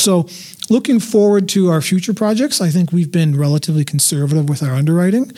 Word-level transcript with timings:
So, 0.00 0.26
looking 0.70 0.98
forward 0.98 1.48
to 1.50 1.68
our 1.68 1.82
future 1.82 2.14
projects, 2.14 2.60
I 2.60 2.70
think 2.70 2.90
we've 2.90 3.12
been 3.12 3.36
relatively 3.36 3.84
conservative 3.84 4.48
with 4.48 4.62
our 4.62 4.72
underwriting. 4.72 5.30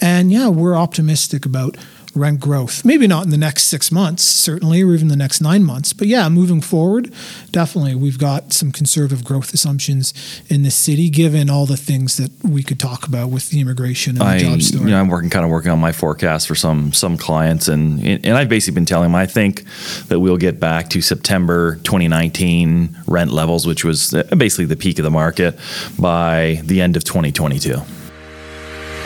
And 0.00 0.32
yeah, 0.32 0.48
we're 0.48 0.74
optimistic 0.74 1.46
about 1.46 1.76
rent 2.18 2.40
growth. 2.40 2.84
Maybe 2.84 3.06
not 3.06 3.24
in 3.24 3.30
the 3.30 3.38
next 3.38 3.64
six 3.64 3.90
months, 3.90 4.22
certainly, 4.22 4.82
or 4.82 4.94
even 4.94 5.08
the 5.08 5.16
next 5.16 5.40
nine 5.40 5.64
months. 5.64 5.92
But 5.92 6.08
yeah, 6.08 6.28
moving 6.28 6.60
forward, 6.60 7.12
definitely 7.50 7.94
we've 7.94 8.18
got 8.18 8.52
some 8.52 8.72
conservative 8.72 9.24
growth 9.24 9.54
assumptions 9.54 10.12
in 10.48 10.62
the 10.62 10.70
city, 10.70 11.10
given 11.10 11.48
all 11.50 11.66
the 11.66 11.76
things 11.76 12.16
that 12.16 12.30
we 12.44 12.62
could 12.62 12.78
talk 12.78 13.06
about 13.06 13.30
with 13.30 13.50
the 13.50 13.60
immigration 13.60 14.16
and 14.16 14.22
I, 14.22 14.38
the 14.38 14.44
job 14.44 14.62
story. 14.62 14.84
You 14.84 14.90
know, 14.90 15.00
I'm 15.00 15.08
working 15.08 15.30
kind 15.30 15.44
of 15.44 15.50
working 15.50 15.70
on 15.70 15.78
my 15.78 15.92
forecast 15.92 16.48
for 16.48 16.54
some 16.54 16.92
some 16.92 17.16
clients, 17.16 17.68
and 17.68 18.04
and 18.04 18.36
I've 18.36 18.48
basically 18.48 18.74
been 18.74 18.86
telling 18.86 19.10
them 19.10 19.14
I 19.14 19.26
think 19.26 19.64
that 20.08 20.20
we'll 20.20 20.36
get 20.36 20.60
back 20.60 20.88
to 20.90 21.00
September 21.00 21.76
2019 21.76 22.96
rent 23.06 23.30
levels, 23.32 23.66
which 23.66 23.84
was 23.84 24.14
uh, 24.14 24.24
basically 24.36 24.66
the 24.66 24.76
peak 24.76 24.98
of 24.98 25.04
the 25.04 25.10
market 25.10 25.58
by 25.98 26.60
the 26.64 26.80
end 26.80 26.96
of 26.96 27.04
2022. 27.04 27.80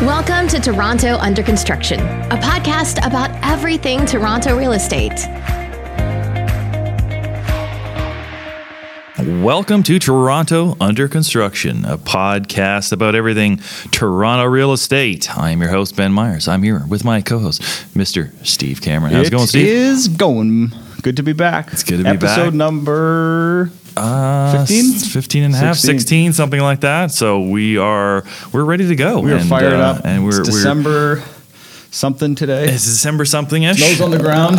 Welcome 0.01 0.49
to 0.49 0.59
Toronto 0.59 1.17
Under 1.19 1.45
Construction, 1.45 2.01
a 2.01 2.37
podcast 2.37 3.07
about 3.07 3.31
everything 3.45 4.05
Toronto 4.05 4.57
real 4.57 4.73
estate. 4.73 5.13
Welcome 9.45 9.85
to 9.85 10.01
Toronto 10.01 10.77
Under 10.81 11.07
Construction, 11.07 11.85
a 11.85 11.99
podcast 11.99 12.91
about 12.91 13.15
everything 13.15 13.59
Toronto 13.93 14.47
real 14.47 14.73
estate. 14.73 15.31
I 15.39 15.51
am 15.51 15.61
your 15.61 15.71
host, 15.71 15.95
Ben 15.95 16.13
Myers. 16.13 16.49
I'm 16.49 16.65
here 16.65 16.85
with 16.89 17.05
my 17.05 17.21
co 17.21 17.39
host, 17.39 17.63
Mr. 17.95 18.33
Steve 18.45 18.81
Cameron. 18.81 19.13
How's 19.13 19.29
it, 19.29 19.31
going, 19.31 19.47
Steve? 19.47 19.69
It 19.69 19.73
is 19.73 20.09
going. 20.09 20.73
Good 21.03 21.17
to 21.19 21.23
be 21.23 21.35
back. 21.35 21.73
It's 21.73 21.85
good 21.85 21.99
to 21.99 22.05
be 22.05 22.09
Episode 22.11 22.27
back. 22.27 22.39
Episode 22.39 22.55
number 22.55 23.71
uh, 23.97 24.65
15? 24.67 24.93
15 25.11 25.43
and 25.45 25.55
a 25.55 25.57
half, 25.57 25.77
16. 25.77 25.99
16, 26.01 26.33
something 26.33 26.61
like 26.61 26.81
that. 26.81 27.11
So 27.11 27.41
we 27.41 27.79
are 27.79 28.25
we're 28.53 28.65
ready 28.65 28.89
to 28.89 28.97
go. 28.97 29.21
We 29.21 29.33
are 29.33 29.37
and, 29.37 29.49
fired 29.49 29.75
uh, 29.75 29.93
up. 29.97 30.05
and 30.05 30.25
we're 30.25 30.31
it's 30.31 30.39
we're- 30.39 30.53
December 30.53 31.23
something 31.93 32.35
today. 32.35 32.65
It's 32.65 32.85
December 32.85 33.25
something 33.25 33.63
ish. 33.63 33.79
Nose 33.79 34.01
on 34.01 34.11
the 34.11 34.19
ground. 34.19 34.59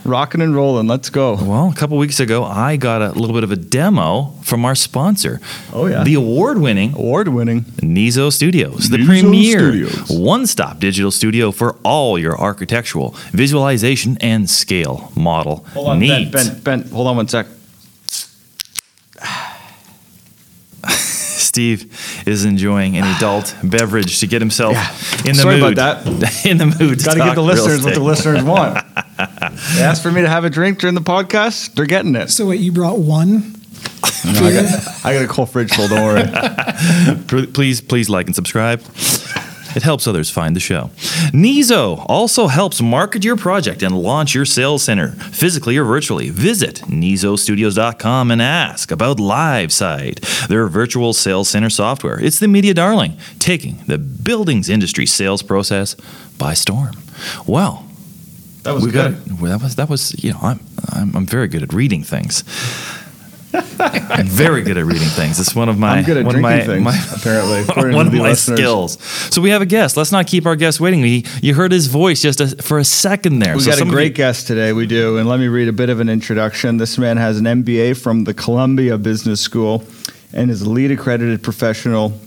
Rocking 0.04 0.40
and 0.40 0.54
rolling. 0.54 0.86
Let's 0.86 1.10
go. 1.10 1.34
Well, 1.34 1.68
a 1.68 1.74
couple 1.74 1.98
weeks 1.98 2.20
ago, 2.20 2.42
I 2.42 2.76
got 2.76 3.02
a 3.02 3.10
little 3.10 3.34
bit 3.34 3.44
of 3.44 3.52
a 3.52 3.56
demo 3.56 4.32
from 4.42 4.64
our 4.64 4.74
sponsor. 4.74 5.40
Oh, 5.72 5.86
yeah. 5.86 6.02
the 6.04 6.14
award-winning 6.14 6.94
Award 6.94 7.28
winning. 7.28 7.62
Neezo 7.82 8.32
Studios, 8.32 8.88
the 8.88 9.04
premier 9.04 9.58
Studios. 9.58 10.10
one-stop 10.10 10.78
digital 10.80 11.10
studio 11.10 11.52
for 11.52 11.76
all 11.84 12.18
your 12.18 12.38
architectural 12.40 13.14
visualization 13.32 14.16
and 14.20 14.48
scale 14.48 15.12
model 15.14 15.66
Hold 15.74 15.88
on, 15.88 16.00
Ben. 16.00 16.30
Ben, 16.30 16.60
Ben, 16.60 16.82
hold 16.88 17.06
on 17.08 17.16
one 17.16 17.28
sec. 17.28 17.46
Steve 21.56 22.22
is 22.26 22.44
enjoying 22.44 22.98
an 22.98 23.04
adult 23.16 23.56
beverage 23.64 24.20
to 24.20 24.26
get 24.26 24.42
himself 24.42 24.74
Yeah. 24.74 24.90
in 25.20 25.22
the 25.24 25.28
mood. 25.28 25.36
Sorry 25.36 25.60
mood. 25.60 25.72
about 25.72 26.04
that. 26.04 26.44
in 26.44 26.58
the 26.58 26.66
mood. 26.66 27.02
Got 27.02 27.14
to 27.14 27.18
talk 27.20 27.28
give 27.28 27.34
the 27.36 27.42
listeners 27.42 27.82
what 27.82 27.94
the 27.94 28.02
listeners 28.02 28.42
want. 28.44 28.74
they 29.16 29.82
asked 29.82 30.02
for 30.02 30.12
me 30.12 30.20
to 30.20 30.28
have 30.28 30.44
a 30.44 30.50
drink 30.50 30.80
during 30.80 30.94
the 30.94 31.00
podcast. 31.00 31.72
They're 31.72 31.86
getting 31.86 32.14
it. 32.14 32.28
so, 32.28 32.48
wait, 32.48 32.60
you 32.60 32.72
brought 32.72 32.98
one? 32.98 33.54
No, 34.22 34.32
I, 34.32 34.52
got, 34.52 35.04
I 35.06 35.14
got 35.14 35.24
a 35.24 35.28
cold 35.28 35.48
fridge 35.48 35.72
full. 35.72 35.88
Don't 35.88 36.04
worry. 36.04 37.46
Please, 37.54 37.80
please 37.80 38.10
like 38.10 38.26
and 38.26 38.34
subscribe. 38.34 38.82
It 39.76 39.82
helps 39.82 40.06
others 40.06 40.30
find 40.30 40.56
the 40.56 40.60
show. 40.60 40.90
Neezo 41.32 42.02
also 42.08 42.46
helps 42.46 42.80
market 42.80 43.22
your 43.24 43.36
project 43.36 43.82
and 43.82 43.94
launch 43.96 44.34
your 44.34 44.46
sales 44.46 44.82
center 44.82 45.08
physically 45.30 45.76
or 45.76 45.84
virtually. 45.84 46.30
Visit 46.30 46.76
neezostudios.com 46.86 48.30
and 48.30 48.40
ask 48.40 48.90
about 48.90 49.18
LiveSite, 49.18 50.48
their 50.48 50.66
virtual 50.66 51.12
sales 51.12 51.50
center 51.50 51.68
software. 51.68 52.18
It's 52.18 52.38
the 52.38 52.48
media 52.48 52.72
darling, 52.72 53.18
taking 53.38 53.84
the 53.86 53.98
buildings 53.98 54.70
industry 54.70 55.04
sales 55.04 55.42
process 55.42 55.94
by 56.38 56.54
storm. 56.54 56.94
Well, 57.46 57.84
That 58.62 58.74
was 58.74 58.84
we 58.84 58.90
good. 58.90 59.40
Well, 59.40 59.50
that 59.58 59.62
was 59.62 59.76
that 59.76 59.88
was 59.90 60.24
you 60.24 60.32
know 60.32 60.40
I'm, 60.42 60.60
I'm 60.88 61.14
I'm 61.16 61.26
very 61.26 61.48
good 61.48 61.62
at 61.62 61.72
reading 61.74 62.02
things. 62.02 62.42
I'm 63.78 64.26
very 64.26 64.62
good 64.62 64.76
at 64.76 64.84
reading 64.84 65.08
things. 65.08 65.38
It's 65.40 65.54
one 65.54 65.68
of 65.68 65.78
my 65.78 65.98
I'm 65.98 66.04
good 66.04 66.16
at 66.16 66.24
one 66.24 66.34
of 66.36 66.40
my, 66.40 66.60
things, 66.64 66.84
my- 66.84 67.06
apparently. 67.14 67.62
one 67.94 68.06
of 68.06 68.12
my 68.12 68.20
listeners. 68.20 68.58
skills. 68.58 69.02
So 69.34 69.40
we 69.40 69.50
have 69.50 69.62
a 69.62 69.66
guest. 69.66 69.96
Let's 69.96 70.12
not 70.12 70.26
keep 70.26 70.46
our 70.46 70.56
guest 70.56 70.80
waiting. 70.80 71.00
We, 71.00 71.24
you 71.42 71.54
heard 71.54 71.72
his 71.72 71.86
voice 71.86 72.22
just 72.22 72.40
a, 72.40 72.48
for 72.62 72.78
a 72.78 72.84
second 72.84 73.38
there. 73.38 73.54
We 73.54 73.62
so 73.62 73.70
got 73.70 73.80
a 73.80 73.84
great 73.84 74.08
you- 74.12 74.14
guest 74.14 74.46
today. 74.46 74.72
We 74.72 74.86
do. 74.86 75.18
And 75.18 75.28
let 75.28 75.40
me 75.40 75.48
read 75.48 75.68
a 75.68 75.72
bit 75.72 75.90
of 75.90 76.00
an 76.00 76.08
introduction. 76.08 76.76
This 76.76 76.98
man 76.98 77.16
has 77.16 77.38
an 77.38 77.44
MBA 77.44 78.00
from 78.00 78.24
the 78.24 78.34
Columbia 78.34 78.98
Business 78.98 79.40
School 79.40 79.84
and 80.32 80.50
is 80.50 80.62
a 80.62 80.70
LEED 80.70 80.92
accredited 80.92 81.42
professional 81.42 82.18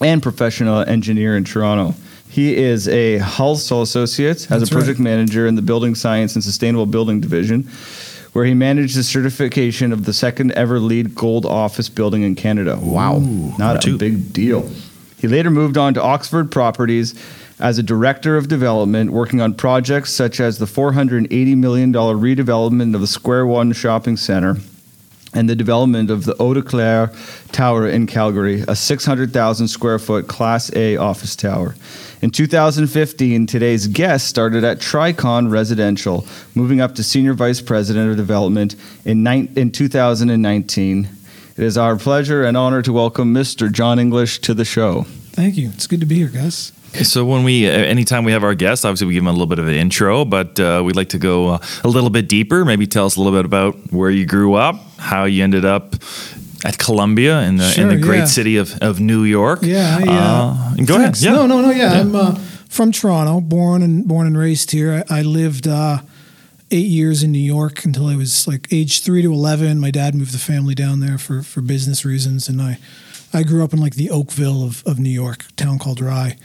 and 0.00 0.22
professional 0.22 0.80
engineer 0.80 1.36
in 1.36 1.44
Toronto. 1.44 1.94
He 2.28 2.56
is 2.56 2.88
a 2.88 3.18
Hull 3.18 3.52
Associates, 3.52 4.46
has 4.46 4.60
That's 4.62 4.70
a 4.70 4.74
project 4.74 4.98
right. 4.98 5.04
manager 5.04 5.46
in 5.46 5.54
the 5.54 5.60
Building 5.60 5.94
Science 5.94 6.34
and 6.34 6.42
Sustainable 6.42 6.86
Building 6.86 7.20
Division, 7.20 7.68
where 8.32 8.44
he 8.44 8.54
managed 8.54 8.96
the 8.96 9.02
certification 9.02 9.92
of 9.92 10.04
the 10.04 10.12
second 10.12 10.52
ever 10.52 10.78
LEED 10.78 11.14
Gold 11.14 11.44
office 11.44 11.88
building 11.88 12.22
in 12.22 12.34
Canada. 12.34 12.78
Wow. 12.80 13.18
Not 13.18 13.86
a 13.86 13.96
big 13.96 14.32
deal. 14.32 14.70
He 15.18 15.28
later 15.28 15.50
moved 15.50 15.76
on 15.76 15.94
to 15.94 16.02
Oxford 16.02 16.50
Properties 16.50 17.14
as 17.60 17.78
a 17.78 17.82
director 17.82 18.36
of 18.36 18.48
development, 18.48 19.12
working 19.12 19.40
on 19.40 19.54
projects 19.54 20.12
such 20.12 20.40
as 20.40 20.58
the 20.58 20.64
$480 20.64 21.56
million 21.56 21.92
redevelopment 21.92 22.94
of 22.94 23.00
the 23.00 23.06
Square 23.06 23.46
One 23.46 23.72
shopping 23.72 24.16
center 24.16 24.56
and 25.34 25.48
the 25.48 25.54
development 25.54 26.10
of 26.10 26.24
the 26.24 26.36
Eau 26.38 26.54
de 26.54 26.62
Claire 26.62 27.12
Tower 27.52 27.88
in 27.88 28.06
Calgary, 28.06 28.64
a 28.68 28.76
600,000 28.76 29.68
square 29.68 29.98
foot 29.98 30.28
Class 30.28 30.74
A 30.74 30.96
office 30.96 31.36
tower. 31.36 31.74
In 32.22 32.30
2015, 32.30 33.48
today's 33.48 33.88
guest 33.88 34.28
started 34.28 34.62
at 34.62 34.78
Tricon 34.78 35.50
Residential, 35.50 36.24
moving 36.54 36.80
up 36.80 36.94
to 36.94 37.02
senior 37.02 37.34
vice 37.34 37.60
president 37.60 38.12
of 38.12 38.16
development 38.16 38.76
in, 39.04 39.24
nine, 39.24 39.52
in 39.56 39.72
2019. 39.72 41.08
It 41.56 41.64
is 41.64 41.76
our 41.76 41.96
pleasure 41.96 42.44
and 42.44 42.56
honor 42.56 42.80
to 42.82 42.92
welcome 42.92 43.34
Mr. 43.34 43.72
John 43.72 43.98
English 43.98 44.38
to 44.42 44.54
the 44.54 44.64
show. 44.64 45.02
Thank 45.32 45.56
you. 45.56 45.70
It's 45.70 45.88
good 45.88 45.98
to 45.98 46.06
be 46.06 46.14
here, 46.14 46.28
Gus. 46.28 46.70
So 47.02 47.24
when 47.24 47.42
we, 47.42 47.66
uh, 47.68 47.72
anytime 47.72 48.22
we 48.22 48.30
have 48.30 48.44
our 48.44 48.54
guests, 48.54 48.84
obviously 48.84 49.08
we 49.08 49.14
give 49.14 49.24
them 49.24 49.28
a 49.28 49.32
little 49.32 49.48
bit 49.48 49.58
of 49.58 49.66
an 49.66 49.74
intro, 49.74 50.24
but 50.24 50.60
uh, 50.60 50.80
we'd 50.84 50.94
like 50.94 51.08
to 51.08 51.18
go 51.18 51.48
uh, 51.48 51.58
a 51.82 51.88
little 51.88 52.10
bit 52.10 52.28
deeper. 52.28 52.64
Maybe 52.64 52.86
tell 52.86 53.06
us 53.06 53.16
a 53.16 53.20
little 53.20 53.36
bit 53.36 53.46
about 53.46 53.74
where 53.92 54.10
you 54.10 54.26
grew 54.26 54.54
up, 54.54 54.76
how 54.96 55.24
you 55.24 55.42
ended 55.42 55.64
up 55.64 55.96
at 56.64 56.78
Columbia 56.78 57.40
in 57.42 57.56
the, 57.56 57.74
in 57.78 57.88
the 57.88 57.96
great 57.96 58.18
yeah. 58.18 58.24
city 58.26 58.56
of, 58.56 58.76
of 58.80 59.00
New 59.00 59.24
York. 59.24 59.60
Yeah, 59.62 59.98
yeah. 59.98 60.10
uh, 60.10 60.74
go 60.84 60.96
Thanks. 60.98 61.22
ahead. 61.22 61.22
Yeah. 61.22 61.32
No, 61.32 61.46
no, 61.46 61.60
no. 61.60 61.70
Yeah, 61.70 62.00
I'm 62.00 62.14
uh, 62.14 62.34
from 62.68 62.92
Toronto, 62.92 63.40
born 63.40 63.82
and 63.82 64.06
born 64.06 64.26
and 64.26 64.36
raised 64.38 64.70
here. 64.70 65.04
I, 65.10 65.18
I 65.18 65.22
lived 65.22 65.66
uh, 65.66 65.98
eight 66.70 66.86
years 66.86 67.22
in 67.22 67.32
New 67.32 67.38
York 67.38 67.84
until 67.84 68.06
I 68.06 68.16
was 68.16 68.46
like 68.46 68.68
age 68.72 69.02
three 69.02 69.22
to 69.22 69.32
eleven. 69.32 69.78
My 69.80 69.90
dad 69.90 70.14
moved 70.14 70.32
the 70.32 70.38
family 70.38 70.74
down 70.74 71.00
there 71.00 71.18
for 71.18 71.42
for 71.42 71.60
business 71.60 72.04
reasons, 72.04 72.48
and 72.48 72.60
I 72.62 72.78
I 73.34 73.42
grew 73.42 73.64
up 73.64 73.72
in 73.72 73.80
like 73.80 73.94
the 73.96 74.10
Oakville 74.10 74.62
of, 74.64 74.82
of 74.86 74.98
New 74.98 75.10
York, 75.10 75.44
a 75.48 75.52
town 75.52 75.78
called 75.78 76.00
Rye. 76.00 76.36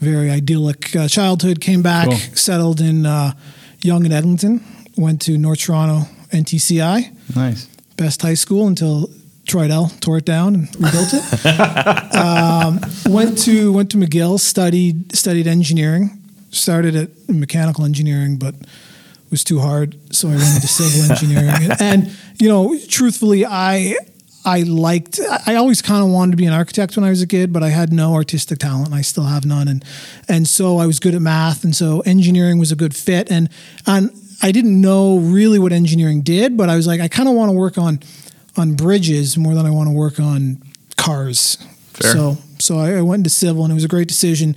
Very 0.00 0.30
idyllic 0.30 0.94
uh, 0.94 1.08
childhood. 1.08 1.60
Came 1.60 1.80
back, 1.82 2.08
Cool. 2.08 2.16
settled 2.34 2.80
in 2.80 3.06
uh, 3.06 3.32
Yonge 3.82 4.04
and 4.06 4.12
Eglinton. 4.14 4.62
Went 4.96 5.22
to 5.22 5.38
North 5.38 5.60
Toronto 5.60 6.06
NTCI, 6.30 7.34
Nice. 7.34 7.66
best 7.96 8.22
high 8.22 8.34
school 8.34 8.66
until 8.66 9.08
Tridel 9.44 9.98
tore 10.00 10.18
it 10.18 10.24
down 10.24 10.54
and 10.54 10.74
rebuilt 10.76 11.12
it. 11.12 12.14
um, 12.16 12.80
went 13.06 13.38
to 13.44 13.72
went 13.72 13.90
to 13.92 13.96
McGill, 13.96 14.38
studied 14.38 15.14
studied 15.14 15.46
engineering. 15.46 16.20
Started 16.50 16.94
at 16.94 17.10
mechanical 17.28 17.84
engineering, 17.84 18.36
but 18.36 18.54
it 18.54 19.30
was 19.30 19.42
too 19.42 19.58
hard, 19.58 19.98
so 20.14 20.28
I 20.28 20.36
went 20.36 20.54
into 20.54 20.68
civil 20.68 21.10
engineering. 21.10 21.50
And, 21.50 21.82
and 21.82 22.16
you 22.38 22.48
know, 22.48 22.78
truthfully, 22.88 23.44
I 23.44 23.96
I 24.44 24.62
liked. 24.62 25.18
I 25.46 25.56
always 25.56 25.82
kind 25.82 26.04
of 26.04 26.10
wanted 26.10 26.32
to 26.32 26.36
be 26.36 26.46
an 26.46 26.52
architect 26.52 26.96
when 26.96 27.04
I 27.04 27.10
was 27.10 27.22
a 27.22 27.26
kid, 27.26 27.52
but 27.52 27.62
I 27.62 27.70
had 27.70 27.92
no 27.92 28.14
artistic 28.14 28.58
talent. 28.58 28.86
And 28.86 28.94
I 28.94 29.00
still 29.00 29.24
have 29.24 29.44
none, 29.44 29.68
and 29.68 29.84
and 30.28 30.46
so 30.46 30.78
I 30.78 30.86
was 30.86 31.00
good 31.00 31.14
at 31.14 31.22
math, 31.22 31.64
and 31.64 31.74
so 31.74 32.00
engineering 32.00 32.58
was 32.58 32.70
a 32.70 32.76
good 32.76 32.94
fit. 32.94 33.30
And 33.30 33.48
and 33.86 34.10
I 34.42 34.52
didn't 34.52 34.78
know 34.78 35.18
really 35.18 35.58
what 35.58 35.72
engineering 35.72 36.20
did, 36.20 36.56
but 36.56 36.68
I 36.68 36.76
was 36.76 36.86
like, 36.86 37.00
I 37.00 37.08
kind 37.08 37.28
of 37.28 37.34
want 37.34 37.48
to 37.48 37.56
work 37.56 37.78
on 37.78 38.00
on 38.56 38.74
bridges 38.74 39.36
more 39.36 39.54
than 39.54 39.66
I 39.66 39.70
want 39.70 39.88
to 39.88 39.94
work 39.94 40.18
on 40.20 40.62
cars. 40.96 41.56
Fair. 41.92 42.12
So 42.12 42.38
so 42.58 42.78
I, 42.78 42.94
I 42.94 43.02
went 43.02 43.20
into 43.20 43.30
civil, 43.30 43.64
and 43.64 43.70
it 43.70 43.74
was 43.74 43.84
a 43.84 43.88
great 43.88 44.08
decision. 44.08 44.56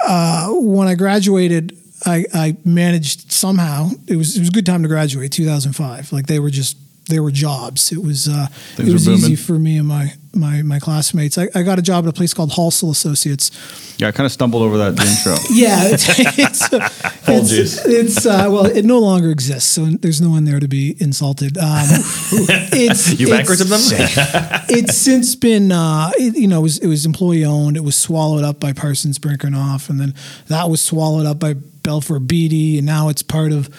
Uh, 0.00 0.50
when 0.52 0.88
I 0.88 0.94
graduated, 0.94 1.76
I, 2.04 2.24
I 2.32 2.56
managed 2.64 3.32
somehow. 3.32 3.90
It 4.06 4.16
was 4.16 4.36
it 4.36 4.40
was 4.40 4.48
a 4.48 4.52
good 4.52 4.66
time 4.66 4.82
to 4.82 4.88
graduate. 4.88 5.32
2005. 5.32 6.12
Like 6.12 6.26
they 6.26 6.38
were 6.38 6.50
just 6.50 6.76
there 7.08 7.22
were 7.22 7.30
jobs. 7.30 7.92
It 7.92 8.02
was 8.02 8.28
uh, 8.28 8.48
it 8.78 8.92
was 8.92 9.08
easy 9.08 9.36
for 9.36 9.58
me 9.58 9.78
and 9.78 9.86
my 9.86 10.12
my 10.34 10.62
my 10.62 10.78
classmates. 10.78 11.38
I, 11.38 11.48
I 11.54 11.62
got 11.62 11.78
a 11.78 11.82
job 11.82 12.04
at 12.04 12.10
a 12.10 12.12
place 12.12 12.34
called 12.34 12.50
Halsall 12.50 12.90
Associates. 12.90 13.50
Yeah, 13.98 14.08
I 14.08 14.12
kind 14.12 14.26
of 14.26 14.32
stumbled 14.32 14.62
over 14.62 14.76
that 14.78 14.90
intro. 15.00 15.36
Yeah, 15.50 15.84
it's 15.84 16.06
it's, 16.38 16.68
it's, 17.28 17.86
it's 17.86 18.26
uh, 18.26 18.48
well, 18.50 18.66
it 18.66 18.84
no 18.84 18.98
longer 18.98 19.30
exists, 19.30 19.70
so 19.70 19.84
there's 19.86 20.20
no 20.20 20.30
one 20.30 20.44
there 20.44 20.60
to 20.60 20.68
be 20.68 20.96
insulted. 21.00 21.56
Um, 21.56 21.86
it's 22.72 23.18
You 23.18 23.28
bankrupted 23.28 23.66
it's- 23.70 24.14
them? 24.14 24.64
it's 24.68 24.96
since 24.96 25.34
been 25.36 25.72
uh, 25.72 26.10
it, 26.18 26.36
you 26.36 26.48
know 26.48 26.58
it 26.60 26.62
was, 26.62 26.78
it 26.78 26.88
was 26.88 27.06
employee 27.06 27.44
owned. 27.44 27.76
It 27.76 27.84
was 27.84 27.96
swallowed 27.96 28.44
up 28.44 28.60
by 28.60 28.72
Parsons 28.72 29.18
Brinckerhoff, 29.18 29.88
and 29.88 29.98
then 30.00 30.14
that 30.48 30.68
was 30.68 30.80
swallowed 30.82 31.24
up 31.26 31.38
by 31.38 31.54
Balfour 31.54 32.18
Beatty, 32.18 32.78
and 32.78 32.86
now 32.86 33.08
it's 33.08 33.22
part 33.22 33.52
of 33.52 33.70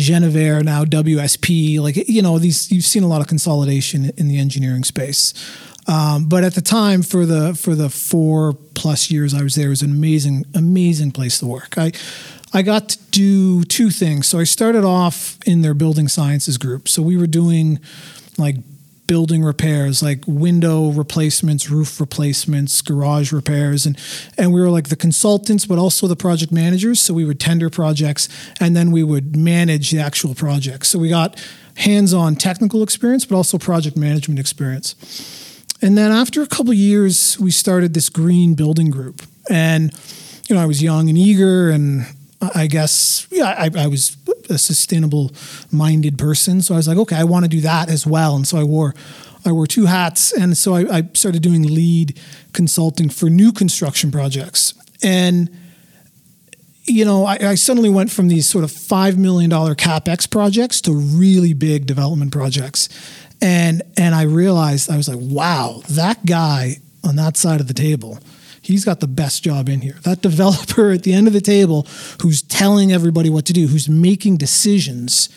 Genivar, 0.00 0.64
now 0.64 0.84
WSP. 0.84 1.80
Like 1.80 1.96
you 2.08 2.22
know 2.22 2.38
these 2.38 2.70
you've 2.70 2.84
seen 2.84 3.02
a 3.02 3.08
lot 3.08 3.20
of 3.20 3.26
consolidation 3.26 4.10
in 4.16 4.28
the 4.28 4.38
engineering 4.38 4.84
space. 4.84 5.34
Um, 5.86 6.28
but 6.28 6.44
at 6.44 6.54
the 6.54 6.60
time, 6.60 7.02
for 7.02 7.26
the 7.26 7.54
for 7.54 7.74
the 7.74 7.88
four 7.88 8.54
plus 8.74 9.10
years 9.10 9.34
I 9.34 9.42
was 9.42 9.54
there, 9.54 9.66
it 9.66 9.70
was 9.70 9.82
an 9.82 9.90
amazing 9.90 10.44
amazing 10.54 11.12
place 11.12 11.38
to 11.38 11.46
work. 11.46 11.76
I 11.76 11.92
I 12.52 12.62
got 12.62 12.88
to 12.90 12.98
do 13.10 13.64
two 13.64 13.90
things. 13.90 14.26
So 14.26 14.38
I 14.38 14.44
started 14.44 14.84
off 14.84 15.38
in 15.46 15.62
their 15.62 15.74
building 15.74 16.08
sciences 16.08 16.58
group. 16.58 16.88
So 16.88 17.02
we 17.02 17.16
were 17.16 17.28
doing 17.28 17.78
like 18.38 18.56
building 19.10 19.42
repairs 19.42 20.04
like 20.04 20.22
window 20.28 20.90
replacements 20.90 21.68
roof 21.68 21.98
replacements 21.98 22.80
garage 22.80 23.32
repairs. 23.32 23.84
And 23.84 23.98
and 24.38 24.52
we 24.52 24.60
were 24.60 24.70
like 24.70 24.88
the 24.88 24.94
consultants 24.94 25.66
but 25.66 25.78
also 25.78 26.06
the 26.06 26.14
project 26.14 26.52
managers. 26.52 27.00
So 27.00 27.12
we 27.12 27.24
would 27.24 27.40
tender 27.40 27.68
projects 27.70 28.28
and 28.60 28.76
then 28.76 28.92
we 28.92 29.02
would 29.02 29.34
manage 29.34 29.90
the 29.90 29.98
actual 29.98 30.36
projects 30.36 30.90
so 30.90 30.96
we 31.00 31.08
got 31.08 31.36
hands-on 31.74 32.36
technical 32.36 32.84
experience 32.84 33.24
but 33.24 33.34
also 33.34 33.58
project 33.58 33.96
management 33.96 34.38
experience. 34.38 34.94
And 35.82 35.98
then 35.98 36.12
after 36.12 36.40
a 36.40 36.46
couple 36.46 36.72
years 36.72 37.36
we 37.40 37.50
started 37.50 37.94
this 37.94 38.10
green 38.10 38.54
building 38.54 38.90
group. 38.92 39.22
And 39.50 39.92
you 40.48 40.54
know 40.54 40.62
i 40.62 40.66
was 40.66 40.80
young 40.80 41.08
and 41.08 41.18
eager 41.18 41.68
and 41.70 42.06
I 42.40 42.66
guess 42.66 43.26
yeah, 43.30 43.54
I, 43.58 43.70
I 43.76 43.86
was 43.86 44.16
a 44.48 44.58
sustainable 44.58 45.30
minded 45.70 46.18
person. 46.18 46.62
So 46.62 46.74
I 46.74 46.78
was 46.78 46.88
like, 46.88 46.98
okay, 46.98 47.16
I 47.16 47.24
want 47.24 47.44
to 47.44 47.48
do 47.48 47.60
that 47.60 47.88
as 47.88 48.06
well. 48.06 48.34
And 48.36 48.46
so 48.46 48.58
I 48.58 48.64
wore 48.64 48.94
I 49.44 49.52
wore 49.52 49.66
two 49.66 49.86
hats, 49.86 50.32
and 50.32 50.56
so 50.56 50.74
I, 50.74 50.98
I 50.98 51.08
started 51.14 51.42
doing 51.42 51.62
LEED 51.62 52.20
consulting 52.52 53.08
for 53.08 53.30
new 53.30 53.52
construction 53.52 54.10
projects. 54.10 54.74
And 55.02 55.56
you 56.84 57.04
know, 57.04 57.24
I, 57.24 57.38
I 57.40 57.54
suddenly 57.54 57.88
went 57.88 58.10
from 58.10 58.28
these 58.28 58.48
sort 58.48 58.64
of 58.64 58.72
five 58.72 59.16
million 59.16 59.48
dollar 59.48 59.74
capex 59.74 60.28
projects 60.28 60.80
to 60.82 60.92
really 60.92 61.54
big 61.54 61.86
development 61.86 62.32
projects, 62.32 62.88
and 63.40 63.82
and 63.96 64.14
I 64.14 64.22
realized 64.22 64.90
I 64.90 64.96
was 64.96 65.08
like, 65.08 65.18
wow, 65.20 65.82
that 65.88 66.26
guy 66.26 66.76
on 67.02 67.16
that 67.16 67.36
side 67.36 67.60
of 67.60 67.68
the 67.68 67.74
table 67.74 68.18
he's 68.70 68.84
got 68.84 69.00
the 69.00 69.06
best 69.08 69.42
job 69.42 69.68
in 69.68 69.80
here. 69.80 69.98
That 70.02 70.22
developer 70.22 70.90
at 70.90 71.02
the 71.02 71.12
end 71.12 71.26
of 71.26 71.32
the 71.32 71.40
table 71.40 71.86
who's 72.22 72.42
telling 72.42 72.92
everybody 72.92 73.28
what 73.28 73.44
to 73.46 73.52
do, 73.52 73.66
who's 73.66 73.88
making 73.88 74.36
decisions, 74.38 75.28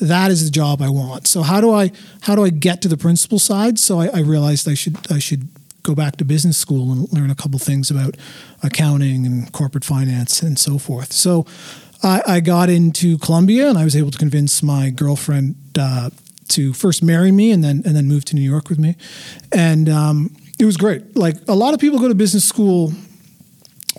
that 0.00 0.30
is 0.30 0.44
the 0.44 0.50
job 0.50 0.80
I 0.80 0.88
want. 0.88 1.26
So 1.26 1.42
how 1.42 1.60
do 1.60 1.72
I 1.72 1.92
how 2.22 2.34
do 2.34 2.44
I 2.44 2.50
get 2.50 2.82
to 2.82 2.88
the 2.88 2.96
principal 2.96 3.38
side? 3.38 3.78
So 3.78 4.00
I, 4.00 4.06
I 4.08 4.20
realized 4.20 4.68
I 4.68 4.74
should 4.74 4.96
I 5.12 5.18
should 5.18 5.48
go 5.82 5.94
back 5.94 6.16
to 6.16 6.24
business 6.24 6.58
school 6.58 6.92
and 6.92 7.12
learn 7.12 7.30
a 7.30 7.34
couple 7.34 7.58
things 7.58 7.90
about 7.90 8.16
accounting 8.62 9.26
and 9.26 9.50
corporate 9.52 9.84
finance 9.84 10.42
and 10.42 10.58
so 10.58 10.78
forth. 10.78 11.12
So 11.12 11.46
I, 12.02 12.22
I 12.26 12.40
got 12.40 12.68
into 12.68 13.18
Columbia 13.18 13.68
and 13.68 13.78
I 13.78 13.84
was 13.84 13.96
able 13.96 14.10
to 14.10 14.18
convince 14.18 14.62
my 14.62 14.90
girlfriend 14.90 15.56
uh, 15.78 16.10
to 16.48 16.72
first 16.72 17.02
marry 17.02 17.32
me 17.32 17.50
and 17.50 17.62
then 17.62 17.82
and 17.84 17.94
then 17.94 18.08
move 18.08 18.24
to 18.26 18.34
New 18.34 18.42
York 18.42 18.68
with 18.68 18.78
me, 18.78 18.96
and 19.52 19.88
um, 19.88 20.36
it 20.60 20.64
was 20.64 20.76
great. 20.76 21.16
Like 21.16 21.36
a 21.48 21.54
lot 21.54 21.74
of 21.74 21.80
people 21.80 21.98
go 21.98 22.08
to 22.08 22.14
business 22.14 22.44
school 22.44 22.92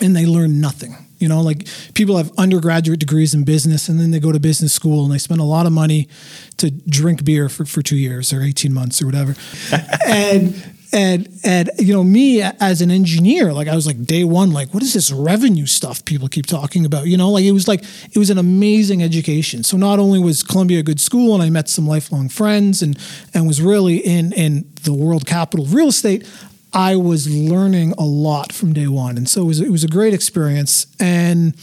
and 0.00 0.14
they 0.14 0.26
learn 0.26 0.60
nothing. 0.60 0.96
You 1.18 1.28
know, 1.28 1.40
like 1.40 1.68
people 1.94 2.16
have 2.16 2.32
undergraduate 2.36 2.98
degrees 2.98 3.34
in 3.34 3.44
business 3.44 3.88
and 3.88 4.00
then 4.00 4.10
they 4.10 4.18
go 4.18 4.32
to 4.32 4.40
business 4.40 4.72
school 4.72 5.04
and 5.04 5.12
they 5.12 5.18
spend 5.18 5.40
a 5.40 5.44
lot 5.44 5.66
of 5.66 5.72
money 5.72 6.08
to 6.56 6.70
drink 6.70 7.24
beer 7.24 7.48
for, 7.48 7.64
for 7.64 7.82
two 7.82 7.96
years 7.96 8.32
or 8.32 8.42
18 8.42 8.72
months 8.72 9.00
or 9.00 9.06
whatever. 9.06 9.34
and 10.06 10.62
and 10.92 11.28
and 11.42 11.70
you 11.78 11.92
know 11.92 12.04
me 12.04 12.42
as 12.42 12.82
an 12.82 12.90
engineer 12.90 13.52
like 13.52 13.66
i 13.66 13.74
was 13.74 13.86
like 13.86 14.04
day 14.04 14.24
one 14.24 14.52
like 14.52 14.72
what 14.74 14.82
is 14.82 14.92
this 14.92 15.10
revenue 15.10 15.64
stuff 15.64 16.04
people 16.04 16.28
keep 16.28 16.44
talking 16.44 16.84
about 16.84 17.06
you 17.06 17.16
know 17.16 17.30
like 17.30 17.44
it 17.44 17.52
was 17.52 17.66
like 17.66 17.82
it 18.12 18.18
was 18.18 18.28
an 18.28 18.36
amazing 18.36 19.02
education 19.02 19.62
so 19.62 19.76
not 19.76 19.98
only 19.98 20.18
was 20.18 20.42
columbia 20.42 20.80
a 20.80 20.82
good 20.82 21.00
school 21.00 21.34
and 21.34 21.42
i 21.42 21.48
met 21.48 21.68
some 21.68 21.86
lifelong 21.86 22.28
friends 22.28 22.82
and 22.82 22.98
and 23.32 23.46
was 23.46 23.62
really 23.62 23.96
in 23.96 24.32
in 24.32 24.70
the 24.82 24.92
world 24.92 25.24
capital 25.24 25.64
of 25.64 25.72
real 25.72 25.88
estate 25.88 26.26
i 26.72 26.96
was 26.96 27.28
learning 27.28 27.92
a 27.98 28.04
lot 28.04 28.52
from 28.52 28.72
day 28.72 28.86
one 28.86 29.16
and 29.16 29.28
so 29.28 29.42
it 29.42 29.46
was 29.46 29.60
it 29.60 29.70
was 29.70 29.84
a 29.84 29.88
great 29.88 30.14
experience 30.14 30.86
and 31.00 31.54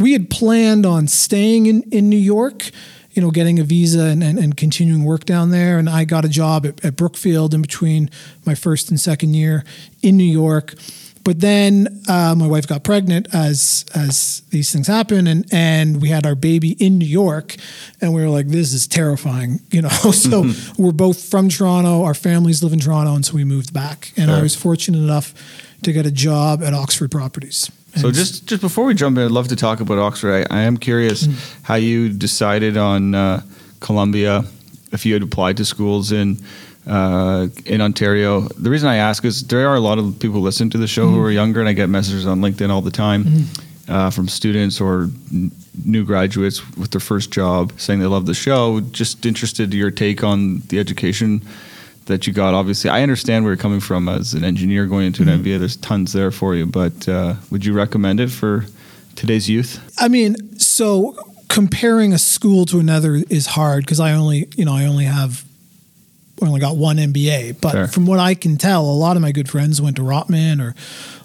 we 0.00 0.12
had 0.12 0.28
planned 0.30 0.84
on 0.84 1.06
staying 1.06 1.66
in 1.66 1.82
in 1.90 2.08
new 2.08 2.16
york 2.16 2.70
you 3.14 3.22
know, 3.22 3.30
getting 3.30 3.60
a 3.60 3.64
visa 3.64 4.06
and, 4.06 4.22
and, 4.22 4.38
and, 4.38 4.56
continuing 4.56 5.04
work 5.04 5.24
down 5.24 5.50
there. 5.50 5.78
And 5.78 5.88
I 5.88 6.04
got 6.04 6.24
a 6.24 6.28
job 6.28 6.66
at, 6.66 6.84
at, 6.84 6.96
Brookfield 6.96 7.54
in 7.54 7.62
between 7.62 8.10
my 8.44 8.56
first 8.56 8.90
and 8.90 8.98
second 8.98 9.34
year 9.34 9.64
in 10.02 10.16
New 10.16 10.24
York. 10.24 10.74
But 11.24 11.40
then 11.40 12.02
uh, 12.06 12.34
my 12.36 12.46
wife 12.46 12.66
got 12.66 12.84
pregnant 12.84 13.28
as 13.34 13.86
as 13.94 14.42
these 14.50 14.70
things 14.72 14.86
happen, 14.86 15.26
and 15.26 15.46
and 15.52 16.02
we 16.02 16.10
had 16.10 16.26
our 16.26 16.34
baby 16.34 16.72
in 16.72 16.98
New 16.98 17.06
York, 17.06 17.56
and 18.00 18.12
we 18.12 18.22
were 18.22 18.28
like, 18.28 18.48
this 18.48 18.72
is 18.74 18.86
terrifying, 18.86 19.60
you 19.70 19.82
know. 19.82 19.88
so 20.12 20.44
we're 20.76 20.92
both 20.92 21.22
from 21.24 21.48
Toronto, 21.48 22.04
our 22.04 22.14
families 22.14 22.62
live 22.62 22.74
in 22.74 22.80
Toronto, 22.80 23.14
and 23.14 23.24
so 23.24 23.34
we 23.34 23.44
moved 23.44 23.72
back. 23.72 24.12
And 24.16 24.28
Sure. 24.28 24.38
I 24.38 24.42
was 24.42 24.54
fortunate 24.54 24.98
enough 24.98 25.32
to 25.82 25.92
get 25.92 26.06
a 26.06 26.10
job 26.10 26.62
at 26.62 26.74
Oxford 26.74 27.10
Properties. 27.10 27.70
So 27.96 28.10
just 28.10 28.46
just 28.46 28.60
before 28.60 28.84
we 28.84 28.94
jump 28.94 29.16
in, 29.18 29.24
I'd 29.24 29.30
love 29.30 29.48
to 29.48 29.56
talk 29.56 29.80
about 29.80 29.98
Oxford. 29.98 30.46
I, 30.50 30.58
I 30.58 30.62
am 30.62 30.76
curious 30.76 31.28
how 31.62 31.76
you 31.76 32.08
decided 32.10 32.76
on 32.76 33.14
uh, 33.14 33.40
Columbia, 33.80 34.44
if 34.92 35.06
you 35.06 35.12
had 35.14 35.22
applied 35.22 35.56
to 35.58 35.64
schools 35.64 36.10
in 36.12 36.38
uh, 36.86 37.48
in 37.66 37.80
Ontario. 37.80 38.42
The 38.42 38.70
reason 38.70 38.88
I 38.88 38.96
ask 38.96 39.24
is 39.24 39.46
there 39.46 39.68
are 39.68 39.76
a 39.76 39.80
lot 39.80 39.98
of 39.98 40.18
people 40.18 40.38
who 40.38 40.44
listen 40.44 40.70
to 40.70 40.78
the 40.78 40.86
show 40.86 41.08
who 41.08 41.20
are 41.22 41.30
younger, 41.30 41.60
and 41.60 41.68
I 41.68 41.72
get 41.72 41.88
messages 41.88 42.26
on 42.26 42.40
LinkedIn 42.40 42.70
all 42.70 42.82
the 42.82 42.90
time 42.90 43.46
uh, 43.88 44.10
from 44.10 44.28
students 44.28 44.80
or 44.80 45.10
n- 45.32 45.50
new 45.84 46.04
graduates 46.04 46.60
with 46.76 46.90
their 46.90 47.00
first 47.00 47.30
job 47.30 47.72
saying 47.78 48.00
they 48.00 48.06
love 48.06 48.26
the 48.26 48.34
show. 48.34 48.80
Just 48.80 49.24
interested 49.26 49.72
in 49.72 49.78
your 49.78 49.90
take 49.90 50.22
on 50.22 50.58
the 50.68 50.78
education 50.78 51.42
that 52.06 52.26
you 52.26 52.32
got. 52.34 52.52
Obviously, 52.52 52.90
I 52.90 53.02
understand 53.02 53.44
where 53.44 53.52
you're 53.52 53.60
coming 53.62 53.80
from 53.80 54.08
as 54.08 54.34
an 54.34 54.44
engineer 54.44 54.86
going 54.86 55.06
into 55.06 55.22
an 55.22 55.28
MBA. 55.28 55.58
There's 55.58 55.76
tons 55.76 56.12
there 56.12 56.30
for 56.30 56.54
you, 56.54 56.66
but 56.66 57.08
uh, 57.08 57.34
would 57.50 57.64
you 57.64 57.72
recommend 57.72 58.20
it 58.20 58.30
for 58.30 58.66
today's 59.16 59.48
youth? 59.48 59.80
I 59.98 60.08
mean, 60.08 60.58
so 60.58 61.16
comparing 61.48 62.12
a 62.12 62.18
school 62.18 62.66
to 62.66 62.78
another 62.78 63.22
is 63.30 63.46
hard 63.46 63.84
because 63.86 64.00
I 64.00 64.12
only, 64.12 64.48
you 64.56 64.64
know, 64.64 64.74
I 64.74 64.84
only 64.84 65.04
have, 65.04 65.44
only 66.42 66.60
got 66.60 66.76
one 66.76 66.96
MBA. 66.96 67.60
But 67.60 67.72
Sure. 67.72 67.86
from 67.88 68.06
what 68.06 68.18
I 68.18 68.34
can 68.34 68.56
tell, 68.56 68.82
a 68.84 68.92
lot 68.92 69.16
of 69.16 69.22
my 69.22 69.32
good 69.32 69.48
friends 69.48 69.80
went 69.80 69.96
to 69.96 70.02
Rotman 70.02 70.60
or, 70.60 70.74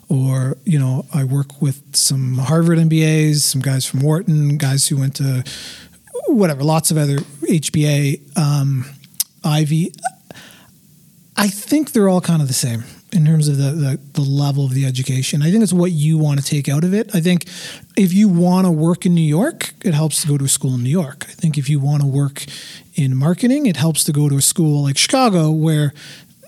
or 0.09 0.57
you 0.65 0.79
know, 0.79 1.05
I 1.13 1.23
work 1.23 1.61
with 1.61 1.95
some 1.95 2.37
Harvard 2.37 2.77
MBAs, 2.79 3.37
some 3.37 3.61
guys 3.61 3.85
from 3.85 4.01
Wharton, 4.01 4.57
guys 4.57 4.87
who 4.87 4.97
went 4.97 5.15
to 5.17 5.43
whatever, 6.27 6.63
lots 6.63 6.91
of 6.91 6.97
other 6.97 7.17
HBA, 7.17 8.37
um, 8.37 8.85
Ivey. 9.43 9.93
I 11.35 11.47
think 11.47 11.91
they're 11.93 12.09
all 12.09 12.21
kind 12.21 12.41
of 12.41 12.47
the 12.47 12.53
same 12.53 12.83
in 13.11 13.25
terms 13.25 13.47
of 13.47 13.57
the, 13.57 13.71
the, 13.71 13.99
the 14.13 14.21
level 14.21 14.65
of 14.65 14.73
the 14.73 14.85
education. 14.85 15.41
I 15.41 15.51
think 15.51 15.63
it's 15.63 15.73
what 15.73 15.91
you 15.91 16.17
want 16.17 16.39
to 16.39 16.45
take 16.45 16.69
out 16.69 16.83
of 16.83 16.93
it. 16.93 17.13
I 17.13 17.19
think 17.19 17.45
if 17.97 18.13
you 18.13 18.29
want 18.29 18.67
to 18.67 18.71
work 18.71 19.05
in 19.05 19.15
New 19.15 19.21
York, 19.21 19.73
it 19.83 19.93
helps 19.93 20.21
to 20.21 20.27
go 20.27 20.37
to 20.37 20.45
a 20.45 20.49
school 20.49 20.75
in 20.75 20.83
New 20.83 20.89
York. 20.89 21.25
I 21.27 21.33
think 21.33 21.57
if 21.57 21.69
you 21.69 21.79
want 21.79 22.01
to 22.01 22.07
work 22.07 22.45
in 22.95 23.15
marketing, 23.15 23.65
it 23.65 23.77
helps 23.77 24.03
to 24.05 24.11
go 24.11 24.29
to 24.29 24.37
a 24.37 24.41
school 24.41 24.83
like 24.83 24.97
Chicago 24.97 25.49
where 25.49 25.93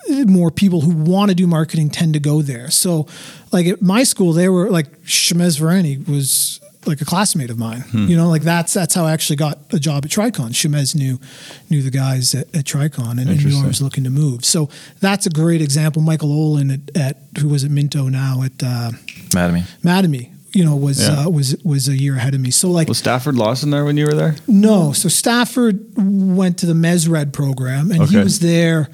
eh, 0.09 0.25
more 0.25 0.51
people 0.51 0.81
who 0.81 0.91
want 0.91 1.29
to 1.29 1.35
do 1.35 1.47
marketing 1.47 1.89
tend 1.89 2.13
to 2.13 2.19
go 2.19 2.41
there. 2.41 2.69
So, 2.69 3.07
like 3.51 3.65
at 3.65 3.81
my 3.81 4.03
school, 4.03 4.31
they 4.31 4.47
were 4.47 4.69
like 4.69 5.01
Shemez 5.03 5.59
Varani 5.59 6.07
was 6.07 6.60
like 6.85 6.99
a 7.01 7.05
classmate 7.05 7.49
of 7.51 7.57
mine. 7.59 7.83
You 7.93 8.17
know, 8.17 8.27
like 8.29 8.41
that's 8.41 8.73
that's 8.73 8.93
how 8.95 9.05
I 9.05 9.11
actually 9.13 9.35
got 9.35 9.59
a 9.71 9.79
job 9.79 10.03
at 10.05 10.11
Tricon. 10.11 10.49
Shemez 10.49 10.95
knew 10.95 11.19
knew 11.69 11.81
the 11.81 11.91
guys 11.91 12.33
at, 12.33 12.47
at 12.55 12.65
Tricon 12.65 13.11
and, 13.19 13.29
and 13.29 13.45
knew 13.45 13.61
I 13.63 13.67
was 13.67 13.81
looking 13.81 14.03
to 14.05 14.09
move. 14.09 14.43
So 14.45 14.69
that's 14.99 15.25
a 15.25 15.29
great 15.29 15.61
example. 15.61 16.01
Michael 16.01 16.31
Olin 16.31 16.71
at, 16.71 16.97
at 16.97 17.17
who 17.39 17.49
was 17.49 17.63
at 17.63 17.71
Minto 17.71 18.07
now 18.09 18.41
at 18.43 18.63
uh, 18.63 18.91
Mad 19.83 20.05
at 20.05 20.09
me. 20.09 20.31
You 20.53 20.65
know, 20.65 20.75
was 20.75 20.99
Yeah. 21.01 21.25
uh, 21.25 21.29
was 21.29 21.55
was 21.63 21.87
a 21.87 21.95
year 21.95 22.15
ahead 22.17 22.33
of 22.33 22.41
me. 22.41 22.51
So 22.51 22.69
like 22.71 22.87
Was 22.89 22.97
Stafford 22.97 23.35
Lawson 23.37 23.69
there 23.69 23.85
when 23.85 23.95
you 23.95 24.05
were 24.05 24.13
there? 24.13 24.35
no, 24.47 24.91
so 24.91 25.07
Stafford 25.07 25.79
went 25.95 26.57
to 26.59 26.65
the 26.65 26.73
MSRED 26.73 27.31
program, 27.31 27.91
and 27.91 28.09
he 28.09 28.17
was 28.17 28.39
there 28.39 28.89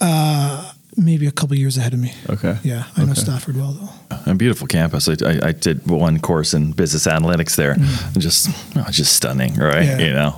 uh, 0.00 0.72
maybe 0.96 1.26
a 1.26 1.30
couple 1.30 1.56
years 1.56 1.76
ahead 1.76 1.92
of 1.92 2.00
me. 2.00 2.12
Okay. 2.30 2.58
Yeah, 2.62 2.84
I 2.96 3.04
know 3.04 3.14
Stafford 3.14 3.56
well 3.56 3.72
though. 3.72 4.30
A 4.30 4.34
beautiful 4.34 4.66
campus. 4.66 5.08
I, 5.08 5.12
I, 5.24 5.48
I 5.48 5.52
did 5.52 5.86
one 5.88 6.18
course 6.20 6.54
in 6.54 6.72
business 6.72 7.06
analytics 7.06 7.56
there. 7.56 7.72
And 7.72 8.20
Just, 8.20 8.48
oh, 8.76 8.86
just 8.90 9.14
stunning, 9.14 9.54
right? 9.54 9.86
Mm. 9.86 10.00
Yeah. 10.00 10.06
You 10.06 10.12
know, 10.12 10.34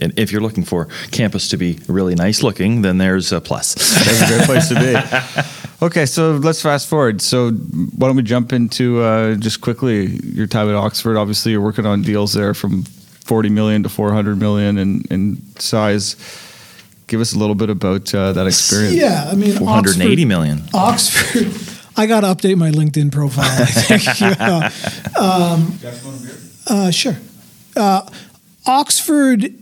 and 0.00 0.18
if 0.18 0.30
you're 0.30 0.40
looking 0.40 0.64
for 0.64 0.86
campus 1.10 1.48
to 1.48 1.56
be 1.56 1.78
really 1.88 2.14
nice 2.14 2.42
looking, 2.42 2.82
then 2.82 2.98
there's 2.98 3.32
a 3.32 3.40
plus. 3.40 3.74
That's 4.04 4.22
a 4.22 4.26
great 4.26 4.44
place 4.46 4.68
to 4.68 4.74
be. 4.74 5.86
Okay, 5.86 6.06
so 6.06 6.36
let's 6.36 6.62
fast 6.62 6.88
forward. 6.88 7.20
So 7.20 7.50
why 7.50 8.06
don't 8.06 8.16
we 8.16 8.22
jump 8.22 8.52
into 8.52 9.00
uh, 9.02 9.34
just 9.34 9.60
quickly 9.60 10.06
your 10.22 10.46
time 10.46 10.68
at 10.68 10.76
Oxford? 10.76 11.16
Obviously, 11.16 11.52
you're 11.52 11.60
working 11.60 11.86
on 11.86 12.02
deals 12.02 12.34
there 12.34 12.54
from 12.54 12.84
40 13.24 13.48
million 13.50 13.82
to 13.82 13.88
400 13.88 14.38
million 14.38 14.78
in, 14.78 15.02
in 15.10 15.42
size. 15.58 16.14
Give 17.12 17.20
us 17.20 17.34
a 17.34 17.38
little 17.38 17.54
bit 17.54 17.68
about 17.68 18.14
uh, 18.14 18.32
that 18.32 18.46
experience. 18.46 18.94
Yeah, 18.94 19.28
I 19.30 19.34
mean, 19.34 19.52
480 19.54 20.22
Oxford- 20.22 20.26
million. 20.28 20.62
Oxford. 20.72 21.78
I 21.98 22.06
got 22.06 22.20
to 22.20 22.28
update 22.28 22.56
my 22.56 22.70
LinkedIn 22.70 23.12
profile. 23.12 23.44
I 23.44 23.66
think. 23.66 24.18
Yeah. 24.18 24.70
Um, 25.22 25.78
uh, 26.66 26.90
sure. 26.90 27.18
Uh, 27.76 28.08
Oxford 28.64 29.54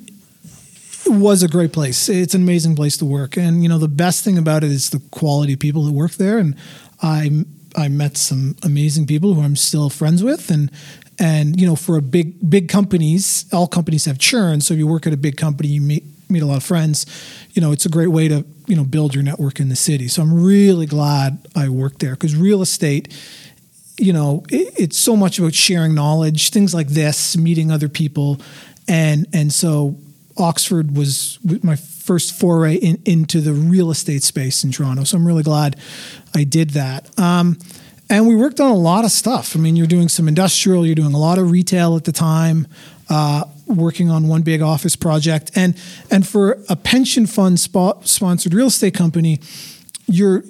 was 1.08 1.42
a 1.42 1.48
great 1.48 1.72
place. 1.72 2.08
It's 2.08 2.34
an 2.34 2.42
amazing 2.42 2.76
place 2.76 2.96
to 2.98 3.04
work, 3.04 3.36
and 3.36 3.64
you 3.64 3.68
know 3.68 3.78
the 3.78 3.88
best 3.88 4.22
thing 4.22 4.38
about 4.38 4.62
it 4.62 4.70
is 4.70 4.90
the 4.90 5.00
quality 5.10 5.54
of 5.54 5.58
people 5.58 5.82
that 5.86 5.92
work 5.92 6.12
there. 6.12 6.38
And 6.38 6.54
I 7.02 7.44
I 7.74 7.88
met 7.88 8.16
some 8.16 8.54
amazing 8.62 9.08
people 9.08 9.34
who 9.34 9.40
I'm 9.42 9.56
still 9.56 9.90
friends 9.90 10.22
with, 10.22 10.52
and 10.52 10.70
and 11.18 11.60
you 11.60 11.66
know 11.66 11.74
for 11.74 11.96
a 11.96 12.02
big 12.02 12.48
big 12.48 12.68
companies, 12.68 13.46
all 13.52 13.66
companies 13.66 14.04
have 14.04 14.18
churn. 14.20 14.60
So 14.60 14.74
if 14.74 14.78
you 14.78 14.86
work 14.86 15.04
at 15.08 15.12
a 15.12 15.16
big 15.16 15.36
company, 15.36 15.70
you 15.70 15.80
meet 15.80 16.04
meet 16.30 16.42
a 16.42 16.46
lot 16.46 16.56
of 16.56 16.64
friends. 16.64 17.06
You 17.52 17.62
know, 17.62 17.72
it's 17.72 17.86
a 17.86 17.90
great 17.90 18.08
way 18.08 18.28
to 18.28 18.44
you 18.66 18.76
know 18.76 18.84
build 18.84 19.14
your 19.14 19.24
network 19.24 19.60
in 19.60 19.68
the 19.68 19.76
city. 19.76 20.08
So 20.08 20.22
I'm 20.22 20.42
really 20.42 20.86
glad 20.86 21.46
I 21.54 21.68
worked 21.68 21.98
there 21.98 22.12
because 22.12 22.36
real 22.36 22.62
estate 22.62 23.08
you 24.00 24.12
know 24.12 24.42
it, 24.48 24.72
it's 24.78 24.98
so 24.98 25.14
much 25.14 25.38
about 25.38 25.54
sharing 25.54 25.94
knowledge 25.94 26.50
things 26.50 26.74
like 26.74 26.88
this 26.88 27.36
meeting 27.36 27.70
other 27.70 27.88
people 27.88 28.40
and 28.88 29.26
and 29.32 29.52
so 29.52 29.96
oxford 30.38 30.96
was 30.96 31.38
my 31.62 31.76
first 31.76 32.38
foray 32.38 32.76
in, 32.76 33.00
into 33.04 33.40
the 33.40 33.52
real 33.52 33.90
estate 33.90 34.22
space 34.22 34.64
in 34.64 34.72
toronto 34.72 35.04
so 35.04 35.16
i'm 35.16 35.26
really 35.26 35.42
glad 35.42 35.76
i 36.34 36.44
did 36.44 36.70
that 36.70 37.08
um, 37.18 37.58
and 38.08 38.26
we 38.26 38.34
worked 38.34 38.58
on 38.58 38.70
a 38.70 38.76
lot 38.76 39.04
of 39.04 39.10
stuff 39.10 39.54
i 39.54 39.58
mean 39.58 39.76
you're 39.76 39.86
doing 39.86 40.08
some 40.08 40.26
industrial 40.26 40.86
you're 40.86 40.94
doing 40.94 41.14
a 41.14 41.18
lot 41.18 41.38
of 41.38 41.50
retail 41.50 41.94
at 41.94 42.04
the 42.04 42.12
time 42.12 42.66
uh, 43.10 43.44
working 43.66 44.08
on 44.10 44.28
one 44.28 44.42
big 44.42 44.62
office 44.62 44.96
project 44.96 45.50
and 45.54 45.76
and 46.10 46.26
for 46.26 46.58
a 46.68 46.76
pension 46.76 47.26
fund 47.26 47.58
spo- 47.58 48.06
sponsored 48.06 48.54
real 48.54 48.68
estate 48.68 48.94
company 48.94 49.38
you're 50.10 50.42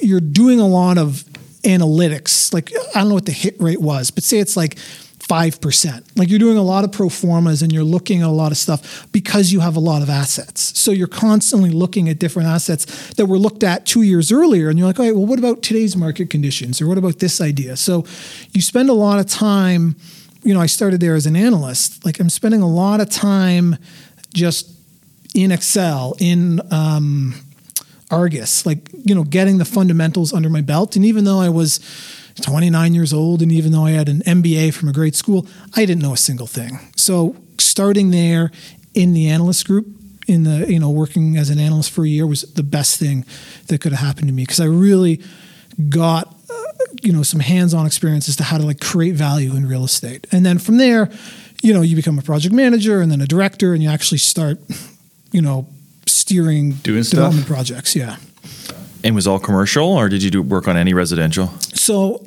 you're 0.00 0.20
doing 0.20 0.60
a 0.60 0.66
lot 0.66 0.98
of 0.98 1.24
analytics. 1.62 2.52
Like 2.52 2.70
I 2.94 3.00
don't 3.00 3.08
know 3.08 3.14
what 3.14 3.26
the 3.26 3.32
hit 3.32 3.60
rate 3.60 3.80
was, 3.80 4.10
but 4.10 4.22
say 4.22 4.38
it's 4.38 4.56
like 4.56 4.78
five 4.78 5.60
percent. 5.60 6.06
Like 6.16 6.28
you're 6.28 6.38
doing 6.38 6.58
a 6.58 6.62
lot 6.62 6.84
of 6.84 6.92
pro 6.92 7.08
formas 7.08 7.62
and 7.62 7.72
you're 7.72 7.84
looking 7.84 8.22
at 8.22 8.28
a 8.28 8.30
lot 8.30 8.52
of 8.52 8.58
stuff 8.58 9.10
because 9.10 9.52
you 9.52 9.60
have 9.60 9.74
a 9.74 9.80
lot 9.80 10.02
of 10.02 10.10
assets. 10.10 10.78
So 10.78 10.92
you're 10.92 11.08
constantly 11.08 11.70
looking 11.70 12.08
at 12.08 12.18
different 12.18 12.48
assets 12.48 13.14
that 13.14 13.26
were 13.26 13.38
looked 13.38 13.64
at 13.64 13.86
two 13.86 14.02
years 14.02 14.30
earlier, 14.30 14.68
and 14.68 14.78
you're 14.78 14.86
like, 14.86 15.00
all 15.00 15.06
right, 15.06 15.14
well, 15.14 15.26
what 15.26 15.38
about 15.38 15.62
today's 15.62 15.96
market 15.96 16.30
conditions, 16.30 16.80
or 16.80 16.86
what 16.86 16.98
about 16.98 17.18
this 17.18 17.40
idea? 17.40 17.76
So 17.76 18.04
you 18.52 18.60
spend 18.60 18.88
a 18.88 18.94
lot 18.94 19.18
of 19.18 19.26
time. 19.26 19.96
You 20.46 20.54
know, 20.54 20.60
I 20.60 20.66
started 20.66 21.00
there 21.00 21.16
as 21.16 21.26
an 21.26 21.34
analyst. 21.34 22.04
Like 22.04 22.20
I'm 22.20 22.30
spending 22.30 22.62
a 22.62 22.68
lot 22.68 23.00
of 23.00 23.10
time 23.10 23.76
just 24.32 24.70
in 25.34 25.50
Excel, 25.50 26.14
in 26.20 26.60
um, 26.72 27.34
Argus, 28.10 28.64
like, 28.64 28.88
you 29.04 29.14
know, 29.14 29.24
getting 29.24 29.58
the 29.58 29.64
fundamentals 29.64 30.32
under 30.32 30.48
my 30.48 30.60
belt. 30.60 30.94
And 30.94 31.04
even 31.04 31.24
though 31.24 31.40
I 31.40 31.48
was 31.48 31.80
29 32.42 32.94
years 32.94 33.12
old 33.12 33.42
and 33.42 33.50
even 33.50 33.72
though 33.72 33.84
I 33.84 33.90
had 33.90 34.08
an 34.08 34.20
MBA 34.20 34.72
from 34.72 34.88
a 34.88 34.92
great 34.92 35.16
school, 35.16 35.48
I 35.74 35.84
didn't 35.84 36.02
know 36.02 36.12
a 36.12 36.16
single 36.16 36.46
thing. 36.46 36.78
So 36.94 37.34
starting 37.58 38.12
there 38.12 38.52
in 38.94 39.14
the 39.14 39.28
analyst 39.28 39.66
group, 39.66 39.86
in 40.28 40.44
the, 40.44 40.72
you 40.72 40.78
know, 40.78 40.90
working 40.90 41.36
as 41.36 41.50
an 41.50 41.58
analyst 41.58 41.90
for 41.90 42.04
a 42.04 42.08
year 42.08 42.26
was 42.26 42.42
the 42.42 42.62
best 42.62 42.98
thing 43.00 43.24
that 43.66 43.80
could 43.80 43.92
have 43.92 44.06
happened 44.06 44.28
to 44.28 44.32
me 44.32 44.44
because 44.44 44.60
I 44.60 44.66
really 44.66 45.20
got, 45.88 46.35
you 47.02 47.12
know, 47.12 47.22
some 47.22 47.40
hands-on 47.40 47.86
experience 47.86 48.28
as 48.28 48.36
to 48.36 48.44
how 48.44 48.58
to 48.58 48.64
like 48.64 48.80
create 48.80 49.14
value 49.14 49.54
in 49.54 49.66
real 49.66 49.84
estate. 49.84 50.26
And 50.32 50.44
then 50.44 50.58
from 50.58 50.78
there, 50.78 51.10
you 51.62 51.72
know, 51.72 51.82
you 51.82 51.96
become 51.96 52.18
a 52.18 52.22
project 52.22 52.54
manager 52.54 53.00
and 53.00 53.10
then 53.10 53.20
a 53.20 53.26
director 53.26 53.74
and 53.74 53.82
you 53.82 53.88
actually 53.88 54.18
start, 54.18 54.58
you 55.32 55.42
know, 55.42 55.68
steering 56.06 56.72
Doing 56.82 57.02
stuff? 57.02 57.16
development 57.16 57.46
projects. 57.46 57.96
Yeah. 57.96 58.16
And 59.04 59.14
was 59.14 59.26
all 59.26 59.38
commercial, 59.38 59.86
or 59.86 60.08
did 60.08 60.22
you 60.22 60.30
do 60.30 60.42
work 60.42 60.66
on 60.68 60.76
any 60.76 60.92
residential? 60.92 61.48
So 61.60 62.26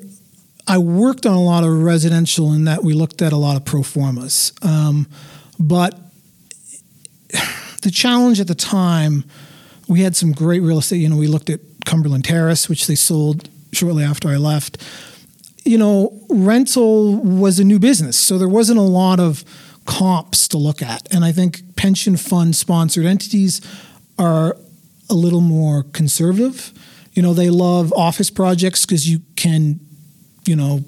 I 0.67 0.77
worked 0.77 1.25
on 1.25 1.33
a 1.33 1.41
lot 1.41 1.63
of 1.63 1.71
residential 1.71 2.53
in 2.53 2.65
that 2.65 2.83
we 2.83 2.93
looked 2.93 3.21
at 3.21 3.33
a 3.33 3.37
lot 3.37 3.57
of 3.57 3.65
pro 3.65 3.83
formas. 3.83 4.53
Um, 4.61 5.07
but 5.59 5.99
the 7.81 7.91
challenge 7.91 8.39
at 8.39 8.47
the 8.47 8.55
time, 8.55 9.23
we 9.87 10.01
had 10.01 10.15
some 10.15 10.31
great 10.31 10.61
real 10.61 10.77
estate. 10.77 10.97
You 10.97 11.09
know, 11.09 11.17
we 11.17 11.27
looked 11.27 11.49
at 11.49 11.59
Cumberland 11.85 12.23
Terrace, 12.23 12.69
which 12.69 12.87
they 12.87 12.95
sold 12.95 13.49
shortly 13.71 14.03
after 14.03 14.29
I 14.29 14.38
left. 14.38 14.77
You 15.65 15.77
know, 15.77 16.19
rental 16.29 17.15
was 17.15 17.59
a 17.59 17.63
new 17.63 17.79
business, 17.79 18.17
so 18.17 18.38
there 18.38 18.47
wasn't 18.49 18.79
a 18.79 18.83
lot 18.83 19.19
of 19.19 19.43
comps 19.85 20.47
to 20.49 20.57
look 20.57 20.81
at. 20.81 21.07
And 21.13 21.25
I 21.25 21.31
think 21.31 21.75
pension 21.75 22.17
fund 22.17 22.55
sponsored 22.55 23.05
entities 23.05 23.61
are 24.17 24.55
a 25.09 25.13
little 25.13 25.41
more 25.41 25.83
conservative. 25.83 26.71
You 27.13 27.21
know, 27.21 27.33
they 27.33 27.49
love 27.49 27.91
office 27.93 28.29
projects 28.29 28.85
because 28.85 29.09
you 29.09 29.21
can, 29.35 29.79
you 30.45 30.55
know, 30.55 30.83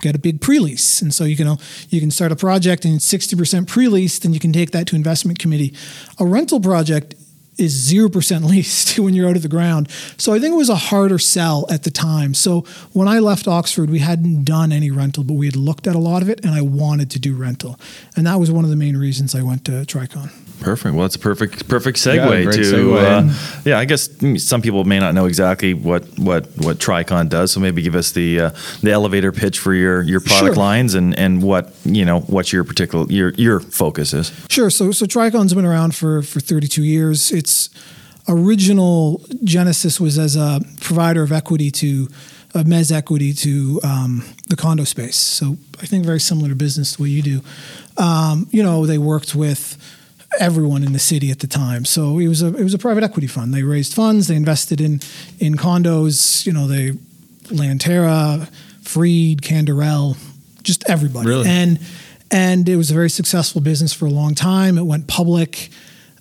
get 0.00 0.16
a 0.16 0.18
big 0.18 0.40
pre-lease, 0.40 1.00
and 1.00 1.14
so 1.14 1.22
you 1.24 1.36
can 1.36 1.56
you 1.88 2.00
can 2.00 2.10
start 2.10 2.32
a 2.32 2.36
project 2.36 2.84
and 2.84 2.96
it's 2.96 3.04
sixty 3.04 3.36
percent 3.36 3.68
pre-leased, 3.68 4.24
and 4.24 4.34
you 4.34 4.40
can 4.40 4.52
take 4.52 4.72
that 4.72 4.86
to 4.88 4.96
investment 4.96 5.38
committee. 5.38 5.74
A 6.18 6.26
rental 6.26 6.60
project 6.60 7.14
is 7.58 7.72
zero 7.72 8.08
percent 8.08 8.44
leased 8.52 8.98
when 8.98 9.14
you're 9.14 9.28
out 9.28 9.36
of 9.36 9.42
the 9.42 9.48
ground. 9.48 9.90
So 10.16 10.32
I 10.32 10.38
think 10.38 10.52
it 10.52 10.56
was 10.56 10.68
a 10.68 10.76
harder 10.76 11.18
sell 11.18 11.66
at 11.70 11.82
the 11.82 11.90
time. 11.90 12.34
So 12.34 12.62
when 12.92 13.08
I 13.08 13.18
left 13.18 13.46
Oxford, 13.46 13.90
we 13.90 14.00
hadn't 14.00 14.44
done 14.44 14.72
any 14.72 14.90
rental, 14.90 15.24
but 15.24 15.34
we 15.34 15.46
had 15.46 15.56
looked 15.56 15.86
at 15.86 15.94
a 15.94 15.98
lot 15.98 16.22
of 16.22 16.28
it, 16.28 16.44
and 16.44 16.54
I 16.54 16.62
wanted 16.62 17.10
to 17.12 17.18
do 17.18 17.34
rental, 17.34 17.78
and 18.16 18.26
that 18.26 18.40
was 18.40 18.50
one 18.50 18.64
of 18.64 18.70
the 18.70 18.76
main 18.76 18.96
reasons 18.96 19.34
I 19.34 19.42
went 19.42 19.64
to 19.66 19.72
Tricon. 19.84 20.30
Perfect. 20.62 20.94
Well, 20.94 21.04
it's 21.06 21.16
a 21.16 21.18
perfect 21.18 21.68
perfect 21.68 21.98
segue 21.98 22.44
Yeah, 22.44 22.50
to. 22.52 22.60
segue. 22.60 23.02
Uh, 23.04 23.60
yeah, 23.64 23.78
I 23.78 23.84
guess 23.84 24.08
some 24.42 24.62
people 24.62 24.84
may 24.84 24.98
not 25.00 25.12
know 25.14 25.26
exactly 25.26 25.74
what 25.74 26.04
what 26.18 26.46
what 26.58 26.78
Tricon 26.78 27.28
does, 27.28 27.50
so 27.52 27.60
maybe 27.60 27.82
give 27.82 27.94
us 27.96 28.12
the 28.12 28.40
uh, 28.40 28.50
the 28.82 28.92
elevator 28.92 29.32
pitch 29.32 29.58
for 29.58 29.74
your 29.74 30.02
your 30.02 30.20
product 30.20 30.54
Sure. 30.54 30.64
lines 30.64 30.94
and 30.94 31.18
and 31.18 31.42
what 31.42 31.74
you 31.84 32.04
know 32.04 32.20
what 32.20 32.52
your 32.52 32.64
particular 32.64 33.06
your 33.10 33.30
your 33.34 33.60
focus 33.60 34.14
is. 34.14 34.32
Sure. 34.48 34.70
So 34.70 34.92
so 34.92 35.06
Tricon's 35.06 35.52
been 35.54 35.66
around 35.66 35.94
for 35.94 36.22
for 36.22 36.40
32 36.40 36.82
years. 36.84 37.32
Its 37.32 37.68
original 38.28 39.20
genesis 39.44 40.00
was 40.00 40.18
as 40.18 40.36
a 40.36 40.60
provider 40.80 41.22
of 41.22 41.32
equity 41.32 41.70
to 41.72 42.08
uh, 42.54 42.62
mez 42.64 42.92
equity 42.92 43.32
to 43.32 43.80
um, 43.82 44.24
the 44.48 44.56
condo 44.56 44.84
space. 44.84 45.16
So 45.16 45.56
I 45.80 45.86
think 45.86 46.04
very 46.04 46.20
similar 46.20 46.48
to 46.50 46.54
business 46.54 46.96
the 46.96 47.02
way 47.02 47.08
you 47.08 47.22
do. 47.22 47.40
Um, 47.96 48.46
you 48.50 48.62
know, 48.62 48.86
they 48.86 48.98
worked 48.98 49.34
with 49.34 49.76
everyone 50.40 50.82
in 50.82 50.92
the 50.92 50.98
city 50.98 51.30
at 51.30 51.40
the 51.40 51.46
time. 51.46 51.84
So 51.84 52.18
it 52.18 52.28
was 52.28 52.42
a 52.42 52.48
it 52.48 52.62
was 52.62 52.74
a 52.74 52.78
private 52.78 53.04
equity 53.04 53.26
fund. 53.26 53.52
They 53.52 53.62
raised 53.62 53.94
funds. 53.94 54.28
They 54.28 54.36
invested 54.36 54.80
in 54.80 55.00
in 55.38 55.56
condos. 55.56 56.46
You 56.46 56.52
know, 56.52 56.66
they 56.66 56.92
Lanterra, 57.48 58.48
Freed, 58.82 59.42
Canderel, 59.42 60.16
just 60.62 60.88
everybody. 60.88 61.28
Really? 61.28 61.48
And 61.48 61.78
and 62.30 62.68
it 62.68 62.76
was 62.76 62.90
a 62.90 62.94
very 62.94 63.10
successful 63.10 63.60
business 63.60 63.92
for 63.92 64.06
a 64.06 64.10
long 64.10 64.34
time. 64.34 64.78
It 64.78 64.84
went 64.84 65.06
public 65.06 65.68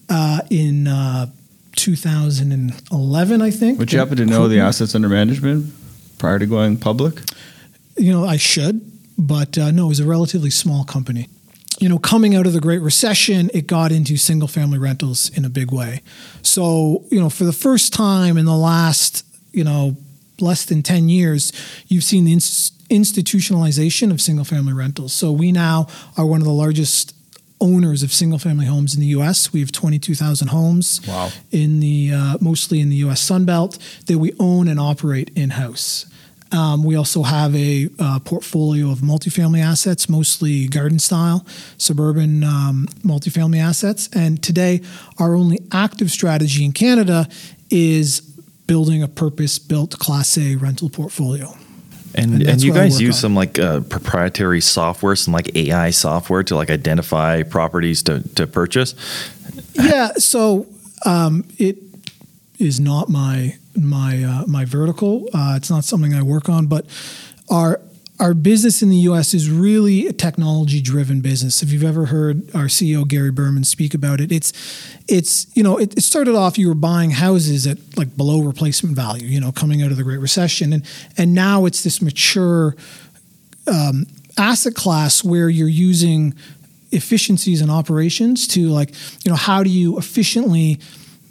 uh, 0.10 0.42
in 0.50 0.88
uh, 0.88 1.28
2011, 1.78 3.42
I 3.42 3.50
think. 3.50 3.80
Would 3.80 3.94
you 3.94 4.00
happen 4.00 4.18
to 4.18 4.26
know 4.26 4.50
the 4.50 4.60
assets 4.60 4.94
under 4.94 5.08
management 5.08 5.74
prior 6.18 6.38
to 6.38 6.46
going 6.46 6.78
public? 6.78 7.22
you 7.98 8.12
know, 8.12 8.26
I 8.26 8.38
should, 8.38 8.82
but 9.18 9.58
uh, 9.58 9.72
no, 9.72 9.86
it 9.86 9.90
was 9.90 10.00
a 10.00 10.06
relatively 10.06 10.50
small 10.50 10.84
company. 10.84 11.30
You 11.82 11.90
know, 11.90 11.98
coming 11.98 12.36
out 12.36 12.46
of 12.46 12.54
the 12.54 12.60
Great 12.60 12.80
Recession, 12.84 13.50
it 13.56 13.66
got 13.66 13.92
into 13.92 14.16
single 14.16 14.48
family 14.48 14.78
rentals 14.78 15.36
in 15.36 15.46
a 15.46 15.50
big 15.50 15.72
way. 15.72 16.04
So, 16.44 17.06
you 17.10 17.20
know, 17.20 17.28
for 17.32 17.44
the 17.44 17.52
first 17.52 17.92
time 17.92 18.38
in 18.38 18.46
the 18.46 18.56
last, 18.56 19.26
you 19.52 19.64
know, 19.64 19.98
less 20.40 20.64
than 20.64 20.84
10 20.84 21.10
years, 21.10 21.52
you've 21.88 22.04
seen 22.04 22.26
the 22.26 22.34
ins- 22.34 22.72
institutionalization 22.92 24.12
of 24.12 24.22
single 24.22 24.46
family 24.46 24.74
rentals. 24.74 25.12
So 25.12 25.32
we 25.32 25.52
now 25.52 25.88
are 26.18 26.26
one 26.28 26.40
of 26.40 26.46
the 26.46 26.54
largest 26.54 27.16
owners 27.60 28.04
of 28.04 28.14
single 28.14 28.38
family 28.38 28.68
homes 28.68 28.94
in 28.94 29.02
the 29.02 29.08
US. 29.08 29.52
We 29.52 29.60
have 29.62 29.72
22,000 29.72 30.50
homes 30.50 31.02
Wow. 31.08 31.32
in 31.52 31.80
the 31.80 32.12
uh, 32.14 32.38
mostly 32.40 32.80
in 32.80 32.90
the 32.90 32.98
US 32.98 33.22
Sun 33.22 33.46
Belt 33.46 33.80
that 34.06 34.20
we 34.20 34.34
own 34.40 34.68
and 34.68 34.80
operate 34.80 35.32
in 35.36 35.52
house. 35.52 36.06
Um, 36.52 36.84
we 36.84 36.96
also 36.96 37.24
have 37.24 37.56
a 37.56 37.90
uh, 37.98 38.20
portfolio 38.20 38.92
of 38.92 39.00
multifamily 39.00 39.62
assets, 39.64 40.10
mostly 40.10 40.68
garden 40.68 41.00
style, 41.00 41.46
suburban 41.78 42.44
um, 42.44 42.88
multifamily 43.04 43.60
assets. 43.60 44.10
And 44.14 44.42
today, 44.44 44.82
our 45.18 45.34
only 45.36 45.60
active 45.72 46.12
strategy 46.12 46.66
in 46.66 46.74
Canada 46.74 47.28
is 47.70 48.22
building 48.68 49.02
a 49.02 49.08
purpose-built 49.08 49.98
Class 50.00 50.38
A 50.38 50.56
rental 50.56 50.90
portfolio. 50.90 51.54
And, 52.14 52.34
And 52.34 52.44
and, 52.44 52.62
you 52.62 52.74
guys 52.74 53.00
use 53.02 53.16
on. 53.16 53.22
some 53.22 53.36
like 53.36 53.58
uh, 53.58 53.80
proprietary 53.82 54.60
software, 54.60 55.16
some 55.16 55.34
like 55.34 55.56
AI 55.56 55.92
software 55.92 56.44
to 56.44 56.56
like 56.56 56.70
identify 56.70 57.44
properties 57.44 58.04
to, 58.04 58.22
to 58.36 58.48
purchase. 58.48 58.96
yeah, 59.74 60.12
so 60.18 60.68
um, 61.06 61.46
it 61.58 61.78
is 62.60 62.82
not 62.82 63.08
my 63.10 63.58
my 63.76 64.24
uh, 64.24 64.46
my 64.48 64.66
vertical. 64.66 65.28
Uh, 65.34 65.56
it's 65.58 65.70
not 65.70 65.84
something 65.84 66.14
I 66.14 66.22
work 66.22 66.50
on, 66.50 66.68
but 66.68 66.86
our 67.50 67.82
our 68.22 68.36
business 68.36 68.84
in 68.84 68.90
the 68.90 68.98
U.S. 68.98 69.34
is 69.34 69.50
really 69.50 70.06
a 70.06 70.14
technology 70.14 70.80
driven 70.80 71.22
business. 71.22 71.64
If 71.64 71.72
you've 71.72 71.84
ever 71.84 72.06
heard 72.06 72.54
our 72.56 72.66
CEO 72.66 73.08
Gary 73.08 73.32
Berman 73.32 73.64
speak 73.64 73.96
about 73.96 74.22
it, 74.22 74.32
it's 74.32 74.54
it's 75.08 75.48
you 75.58 75.64
know 75.64 75.78
it, 75.78 75.98
it 75.98 76.04
started 76.04 76.36
off 76.36 76.58
you 76.58 76.68
were 76.68 76.76
buying 76.76 77.12
houses 77.12 77.66
at 77.66 77.78
like 77.98 78.16
below 78.16 78.42
replacement 78.42 78.96
value, 78.96 79.26
you 79.26 79.40
know, 79.40 79.52
coming 79.52 79.82
out 79.82 79.90
of 79.90 79.98
the 79.98 80.04
Great 80.04 80.20
Recession, 80.20 80.72
and 80.72 80.86
and 81.18 81.34
now 81.34 81.66
it's 81.66 81.84
this 81.84 82.02
mature 82.02 82.76
um, 83.68 84.06
asset 84.38 84.76
class 84.76 85.24
where 85.24 85.50
you're 85.50 85.68
using 85.68 86.36
efficiencies 86.92 87.62
and 87.62 87.72
operations 87.72 88.48
to 88.50 88.68
like 88.68 88.92
you 89.26 89.32
know 89.32 89.36
how 89.36 89.64
do 89.64 89.70
you 89.70 89.98
efficiently 89.98 90.80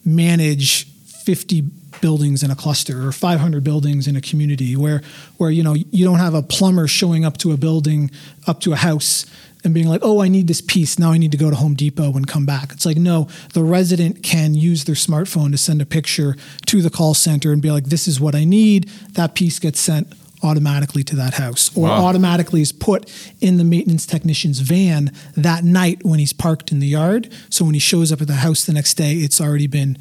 manage 0.05 0.87
50 1.23 1.63
buildings 2.01 2.43
in 2.43 2.51
a 2.51 2.57
cluster 2.57 3.07
or 3.07 3.13
500 3.13 3.63
buildings 3.65 4.07
in 4.07 4.17
a 4.17 4.21
community 4.21 4.77
where 4.77 5.03
where 5.39 5.51
you 5.51 5.63
know 5.63 5.75
you 5.75 6.05
don't 6.05 6.19
have 6.19 6.35
a 6.35 6.43
plumber 6.43 6.87
showing 6.89 7.25
up 7.25 7.39
to 7.39 7.53
a 7.53 7.57
building 7.57 8.11
up 8.47 8.61
to 8.61 8.73
a 8.73 8.77
house 8.77 9.27
and 9.65 9.75
being 9.75 9.89
like 9.89 10.01
oh 10.03 10.23
i 10.23 10.29
need 10.29 10.47
this 10.49 10.61
piece. 10.63 10.99
Now 10.99 11.13
i 11.13 11.19
need 11.19 11.33
to 11.33 11.39
go 11.39 11.51
to 11.51 11.57
home 11.57 11.75
depot 11.75 12.13
and 12.17 12.27
come 12.27 12.47
back. 12.47 12.73
It's 12.73 12.87
like 12.87 12.97
no 12.97 13.29
the 13.53 13.63
resident 13.63 14.23
can 14.23 14.55
use 14.55 14.85
their 14.85 14.95
smartphone 14.95 15.51
to 15.53 15.59
send 15.59 15.83
a 15.83 15.87
picture 15.87 16.37
to 16.67 16.81
the 16.83 16.91
call 16.91 17.15
center 17.15 17.53
and 17.53 17.61
be 17.61 17.71
like 17.71 17.85
this 17.85 18.09
is 18.09 18.21
what 18.21 18.35
i 18.35 18.45
need. 18.45 18.89
That 19.13 19.35
piece 19.35 19.59
gets 19.59 19.79
sent 19.81 20.13
automatically 20.43 21.05
to 21.05 21.15
that 21.17 21.35
house 21.35 21.71
or 21.77 21.87
Wow. 21.89 22.07
automatically 22.07 22.63
is 22.63 22.73
put 22.73 23.13
in 23.43 23.59
the 23.59 23.65
maintenance 23.65 24.07
technician's 24.07 24.61
van 24.61 25.13
that 25.37 25.63
night 25.65 26.03
when 26.03 26.19
he's 26.19 26.33
parked 26.33 26.73
in 26.73 26.79
the 26.81 26.87
yard. 26.87 27.31
So 27.51 27.67
when 27.67 27.75
he 27.75 27.81
shows 27.81 28.11
up 28.11 28.23
at 28.23 28.27
the 28.27 28.37
house 28.37 28.65
the 28.65 28.73
next 28.73 28.95
day 28.95 29.13
it's 29.17 29.39
already 29.39 29.67
been 29.67 29.99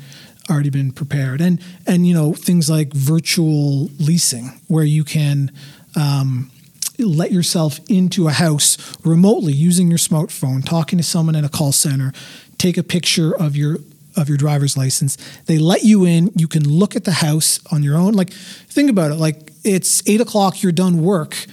already 0.50 0.70
been 0.70 0.92
prepared. 0.92 1.42
And 1.42 1.62
and 1.86 2.08
you 2.08 2.14
know 2.14 2.34
things 2.34 2.70
like 2.70 2.94
virtual 2.94 3.90
leasing 4.00 4.60
where 4.68 4.84
you 4.84 5.04
can 5.04 5.52
um, 5.96 6.52
let 6.98 7.32
yourself 7.32 7.80
into 7.90 8.28
a 8.28 8.32
house 8.32 8.78
remotely 9.06 9.54
using 9.54 9.90
your 9.90 9.98
smartphone 9.98 10.64
talking 10.64 10.98
to 10.98 11.04
someone 11.04 11.36
in 11.36 11.46
a 11.46 11.50
call 11.50 11.72
center 11.72 12.12
take 12.58 12.78
a 12.78 12.84
picture 12.84 13.36
of 13.36 13.56
your 13.56 13.78
of 14.18 14.28
your 14.28 14.38
driver's 14.38 14.76
license. 14.76 15.18
They 15.46 15.58
let 15.58 15.84
you 15.84 16.06
in. 16.06 16.32
You 16.36 16.48
can 16.48 16.68
look 16.68 16.96
at 16.96 17.06
the 17.06 17.12
house 17.12 17.60
on 17.72 17.84
your 17.84 17.96
own. 17.96 18.14
Like 18.14 18.32
think 18.32 18.90
about 18.90 19.12
it. 19.12 19.16
Like 19.16 19.52
it's 19.64 20.08
eight 20.08 20.22
o'clock. 20.22 20.62
You're 20.62 20.72
done 20.72 21.02
work 21.02 21.46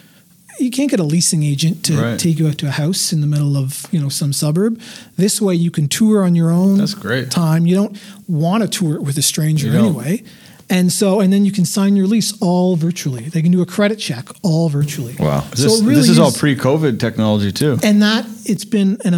you 0.59 0.71
can't 0.71 0.91
get 0.91 1.01
a 1.01 1.05
leasing 1.05 1.43
agent 1.43 1.85
to 1.85 1.97
Right. 1.97 2.19
take 2.19 2.39
you 2.39 2.49
out 2.49 2.59
to 2.59 2.67
a 2.67 2.71
house 2.71 3.13
in 3.13 3.21
the 3.21 3.27
middle 3.27 3.57
of 3.57 3.87
you 3.93 4.01
know 4.01 4.09
some 4.09 4.33
suburb 4.33 4.81
this 5.17 5.41
way 5.41 5.55
you 5.55 5.71
can 5.71 5.89
tour 5.89 6.25
on 6.25 6.35
your 6.35 6.51
own 6.51 6.79
That's 6.79 6.95
great. 6.95 7.31
time 7.31 7.67
you 7.67 7.75
don't 7.75 7.99
want 8.29 8.63
to 8.63 8.69
tour 8.69 8.95
it 8.97 9.03
with 9.03 9.19
a 9.19 9.23
stranger 9.23 9.67
You 9.67 9.73
don't. 9.75 9.85
anyway 9.87 10.23
and 10.69 10.91
so 10.93 11.21
and 11.21 11.33
then 11.33 11.45
you 11.45 11.53
can 11.53 11.65
sign 11.65 11.95
your 11.97 12.07
lease 12.07 12.33
all 12.41 12.75
virtually 12.77 13.25
they 13.29 13.43
can 13.43 13.53
do 13.53 13.63
a 13.63 13.67
credit 13.67 13.97
check 13.99 14.29
all 14.43 14.69
virtually 14.69 15.15
Wow. 15.19 15.41
so 15.55 15.63
This, 15.63 15.81
really 15.83 15.95
this 15.97 16.09
is 16.09 16.19
all 16.19 16.33
pre-COVID 16.33 16.99
technology 16.99 17.53
too. 17.53 17.79
and 17.83 18.03
that 18.03 18.27
it's 18.45 18.65
been 18.65 18.99
an 19.05 19.15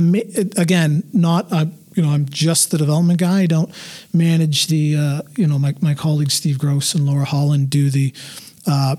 again 0.56 1.02
not 1.12 1.50
uh, 1.52 1.66
you 1.94 2.02
know 2.02 2.10
I'm 2.10 2.26
just 2.28 2.70
the 2.70 2.78
development 2.78 3.18
guy 3.20 3.40
I 3.42 3.46
don't 3.46 3.70
manage 4.12 4.66
the 4.66 4.96
uh, 4.96 5.22
you 5.36 5.46
know 5.46 5.58
my, 5.58 5.74
my 5.80 5.94
colleagues 5.94 6.34
Steve 6.34 6.58
Gross 6.58 6.94
and 6.94 7.06
Laura 7.06 7.24
Holland 7.24 7.70
do 7.70 7.90
the 7.90 8.12
uh, 8.66 8.96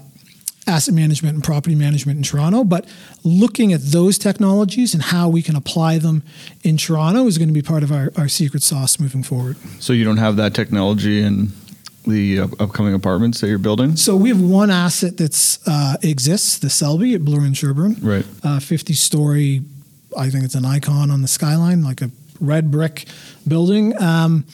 asset 0.69 0.93
management 0.93 1.35
and 1.35 1.43
property 1.43 1.75
management 1.75 2.17
in 2.17 2.23
Toronto 2.23 2.63
but 2.63 2.85
looking 3.23 3.73
at 3.73 3.81
those 3.81 4.17
technologies 4.17 4.93
and 4.93 5.03
how 5.03 5.27
we 5.27 5.41
can 5.41 5.55
apply 5.55 5.97
them 5.97 6.23
in 6.63 6.77
Toronto 6.77 7.27
is 7.27 7.37
going 7.37 7.49
to 7.49 7.53
be 7.53 7.61
part 7.61 7.83
of 7.83 7.91
our, 7.91 8.11
our 8.15 8.27
secret 8.29 8.63
sauce 8.63 8.99
moving 8.99 9.23
forward 9.23 9.57
So 9.79 9.93
you 9.93 10.05
don't 10.05 10.17
have 10.17 10.35
that 10.37 10.53
technology 10.53 11.21
in 11.21 11.51
the 12.05 12.39
upcoming 12.39 12.93
apartments 12.93 13.41
that 13.41 13.49
you're 13.49 13.59
building, 13.59 13.95
so 13.95 14.15
we 14.15 14.29
have 14.29 14.41
one 14.41 14.71
asset 14.71 15.17
that's 15.17 15.59
uh, 15.67 15.95
exists 16.01 16.57
the 16.57 16.69
Selby 16.69 17.13
at 17.13 17.23
Bloor 17.25 17.41
and 17.41 17.55
Sherbourne 17.55 17.97
right? 18.01 18.25
uh, 18.43 18.59
50 18.59 18.93
story, 18.93 19.61
I 20.17 20.29
think 20.29 20.45
it's 20.45 20.55
an 20.55 20.65
icon 20.65 21.11
on 21.11 21.21
the 21.21 21.27
skyline, 21.27 21.83
like 21.83 22.01
a 22.01 22.09
red 22.39 22.71
brick 22.71 23.05
building. 23.47 24.01
Um, 24.01 24.45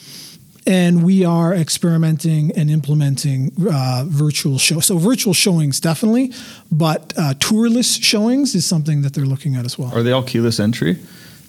and 0.66 1.02
we 1.04 1.24
are 1.24 1.54
experimenting 1.54 2.50
and 2.56 2.70
implementing 2.70 3.52
uh, 3.70 4.04
virtual 4.06 4.58
show. 4.58 4.80
So 4.80 4.98
virtual 4.98 5.34
showings 5.34 5.80
definitely, 5.80 6.32
but 6.70 7.12
uh, 7.16 7.34
tourless 7.38 7.96
showings 7.96 8.54
is 8.54 8.64
something 8.66 9.02
that 9.02 9.12
they're 9.14 9.26
looking 9.26 9.56
at 9.56 9.64
as 9.64 9.78
well. 9.78 9.92
Are 9.94 10.02
they 10.02 10.12
all 10.12 10.22
keyless 10.24 10.58
entry 10.60 10.98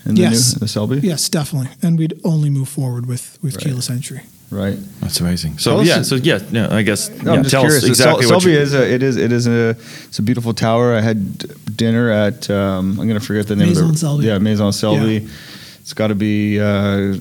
in 0.06 0.16
the 0.16 0.22
Yes. 0.22 0.54
new 0.54 0.60
the 0.60 0.68
Selby? 0.68 1.00
yes, 1.04 1.30
definitely. 1.30 1.70
And 1.82 1.98
we'd 2.00 2.20
only 2.24 2.50
move 2.50 2.70
forward 2.70 3.06
with 3.08 3.38
with 3.42 3.56
Right. 3.56 3.64
keyless 3.66 3.90
entry. 3.90 4.22
Right. 4.50 4.78
That's 5.02 5.20
amazing. 5.20 5.52
Tell 5.58 5.60
So 5.60 5.80
us- 5.82 5.88
yeah, 5.88 6.02
so 6.04 6.16
yeah, 6.16 6.40
no, 6.52 6.70
I 6.70 6.82
guess 6.84 7.10
No, 7.10 7.16
yeah, 7.16 7.32
I'm 7.38 7.44
just 7.44 7.52
tell 7.52 7.64
curious. 7.64 7.84
us 7.84 7.90
exactly 7.90 8.26
Sel- 8.26 8.40
Selby 8.40 8.56
is 8.56 8.74
a 8.74 8.94
it 8.96 9.04
is 9.04 9.18
it 9.18 9.32
is 9.32 9.46
a 9.48 9.76
it's 10.08 10.20
a 10.20 10.22
beautiful 10.22 10.54
tower. 10.54 10.96
I 10.96 11.02
had 11.02 11.18
dinner 11.76 12.10
at 12.12 12.50
um, 12.50 12.92
I'm 13.00 13.08
going 13.08 13.20
to 13.20 13.26
forget 13.26 13.48
the 13.48 13.56
name 13.58 13.68
Maison 13.70 13.86
of 13.86 13.92
the 13.92 13.98
Selby. 13.98 14.26
yeah 14.28 14.38
Maison 14.40 14.72
Selby. 14.72 15.28
It's 15.88 15.94
got 15.94 16.08
to 16.08 16.16
be 16.16 16.60
uh, 16.60 17.16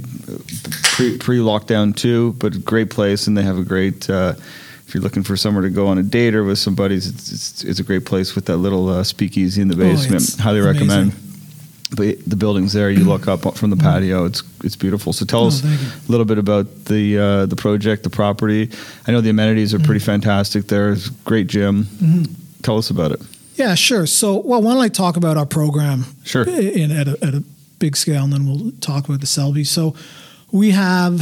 pre 0.83 1.17
pre 1.19 1.39
lockdown 1.39 1.95
too, 1.95 2.33
but 2.41 2.57
a 2.57 2.59
great 2.59 2.91
place, 2.91 3.29
and 3.29 3.39
they 3.39 3.43
have 3.45 3.59
a 3.59 3.63
great. 3.63 4.11
Uh, 4.11 4.35
if 4.89 4.93
you're 4.93 5.05
looking 5.05 5.23
for 5.23 5.37
somewhere 5.37 5.63
to 5.63 5.71
go 5.71 5.87
on 5.87 5.99
a 5.99 6.03
date 6.03 6.35
or 6.35 6.43
with 6.43 6.59
somebody, 6.59 6.97
it's 6.97 7.07
it's, 7.07 7.63
it's 7.63 7.79
a 7.79 7.85
great 7.85 8.05
place 8.07 8.35
with 8.35 8.47
that 8.47 8.57
little 8.57 8.89
uh, 8.89 9.05
speakeasy 9.05 9.63
in 9.63 9.69
the 9.69 9.77
Oh, 9.77 9.79
basement. 9.79 10.17
it's 10.23 10.37
Highly 10.37 10.59
amazing. 10.59 10.89
recommend. 10.89 11.13
But 11.97 12.29
the 12.29 12.35
buildings 12.35 12.73
there, 12.73 12.91
you 12.91 13.05
look 13.05 13.29
up 13.29 13.57
from 13.57 13.71
the 13.71 13.77
patio. 13.77 14.25
It's 14.25 14.43
it's 14.65 14.75
beautiful. 14.75 15.13
So 15.13 15.25
tell 15.25 15.45
Oh, 15.45 15.47
us 15.47 15.63
a 15.63 16.11
little 16.11 16.27
bit 16.27 16.39
about 16.39 16.87
the 16.87 17.19
uh, 17.19 17.47
the 17.47 17.55
project, 17.55 18.03
the 18.03 18.11
property. 18.11 18.69
I 19.07 19.13
know 19.13 19.21
the 19.21 19.31
amenities 19.31 19.75
are 19.75 19.79
Mm-hmm. 19.79 19.87
pretty 19.87 20.01
fantastic. 20.05 20.67
there. 20.67 20.91
It's 20.91 21.07
a 21.07 21.13
great 21.25 21.47
gym. 21.47 21.87
Tell 22.63 22.79
us 22.79 22.91
about 22.91 23.13
it. 23.13 23.21
Yeah, 23.55 23.77
sure. 23.77 24.07
So, 24.07 24.39
well, 24.39 24.61
why 24.61 24.75
don't 24.75 24.83
I 24.83 24.89
talk 24.89 25.17
about 25.17 25.37
our 25.37 25.47
program? 25.47 26.05
Sure. 26.25 26.43
In, 26.49 26.91
at, 26.91 27.07
a, 27.09 27.17
at 27.25 27.35
a 27.35 27.43
big 27.79 27.97
scale, 27.97 28.25
and 28.25 28.33
then 28.33 28.47
we'll 28.47 28.73
talk 28.81 29.07
about 29.07 29.21
the 29.21 29.27
Selby. 29.27 29.65
So, 29.65 29.95
we 30.53 30.71
have 30.71 31.21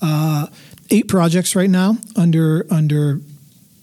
uh, 0.00 0.46
eight 0.90 1.08
projects 1.08 1.56
right 1.56 1.70
now 1.70 1.96
under 2.16 2.66
under 2.70 3.20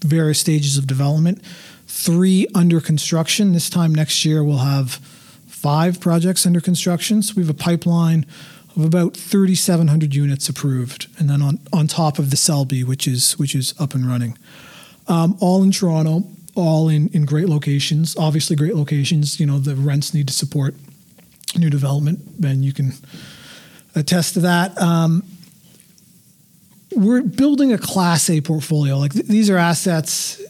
various 0.00 0.38
stages 0.38 0.76
of 0.78 0.86
development. 0.86 1.42
Three 1.86 2.46
under 2.54 2.80
construction. 2.80 3.52
This 3.52 3.70
time 3.70 3.94
next 3.94 4.24
year, 4.24 4.44
we'll 4.44 4.58
have 4.58 4.94
five 5.46 6.00
projects 6.00 6.46
under 6.46 6.60
construction. 6.60 7.22
So 7.22 7.34
we 7.36 7.42
have 7.42 7.50
a 7.50 7.54
pipeline 7.54 8.26
of 8.76 8.84
about 8.84 9.16
3,700 9.16 10.14
units 10.14 10.48
approved, 10.48 11.08
and 11.18 11.30
then 11.30 11.42
on 11.42 11.58
on 11.72 11.86
top 11.86 12.18
of 12.18 12.30
the 12.30 12.36
Selby, 12.36 12.84
which 12.84 13.08
is 13.08 13.38
which 13.38 13.54
is 13.54 13.74
up 13.80 13.94
and 13.94 14.06
running 14.06 14.36
um, 15.08 15.36
all 15.40 15.62
in 15.62 15.70
Toronto, 15.70 16.24
all 16.54 16.88
in, 16.88 17.08
in 17.08 17.24
great 17.24 17.48
locations. 17.48 18.16
Obviously, 18.16 18.56
great 18.56 18.74
locations. 18.74 19.38
You 19.40 19.46
know, 19.46 19.58
the 19.58 19.76
rents 19.76 20.12
need 20.12 20.28
to 20.28 20.34
support 20.34 20.74
new 21.54 21.70
development. 21.70 22.40
Ben, 22.40 22.62
you 22.62 22.72
can 22.72 22.92
attest 23.94 24.34
to 24.34 24.40
that. 24.40 24.80
Um, 24.80 25.22
we're 26.94 27.22
building 27.22 27.72
a 27.72 27.78
Class 27.78 28.30
A 28.30 28.40
portfolio. 28.40 28.98
Like 28.98 29.12
th- 29.12 29.26
these 29.26 29.50
are 29.50 29.58
assets 29.58 30.40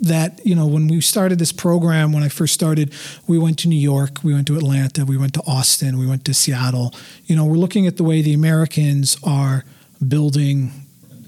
that 0.00 0.44
you 0.44 0.54
know 0.54 0.66
when 0.66 0.88
we 0.88 1.00
started 1.00 1.38
this 1.38 1.52
program 1.52 2.12
when 2.12 2.22
i 2.22 2.28
first 2.28 2.52
started 2.52 2.92
we 3.26 3.38
went 3.38 3.58
to 3.58 3.66
new 3.66 3.78
york 3.78 4.22
we 4.22 4.34
went 4.34 4.46
to 4.46 4.56
atlanta 4.56 5.04
we 5.06 5.16
went 5.16 5.32
to 5.32 5.42
austin 5.46 5.98
we 5.98 6.06
went 6.06 6.24
to 6.24 6.34
seattle 6.34 6.94
you 7.24 7.34
know 7.34 7.44
we're 7.46 7.56
looking 7.56 7.86
at 7.86 7.96
the 7.96 8.04
way 8.04 8.20
the 8.20 8.34
americans 8.34 9.16
are 9.24 9.64
building 10.06 10.70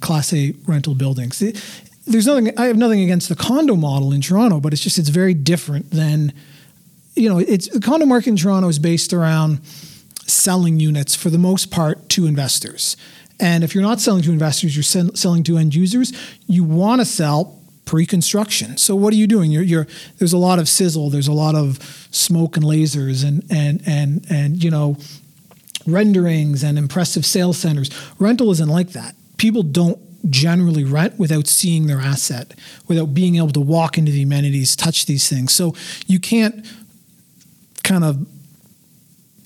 class 0.00 0.32
a 0.34 0.54
rental 0.66 0.94
buildings 0.94 1.38
there's 2.06 2.26
nothing 2.26 2.56
i 2.58 2.66
have 2.66 2.76
nothing 2.76 3.00
against 3.00 3.30
the 3.30 3.36
condo 3.36 3.74
model 3.74 4.12
in 4.12 4.20
toronto 4.20 4.60
but 4.60 4.72
it's 4.74 4.82
just 4.82 4.98
it's 4.98 5.08
very 5.08 5.32
different 5.32 5.90
than 5.90 6.30
you 7.18 7.28
know 7.28 7.38
it's 7.38 7.68
the 7.68 7.80
condo 7.80 8.06
market 8.06 8.30
in 8.30 8.36
toronto 8.36 8.68
is 8.68 8.78
based 8.78 9.12
around 9.12 9.60
selling 10.26 10.78
units 10.78 11.14
for 11.14 11.30
the 11.30 11.38
most 11.38 11.70
part 11.70 12.08
to 12.08 12.26
investors 12.26 12.96
and 13.40 13.62
if 13.64 13.74
you're 13.74 13.82
not 13.82 14.00
selling 14.00 14.22
to 14.22 14.32
investors 14.32 14.76
you're 14.76 14.82
sell- 14.82 15.14
selling 15.14 15.42
to 15.42 15.56
end 15.56 15.74
users 15.74 16.12
you 16.46 16.64
want 16.64 17.00
to 17.00 17.04
sell 17.04 17.60
pre-construction 17.84 18.76
so 18.76 18.94
what 18.94 19.12
are 19.14 19.16
you 19.16 19.26
doing 19.26 19.50
you're, 19.50 19.62
you're 19.62 19.86
there's 20.18 20.34
a 20.34 20.38
lot 20.38 20.58
of 20.58 20.68
sizzle 20.68 21.08
there's 21.08 21.28
a 21.28 21.32
lot 21.32 21.54
of 21.54 21.78
smoke 22.10 22.56
and 22.56 22.64
lasers 22.64 23.26
and 23.26 23.42
and 23.50 23.82
and 23.86 24.26
and 24.30 24.62
you 24.62 24.70
know 24.70 24.96
renderings 25.88 26.62
and 26.62 26.78
impressive 26.78 27.24
sales 27.24 27.58
centers. 27.58 27.90
Rental 28.18 28.50
isn't 28.50 28.68
like 28.68 28.90
that. 28.90 29.14
People 29.36 29.62
don't 29.62 29.98
generally 30.30 30.84
rent 30.84 31.18
without 31.18 31.46
seeing 31.46 31.86
their 31.86 32.00
asset, 32.00 32.54
without 32.86 33.14
being 33.14 33.36
able 33.36 33.50
to 33.50 33.60
walk 33.60 33.96
into 33.96 34.12
the 34.12 34.22
amenities, 34.22 34.76
touch 34.76 35.06
these 35.06 35.28
things. 35.28 35.52
So 35.52 35.74
you 36.06 36.18
can't 36.18 36.66
kind 37.88 38.04
of 38.04 38.26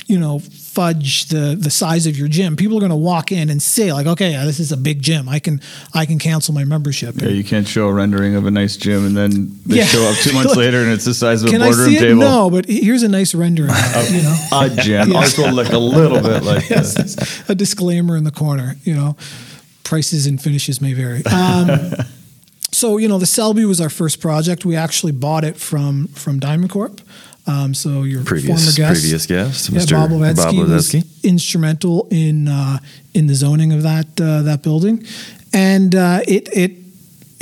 you 0.08 0.18
know, 0.18 0.40
fudge 0.40 1.26
the 1.26 1.56
the 1.58 1.70
size 1.70 2.06
of 2.06 2.18
your 2.18 2.28
gym. 2.28 2.54
People 2.56 2.76
are 2.76 2.80
going 2.80 2.90
to 2.90 2.96
walk 2.96 3.32
in 3.32 3.48
and 3.48 3.62
say 3.62 3.92
like, 3.94 4.06
okay, 4.06 4.32
yeah, 4.32 4.44
this 4.44 4.60
is 4.60 4.70
a 4.70 4.76
big 4.76 5.00
gym. 5.00 5.26
I 5.26 5.38
can 5.38 5.60
I 5.94 6.04
can 6.04 6.18
cancel 6.18 6.52
my 6.52 6.64
membership. 6.64 7.14
Yeah, 7.22 7.28
you 7.28 7.44
can't 7.44 7.66
show 7.66 7.88
a 7.88 7.92
rendering 7.94 8.34
of 8.34 8.44
a 8.44 8.50
nice 8.50 8.76
gym 8.76 9.06
and 9.06 9.16
then 9.16 9.58
they 9.64 9.76
Yeah. 9.78 9.84
show 9.86 10.02
up 10.02 10.16
two 10.16 10.32
months 10.38 10.54
later 10.56 10.82
and 10.82 10.90
it's 10.92 11.04
the 11.06 11.14
size 11.14 11.42
of 11.42 11.48
a 11.54 11.58
boardroom 11.58 11.94
table. 11.94 12.20
No, 12.20 12.50
but 12.50 12.66
here's 12.66 13.02
a 13.04 13.08
nice 13.08 13.34
rendering. 13.34 13.70
of 13.70 13.76
it, 13.78 14.10
you 14.12 14.22
know. 14.22 14.36
A 14.52 14.68
gym. 14.82 15.16
Also 15.16 15.48
look 15.50 15.72
a 15.72 15.78
little 15.78 16.20
bit 16.20 16.42
like 16.52 16.68
Yes, 16.68 16.94
this. 16.94 17.48
a 17.48 17.54
disclaimer 17.54 18.16
in 18.16 18.24
the 18.24 18.32
corner. 18.32 18.76
You 18.84 18.94
know, 18.94 19.16
prices 19.84 20.26
and 20.26 20.42
finishes 20.42 20.80
may 20.80 20.92
vary. 20.92 21.24
Um, 21.26 21.70
so 22.72 22.98
you 22.98 23.08
know, 23.08 23.18
the 23.18 23.26
Selby 23.26 23.64
was 23.64 23.80
our 23.80 23.88
first 23.90 24.20
project. 24.20 24.66
We 24.66 24.76
actually 24.76 25.12
bought 25.12 25.44
it 25.44 25.56
from 25.56 26.08
from 26.08 26.38
Diamond 26.40 26.70
Corp. 26.70 27.00
Um, 27.46 27.74
so 27.74 28.02
your 28.02 28.22
Previous 28.22 28.76
former 28.76 28.76
guest, 28.76 29.00
previous 29.00 29.26
guest, 29.26 29.68
yeah, 29.68 29.78
Mr. 29.80 29.92
Bob 29.92 30.10
Levetsky, 30.10 30.56
Bob 30.58 30.68
was 30.68 30.94
instrumental 31.24 32.06
in 32.10 32.46
uh, 32.46 32.78
in 33.14 33.26
the 33.26 33.34
zoning 33.34 33.72
of 33.72 33.82
that 33.82 34.20
uh, 34.20 34.42
that 34.42 34.62
building, 34.62 35.04
and 35.52 35.94
uh, 35.94 36.20
it 36.28 36.48
it 36.52 36.72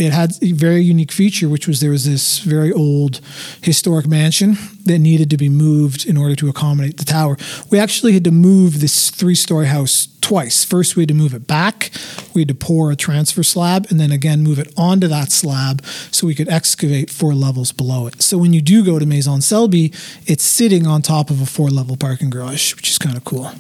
it 0.01 0.13
had 0.13 0.33
a 0.43 0.53
very 0.53 0.81
unique 0.81 1.13
feature, 1.13 1.49
which 1.49 1.69
was 1.69 1.81
there 1.81 1.91
was 1.91 2.07
this 2.07 2.39
very 2.39 2.73
old 2.73 3.21
historic 3.63 4.07
mansion 4.07 4.57
that 4.87 4.99
needed 4.99 5.29
to 5.31 5.37
be 5.37 5.51
moved 5.51 6.07
in 6.07 6.17
order 6.17 6.35
to 6.37 6.49
accommodate 6.49 6.97
the 6.97 7.05
tower. 7.05 7.37
We 7.71 7.79
actually 7.79 8.13
had 8.13 8.25
to 8.25 8.31
move 8.31 8.81
this 8.81 9.11
three 9.11 9.35
story 9.35 9.67
house 9.67 10.07
twice. 10.31 10.65
First, 10.65 10.95
we 10.95 11.03
had 11.03 11.09
to 11.09 11.15
move 11.15 11.35
it 11.35 11.49
back, 11.49 11.91
we 12.35 12.43
had 12.43 12.49
to 12.49 12.55
pour 12.55 12.93
a 12.93 12.97
transfer 12.97 13.43
slab, 13.43 13.89
and 13.91 13.99
then 13.99 14.13
again 14.13 14.45
move 14.45 14.61
it 14.61 14.73
onto 14.77 15.09
that 15.09 15.33
slab 15.33 15.85
so 16.13 16.25
we 16.25 16.37
could 16.37 16.49
excavate 16.49 17.11
four 17.11 17.35
levels 17.35 17.73
below 17.73 18.07
it. 18.07 18.23
So 18.23 18.39
when 18.39 18.53
you 18.53 18.63
do 18.63 18.85
go 18.85 19.01
to 19.01 19.07
Maison 19.07 19.41
Selby, 19.41 19.93
it's 20.27 20.45
sitting 20.45 20.87
on 20.87 21.03
top 21.03 21.31
of 21.31 21.43
a 21.43 21.47
four 21.47 21.69
level 21.69 21.97
parking 21.97 22.31
garage, 22.31 22.77
which 22.77 22.89
is 22.91 22.97
kind 22.97 23.17
of 23.17 23.25
cool. 23.25 23.51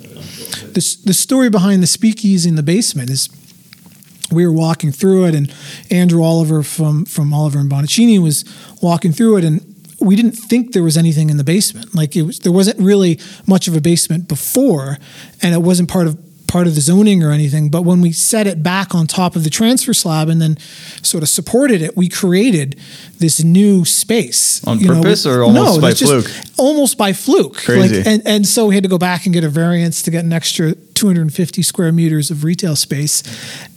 The, 0.77 0.97
the 1.07 1.13
story 1.13 1.51
behind 1.51 1.83
the 1.83 1.89
speakeasy 1.89 2.49
in 2.49 2.55
the 2.55 2.63
basement 2.63 3.11
is 3.11 3.29
we 4.31 4.47
were 4.47 4.53
walking 4.53 4.93
through 4.93 5.25
it, 5.25 5.35
and 5.35 5.53
Andrew 5.91 6.23
Oliver 6.23 6.63
from 6.63 7.05
from 7.05 7.35
Oliver 7.35 7.59
and 7.59 7.69
Bonacini 7.69 8.23
was 8.23 8.45
walking 8.81 9.11
through 9.11 9.39
it, 9.39 9.45
and 9.45 9.59
we 9.99 10.15
didn't 10.15 10.37
think 10.37 10.73
there 10.73 10.85
was 10.85 10.97
anything 10.97 11.31
in 11.31 11.37
the 11.37 11.43
basement. 11.43 11.97
Like 11.97 12.15
it 12.15 12.23
was, 12.23 12.39
there 12.39 12.53
wasn't 12.53 12.79
really 12.79 13.19
much 13.45 13.67
of 13.67 13.75
a 13.75 13.81
basement 13.81 14.29
before, 14.29 14.99
and 15.43 15.53
it 15.53 15.63
wasn't 15.63 15.89
part 15.89 16.07
of 16.07 16.30
part 16.51 16.67
of 16.67 16.75
the 16.75 16.81
zoning 16.81 17.23
or 17.23 17.31
anything. 17.31 17.69
But 17.71 17.83
when 17.83 18.01
we 18.01 18.13
set 18.13 18.47
it 18.47 18.63
back 18.63 18.95
on 18.95 19.07
top 19.07 19.37
of 19.37 19.45
the 19.45 19.51
transfer 19.51 19.95
slab 19.95 20.29
and 20.29 20.43
then 20.43 20.59
sort 21.03 21.23
of 21.23 21.29
supported 21.29 21.81
it, 21.81 21.97
we 21.97 22.09
created 22.09 22.77
this 23.19 23.43
new 23.43 23.85
space 23.85 24.63
On 24.67 24.79
you 24.81 24.89
know, 24.89 24.95
purpose 24.97 25.25
with- 25.25 25.35
or 25.35 25.45
almost 25.45 25.77
no, 25.77 25.81
by 25.81 25.93
fluke? 25.95 26.31
Almost 26.59 26.99
by 26.99 27.13
fluke. 27.13 27.57
Crazy. 27.57 27.99
Like, 27.99 28.07
and 28.07 28.23
and 28.27 28.47
so 28.47 28.67
we 28.67 28.75
had 28.75 28.83
to 28.83 28.91
go 28.91 28.99
back 28.99 29.27
and 29.27 29.33
get 29.33 29.45
a 29.45 29.49
variance 29.49 30.03
to 30.03 30.11
get 30.11 30.25
an 30.25 30.33
extra 30.33 30.75
250 31.01 31.63
square 31.63 31.93
meters 31.93 32.31
of 32.31 32.45
retail 32.45 32.77
space, 32.77 33.23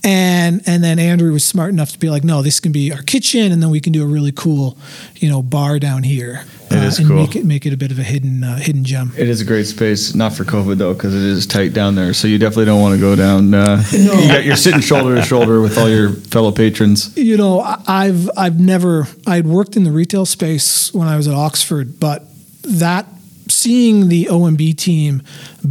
and 0.04 0.60
and 0.66 0.84
then 0.84 0.98
Andrew 0.98 1.32
was 1.32 1.42
smart 1.42 1.70
enough 1.70 1.90
to 1.92 1.98
be 1.98 2.10
like, 2.10 2.22
no, 2.22 2.42
this 2.42 2.60
can 2.60 2.70
be 2.70 2.92
our 2.92 3.00
kitchen, 3.00 3.50
and 3.50 3.62
then 3.62 3.70
we 3.70 3.80
can 3.80 3.94
do 3.94 4.02
a 4.02 4.06
really 4.06 4.30
cool, 4.30 4.76
you 5.16 5.30
know, 5.30 5.40
bar 5.40 5.78
down 5.78 6.02
here. 6.02 6.44
It 6.70 6.82
is 6.82 6.98
and 6.98 7.08
cool. 7.08 7.16
make 7.16 7.34
it 7.34 7.46
make 7.46 7.64
it 7.64 7.72
a 7.72 7.78
bit 7.78 7.90
of 7.92 7.98
a 7.98 8.02
hidden 8.02 8.44
uh, 8.44 8.56
hidden 8.56 8.84
gem. 8.84 9.14
It 9.16 9.28
is 9.28 9.40
a 9.40 9.44
great 9.46 9.64
space, 9.64 10.14
not 10.14 10.34
for 10.34 10.44
COVID 10.44 10.76
though, 10.76 10.92
because 10.92 11.14
it 11.14 11.22
is 11.22 11.46
tight 11.46 11.72
down 11.72 11.94
there. 11.94 12.12
So 12.12 12.28
you 12.28 12.36
definitely 12.36 12.66
don't 12.66 12.82
want 12.82 12.94
to 12.94 13.00
go 13.00 13.16
down. 13.16 13.54
Uh, 13.54 13.82
you 13.90 14.28
got, 14.28 14.44
you're 14.44 14.56
sitting 14.56 14.80
shoulder 14.80 15.14
to 15.14 15.22
shoulder 15.22 15.62
with 15.62 15.78
all 15.78 15.88
your 15.88 16.10
fellow 16.10 16.52
patrons. 16.52 17.16
You 17.16 17.38
know, 17.38 17.60
I've 17.60 18.28
I've 18.36 18.60
never 18.60 19.06
I'd 19.26 19.46
worked 19.46 19.76
in 19.76 19.84
the 19.84 19.92
retail 19.92 20.26
space 20.26 20.92
when 20.92 21.08
I 21.08 21.16
was 21.16 21.26
at 21.26 21.34
Oxford, 21.34 21.98
but 21.98 22.24
that 22.64 23.06
seeing 23.48 24.08
the 24.08 24.28
O&B 24.28 24.72
team 24.74 25.22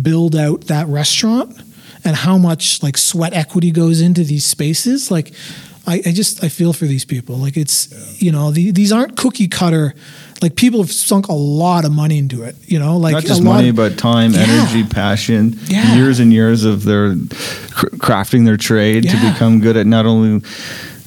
build 0.01 0.35
out 0.35 0.61
that 0.67 0.87
restaurant 0.87 1.55
and 2.05 2.15
how 2.15 2.37
much 2.37 2.81
like 2.83 2.97
sweat 2.97 3.33
equity 3.33 3.71
goes 3.71 4.01
into 4.01 4.23
these 4.23 4.45
spaces, 4.45 5.09
like 5.11 5.33
I, 5.85 5.95
I 6.05 6.11
just 6.13 6.43
I 6.43 6.49
feel 6.49 6.71
for 6.73 6.85
these 6.85 7.03
people. 7.05 7.35
Like 7.37 7.57
it's 7.57 8.21
you 8.21 8.31
know 8.31 8.51
the, 8.51 8.71
these 8.71 8.91
aren't 8.91 9.17
cookie 9.17 9.47
cutter. 9.47 9.93
Like 10.41 10.55
people 10.57 10.81
have 10.81 10.91
sunk 10.91 11.27
a 11.29 11.33
lot 11.33 11.85
of 11.85 11.91
money 11.93 12.17
into 12.17 12.43
it. 12.43 12.55
You 12.65 12.77
know, 12.79 12.97
like 12.97 13.13
Not 13.13 13.23
a 13.23 13.27
just 13.27 13.41
money, 13.43 13.69
of- 13.69 13.75
but 13.77 13.97
time, 13.97 14.33
Yeah. 14.33 14.39
energy, 14.41 14.83
passion, 14.83 15.57
Yeah. 15.67 15.95
years 15.95 16.19
and 16.19 16.33
years 16.33 16.65
of 16.65 16.83
their 16.83 17.15
cr- 17.71 17.95
crafting 17.97 18.43
their 18.45 18.57
trade 18.57 19.03
to 19.03 19.15
become 19.31 19.59
good 19.61 19.77
at 19.77 19.87
not 19.87 20.05
only 20.05 20.41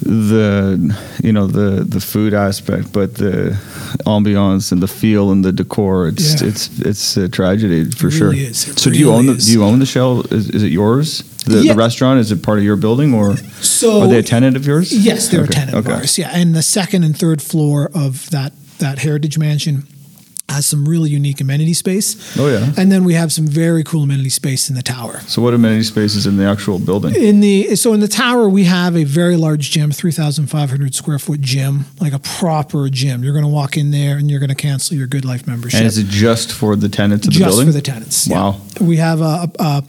the 0.02 0.96
you 1.22 1.32
know 1.32 1.46
the 1.46 1.84
the 1.84 2.00
food 2.00 2.34
aspect, 2.34 2.92
but 2.92 3.14
the 3.14 3.56
ambiance 4.04 4.72
and 4.72 4.82
the 4.82 4.88
feel 4.88 5.30
and 5.30 5.44
the 5.44 5.52
decor. 5.52 6.08
It's 6.08 6.40
Yeah. 6.42 6.48
it's 6.48 6.78
it's 6.80 7.16
a 7.16 7.28
tragedy 7.28 7.90
for 7.90 8.08
It 8.08 8.12
sure. 8.12 8.34
is. 8.34 8.58
So 8.76 8.90
do 8.90 8.98
you 8.98 9.06
really 9.06 9.18
own 9.18 9.26
the 9.26 9.32
is. 9.32 9.46
do 9.46 9.52
you 9.52 9.64
own 9.64 9.78
the 9.78 9.86
shell? 9.86 10.20
Is, 10.30 10.50
is 10.50 10.62
it 10.62 10.72
yours? 10.72 11.22
The, 11.46 11.62
Yeah. 11.62 11.72
the 11.72 11.78
restaurant 11.78 12.20
is 12.20 12.32
it 12.32 12.42
part 12.42 12.58
of 12.58 12.64
your 12.64 12.76
building 12.76 13.14
or 13.14 13.36
So 13.60 14.02
are 14.02 14.08
they 14.08 14.18
a 14.18 14.22
tenant 14.22 14.56
of 14.56 14.66
yours? 14.66 14.92
Yes, 14.92 15.28
they're 15.28 15.42
Okay, 15.42 15.50
a 15.50 15.66
tenant 15.66 15.76
okay. 15.76 15.92
of 15.92 15.98
ours. 16.00 16.18
Yeah, 16.18 16.30
and 16.32 16.54
the 16.54 16.62
second 16.62 17.04
and 17.04 17.16
third 17.16 17.40
floor 17.40 17.90
of 17.94 18.28
that 18.30 18.52
that 18.78 18.98
heritage 18.98 19.38
mansion 19.38 19.84
has 20.48 20.64
some 20.64 20.88
really 20.88 21.10
unique 21.10 21.40
amenity 21.40 21.74
space. 21.74 22.38
Oh 22.38 22.48
yeah. 22.48 22.72
And 22.76 22.90
then 22.92 23.04
we 23.04 23.14
have 23.14 23.32
some 23.32 23.46
very 23.46 23.82
cool 23.82 24.04
amenity 24.04 24.30
space 24.30 24.68
in 24.70 24.76
the 24.76 24.82
tower. 24.82 25.20
So 25.22 25.42
what 25.42 25.54
amenity 25.54 25.82
spaces 25.82 26.26
in 26.26 26.36
the 26.36 26.44
actual 26.44 26.78
building? 26.78 27.14
In 27.16 27.40
the 27.40 27.74
so 27.76 27.92
in 27.92 28.00
the 28.00 28.08
tower 28.08 28.48
we 28.48 28.64
have 28.64 28.96
a 28.96 29.04
very 29.04 29.36
large 29.36 29.70
gym, 29.70 29.90
three 29.90 30.12
thousand 30.12 30.46
five 30.46 30.70
hundred 30.70 30.94
square 30.94 31.18
foot 31.18 31.40
gym, 31.40 31.86
like 32.00 32.12
a 32.12 32.20
proper 32.20 32.88
gym. 32.88 33.24
You're 33.24 33.32
going 33.32 33.44
to 33.44 33.50
walk 33.50 33.76
in 33.76 33.90
there 33.90 34.16
and 34.16 34.30
you're 34.30 34.40
going 34.40 34.50
to 34.50 34.54
cancel 34.54 34.96
your 34.96 35.06
Good 35.08 35.24
Life 35.24 35.46
membership. 35.46 35.78
And 35.78 35.86
is 35.86 35.98
it 35.98 36.06
just 36.06 36.52
for 36.52 36.76
the 36.76 36.88
tenants 36.88 37.26
of 37.26 37.32
the 37.32 37.38
just 37.40 37.50
building? 37.50 37.66
for 37.66 37.72
the 37.72 37.82
tenants. 37.82 38.26
yeah. 38.28 38.36
Wow. 38.40 38.60
We 38.80 38.96
have 38.98 39.20
a, 39.20 39.24
a, 39.24 39.50
a 39.58 39.84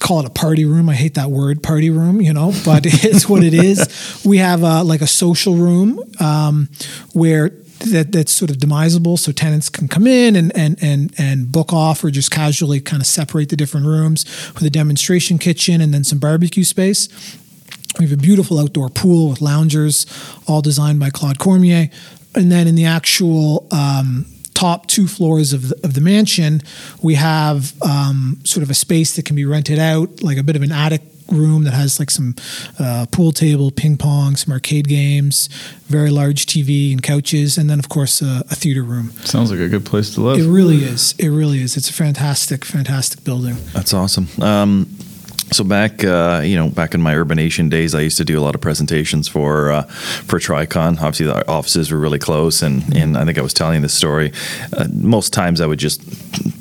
call 0.00 0.20
it 0.20 0.26
a 0.26 0.30
party 0.30 0.64
room. 0.64 0.88
I 0.88 0.94
hate 0.94 1.14
that 1.14 1.30
word, 1.30 1.62
party 1.62 1.90
room. 1.90 2.20
You 2.20 2.32
know, 2.32 2.52
but 2.64 2.82
it's 2.86 3.28
what 3.28 3.44
it 3.44 3.54
is. 3.54 4.22
We 4.24 4.38
have 4.38 4.62
a, 4.62 4.82
like 4.82 5.00
a 5.00 5.06
social 5.06 5.54
room 5.54 6.02
um, 6.18 6.68
where. 7.12 7.52
That, 7.80 8.12
that's 8.12 8.30
sort 8.30 8.50
of 8.50 8.58
demisable, 8.58 9.18
so 9.18 9.32
tenants 9.32 9.70
can 9.70 9.88
come 9.88 10.06
in 10.06 10.36
and, 10.36 10.54
and 10.54 10.76
and 10.82 11.14
and 11.18 11.50
book 11.50 11.72
off, 11.72 12.04
or 12.04 12.10
just 12.10 12.30
casually 12.30 12.78
kind 12.78 13.00
of 13.00 13.06
separate 13.06 13.48
the 13.48 13.56
different 13.56 13.86
rooms 13.86 14.26
with 14.54 14.64
a 14.64 14.70
demonstration 14.70 15.38
kitchen 15.38 15.80
and 15.80 15.94
then 15.94 16.04
some 16.04 16.18
barbecue 16.18 16.64
space. 16.64 17.08
We 17.98 18.04
have 18.04 18.12
a 18.12 18.20
beautiful 18.20 18.58
outdoor 18.58 18.90
pool 18.90 19.30
with 19.30 19.40
loungers, 19.40 20.06
all 20.46 20.60
designed 20.62 21.00
by 21.00 21.10
Claude 21.10 21.38
Cormier. 21.38 21.88
And 22.34 22.52
then 22.52 22.68
in 22.68 22.76
the 22.76 22.84
actual 22.84 23.66
um, 23.72 24.26
top 24.54 24.86
two 24.86 25.08
floors 25.08 25.52
of 25.52 25.70
the, 25.70 25.80
of 25.82 25.94
the 25.94 26.00
mansion, 26.00 26.62
we 27.02 27.14
have 27.14 27.72
um, 27.82 28.38
sort 28.44 28.62
of 28.62 28.70
a 28.70 28.74
space 28.74 29.16
that 29.16 29.24
can 29.24 29.36
be 29.36 29.44
rented 29.44 29.78
out, 29.78 30.22
like 30.22 30.38
a 30.38 30.42
bit 30.42 30.54
of 30.54 30.62
an 30.62 30.70
attic 30.70 31.02
room 31.30 31.64
that 31.64 31.72
has 31.72 31.98
like 31.98 32.10
some 32.10 32.34
uh, 32.78 33.06
pool 33.10 33.32
table, 33.32 33.70
ping 33.70 33.96
pong, 33.96 34.36
some 34.36 34.52
arcade 34.52 34.88
games, 34.88 35.48
very 35.86 36.10
large 36.10 36.46
TV 36.46 36.92
and 36.92 37.02
couches, 37.02 37.58
and 37.58 37.68
then 37.68 37.78
of 37.78 37.88
course 37.88 38.22
uh, 38.22 38.42
a 38.50 38.54
theater 38.54 38.82
room. 38.82 39.10
Sounds 39.24 39.50
like 39.50 39.60
a 39.60 39.68
good 39.68 39.84
place 39.84 40.14
to 40.14 40.20
live. 40.20 40.38
It 40.38 40.48
really 40.48 40.78
is. 40.78 41.14
It 41.18 41.28
really 41.28 41.60
is. 41.60 41.76
It's 41.76 41.90
a 41.90 41.92
fantastic, 41.92 42.64
fantastic 42.64 43.24
building. 43.24 43.56
That's 43.72 43.94
awesome. 43.94 44.28
Um, 44.40 44.86
so 45.52 45.64
back, 45.64 46.04
uh, 46.04 46.42
you 46.44 46.56
know, 46.56 46.68
back 46.68 46.94
in 46.94 47.00
my 47.02 47.14
Urbanation 47.14 47.68
days, 47.70 47.94
I 47.94 48.00
used 48.00 48.16
to 48.18 48.24
do 48.24 48.38
a 48.38 48.42
lot 48.42 48.54
of 48.54 48.60
presentations 48.60 49.28
for 49.28 49.70
uh, 49.72 49.82
for 49.82 50.38
Tricon. 50.38 50.92
Obviously, 51.00 51.26
the 51.26 51.48
offices 51.48 51.90
were 51.90 51.98
really 51.98 52.18
close, 52.18 52.62
and 52.62 52.82
and 52.96 53.16
I 53.16 53.24
think 53.24 53.38
I 53.38 53.42
was 53.42 53.54
telling 53.54 53.82
this 53.82 53.94
story. 53.94 54.32
Uh, 54.76 54.86
most 54.92 55.32
times, 55.32 55.60
I 55.60 55.66
would 55.66 55.78
just 55.78 56.00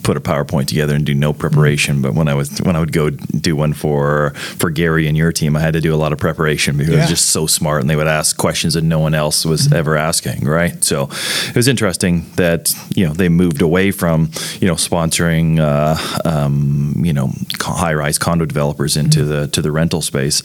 put 0.04 0.17
a 0.17 0.19
PowerPoint 0.21 0.65
together 0.67 0.95
and 0.95 1.06
do 1.06 1.13
no 1.13 1.34
preparation. 1.34 2.02
But 2.02 2.13
when 2.15 2.28
I 2.28 2.34
was 2.34 2.60
when 2.63 2.75
I 2.75 2.80
would 2.80 2.91
go 2.93 3.10
do 3.12 3.56
one 3.56 3.73
for 3.73 4.32
for 4.58 4.69
Gary 4.71 5.08
and 5.08 5.15
your 5.15 5.32
team, 5.32 5.56
I 5.56 5.60
had 5.60 5.73
to 5.73 5.82
do 5.82 5.93
a 5.93 5.97
lot 5.97 6.12
of 6.13 6.17
preparation 6.19 6.78
because 6.78 6.93
it 6.93 6.95
Yeah. 6.97 7.02
was 7.02 7.10
just 7.10 7.28
so 7.30 7.45
smart, 7.47 7.82
and 7.82 7.89
they 7.89 7.95
would 7.95 8.08
ask 8.08 8.38
questions 8.38 8.73
that 8.73 8.84
no 8.84 8.99
one 8.99 9.13
else 9.13 9.45
was 9.45 9.71
ever 9.71 9.95
asking. 9.97 10.45
Right. 10.45 10.84
So 10.84 11.10
it 11.49 11.56
was 11.56 11.67
interesting 11.67 12.25
that 12.38 12.73
you 12.95 13.06
know 13.06 13.13
they 13.13 13.30
moved 13.30 13.62
away 13.62 13.91
from 13.91 14.32
you 14.60 14.67
know 14.67 14.75
sponsoring 14.75 15.60
uh, 15.60 15.95
um, 16.25 16.95
you 17.06 17.13
know 17.13 17.32
high 17.62 17.93
rise 17.93 18.17
condo 18.17 18.45
developers 18.45 18.78
into 18.97 19.23
the 19.25 19.47
to 19.49 19.61
the 19.61 19.71
rental 19.71 20.01
space. 20.01 20.41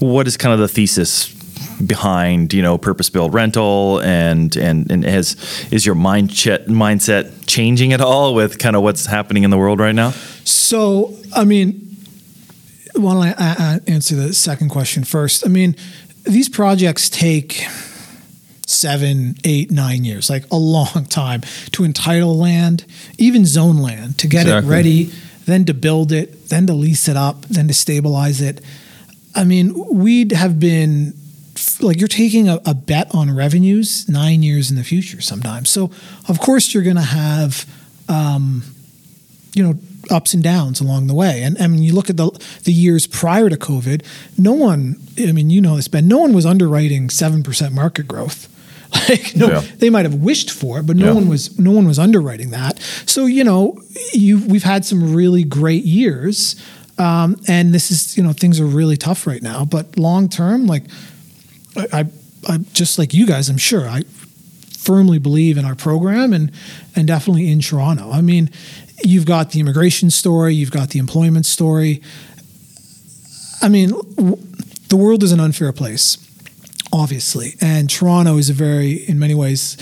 What 0.00 0.26
is 0.26 0.36
kind 0.36 0.52
of 0.52 0.58
the 0.60 0.68
thesis? 0.68 1.34
behind 1.86 2.52
you 2.52 2.60
know 2.60 2.76
purpose 2.76 3.08
built 3.08 3.32
rental 3.32 4.00
and 4.00 4.56
and 4.56 4.90
and 4.90 5.04
has 5.04 5.36
is 5.70 5.86
your 5.86 5.94
mindset 5.94 6.66
mindset 6.66 7.30
changing 7.46 7.92
at 7.92 8.00
all 8.00 8.34
with 8.34 8.58
kind 8.58 8.74
of 8.74 8.82
what's 8.82 9.06
happening 9.06 9.44
in 9.44 9.50
the 9.50 9.56
world 9.56 9.78
right 9.78 9.94
now 9.94 10.10
So, 10.44 11.14
I 11.36 11.44
mean, 11.44 11.96
why 12.96 13.14
don't 13.14 13.22
I, 13.22 13.30
I, 13.30 13.54
I 13.58 13.80
answer 13.86 14.16
the 14.16 14.32
second 14.34 14.70
question 14.70 15.04
first? 15.04 15.46
I 15.46 15.48
mean, 15.48 15.76
these 16.24 16.48
projects 16.48 17.08
take 17.08 17.64
seven, 18.66 19.36
eight, 19.44 19.70
nine 19.70 20.04
years, 20.04 20.28
like 20.28 20.44
a 20.50 20.56
long 20.56 21.06
time 21.08 21.42
to 21.72 21.84
entitle 21.84 22.36
land, 22.36 22.84
even 23.18 23.44
zone 23.46 23.78
land, 23.78 24.18
to 24.18 24.26
get 24.26 24.42
Exactly. 24.46 24.68
it 24.68 24.70
ready, 24.76 25.12
then 25.48 25.64
to 25.64 25.72
build 25.72 26.12
it, 26.12 26.50
then 26.50 26.66
to 26.66 26.74
lease 26.74 27.08
it 27.08 27.16
up, 27.16 27.46
then 27.46 27.68
to 27.68 27.74
stabilize 27.74 28.42
it. 28.42 28.60
I 29.34 29.44
mean, 29.44 29.72
we'd 29.94 30.32
have 30.32 30.60
been 30.60 31.14
like 31.80 31.98
you're 31.98 32.06
taking 32.06 32.48
a, 32.48 32.60
a 32.66 32.74
bet 32.74 33.12
on 33.14 33.34
revenues 33.34 34.08
nine 34.08 34.42
years 34.42 34.70
in 34.70 34.76
the 34.76 34.84
future 34.84 35.20
sometimes. 35.22 35.70
So, 35.70 35.90
of 36.28 36.38
course, 36.38 36.74
you're 36.74 36.82
going 36.82 36.96
to 36.96 37.02
have 37.02 37.66
um, 38.10 38.62
you 39.54 39.62
know 39.62 39.74
ups 40.10 40.34
and 40.34 40.42
downs 40.42 40.80
along 40.80 41.06
the 41.06 41.14
way. 41.14 41.42
And 41.42 41.56
I 41.58 41.66
mean, 41.66 41.82
you 41.82 41.94
look 41.94 42.10
at 42.10 42.18
the 42.18 42.30
the 42.64 42.72
years 42.72 43.06
prior 43.06 43.48
to 43.48 43.56
COVID, 43.56 44.04
no 44.36 44.52
one. 44.52 44.96
I 45.18 45.32
mean, 45.32 45.48
you 45.48 45.62
know 45.62 45.76
this, 45.76 45.88
Ben. 45.88 46.08
No 46.08 46.18
one 46.18 46.34
was 46.34 46.44
underwriting 46.44 47.08
seven 47.08 47.42
percent 47.42 47.74
market 47.74 48.06
growth. 48.06 48.54
Like 49.08 49.34
no, 49.36 49.48
Yeah. 49.48 49.60
they 49.78 49.90
might 49.90 50.04
have 50.04 50.14
wished 50.14 50.50
for 50.50 50.78
it, 50.80 50.86
but 50.86 50.96
no 50.96 51.06
Yeah. 51.06 51.12
one 51.12 51.28
was 51.28 51.58
no 51.58 51.70
one 51.72 51.86
was 51.86 51.98
underwriting 51.98 52.50
that. 52.50 52.78
So 53.06 53.26
you 53.26 53.44
know, 53.44 53.80
you 54.12 54.38
we've 54.46 54.62
had 54.64 54.84
some 54.84 55.14
really 55.14 55.44
great 55.44 55.84
years, 55.84 56.56
um, 56.98 57.36
and 57.46 57.72
this 57.74 57.90
is 57.90 58.16
you 58.16 58.22
know 58.22 58.32
things 58.32 58.60
are 58.60 58.66
really 58.66 58.96
tough 58.96 59.26
right 59.26 59.42
now. 59.42 59.64
But 59.64 59.98
long 59.98 60.28
term, 60.28 60.66
like 60.66 60.84
I, 61.76 62.00
I, 62.00 62.04
I 62.48 62.58
just 62.72 62.98
like 62.98 63.12
you 63.14 63.26
guys, 63.26 63.48
I'm 63.48 63.58
sure 63.58 63.88
I 63.88 64.02
firmly 64.78 65.18
believe 65.18 65.58
in 65.58 65.64
our 65.64 65.74
program 65.74 66.32
and 66.32 66.50
and 66.96 67.06
definitely 67.06 67.50
in 67.50 67.60
Toronto. 67.60 68.10
I 68.10 68.20
mean, 68.22 68.50
you've 69.04 69.26
got 69.26 69.50
the 69.52 69.60
immigration 69.60 70.10
story, 70.10 70.54
you've 70.54 70.70
got 70.70 70.90
the 70.90 70.98
employment 70.98 71.46
story. 71.46 72.00
I 73.62 73.68
mean, 73.68 73.90
w- 74.16 74.38
the 74.88 74.96
world 74.96 75.22
is 75.22 75.32
an 75.32 75.40
unfair 75.40 75.72
place, 75.72 76.16
obviously, 76.92 77.54
and 77.60 77.88
Toronto 77.88 78.36
is 78.36 78.50
a 78.50 78.52
very, 78.52 79.08
in 79.08 79.18
many 79.18 79.34
ways, 79.34 79.76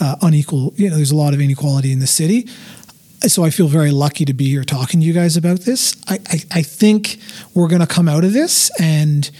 uh, 0.00 0.16
unequal. 0.22 0.72
You 0.76 0.90
know, 0.90 0.96
there's 0.96 1.10
a 1.10 1.16
lot 1.16 1.34
of 1.34 1.40
inequality 1.40 1.92
in 1.92 1.98
the 1.98 2.06
city. 2.06 2.48
So 3.22 3.44
I 3.44 3.50
feel 3.50 3.68
very 3.68 3.90
lucky 3.90 4.24
to 4.24 4.32
be 4.32 4.48
here 4.48 4.64
talking 4.64 5.00
to 5.00 5.06
you 5.06 5.12
guys 5.12 5.36
about 5.36 5.60
this. 5.60 5.94
I, 6.08 6.14
I, 6.26 6.40
I 6.52 6.62
think 6.62 7.18
we're 7.54 7.68
going 7.68 7.82
to 7.82 7.86
come 7.86 8.08
out 8.08 8.24
of 8.24 8.32
this, 8.32 8.70
and 8.80 9.30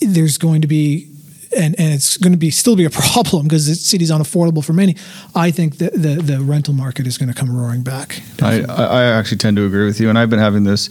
there's 0.00 0.38
going 0.38 0.62
to 0.62 0.66
be 0.66 1.10
and, 1.56 1.78
and 1.78 1.94
it's 1.94 2.16
going 2.16 2.32
to 2.32 2.38
be 2.38 2.50
still 2.50 2.76
be 2.76 2.84
a 2.84 2.90
problem 3.12 3.44
because 3.44 3.66
the 3.66 3.74
city's 3.74 4.10
unaffordable 4.10 4.64
for 4.64 4.72
many. 4.72 4.96
I 5.34 5.50
think 5.50 5.78
that 5.78 5.92
the, 5.92 6.20
the 6.22 6.40
rental 6.40 6.74
market 6.74 7.06
is 7.06 7.18
going 7.18 7.28
to 7.28 7.34
come 7.34 7.54
roaring 7.54 7.82
back. 7.82 8.22
I, 8.42 8.62
I 8.62 8.84
I 8.84 9.04
actually 9.04 9.38
tend 9.38 9.56
to 9.56 9.66
agree 9.66 9.84
with 9.84 10.00
you, 10.00 10.08
and 10.08 10.18
I've 10.18 10.30
been 10.30 10.38
having 10.38 10.64
this 10.64 10.88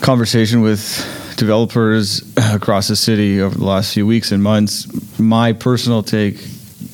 conversation 0.00 0.60
with 0.60 1.27
developers 1.38 2.22
across 2.36 2.88
the 2.88 2.96
city 2.96 3.40
over 3.40 3.56
the 3.56 3.64
last 3.64 3.94
few 3.94 4.06
weeks 4.06 4.30
and 4.32 4.42
months. 4.42 4.86
My 5.18 5.54
personal 5.54 6.02
take 6.02 6.36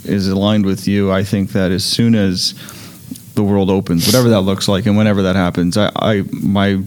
is 0.04 0.28
aligned 0.28 0.66
with 0.66 0.86
you. 0.86 1.10
I 1.10 1.24
think 1.24 1.50
that 1.50 1.72
as 1.72 1.84
soon 1.84 2.14
as 2.14 2.54
the 3.34 3.42
world 3.42 3.68
opens, 3.68 4.06
whatever 4.06 4.28
that 4.28 4.42
looks 4.42 4.68
like, 4.68 4.86
and 4.86 4.96
whenever 4.96 5.22
that 5.22 5.34
happens, 5.34 5.76
I, 5.76 5.90
I 5.96 6.22
my 6.30 6.80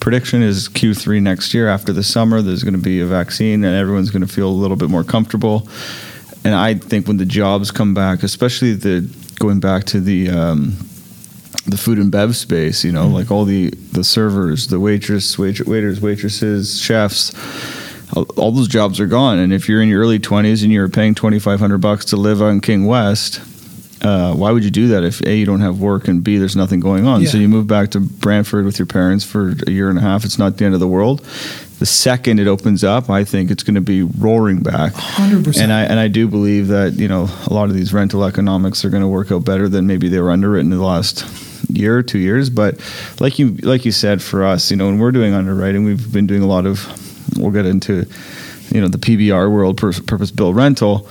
prediction 0.00 0.42
is 0.42 0.68
Q3 0.68 1.22
next 1.22 1.54
year. 1.54 1.68
After 1.68 1.92
the 1.92 2.02
summer, 2.02 2.42
there's 2.42 2.64
going 2.64 2.74
to 2.74 2.80
be 2.80 3.00
a 3.00 3.06
vaccine, 3.06 3.62
and 3.62 3.76
everyone's 3.76 4.10
going 4.10 4.26
to 4.26 4.32
feel 4.32 4.48
a 4.48 4.50
little 4.50 4.76
bit 4.76 4.90
more 4.90 5.04
comfortable. 5.04 5.68
And 6.44 6.54
I 6.54 6.74
think 6.74 7.06
when 7.06 7.18
the 7.18 7.24
jobs 7.24 7.70
come 7.70 7.94
back, 7.94 8.24
especially 8.24 8.72
the 8.72 9.08
going 9.38 9.60
back 9.60 9.84
to 9.84 10.00
the 10.00 10.30
um, 10.30 10.76
the 11.66 11.76
food 11.76 11.98
and 11.98 12.10
bev 12.10 12.36
space, 12.36 12.84
you 12.84 12.92
know, 12.92 13.06
like 13.06 13.30
all 13.30 13.44
the 13.44 13.70
the 13.92 14.04
servers, 14.04 14.68
the 14.68 14.80
waitress, 14.80 15.38
wait, 15.38 15.64
waiters, 15.66 16.00
waitresses, 16.00 16.80
chefs, 16.80 17.32
all, 18.14 18.24
all 18.36 18.50
those 18.50 18.68
jobs 18.68 19.00
are 19.00 19.06
gone. 19.06 19.38
And 19.38 19.52
if 19.52 19.68
you're 19.68 19.82
in 19.82 19.88
your 19.88 20.00
early 20.00 20.18
20s 20.18 20.62
and 20.62 20.72
you're 20.72 20.88
paying 20.88 21.14
2,500 21.14 21.78
bucks 21.78 22.06
to 22.06 22.16
live 22.16 22.42
on 22.42 22.60
King 22.60 22.86
West, 22.86 23.40
uh, 24.02 24.34
why 24.34 24.50
would 24.50 24.64
you 24.64 24.70
do 24.70 24.88
that 24.88 25.04
if 25.04 25.20
a 25.22 25.36
you 25.36 25.46
don't 25.46 25.60
have 25.60 25.78
work 25.78 26.08
and 26.08 26.24
b 26.24 26.36
there's 26.36 26.56
nothing 26.56 26.80
going 26.80 27.06
on? 27.06 27.24
So 27.26 27.38
you 27.38 27.48
move 27.48 27.68
back 27.68 27.90
to 27.92 28.00
Brantford 28.00 28.64
with 28.64 28.78
your 28.78 28.86
parents 28.86 29.24
for 29.24 29.54
a 29.66 29.70
year 29.70 29.88
and 29.88 29.98
a 29.98 30.02
half. 30.02 30.24
It's 30.24 30.38
not 30.38 30.56
the 30.56 30.64
end 30.64 30.74
of 30.74 30.80
the 30.80 30.88
world. 30.88 31.20
The 31.78 31.86
second 31.86 32.40
it 32.40 32.48
opens 32.48 32.82
up, 32.82 33.08
I 33.10 33.22
think 33.22 33.50
it's 33.50 33.62
going 33.62 33.76
to 33.76 33.80
be 33.80 34.02
roaring 34.02 34.60
back. 34.60 34.92
100%. 34.92 35.60
And 35.60 35.72
I 35.72 35.82
and 35.82 36.00
I 36.00 36.08
do 36.08 36.26
believe 36.26 36.66
that 36.68 36.94
you 36.94 37.06
know 37.06 37.28
a 37.46 37.54
lot 37.54 37.68
of 37.68 37.74
these 37.74 37.92
rental 37.92 38.24
economics 38.24 38.84
are 38.84 38.90
going 38.90 39.02
to 39.02 39.08
work 39.08 39.30
out 39.30 39.44
better 39.44 39.68
than 39.68 39.86
maybe 39.86 40.08
they 40.08 40.20
were 40.20 40.32
underwritten 40.32 40.72
in 40.72 40.78
the 40.78 40.84
last 40.84 41.24
year 41.76 41.96
or 41.96 42.02
two 42.02 42.18
years. 42.18 42.50
But 42.50 42.80
like 43.20 43.38
you 43.38 43.54
like 43.56 43.84
you 43.84 43.92
said, 43.92 44.22
for 44.22 44.44
us, 44.44 44.70
you 44.70 44.76
know, 44.76 44.86
when 44.86 44.98
we're 44.98 45.12
doing 45.12 45.34
underwriting, 45.34 45.84
we've 45.84 46.12
been 46.12 46.26
doing 46.26 46.42
a 46.42 46.46
lot 46.46 46.66
of. 46.66 46.86
We'll 47.38 47.50
get 47.50 47.64
into, 47.64 48.04
you 48.70 48.80
know, 48.80 48.88
the 48.88 48.98
PBR 48.98 49.50
world, 49.50 49.78
pur- 49.78 49.92
purpose 50.06 50.30
built 50.30 50.54
rental. 50.54 51.08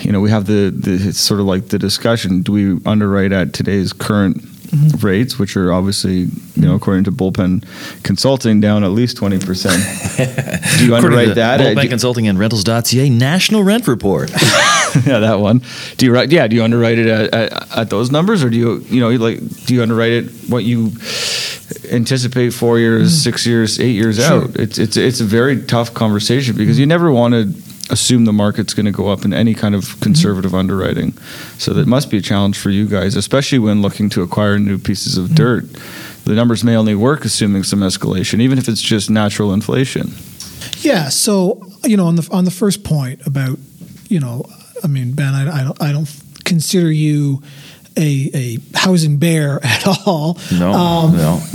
You 0.00 0.10
know, 0.12 0.20
we 0.20 0.30
have 0.30 0.46
the, 0.46 0.70
the 0.70 1.08
it's 1.08 1.20
sort 1.20 1.40
of 1.40 1.46
like 1.46 1.68
the 1.68 1.78
discussion: 1.78 2.42
Do 2.42 2.52
we 2.52 2.80
underwrite 2.84 3.32
at 3.32 3.52
today's 3.52 3.92
current 3.92 4.42
mm-hmm. 4.74 5.06
rates, 5.06 5.38
which 5.38 5.56
are 5.56 5.72
obviously, 5.72 6.28
you 6.56 6.62
know, 6.62 6.74
according 6.74 7.04
to 7.04 7.12
Bullpen 7.12 7.64
Consulting, 8.02 8.60
down 8.60 8.84
at 8.84 8.90
least 8.90 9.16
twenty 9.16 9.38
percent? 9.38 9.82
Do 10.78 10.86
you 10.86 10.94
underwrite 10.94 11.34
that? 11.36 11.60
Bullpen 11.60 11.84
at- 11.84 11.88
Consulting 11.88 12.28
and 12.28 12.38
Rentals.ca 12.38 13.08
National 13.10 13.62
Rent 13.62 13.86
Report. 13.86 14.30
yeah, 15.06 15.18
that 15.18 15.40
one. 15.40 15.62
Do 15.96 16.06
you 16.06 16.12
write? 16.12 16.30
Yeah, 16.30 16.46
do 16.46 16.56
you 16.56 16.62
underwrite 16.62 16.98
it 16.98 17.06
at, 17.06 17.34
at, 17.34 17.78
at 17.78 17.90
those 17.90 18.10
numbers, 18.10 18.44
or 18.44 18.50
do 18.50 18.56
you 18.56 18.78
you 18.88 19.00
know 19.00 19.10
like 19.10 19.38
do 19.66 19.74
you 19.74 19.82
underwrite 19.82 20.12
it 20.12 20.30
what 20.48 20.64
you 20.64 20.92
anticipate 21.90 22.50
four 22.50 22.78
years, 22.78 23.12
mm. 23.12 23.22
six 23.22 23.46
years, 23.46 23.80
eight 23.80 23.92
years 23.92 24.16
Sure. 24.16 24.44
out? 24.44 24.56
It's 24.56 24.78
it's 24.78 24.96
it's 24.96 25.20
a 25.20 25.24
very 25.24 25.62
tough 25.62 25.94
conversation 25.94 26.56
because 26.56 26.78
you 26.78 26.86
never 26.86 27.10
want 27.10 27.34
to 27.34 27.52
assume 27.90 28.24
the 28.24 28.32
market's 28.32 28.72
going 28.72 28.86
to 28.86 28.92
go 28.92 29.08
up 29.08 29.24
in 29.24 29.34
any 29.34 29.54
kind 29.54 29.74
of 29.74 29.84
mm-hmm. 29.84 30.00
conservative 30.00 30.54
underwriting. 30.54 31.12
So 31.58 31.72
that 31.74 31.86
must 31.86 32.10
be 32.10 32.18
a 32.18 32.22
challenge 32.22 32.58
for 32.58 32.70
you 32.70 32.86
guys, 32.86 33.16
especially 33.16 33.58
when 33.58 33.82
looking 33.82 34.08
to 34.10 34.22
acquire 34.22 34.58
new 34.58 34.78
pieces 34.78 35.18
of 35.18 35.26
mm-hmm. 35.26 35.34
dirt. 35.34 35.64
The 36.24 36.34
numbers 36.34 36.64
may 36.64 36.76
only 36.76 36.94
work 36.94 37.24
assuming 37.24 37.64
some 37.64 37.80
escalation, 37.80 38.40
even 38.40 38.58
if 38.58 38.68
it's 38.68 38.80
just 38.80 39.10
natural 39.10 39.52
inflation. 39.52 40.14
Yeah. 40.78 41.08
So 41.08 41.60
you 41.84 41.96
know, 41.96 42.06
on 42.06 42.16
the 42.16 42.28
on 42.30 42.44
the 42.44 42.50
first 42.50 42.84
point 42.84 43.26
about 43.26 43.58
you 44.08 44.20
know, 44.20 44.46
I 44.84 44.86
mean, 44.86 45.12
Ben, 45.12 45.34
I, 45.34 45.60
I 45.60 45.64
don't 45.64 45.82
I 45.82 45.92
don't 45.92 46.08
consider 46.44 46.92
you 46.92 47.42
a 47.96 48.30
a 48.34 48.58
housing 48.76 49.16
bear 49.18 49.58
at 49.64 49.86
all. 50.06 50.38
No, 50.52 50.72
Um, 50.72 51.16
no. 51.16 51.40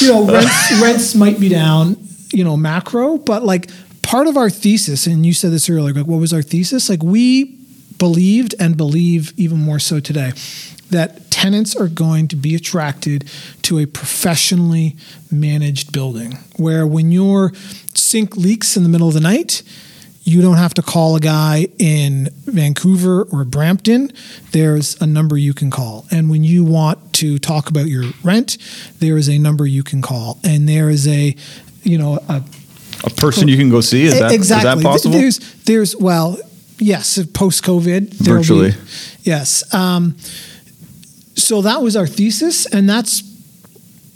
you 0.00 0.08
know, 0.08 0.24
rents, 0.32 0.80
rents 0.82 1.14
might 1.14 1.38
be 1.40 1.48
down, 1.48 1.96
you 2.32 2.44
know, 2.44 2.56
macro, 2.56 3.18
but 3.18 3.44
like 3.44 3.70
part 4.02 4.26
of 4.26 4.36
our 4.36 4.50
thesis, 4.50 5.06
and 5.06 5.24
you 5.26 5.32
said 5.34 5.52
this 5.52 5.68
earlier, 5.68 5.94
like 5.94 6.06
what 6.06 6.18
was 6.20 6.32
our 6.32 6.42
thesis? 6.42 6.88
Like 6.88 7.02
we 7.02 7.56
believed 7.98 8.54
and 8.58 8.76
believe 8.76 9.32
even 9.38 9.58
more 9.58 9.78
so 9.78 10.00
today 10.00 10.32
that 10.90 11.30
tenants 11.30 11.76
are 11.76 11.86
going 11.86 12.26
to 12.28 12.34
be 12.36 12.54
attracted 12.54 13.28
to 13.62 13.78
a 13.78 13.86
professionally 13.86 14.96
managed 15.30 15.92
building 15.92 16.32
where 16.56 16.84
when 16.86 17.12
your 17.12 17.52
sink 17.94 18.36
leaks 18.36 18.76
in 18.76 18.82
the 18.82 18.88
middle 18.88 19.06
of 19.06 19.14
the 19.14 19.20
night, 19.20 19.62
you 20.22 20.42
don't 20.42 20.58
have 20.58 20.74
to 20.74 20.82
call 20.82 21.16
a 21.16 21.20
guy 21.20 21.66
in 21.78 22.28
Vancouver 22.44 23.22
or 23.24 23.44
Brampton. 23.44 24.12
There's 24.52 25.00
a 25.00 25.06
number 25.06 25.36
you 25.36 25.54
can 25.54 25.70
call. 25.70 26.06
And 26.10 26.30
when 26.30 26.44
you 26.44 26.62
want 26.62 27.12
to 27.14 27.38
talk 27.38 27.70
about 27.70 27.86
your 27.86 28.04
rent, 28.22 28.58
there 28.98 29.16
is 29.16 29.28
a 29.28 29.38
number 29.38 29.66
you 29.66 29.82
can 29.82 30.02
call. 30.02 30.38
And 30.44 30.68
there 30.68 30.90
is 30.90 31.08
a, 31.08 31.34
you 31.82 31.98
know, 31.98 32.18
a 32.28 32.42
A 33.02 33.10
person 33.10 33.48
you 33.48 33.56
can 33.56 33.70
go 33.70 33.80
see 33.80 34.04
is 34.04 34.18
that 34.18 34.30
is 34.30 34.36
exactly. 34.36 34.82
that 34.82 34.82
possible? 34.82 35.14
There's 35.14 35.38
there's 35.64 35.96
well, 35.96 36.38
yes, 36.78 37.18
post 37.32 37.64
COVID, 37.64 38.12
Virtually. 38.12 38.74
yes. 39.22 39.64
Um, 39.72 40.16
so 41.34 41.62
that 41.62 41.80
was 41.82 41.96
our 41.96 42.06
thesis, 42.06 42.66
and 42.66 42.86
that's 42.86 43.22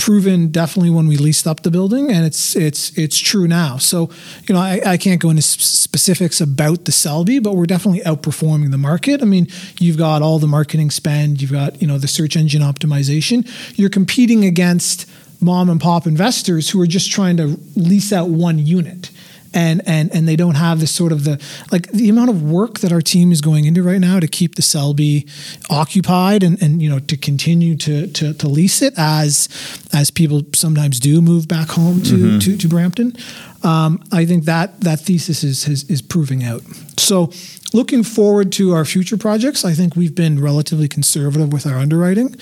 proven 0.05 0.49
definitely 0.49 0.91
when 0.91 1.07
we 1.07 1.17
leased 1.17 1.47
up 1.47 1.63
the 1.63 1.71
building, 1.71 2.11
and 2.11 2.27
it's 2.27 2.55
it's 2.55 2.91
it's 2.91 3.19
true 3.19 3.49
now. 3.49 3.79
So 3.79 4.11
you 4.47 4.55
know, 4.55 4.61
I, 4.61 4.79
I 4.85 4.97
can't 4.99 5.19
go 5.19 5.31
into 5.31 5.41
specifics 5.41 6.43
about 6.43 6.85
the 6.85 6.93
Selby, 6.93 7.39
but 7.39 7.57
we're 7.57 7.65
definitely 7.65 8.01
outperforming 8.01 8.71
the 8.71 8.77
market. 8.77 9.23
I 9.23 9.25
mean, 9.25 9.49
you've 9.81 9.97
got 9.97 10.21
all 10.21 10.39
the 10.39 10.47
marketing 10.47 10.91
spend, 10.91 11.41
you've 11.41 11.53
got 11.53 11.81
you 11.81 11.89
know 11.89 11.97
the 11.97 12.07
search 12.07 12.37
engine 12.37 12.61
optimization. 12.61 13.49
You're 13.79 13.89
competing 13.89 14.45
against 14.45 15.09
mom 15.41 15.71
and 15.71 15.81
pop 15.81 16.07
investors 16.07 16.69
who 16.69 16.83
are 16.83 16.87
just 16.87 17.11
trying 17.11 17.39
to 17.39 17.59
lease 17.75 18.13
out 18.13 18.29
one 18.29 18.59
unit. 18.59 19.11
And, 19.57 19.83
and 19.87 20.13
and 20.13 20.27
they 20.27 20.35
don't 20.35 20.57
have 20.57 20.81
this 20.81 20.91
sort 20.91 21.13
of 21.13 21.23
the 21.23 21.41
like 21.71 21.89
the 21.93 22.09
amount 22.09 22.31
of 22.31 22.43
work 22.43 22.81
that 22.81 22.93
our 22.93 23.01
team 23.01 23.31
is 23.31 23.41
going 23.41 23.67
into 23.67 23.85
right 23.85 24.01
now 24.01 24.19
to 24.19 24.27
keep 24.27 24.57
the 24.57 24.63
Selby 24.63 25.27
occupied 25.71 26.43
and, 26.43 26.61
and 26.61 26.83
you 26.83 26.91
know 26.91 26.99
to 26.99 27.17
continue 27.17 27.77
to, 27.77 28.09
to 28.09 28.35
to 28.35 28.49
lease 28.49 28.83
it 28.83 28.95
as 28.97 29.49
as 29.93 30.11
people 30.11 30.43
sometimes 30.55 30.99
do 30.99 31.23
move 31.23 31.47
back 31.47 31.69
home 31.69 32.03
to 32.03 32.41
to, 32.41 32.57
to 32.57 32.69
Brampton. 32.69 33.17
Um, 33.63 34.03
I 34.13 34.27
think 34.27 34.45
that 34.45 34.81
that 34.81 35.01
thesis 35.01 35.45
is, 35.45 35.69
is 35.69 35.89
is 35.89 36.03
proving 36.03 36.43
out. 36.43 36.63
So 36.99 37.31
looking 37.73 38.03
forward 38.03 38.53
to 38.53 38.73
our 38.73 38.85
future 38.85 39.17
projects, 39.17 39.65
I 39.65 39.73
think 39.73 39.95
we've 39.97 40.15
been 40.15 40.41
relatively 40.41 40.89
conservative 40.89 41.53
with 41.53 41.67
our 41.67 41.79
underwriting, 41.79 42.35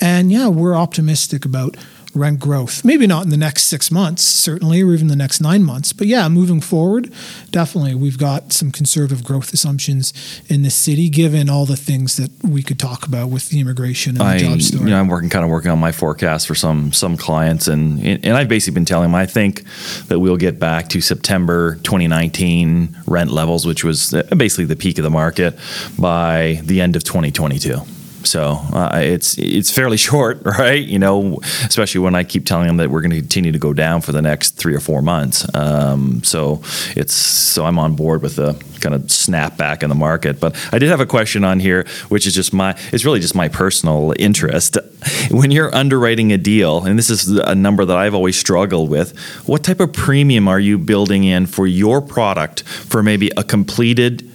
and 0.00 0.30
yeah, 0.30 0.48
we're 0.48 0.76
optimistic 0.76 1.44
about 1.44 1.76
rent 2.14 2.40
growth. 2.40 2.84
Maybe 2.84 3.06
not 3.06 3.24
in 3.24 3.30
the 3.30 3.36
next 3.36 3.64
six 3.64 3.90
months, 3.90 4.22
certainly, 4.22 4.82
or 4.82 4.92
even 4.92 5.08
the 5.08 5.16
next 5.16 5.40
nine 5.40 5.62
months. 5.62 5.92
But 5.92 6.06
yeah, 6.06 6.28
moving 6.28 6.60
forward, 6.60 7.12
definitely 7.50 7.94
we've 7.94 8.18
got 8.18 8.52
some 8.52 8.70
conservative 8.70 9.24
growth 9.24 9.52
assumptions 9.52 10.12
in 10.48 10.62
the 10.62 10.70
city, 10.70 11.08
given 11.08 11.48
all 11.48 11.66
the 11.66 11.76
things 11.76 12.16
that 12.16 12.30
we 12.42 12.62
could 12.62 12.78
talk 12.78 13.06
about 13.06 13.30
with 13.30 13.50
the 13.50 13.60
immigration 13.60 14.12
and 14.12 14.20
the 14.20 14.24
I, 14.24 14.38
job 14.38 14.62
story. 14.62 14.84
you 14.84 14.90
know, 14.90 15.00
I'm 15.00 15.08
working 15.08 15.28
kind 15.28 15.44
of 15.44 15.50
working 15.50 15.70
on 15.70 15.78
my 15.78 15.92
forecast 15.92 16.46
for 16.46 16.54
some 16.54 16.92
some 16.92 17.16
clients, 17.16 17.68
and 17.68 18.04
and 18.04 18.36
I've 18.36 18.48
basically 18.48 18.74
been 18.74 18.84
telling 18.84 19.10
them 19.10 19.14
I 19.14 19.26
think 19.26 19.64
that 20.08 20.18
we'll 20.18 20.36
get 20.36 20.58
back 20.58 20.88
to 20.90 21.00
September 21.00 21.76
2019 21.76 22.96
rent 23.06 23.30
levels, 23.30 23.66
which 23.66 23.84
was 23.84 24.14
uh, 24.14 24.22
basically 24.36 24.64
the 24.64 24.76
peak 24.76 24.98
of 24.98 25.04
the 25.04 25.10
market 25.10 25.58
by 25.98 26.60
the 26.64 26.80
end 26.80 26.96
of 26.96 27.04
2022. 27.04 27.80
So 28.28 28.60
uh, 28.72 28.90
it's 28.94 29.38
it's 29.38 29.70
fairly 29.70 29.96
short, 30.08 30.40
right? 30.44 30.84
You 30.84 30.98
know, 30.98 31.40
especially 31.64 32.00
when 32.00 32.14
I 32.14 32.24
keep 32.24 32.44
telling 32.44 32.66
them 32.66 32.76
that 32.76 32.90
we're 32.90 33.00
going 33.00 33.12
to 33.12 33.20
continue 33.20 33.52
to 33.52 33.58
go 33.58 33.72
down 33.72 34.00
for 34.00 34.12
the 34.12 34.22
next 34.22 34.50
three 34.56 34.74
or 34.74 34.80
four 34.80 35.02
months. 35.02 35.46
Um, 35.54 36.22
so 36.22 36.62
it's 36.96 37.14
so 37.14 37.64
I'm 37.64 37.78
on 37.78 37.96
board 37.96 38.22
with 38.22 38.36
the 38.36 38.52
kind 38.80 38.94
of 38.94 39.10
snap 39.10 39.56
back 39.56 39.82
in 39.82 39.88
the 39.88 39.94
market. 39.94 40.38
But 40.38 40.56
I 40.72 40.78
did 40.78 40.88
have 40.90 41.00
a 41.00 41.06
question 41.06 41.44
on 41.44 41.58
here, 41.58 41.86
which 42.08 42.26
is 42.26 42.34
just 42.34 42.52
my 42.52 42.78
it's 42.92 43.04
really 43.04 43.20
just 43.20 43.34
my 43.34 43.48
personal 43.48 44.14
interest. 44.18 44.76
When 45.30 45.50
you're 45.50 45.74
underwriting 45.74 46.32
a 46.32 46.38
deal, 46.38 46.84
and 46.84 46.98
this 46.98 47.10
is 47.10 47.28
a 47.28 47.54
number 47.54 47.84
that 47.84 47.96
I've 47.96 48.14
always 48.14 48.36
struggled 48.38 48.88
with, 48.90 49.16
what 49.46 49.62
type 49.62 49.78
of 49.78 49.92
premium 49.92 50.48
are 50.48 50.58
you 50.58 50.78
building 50.78 51.24
in 51.24 51.46
for 51.46 51.66
your 51.66 52.00
product 52.00 52.62
for 52.62 53.02
maybe 53.02 53.30
a 53.36 53.44
completed 53.44 54.27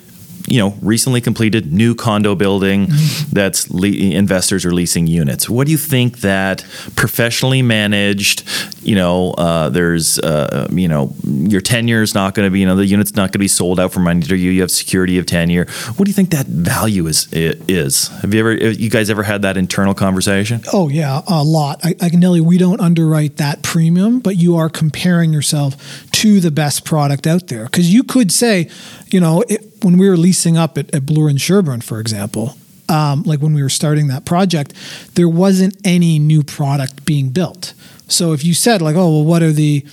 you 0.47 0.57
know, 0.57 0.75
recently 0.81 1.21
completed 1.21 1.71
new 1.71 1.95
condo 1.95 2.35
building 2.35 2.87
that's 3.31 3.69
le- 3.71 3.87
investors 3.87 4.65
are 4.65 4.73
leasing 4.73 5.07
units. 5.07 5.49
What 5.49 5.67
do 5.67 5.71
you 5.71 5.77
think 5.77 6.19
that 6.19 6.65
professionally 6.95 7.61
managed, 7.61 8.43
you 8.81 8.95
know, 8.95 9.31
uh, 9.31 9.69
there's, 9.69 10.19
uh, 10.19 10.67
you 10.71 10.87
know, 10.87 11.13
your 11.23 11.61
tenure 11.61 12.01
is 12.01 12.13
not 12.13 12.35
going 12.35 12.47
to 12.47 12.51
be, 12.51 12.59
you 12.59 12.65
know, 12.65 12.75
the 12.75 12.85
unit's 12.85 13.15
not 13.15 13.29
going 13.29 13.33
to 13.33 13.39
be 13.39 13.47
sold 13.47 13.79
out 13.79 13.93
from 13.93 14.07
under 14.07 14.35
you. 14.35 14.51
You 14.51 14.61
have 14.61 14.71
security 14.71 15.17
of 15.17 15.25
tenure. 15.25 15.65
What 15.95 16.05
do 16.05 16.09
you 16.09 16.13
think 16.13 16.31
that 16.31 16.47
value 16.47 17.07
is? 17.07 17.27
Is 17.31 18.09
have 18.19 18.33
you 18.33 18.39
ever, 18.41 18.53
you 18.53 18.89
guys 18.89 19.09
ever 19.09 19.23
had 19.23 19.43
that 19.43 19.57
internal 19.57 19.93
conversation? 19.93 20.61
Oh 20.73 20.89
yeah, 20.89 21.21
a 21.27 21.43
lot. 21.43 21.79
I, 21.83 21.95
I 22.01 22.09
can 22.09 22.19
tell 22.19 22.35
you, 22.35 22.43
we 22.43 22.57
don't 22.57 22.81
underwrite 22.81 23.37
that 23.37 23.61
premium, 23.63 24.19
but 24.19 24.35
you 24.35 24.57
are 24.57 24.69
comparing 24.69 25.31
yourself 25.31 25.77
to 26.11 26.39
the 26.39 26.51
best 26.51 26.85
product 26.85 27.27
out 27.27 27.47
there 27.47 27.65
because 27.65 27.93
you 27.93 28.03
could 28.03 28.31
say, 28.31 28.69
you 29.13 29.19
know, 29.19 29.43
it, 29.47 29.61
when 29.83 29.97
we 29.97 30.09
were 30.09 30.17
leasing 30.17 30.57
up 30.57 30.77
at, 30.77 30.93
at 30.93 31.05
Bloor 31.05 31.29
and 31.29 31.39
Sherbourne, 31.39 31.83
for 31.83 31.99
example, 31.99 32.57
um, 32.89 33.21
like 33.23 33.39
when 33.39 33.53
we 33.53 33.61
were 33.61 33.69
starting 33.69 34.07
that 34.07 34.25
project, 34.25 34.73
there 35.13 35.29
wasn't 35.29 35.77
any 35.85 36.17
new 36.17 36.43
product 36.43 37.05
being 37.05 37.29
built. 37.29 37.73
So 38.07 38.33
if 38.33 38.43
you 38.43 38.53
said 38.53 38.81
like, 38.81 38.95
oh 38.95 39.09
well, 39.09 39.23
what 39.23 39.43
are 39.43 39.51
the 39.51 39.85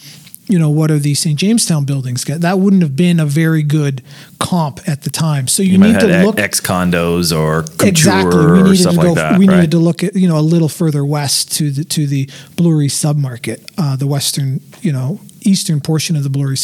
you 0.49 0.59
know, 0.59 0.69
what 0.69 0.91
are 0.91 0.99
the 0.99 1.15
St. 1.15 1.39
Jamestown 1.39 1.85
buildings 1.85 2.25
get? 2.25 2.41
That 2.41 2.59
wouldn't 2.59 2.83
have 2.83 2.97
been 2.97 3.21
a 3.21 3.25
very 3.25 3.63
good 3.63 4.03
comp 4.41 4.81
at 4.89 5.03
the 5.03 5.11
time. 5.11 5.47
So 5.47 5.63
you, 5.63 5.73
You, 5.73 5.79
need 5.79 6.01
to 6.01 6.25
look 6.25 6.41
ex 6.41 6.61
condos 6.61 7.37
or 7.37 7.61
exactly. 7.87 8.37
We 8.37 8.61
or 8.61 8.65
needed 8.65 8.91
to 8.91 8.97
go. 8.97 9.03
like 9.03 9.15
that. 9.15 9.39
we 9.39 9.47
right? 9.47 9.55
needed 9.57 9.71
to 9.71 9.79
look 9.79 10.03
at 10.03 10.17
you 10.17 10.29
know 10.29 10.39
a 10.39 10.43
little 10.43 10.69
further 10.69 11.05
west 11.05 11.53
to 11.59 11.71
the 11.71 11.85
to 11.85 12.07
the 12.07 12.29
Blurry 12.57 12.89
submarket, 12.89 13.71
uh, 13.79 13.95
the 13.95 14.09
western 14.09 14.61
you 14.81 14.93
know 14.93 15.21
eastern 15.43 15.81
portion 15.81 16.17
of 16.17 16.23
the 16.23 16.31
Blurry 16.31 16.57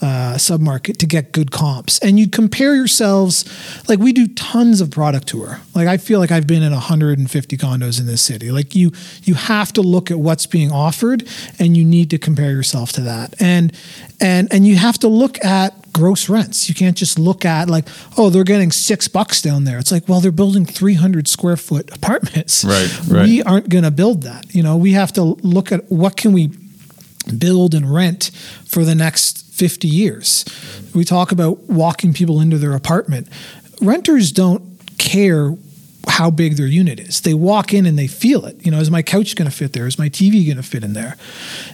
uh, 0.00 0.34
submarket 0.34 0.96
to 0.98 1.06
get 1.06 1.32
good 1.32 1.50
comps. 1.50 1.98
And 2.00 2.18
you 2.18 2.28
compare 2.28 2.74
yourselves. 2.74 3.44
Like 3.88 3.98
we 3.98 4.12
do 4.12 4.28
tons 4.28 4.80
of 4.80 4.90
product 4.90 5.28
tour. 5.28 5.60
Like 5.74 5.88
I 5.88 5.96
feel 5.96 6.20
like 6.20 6.30
I've 6.30 6.46
been 6.46 6.62
in 6.62 6.72
150 6.72 7.56
condos 7.56 7.98
in 7.98 8.06
this 8.06 8.22
city. 8.22 8.50
Like 8.50 8.74
you 8.74 8.92
you 9.24 9.34
have 9.34 9.72
to 9.74 9.82
look 9.82 10.10
at 10.10 10.18
what's 10.18 10.46
being 10.46 10.70
offered, 10.70 11.28
and 11.58 11.76
you 11.76 11.84
need 11.84 12.10
to 12.10 12.18
compare 12.18 12.50
yourself 12.50 12.92
to 12.92 13.00
that. 13.02 13.34
And 13.40 13.72
and 14.20 14.52
and 14.52 14.66
you 14.66 14.76
have 14.76 14.98
to 14.98 15.08
look 15.08 15.44
at 15.44 15.74
gross 15.92 16.28
rents. 16.28 16.68
You 16.68 16.74
can't 16.76 16.96
just 16.96 17.18
look 17.18 17.44
at 17.44 17.68
like, 17.68 17.88
oh, 18.16 18.30
they're 18.30 18.44
getting 18.44 18.70
six 18.70 19.08
bucks 19.08 19.42
down 19.42 19.64
there. 19.64 19.78
It's 19.78 19.90
like, 19.90 20.08
well, 20.08 20.20
they're 20.20 20.30
building 20.30 20.64
300 20.64 21.26
square 21.26 21.56
foot 21.56 21.90
apartments. 21.96 22.64
Right, 22.64 23.00
right. 23.08 23.24
We 23.26 23.42
aren't 23.42 23.68
going 23.68 23.84
to 23.84 23.90
build 23.90 24.22
that. 24.22 24.54
You 24.54 24.62
know, 24.62 24.76
we 24.76 24.92
have 24.92 25.12
to 25.14 25.22
look 25.22 25.72
at 25.72 25.90
what 25.90 26.16
can 26.16 26.32
we 26.32 26.50
build 27.36 27.74
and 27.74 27.92
rent 27.92 28.30
for 28.66 28.84
the 28.84 28.94
next 28.94 29.44
50 29.52 29.88
years. 29.88 30.44
We 30.94 31.04
talk 31.04 31.32
about 31.32 31.68
walking 31.68 32.12
people 32.12 32.40
into 32.40 32.58
their 32.58 32.74
apartment. 32.74 33.28
Renters 33.80 34.32
don't 34.32 34.62
care 34.98 35.54
how 36.06 36.30
big 36.30 36.56
their 36.56 36.66
unit 36.66 37.00
is. 37.00 37.20
They 37.20 37.34
walk 37.34 37.74
in 37.74 37.84
and 37.84 37.98
they 37.98 38.06
feel 38.06 38.44
it. 38.46 38.64
You 38.64 38.70
know, 38.70 38.78
is 38.78 38.90
my 38.90 39.02
couch 39.02 39.34
going 39.36 39.50
to 39.50 39.56
fit 39.56 39.72
there? 39.72 39.86
Is 39.86 39.98
my 39.98 40.08
TV 40.08 40.44
going 40.46 40.56
to 40.56 40.62
fit 40.62 40.84
in 40.84 40.92
there? 40.92 41.16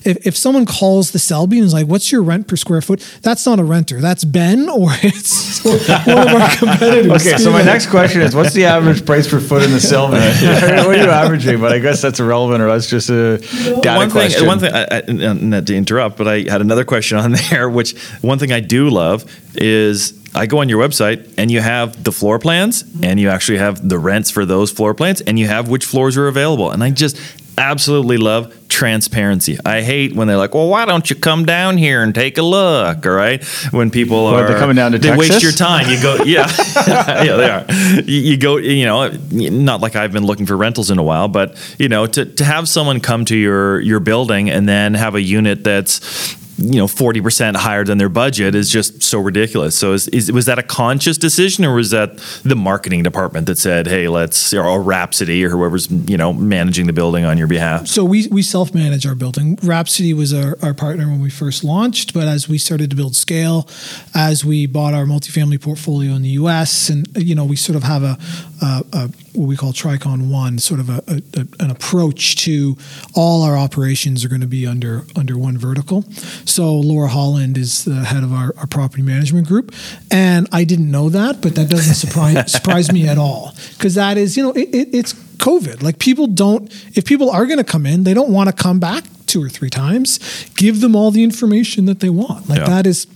If, 0.05 0.27
if 0.27 0.37
someone 0.37 0.67
calls 0.67 1.11
the 1.11 1.19
Selby 1.19 1.59
and 1.59 1.67
is 1.67 1.75
like, 1.75 1.87
"What's 1.87 2.11
your 2.11 2.23
rent 2.23 2.49
per 2.49 2.57
square 2.57 2.81
foot?" 2.81 3.01
That's 3.23 3.45
not 3.47 3.59
a 3.59 3.65
renter. 3.65 4.01
That's 4.01 4.25
Ben 4.25 4.69
or 4.69 4.89
it's 5.03 5.65
one 5.65 5.75
of 5.75 6.35
our 6.35 6.57
competitors. 6.57 7.27
Okay, 7.27 7.37
so 7.37 7.51
my 7.51 7.63
next 7.63 7.89
question 7.89 8.23
is, 8.23 8.35
what's 8.35 8.55
the 8.55 8.65
average 8.65 9.05
price 9.05 9.29
per 9.29 9.41
foot 9.41 9.63
in 9.63 9.71
the 9.71 9.81
Sylvan? 9.81 10.21
what 10.87 10.87
are 10.89 10.97
you 10.97 11.11
averaging? 11.11 11.61
But 11.61 11.73
I 11.73 11.79
guess 11.79 12.01
that's 12.01 12.21
irrelevant, 12.21 12.63
or 12.63 12.69
that's 12.69 12.89
just 12.89 13.11
a 13.11 13.39
data 13.39 13.97
one 13.97 14.11
question. 14.11 14.41
thing, 14.41 14.49
one 14.49 14.59
thing, 14.59 14.73
I, 14.75 15.03
I, 15.07 15.33
not 15.33 15.67
to 15.67 15.77
interrupt, 15.77 16.17
but 16.17 16.29
I 16.29 16.41
had 16.51 16.61
another 16.61 16.85
question 16.85 17.19
on 17.19 17.33
there. 17.33 17.69
Which 17.69 17.99
one 18.23 18.39
thing 18.39 18.53
I 18.53 18.61
do 18.61 18.89
love 18.91 19.25
is 19.55 20.24
I 20.35 20.47
go 20.47 20.59
on 20.59 20.69
your 20.69 20.87
website 20.87 21.35
and 21.39 21.51
you 21.51 21.61
have 21.61 22.03
the 22.03 22.13
floor 22.13 22.39
plans 22.39 22.85
and 23.03 23.21
you 23.21 23.29
actually 23.29 23.59
have 23.59 23.89
the 23.89 23.99
rents 23.99 24.31
for 24.31 24.45
those 24.45 24.71
floor 24.71 24.95
plans 24.95 25.21
and 25.21 25.39
you 25.39 25.47
have 25.47 25.69
which 25.69 25.85
floors 25.85 26.17
are 26.17 26.27
available. 26.27 26.71
And 26.71 26.83
I 26.83 26.91
just 26.91 27.21
absolutely 27.57 28.17
love 28.17 28.53
transparency. 28.69 29.57
I 29.65 29.83
hate 29.83 30.15
when 30.15 30.27
they're 30.27 30.37
like, 30.37 30.55
"Well, 30.55 30.69
why 30.69 30.85
don't 30.85 31.09
you 31.09 31.15
come 31.15 31.45
down 31.45 31.77
here 31.79 32.03
and 32.03 32.13
take 32.15 32.39
a 32.39 32.43
look?" 32.43 33.07
All 33.07 33.13
right, 33.13 33.45
when 33.71 33.91
people 33.91 34.25
What, 34.25 34.35
are 34.35 34.49
they're 34.49 34.59
coming 34.59 34.75
down 34.77 34.93
to 34.93 34.99
they 34.99 35.17
waste 35.17 35.43
your 35.43 35.53
time. 35.53 35.89
You 35.89 36.03
go, 36.03 36.17
yeah, 36.25 36.51
yeah, 36.87 37.37
they 37.37 37.51
are. 37.51 37.65
You, 38.03 38.21
you 38.21 38.37
go, 38.37 38.57
you 38.57 38.85
know, 38.85 39.09
not 39.31 39.81
like 39.81 39.95
I've 39.95 40.13
been 40.13 40.27
looking 40.27 40.47
for 40.47 40.57
rentals 40.57 40.91
in 40.91 40.99
a 40.99 41.03
while, 41.03 41.29
but 41.29 41.57
you 41.79 41.89
know, 41.89 42.07
to, 42.07 42.25
to 42.25 42.45
have 42.45 42.69
someone 42.69 43.01
come 43.01 43.25
to 43.27 43.37
your 43.37 43.81
your 43.81 44.01
building 44.01 44.51
and 44.51 44.69
then 44.69 44.95
have 44.95 45.15
a 45.15 45.23
unit 45.23 45.63
that's 45.63 46.37
you 46.59 46.79
know 46.79 46.87
40% 46.87 47.57
higher 47.57 47.85
than 47.85 47.99
their 47.99 48.09
budget 48.09 48.55
is 48.55 48.71
just 48.71 49.03
so 49.03 49.19
ridiculous 49.21 49.77
so 49.77 49.93
is, 49.93 50.09
is 50.09 50.31
was 50.33 50.47
that 50.47 50.59
a 50.59 50.63
conscious 50.63 51.19
decision 51.19 51.65
or 51.65 51.75
was 51.75 51.91
that 51.91 52.17
the 52.45 52.57
marketing 52.57 53.03
department 53.03 53.47
that 53.47 53.59
said 53.59 53.87
hey 53.87 54.09
let's 54.09 54.53
or 54.55 54.81
rhapsody 54.83 55.45
or 55.45 55.51
whoever's 55.51 55.91
you 55.91 56.17
know 56.17 56.33
managing 56.33 56.87
the 56.87 56.93
building 56.93 57.25
on 57.25 57.39
your 57.39 57.47
behalf 57.47 57.87
So 57.87 58.05
we, 58.05 58.29
we 58.29 58.43
self 58.43 58.75
manage 58.75 59.07
our 59.07 59.15
building. 59.15 59.59
Rhapsody 59.63 60.15
was 60.15 60.33
our, 60.33 60.57
our 60.63 60.75
partner 60.75 61.07
when 61.07 61.21
we 61.21 61.31
first 61.31 61.65
launched, 61.65 62.15
but 62.15 62.27
as 62.29 62.49
we 62.49 62.59
started 62.59 62.91
to 62.91 62.97
build 62.97 63.17
scale, 63.17 63.69
as 64.15 64.45
we 64.45 64.67
bought 64.67 64.95
our 64.95 65.05
multifamily 65.05 65.61
portfolio 65.61 66.13
in 66.13 66.23
the 66.23 66.31
U.S., 66.31 66.89
and 66.89 67.07
you 67.17 67.35
know 67.35 67.45
we 67.45 67.57
sort 67.57 67.77
of 67.77 67.83
have 67.83 68.03
a, 68.03 68.19
a, 68.65 68.85
a 68.93 69.09
what 69.35 69.47
we 69.49 69.57
call 69.57 69.73
Tricon 69.73 70.31
One, 70.31 70.59
sort 70.59 70.81
of 70.81 70.89
a, 70.89 71.03
a, 71.09 71.23
a- 71.41 71.65
an 71.65 71.71
approach 71.71 72.37
to 72.45 72.77
all 73.15 73.43
our 73.43 73.57
operations 73.57 74.25
are 74.25 74.29
going 74.29 74.41
to 74.41 74.47
be 74.47 74.67
under 74.67 75.05
under 75.17 75.37
one 75.39 75.59
vertical. 75.59 76.03
So 76.45 76.75
Laura 76.75 77.09
Holland 77.09 77.59
is 77.59 77.85
the 77.85 78.05
head 78.05 78.23
of 78.23 78.33
our, 78.33 78.55
our 78.57 78.67
property 78.67 79.03
management 79.03 79.47
group, 79.49 79.75
and 80.11 80.49
I 80.53 80.65
didn't 80.65 80.91
know 80.91 81.09
that, 81.11 81.41
but 81.41 81.55
that 81.57 81.69
doesn't 81.69 81.95
surprise 81.95 82.53
surprise 82.59 82.93
me 82.93 83.09
at 83.09 83.19
all 83.19 83.53
because 83.77 83.95
that 83.97 84.17
is 84.17 84.37
you 84.37 84.43
know 84.45 84.53
it, 84.53 84.69
it, 84.75 84.89
it's 84.95 85.13
COVID. 85.39 85.83
Like 85.83 85.99
people 85.99 86.27
don't, 86.29 86.73
if 86.97 87.05
people 87.05 87.29
are 87.31 87.45
going 87.47 87.59
to 87.59 87.65
come 87.65 87.85
in, 87.87 88.05
they 88.05 88.15
don't 88.15 88.31
want 88.31 88.49
to 88.49 88.55
come 88.55 88.79
back 88.81 89.05
two 89.27 89.43
or 89.43 89.49
three 89.49 89.69
times. 89.71 90.19
Give 90.57 90.81
them 90.81 90.95
all 90.97 91.11
the 91.11 91.23
information 91.25 91.87
that 91.87 92.01
they 92.01 92.09
want. 92.09 92.49
Like 92.49 92.61
Yeah. 92.61 92.67
that 92.69 92.87
is 92.87 93.07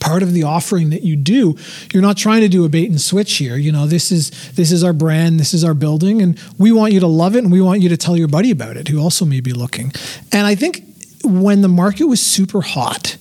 part 0.00 0.22
of 0.22 0.32
the 0.32 0.42
offering 0.42 0.90
that 0.90 1.02
you 1.02 1.16
do. 1.16 1.56
You're 1.92 2.02
not 2.02 2.16
trying 2.16 2.40
to 2.42 2.48
do 2.48 2.64
a 2.64 2.68
bait 2.68 2.88
and 2.88 3.00
switch 3.00 3.36
here. 3.36 3.56
You 3.56 3.72
know, 3.72 3.86
this 3.86 4.12
is 4.12 4.30
this 4.52 4.72
is 4.72 4.82
our 4.84 4.92
brand, 4.92 5.38
this 5.38 5.54
is 5.54 5.64
our 5.64 5.74
building, 5.74 6.22
and 6.22 6.38
we 6.58 6.72
want 6.72 6.92
you 6.92 7.00
to 7.00 7.06
love 7.06 7.36
it, 7.36 7.44
and 7.44 7.52
we 7.52 7.60
want 7.60 7.80
you 7.80 7.88
to 7.88 7.96
tell 7.96 8.16
your 8.16 8.28
buddy 8.28 8.50
about 8.50 8.76
it 8.76 8.88
who 8.88 9.00
also 9.00 9.24
may 9.24 9.40
be 9.40 9.52
looking. 9.52 9.92
And 10.32 10.46
I 10.46 10.54
think 10.54 10.84
when 11.24 11.62
the 11.62 11.68
market 11.68 12.06
was 12.06 12.20
super 12.20 12.60
hot, 12.60 13.16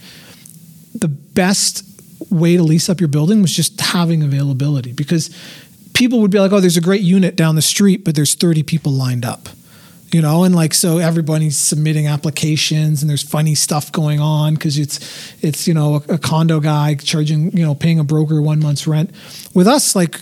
the 0.94 1.08
best 1.08 1.84
way 2.30 2.56
to 2.56 2.64
lease 2.64 2.90
up 2.90 3.00
your 3.00 3.10
building 3.10 3.42
was 3.42 3.54
just 3.54 3.80
having 3.80 4.24
availability 4.24 4.94
because 4.94 5.30
people 5.94 6.20
would 6.22 6.32
be 6.32 6.40
like, 6.40 6.52
oh, 6.52 6.60
there's 6.60 6.78
a 6.78 6.82
great 6.82 7.02
unit 7.02 7.36
down 7.36 7.56
the 7.56 7.62
street, 7.62 8.04
but 8.04 8.16
there's 8.16 8.36
30 8.36 8.64
people 8.64 8.92
lined 8.92 9.26
up. 9.26 9.50
You 10.14 10.22
know, 10.22 10.44
and 10.44 10.54
like 10.54 10.74
so 10.74 10.98
everybody's 10.98 11.58
submitting 11.58 12.08
applications 12.08 13.02
and 13.02 13.10
there's 13.10 13.24
funny 13.24 13.56
stuff 13.56 13.92
going 13.92 14.20
on 14.20 14.56
because 14.56 14.78
it's 14.78 15.00
it's, 15.42 15.68
you 15.68 15.74
know, 15.74 16.04
a, 16.10 16.16
a 16.16 16.18
condo 16.18 16.60
guy 16.60 16.96
charging, 16.96 17.56
you 17.56 17.64
know, 17.66 17.76
paying 17.76 17.98
a 17.98 18.04
broker 18.04 18.42
one 18.42 18.60
month's 18.60 18.88
rent. 18.88 19.12
With 19.54 19.68
us, 19.68 19.96
like 19.96 20.20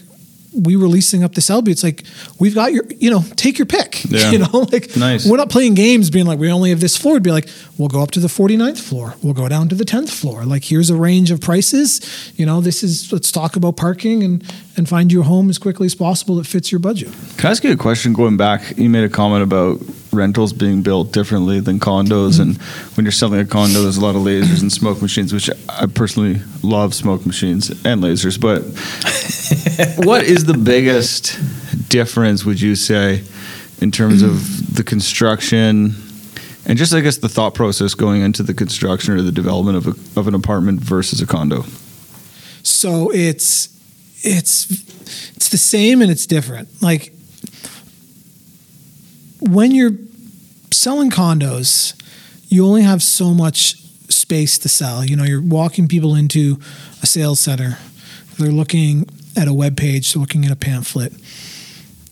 we 0.54 0.76
were 0.76 0.88
leasing 0.88 1.24
up 1.24 1.36
this 1.36 1.50
LB, 1.50 1.68
it's 1.70 1.84
like 1.84 2.04
we've 2.40 2.56
got 2.56 2.74
your, 2.74 2.84
you 2.98 3.10
know, 3.12 3.24
take 3.36 3.58
your 3.60 3.66
pick. 3.66 4.04
Yeah. 4.10 4.32
You 4.32 4.40
know, 4.40 4.68
like 4.72 4.96
Nice. 4.98 5.28
we're 5.30 5.38
not 5.38 5.50
playing 5.50 5.76
games 5.76 6.10
being 6.10 6.26
like 6.26 6.40
we 6.40 6.52
only 6.52 6.72
have 6.72 6.80
this 6.80 6.98
floor. 6.98 7.14
It'd 7.16 7.24
be 7.24 7.32
like, 7.32 7.48
we'll 7.78 7.90
go 7.90 8.02
up 8.02 8.10
to 8.12 8.20
the 8.20 8.28
49th 8.28 8.80
floor. 8.80 9.14
We'll 9.22 9.36
go 9.36 9.48
down 9.48 9.70
to 9.70 9.76
the 9.76 9.84
10th 9.86 10.10
floor. 10.10 10.46
Like 10.46 10.64
here's 10.64 10.90
a 10.90 10.96
range 10.96 11.30
of 11.30 11.40
prices. 11.40 12.02
You 12.36 12.46
know, 12.48 12.60
this 12.60 12.82
is 12.84 13.12
let's 13.12 13.32
talk 13.32 13.56
about 13.56 13.78
parking 13.78 14.24
and 14.24 14.44
and 14.78 14.90
find 14.90 15.12
you 15.12 15.22
a 15.22 15.24
home 15.24 15.50
as 15.50 15.60
quickly 15.60 15.86
as 15.86 15.94
possible 15.94 16.36
that 16.38 16.48
fits 16.48 16.72
your 16.72 16.80
budget. 16.80 17.10
Can 17.38 17.48
I 17.48 17.52
ask 17.52 17.64
you 17.64 17.72
a 17.72 17.78
question 17.78 18.14
going 18.14 18.38
back? 18.38 18.78
You 18.78 18.90
made 18.90 19.04
a 19.04 19.10
comment 19.10 19.44
about 19.44 19.80
rentals 20.12 20.54
being 20.54 20.82
built 20.82 21.12
differently 21.12 21.60
than 21.60 21.80
condos. 21.80 22.40
And 22.40 22.58
when 22.96 23.06
you're 23.06 23.12
selling 23.12 23.40
a 23.40 23.46
condo, 23.46 23.82
there's 23.82 23.98
a 23.98 24.02
lot 24.02 24.16
of 24.16 24.22
lasers 24.22 24.62
and 24.62 24.72
smoke 24.72 25.02
machines, 25.02 25.34
which 25.34 25.50
I 25.70 25.86
personally 25.86 26.42
love 26.64 26.94
smoke 26.94 27.26
machines 27.26 27.70
and 27.70 28.02
lasers. 28.04 28.40
But 28.40 28.64
what 30.06 30.24
is 30.24 30.46
the 30.46 30.58
biggest 30.58 31.38
difference, 31.90 32.46
would 32.46 32.62
you 32.62 32.76
say, 32.76 33.24
in 33.80 33.92
terms 33.92 34.22
of 34.22 34.76
the 34.76 34.84
construction? 34.84 35.96
And 36.66 36.78
just, 36.78 36.94
I 36.94 37.02
guess, 37.02 37.18
the 37.18 37.30
thought 37.30 37.54
process 37.54 37.94
going 37.94 38.22
into 38.22 38.44
the 38.44 38.54
construction 38.54 39.14
or 39.14 39.22
the 39.22 39.32
development 39.32 39.78
of, 39.78 39.88
a, 39.88 40.20
of 40.20 40.28
an 40.28 40.36
apartment 40.36 40.82
versus 40.82 41.22
a 41.22 41.26
condo. 41.26 41.64
So 42.62 43.12
it's 43.12 43.70
it's 44.22 44.70
it's 45.36 45.50
the 45.50 45.58
same 45.58 46.02
and 46.02 46.12
it's 46.12 46.28
different. 46.28 46.70
Like 46.82 47.14
when 49.42 49.72
you're 49.72 49.96
selling 50.72 51.10
condos, 51.10 51.94
you 52.48 52.66
only 52.66 52.82
have 52.84 53.02
so 53.04 53.34
much 53.34 53.76
space 54.12 54.58
to 54.60 54.70
sell. 54.70 55.06
You 55.06 55.16
know, 55.16 55.24
you're 55.24 55.42
walking 55.42 55.88
people 55.88 56.16
into 56.16 56.60
a 57.02 57.06
sales 57.06 57.40
center. 57.40 57.78
They're 58.38 58.52
looking 58.52 59.08
at 59.36 59.48
a 59.48 59.54
web 59.54 59.78
page, 59.78 60.14
they're 60.14 60.20
looking 60.22 60.46
at 60.46 60.52
a 60.52 60.56
pamphlet. 60.56 61.14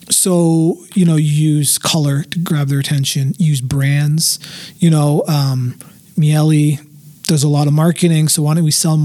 So, 0.09 0.77
you 0.93 1.05
know, 1.05 1.15
you 1.17 1.29
use 1.57 1.77
color 1.77 2.23
to 2.23 2.39
grab 2.39 2.69
their 2.69 2.79
attention, 2.79 3.33
use 3.37 3.59
brands. 3.59 4.39
You 4.79 4.89
know, 4.89 5.23
um, 5.27 5.77
Miele 6.15 6.77
does 7.23 7.43
a 7.43 7.49
lot 7.49 7.67
of 7.67 7.73
marketing. 7.73 8.29
So 8.29 8.43
why 8.43 8.53
don't 8.53 8.63
we 8.63 8.71
sell 8.71 8.95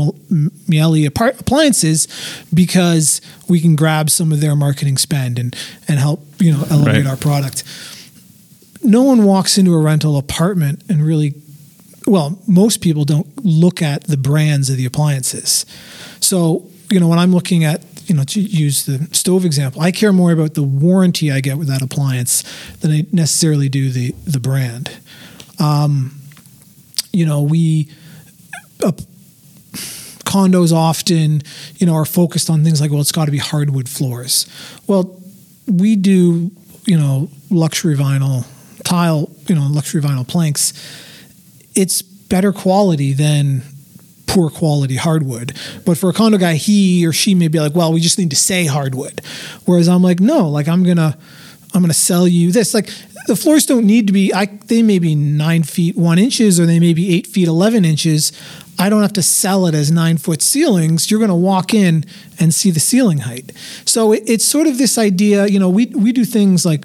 Miele 0.68 1.06
appliances 1.08 2.06
because 2.54 3.20
we 3.48 3.60
can 3.60 3.74
grab 3.74 4.10
some 4.10 4.30
of 4.30 4.40
their 4.40 4.54
marketing 4.54 4.96
spend 4.96 5.40
and 5.40 5.56
and 5.88 5.98
help 5.98 6.24
you 6.38 6.52
know 6.52 6.64
elevate 6.70 7.04
Right. 7.04 7.06
our 7.06 7.16
product. 7.16 7.64
No 8.82 9.02
one 9.02 9.24
walks 9.24 9.58
into 9.58 9.74
a 9.74 9.78
rental 9.78 10.16
apartment 10.16 10.82
and 10.88 11.04
really, 11.04 11.34
well, 12.06 12.40
most 12.46 12.80
people 12.80 13.04
don't 13.04 13.26
look 13.44 13.80
at 13.80 14.04
the 14.04 14.16
brands 14.16 14.68
of 14.70 14.76
the 14.76 14.84
appliances. 14.84 15.64
So 16.20 16.68
you 16.92 17.00
know 17.00 17.08
when 17.08 17.18
I'm 17.18 17.32
looking 17.32 17.64
at 17.64 17.82
you 18.06 18.14
know 18.14 18.24
to 18.24 18.40
use 18.40 18.84
the 18.84 19.08
stove 19.12 19.44
example, 19.44 19.80
I 19.80 19.90
care 19.90 20.12
more 20.12 20.30
about 20.30 20.54
the 20.54 20.62
warranty 20.62 21.32
I 21.32 21.40
get 21.40 21.56
with 21.56 21.68
that 21.68 21.82
appliance 21.82 22.42
than 22.80 22.90
I 22.90 23.06
necessarily 23.12 23.68
do 23.68 23.90
the 23.90 24.14
the 24.26 24.38
brand. 24.38 24.90
Um, 25.58 26.20
you 27.12 27.24
know 27.24 27.42
we 27.42 27.88
uh, 28.84 28.92
condos 30.24 30.72
often, 30.72 31.42
you 31.76 31.86
know, 31.86 31.94
are 31.94 32.06
focused 32.06 32.48
on 32.48 32.64
things 32.64 32.80
like, 32.80 32.90
well, 32.90 33.00
it's 33.00 33.12
got 33.12 33.26
to 33.26 33.30
be 33.30 33.38
hardwood 33.38 33.88
floors. 33.88 34.46
Well, 34.86 35.20
we 35.66 35.94
do, 35.94 36.50
you 36.86 36.96
know, 36.96 37.28
luxury 37.50 37.96
vinyl 37.96 38.46
tile, 38.92 39.30
you 39.48 39.54
know, 39.54 39.66
luxury 39.70 40.02
vinyl 40.02 40.28
planks. 40.28 40.74
It's 41.74 42.02
better 42.02 42.52
quality 42.52 43.14
than 43.14 43.62
poor 44.26 44.50
quality 44.50 44.96
hardwood. 44.96 45.56
But 45.86 45.96
for 45.96 46.10
a 46.10 46.12
condo 46.12 46.36
guy, 46.36 46.54
he 46.54 47.06
or 47.06 47.12
she 47.12 47.34
may 47.34 47.48
be 47.48 47.58
like, 47.58 47.74
well, 47.74 47.90
we 47.90 48.00
just 48.00 48.18
need 48.18 48.28
to 48.30 48.36
say 48.36 48.66
hardwood. 48.66 49.22
Whereas 49.64 49.88
I'm 49.88 50.02
like, 50.02 50.20
no, 50.20 50.46
like 50.50 50.68
I'm 50.68 50.82
gonna 50.82 51.16
I'm 51.72 51.80
gonna 51.80 51.94
sell 51.94 52.28
you 52.28 52.52
this. 52.52 52.74
Like 52.74 52.90
the 53.26 53.34
floors 53.34 53.64
don't 53.64 53.86
need 53.86 54.08
to 54.08 54.12
be 54.12 54.30
I 54.34 54.44
they 54.44 54.82
may 54.82 54.98
be 54.98 55.14
nine 55.14 55.62
feet 55.62 55.96
one 55.96 56.18
inches 56.18 56.60
or 56.60 56.66
they 56.66 56.78
may 56.78 56.92
be 56.92 57.14
eight 57.14 57.26
feet 57.26 57.48
eleven 57.48 57.86
inches. 57.86 58.30
I 58.78 58.90
don't 58.90 59.00
have 59.00 59.14
to 59.14 59.22
sell 59.22 59.66
it 59.66 59.74
as 59.74 59.90
nine 59.90 60.18
foot 60.18 60.42
ceilings. 60.42 61.10
You're 61.10 61.20
gonna 61.20 61.34
walk 61.34 61.72
in 61.72 62.04
and 62.38 62.54
see 62.54 62.70
the 62.70 62.80
ceiling 62.80 63.20
height. 63.20 63.52
So 63.86 64.12
it, 64.12 64.24
it's 64.26 64.44
sort 64.44 64.66
of 64.66 64.76
this 64.76 64.98
idea, 64.98 65.46
you 65.46 65.58
know, 65.58 65.70
we 65.70 65.86
we 65.86 66.12
do 66.12 66.26
things 66.26 66.66
like 66.66 66.84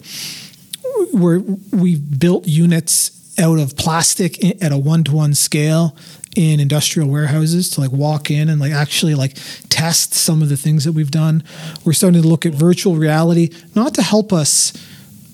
where 1.14 1.40
we've 1.72 2.20
built 2.20 2.48
units 2.48 3.12
out 3.40 3.60
of 3.60 3.76
plastic 3.78 4.44
at 4.64 4.72
a 4.72 4.78
one-to-one 4.78 5.34
scale 5.34 5.96
in 6.36 6.60
industrial 6.60 7.10
warehouses 7.10 7.70
to 7.72 7.82
like 7.82 7.92
walk 7.92 8.30
in 8.30 8.50
and 8.50 8.62
like 8.62 8.72
actually 8.72 9.16
like 9.16 9.38
test 9.70 10.14
some 10.14 10.42
of 10.42 10.50
the 10.50 10.58
things 10.58 10.84
that 10.84 10.92
we've 10.92 11.12
done. 11.12 11.44
We're 11.84 11.94
starting 11.94 12.22
to 12.22 12.28
look 12.28 12.46
at 12.46 12.54
virtual 12.54 12.96
reality 12.96 13.50
not 13.76 13.94
to 13.96 14.04
help 14.04 14.32
us 14.32 14.74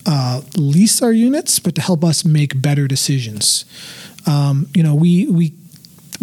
uh, 0.06 0.42
lease 0.56 1.02
our 1.02 1.14
units 1.14 1.60
but 1.60 1.76
to 1.76 1.82
help 1.82 2.04
us 2.04 2.24
make 2.26 2.62
better 2.62 2.88
decisions. 2.88 3.66
Um, 4.26 4.68
you 4.74 4.84
know 4.84 4.96
we 4.96 5.28
we 5.28 5.54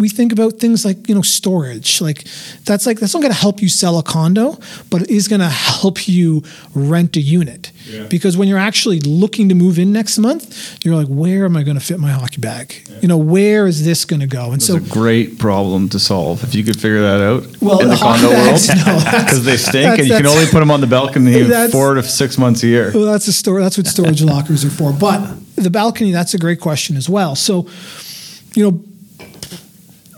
we 0.01 0.09
think 0.09 0.31
about 0.33 0.53
things 0.59 0.83
like 0.83 1.07
you 1.07 1.15
know 1.15 1.21
storage 1.21 2.01
like 2.01 2.25
that's 2.65 2.85
like 2.85 2.99
that's 2.99 3.13
not 3.13 3.21
going 3.21 3.31
to 3.33 3.39
help 3.39 3.61
you 3.61 3.69
sell 3.69 3.97
a 3.99 4.03
condo 4.03 4.57
but 4.89 5.03
it 5.03 5.09
is 5.09 5.27
going 5.27 5.39
to 5.41 5.47
help 5.47 6.07
you 6.07 6.43
rent 6.73 7.15
a 7.15 7.21
unit 7.21 7.71
because 8.09 8.35
when 8.37 8.47
you're 8.47 8.57
actually 8.71 8.99
looking 9.01 9.47
to 9.49 9.55
move 9.55 9.77
in 9.79 9.93
next 9.93 10.17
month 10.17 10.83
you're 10.83 10.95
like 10.95 11.07
where 11.07 11.45
am 11.45 11.55
i 11.55 11.63
going 11.63 11.77
to 11.77 11.83
fit 11.83 11.99
my 11.99 12.11
hockey 12.11 12.41
bag 12.41 12.73
you 13.01 13.07
know 13.07 13.17
where 13.17 13.67
is 13.67 13.85
this 13.85 14.03
going 14.05 14.19
to 14.19 14.27
go 14.27 14.45
and 14.45 14.55
It's 14.55 14.67
so 14.67 14.75
a 14.77 14.79
great 14.79 15.37
problem 15.39 15.87
to 15.89 15.99
solve 15.99 16.43
if 16.43 16.55
you 16.55 16.63
could 16.63 16.79
figure 16.79 17.01
that 17.01 17.21
out 17.21 17.43
Well, 17.61 17.79
in 17.81 17.87
the 17.87 17.93
the 17.93 17.97
hockey 18.03 18.21
condo 18.21 18.35
world 18.35 18.45
bags, 18.45 18.67
no, 18.69 19.21
because 19.23 19.43
they 19.45 19.57
stink 19.57 19.99
and 19.99 20.07
you 20.07 20.15
can 20.15 20.27
only 20.27 20.45
put 20.45 20.59
them 20.59 20.71
on 20.71 20.81
the 20.81 20.87
balcony 20.87 21.41
That's- 21.43 21.71
four 21.71 21.93
to 21.95 22.03
six 22.03 22.37
months 22.37 22.63
a 22.63 22.67
year. 22.67 22.91
Well, 22.93 23.05
that's 23.05 23.27
a 23.27 23.33
store. 23.33 23.61
That's 23.61 23.77
what 23.77 23.87
storage 23.87 24.21
lockers 24.21 24.65
are 24.65 24.69
for. 24.69 24.91
But 24.93 25.19
the 25.55 25.69
balcony, 25.69 26.11
that's 26.11 26.33
a 26.33 26.37
great 26.37 26.59
question 26.59 26.97
as 26.97 27.07
well. 27.09 27.35
So, 27.35 27.67
you 28.55 28.63
know, 28.63 28.83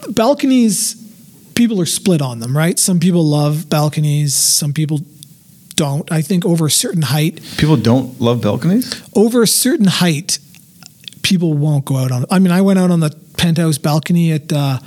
balconies, 0.10 0.96
people 1.56 1.80
are 1.82 1.86
split 1.86 2.22
on 2.22 2.40
them, 2.40 2.56
right? 2.56 2.78
Some 2.80 3.00
people 3.00 3.24
love 3.24 3.70
balconies. 3.70 4.34
Some 4.34 4.74
people 4.74 5.02
don't. 5.76 6.12
I 6.12 6.22
think 6.22 6.46
over 6.46 6.66
a 6.68 6.72
certain 6.72 7.02
height, 7.02 7.42
People 7.58 7.78
don't 7.78 8.20
love 8.22 8.42
balconies. 8.42 9.02
over 9.16 9.42
a 9.42 9.48
certain 9.48 9.88
height, 9.88 10.40
people 11.24 11.54
won't 11.54 11.86
go 11.86 11.98
out 11.98 12.12
on. 12.12 12.26
I 12.30 12.40
mean, 12.40 12.52
I 12.52 12.62
went 12.62 12.80
out 12.80 12.92
on 12.92 13.00
the 13.00 13.10
penthouse 13.38 13.78
balcony 13.78 14.32
at 14.32 14.52
uh, 14.54 14.80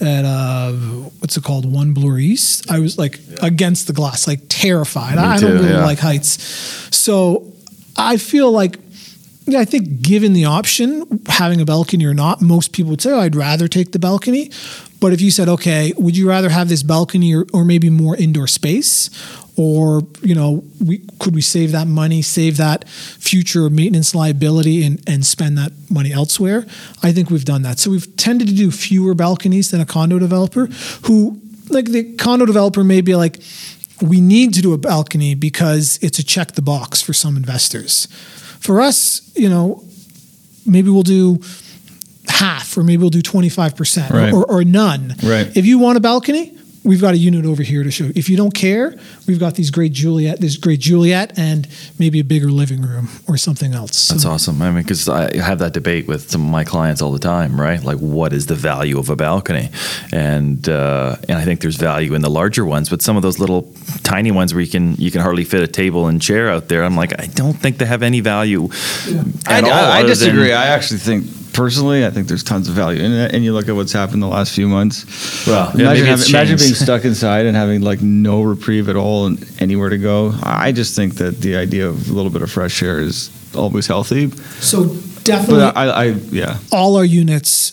at 0.00 0.24
uh, 0.26 0.72
what's 1.20 1.36
it 1.38 1.42
called, 1.44 1.70
One 1.70 1.94
Bloor 1.94 2.18
East. 2.18 2.70
I 2.70 2.80
was 2.80 2.98
like 2.98 3.18
against 3.42 3.86
the 3.86 3.92
glass, 3.94 4.26
like 4.26 4.40
terrified. 4.48 5.16
I, 5.16 5.36
I 5.36 5.40
don't 5.40 5.52
really 5.52 5.70
yeah. 5.70 5.84
like 5.84 5.98
heights, 5.98 6.42
so 6.94 7.52
I 7.96 8.16
feel 8.16 8.50
like. 8.50 8.78
I 9.54 9.64
think 9.64 10.02
given 10.02 10.32
the 10.32 10.44
option, 10.44 11.22
having 11.28 11.60
a 11.60 11.64
balcony 11.64 12.04
or 12.04 12.14
not, 12.14 12.42
most 12.42 12.72
people 12.72 12.90
would 12.90 13.00
say, 13.00 13.12
oh, 13.12 13.20
I'd 13.20 13.36
rather 13.36 13.68
take 13.68 13.92
the 13.92 13.98
balcony. 13.98 14.50
But 14.98 15.12
if 15.12 15.20
you 15.20 15.30
said, 15.30 15.48
okay, 15.48 15.92
would 15.96 16.16
you 16.16 16.28
rather 16.28 16.48
have 16.48 16.68
this 16.68 16.82
balcony 16.82 17.34
or, 17.34 17.46
or 17.52 17.64
maybe 17.64 17.90
more 17.90 18.16
indoor 18.16 18.48
space? 18.48 19.10
Or, 19.56 20.02
you 20.20 20.34
know, 20.34 20.64
we 20.84 21.02
could 21.18 21.34
we 21.34 21.42
save 21.42 21.72
that 21.72 21.86
money, 21.86 22.22
save 22.22 22.56
that 22.56 22.88
future 22.88 23.70
maintenance 23.70 24.14
liability 24.14 24.84
and, 24.84 25.02
and 25.08 25.24
spend 25.24 25.56
that 25.58 25.72
money 25.88 26.12
elsewhere? 26.12 26.66
I 27.02 27.12
think 27.12 27.30
we've 27.30 27.44
done 27.44 27.62
that. 27.62 27.78
So 27.78 27.90
we've 27.90 28.16
tended 28.16 28.48
to 28.48 28.54
do 28.54 28.70
fewer 28.70 29.14
balconies 29.14 29.70
than 29.70 29.80
a 29.80 29.86
condo 29.86 30.18
developer 30.18 30.66
who 31.04 31.40
like 31.68 31.86
the 31.86 32.14
condo 32.16 32.46
developer 32.46 32.84
may 32.84 33.00
be 33.00 33.14
like, 33.14 33.40
we 34.02 34.20
need 34.20 34.54
to 34.54 34.60
do 34.60 34.72
a 34.72 34.78
balcony 34.78 35.34
because 35.34 35.98
it's 36.02 36.18
a 36.18 36.24
check 36.24 36.52
the 36.52 36.62
box 36.62 37.00
for 37.00 37.12
some 37.12 37.36
investors. 37.36 38.08
For 38.66 38.80
us, 38.80 39.22
you 39.36 39.48
know, 39.48 39.84
maybe 40.66 40.90
we'll 40.90 41.02
do 41.04 41.40
half 42.28 42.76
or 42.76 42.82
maybe 42.82 43.00
we'll 43.00 43.10
do 43.10 43.22
25% 43.22 44.10
Right. 44.10 44.32
or, 44.32 44.44
or 44.44 44.64
none. 44.64 45.14
Right. 45.22 45.56
If 45.56 45.66
you 45.66 45.78
want 45.78 45.96
a 45.98 46.00
balcony, 46.00 46.55
we've 46.86 47.00
got 47.00 47.14
a 47.14 47.18
unit 47.18 47.44
over 47.44 47.62
here 47.62 47.82
to 47.82 47.90
show. 47.90 48.08
If 48.14 48.28
you 48.28 48.36
don't 48.36 48.54
care, 48.54 48.94
we've 49.26 49.38
got 49.40 49.54
these 49.56 49.70
great 49.70 49.92
Juliet, 49.92 50.40
this 50.40 50.56
great 50.56 50.80
Juliet 50.80 51.38
and 51.38 51.66
maybe 51.98 52.20
a 52.20 52.24
bigger 52.24 52.48
living 52.50 52.80
room 52.82 53.08
or 53.28 53.36
something 53.36 53.74
else. 53.74 54.08
That's 54.08 54.22
So- 54.22 54.30
awesome. 54.30 54.62
I 54.62 54.70
mean, 54.70 54.82
because 54.82 55.08
I 55.08 55.36
have 55.36 55.58
that 55.58 55.72
debate 55.72 56.06
with 56.06 56.30
some 56.30 56.42
of 56.42 56.48
my 56.50 56.64
clients 56.64 57.02
all 57.02 57.12
the 57.12 57.18
time, 57.18 57.60
right? 57.60 57.82
Like, 57.82 57.98
what 57.98 58.32
is 58.32 58.46
the 58.46 58.54
value 58.54 58.98
of 58.98 59.10
a 59.10 59.16
balcony? 59.16 59.68
And 60.12 60.68
uh, 60.68 61.16
and 61.28 61.38
I 61.38 61.44
think 61.44 61.60
there's 61.60 61.76
value 61.76 62.14
in 62.14 62.22
the 62.22 62.30
larger 62.30 62.64
ones, 62.64 62.88
but 62.88 63.02
some 63.02 63.16
of 63.16 63.22
those 63.22 63.38
little 63.38 63.72
tiny 64.02 64.30
ones 64.30 64.54
where 64.54 64.62
you 64.62 64.70
can 64.70 64.94
you 64.96 65.10
can 65.10 65.20
hardly 65.20 65.44
fit 65.44 65.62
a 65.62 65.66
table 65.66 66.06
and 66.08 66.22
chair 66.22 66.48
out 66.48 66.68
there. 66.68 66.84
I'm 66.84 66.96
like, 66.96 67.20
I 67.20 67.26
don't 67.26 67.54
think 67.54 67.78
they 67.78 67.86
have 67.86 68.02
any 68.02 68.20
value. 68.20 68.68
I, 69.46 69.58
at 69.58 69.64
all 69.64 69.70
I, 69.72 69.98
I 69.98 70.02
disagree. 70.02 70.48
than- 70.48 70.58
I 70.58 70.66
actually 70.66 71.00
think 71.00 71.26
personally, 71.56 72.06
I 72.06 72.10
think 72.10 72.28
there's 72.28 72.44
tons 72.44 72.68
of 72.68 72.74
value 72.74 73.02
in 73.02 73.12
it. 73.12 73.34
And 73.34 73.42
you 73.42 73.52
look 73.52 73.68
at 73.68 73.74
what's 73.74 73.92
happened 73.92 74.22
the 74.22 74.28
last 74.28 74.54
few 74.54 74.68
months. 74.68 75.46
Well, 75.46 75.70
imagine, 75.70 75.86
maybe 75.86 76.06
having, 76.06 76.28
imagine 76.28 76.58
being 76.58 76.74
stuck 76.74 77.04
inside 77.04 77.46
and 77.46 77.56
having 77.56 77.80
like 77.80 78.02
no 78.02 78.42
reprieve 78.42 78.88
at 78.88 78.96
all 78.96 79.26
and 79.26 79.44
anywhere 79.60 79.88
to 79.88 79.98
go. 79.98 80.34
I 80.42 80.72
just 80.72 80.94
think 80.94 81.14
that 81.14 81.40
the 81.40 81.56
idea 81.56 81.88
of 81.88 82.10
a 82.10 82.12
little 82.12 82.30
bit 82.30 82.42
of 82.42 82.50
fresh 82.52 82.82
air 82.82 83.00
is 83.00 83.30
always 83.56 83.86
healthy. 83.86 84.30
So 84.60 84.94
definitely 85.24 85.60
But 85.60 85.76
I, 85.76 85.86
I 85.86 86.04
yeah, 86.30 86.58
all 86.70 86.96
our 86.96 87.04
units 87.04 87.72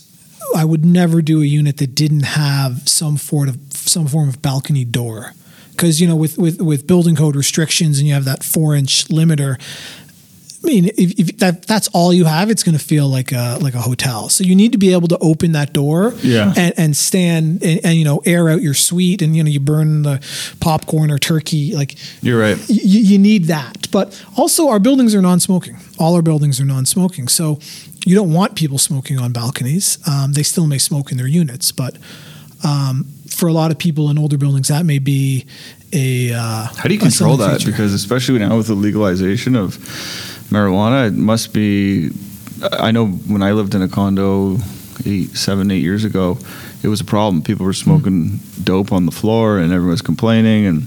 I 0.55 0.65
would 0.65 0.86
never 0.86 1.21
do 1.21 1.41
a 1.41 1.45
unit 1.45 1.77
that 1.77 1.95
didn't 1.95 2.23
have 2.23 2.88
some 2.88 3.17
sort 3.17 3.49
of 3.49 3.57
some 3.71 4.07
form 4.07 4.29
of 4.29 4.41
balcony 4.41 4.86
door 4.86 5.34
because 5.71 5.99
you 5.99 6.07
know 6.07 6.15
with, 6.15 6.38
with 6.38 6.61
with 6.61 6.88
building 6.88 7.15
code 7.15 7.36
restrictions 7.36 7.99
and 7.99 8.07
you 8.07 8.13
have 8.13 8.25
that 8.25 8.43
four 8.43 8.75
inch 8.75 9.05
limiter 9.07 9.59
I 10.64 10.68
mean, 10.68 10.86
if, 10.97 11.20
if 11.20 11.38
that 11.39 11.68
that's 11.68 11.89
all 11.89 12.14
you 12.14 12.24
have, 12.26 12.49
it's 12.49 12.64
going 12.64 12.78
to 12.78 12.84
feel 12.84 13.09
like 13.09 13.32
a 13.34 13.57
like 13.61 13.74
a 13.74 13.82
hotel. 13.82 14.30
So 14.30 14.43
you 14.45 14.55
need 14.55 14.72
to 14.72 14.78
be 14.78 14.93
able 14.93 15.07
to 15.09 15.18
open 15.20 15.51
that 15.51 15.74
door, 15.74 16.14
Yeah. 16.22 16.53
and, 16.55 16.74
and 16.78 16.95
stand 16.97 17.61
and, 17.64 17.82
and 17.84 17.95
you 17.97 18.05
know 18.05 18.22
air 18.26 18.49
out 18.49 18.61
your 18.61 18.74
suite, 18.74 19.22
and 19.22 19.36
you 19.36 19.43
know 19.43 19.49
you 19.49 19.59
burn 19.59 20.03
the 20.03 20.22
popcorn 20.61 21.11
or 21.11 21.20
turkey. 21.20 21.76
Like 21.76 21.95
you're 22.22 22.39
right. 22.39 22.57
y- 22.70 22.80
you 22.82 23.18
need 23.20 23.45
that. 23.45 23.88
But 23.91 24.20
also, 24.38 24.70
our 24.70 24.80
buildings 24.80 25.14
are 25.14 25.22
non-smoking. 25.22 25.78
All 25.99 26.16
our 26.16 26.22
buildings 26.22 26.59
are 26.61 26.66
non-smoking, 26.66 27.28
so 27.28 27.59
you 28.05 28.16
don't 28.16 28.34
want 28.34 28.55
people 28.55 28.78
smoking 28.78 29.20
on 29.20 29.32
balconies. 29.34 29.97
Um, 30.07 30.34
they 30.34 30.43
still 30.43 30.66
may 30.68 30.78
smoke 30.78 31.11
in 31.11 31.18
their 31.18 31.28
units, 31.28 31.72
but 31.72 31.97
um, 32.64 33.05
for 33.30 33.47
a 33.49 33.53
lot 33.53 33.70
of 33.72 33.78
people 33.78 34.09
in 34.09 34.18
older 34.18 34.38
buildings, 34.38 34.70
that 34.70 34.86
may 34.86 34.99
be 34.99 35.45
a. 35.91 36.32
Uh, 36.34 36.68
How 36.76 36.84
do 36.88 36.93
you 36.93 36.99
control 36.99 37.38
that? 37.38 37.57
feature. 37.59 37.72
Because 37.72 37.93
especially 37.93 38.39
now 38.39 38.55
with 38.57 38.68
the 38.68 38.74
legalization 38.76 39.55
of 39.55 39.78
marijuana, 40.53 41.07
it 41.07 41.13
must 41.13 41.53
be. 41.53 42.11
I 42.71 42.91
know 42.91 43.07
when 43.07 43.43
I 43.43 43.51
lived 43.51 43.75
in 43.75 43.81
a 43.81 43.87
condo 43.89 44.57
eight, 45.05 45.31
seven, 45.35 45.69
eight 45.71 45.81
years 45.81 46.05
ago, 46.05 46.37
it 46.81 46.87
was 46.87 47.01
a 47.01 47.05
problem. 47.05 47.41
People 47.41 47.65
were 47.65 47.73
smoking 47.73 48.39
dope 48.63 48.91
on 48.93 49.05
the 49.05 49.11
floor, 49.11 49.57
and 49.57 49.73
everyone 49.73 49.91
was 49.91 50.01
complaining, 50.01 50.65
and 50.67 50.83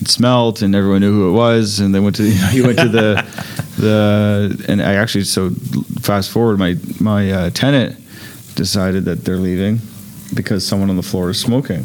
it 0.00 0.08
smelled, 0.08 0.62
and 0.62 0.74
everyone 0.74 1.00
knew 1.00 1.12
who 1.12 1.28
it 1.28 1.32
was. 1.32 1.78
And 1.80 1.94
they 1.94 2.00
went 2.00 2.16
to 2.16 2.24
you, 2.28 2.40
know, 2.40 2.50
you 2.50 2.66
went 2.66 2.78
to 2.78 2.88
the 2.88 3.24
the 3.78 4.64
and 4.68 4.80
I 4.82 4.94
actually 4.94 5.24
so 5.24 5.50
fast 6.00 6.30
forward 6.30 6.58
my 6.58 6.76
my 6.98 7.30
uh, 7.30 7.50
tenant 7.50 7.96
decided 8.56 9.04
that 9.04 9.24
they're 9.24 9.36
leaving 9.36 9.80
because 10.34 10.66
someone 10.66 10.90
on 10.90 10.96
the 10.96 11.02
floor 11.02 11.30
is 11.30 11.38
smoking. 11.38 11.84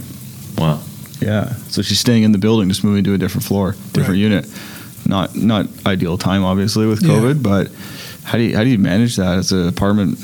Wow. 0.58 0.80
Yeah, 1.22 1.54
so 1.70 1.84
she's 1.84 2.00
staying 2.00 2.24
in 2.24 2.32
the 2.32 2.40
building, 2.40 2.68
just 2.70 2.84
moving 2.84 3.04
to 3.04 3.14
a 3.14 3.18
different 3.18 3.44
floor, 3.46 3.74
different 3.94 4.10
Right. 4.10 4.18
unit. 4.18 4.46
Not 5.12 5.36
not 5.36 5.68
ideal 5.86 6.18
time, 6.18 6.44
obviously, 6.46 6.88
with 6.88 7.04
Yeah. 7.04 7.10
COVID, 7.10 7.44
but 7.44 7.70
how 8.24 8.38
do 8.38 8.44
you 8.46 8.56
how 8.56 8.64
do 8.64 8.70
you 8.70 8.80
manage 8.80 9.18
that 9.18 9.38
as 9.38 9.52
an 9.52 9.68
apartment? 9.68 10.18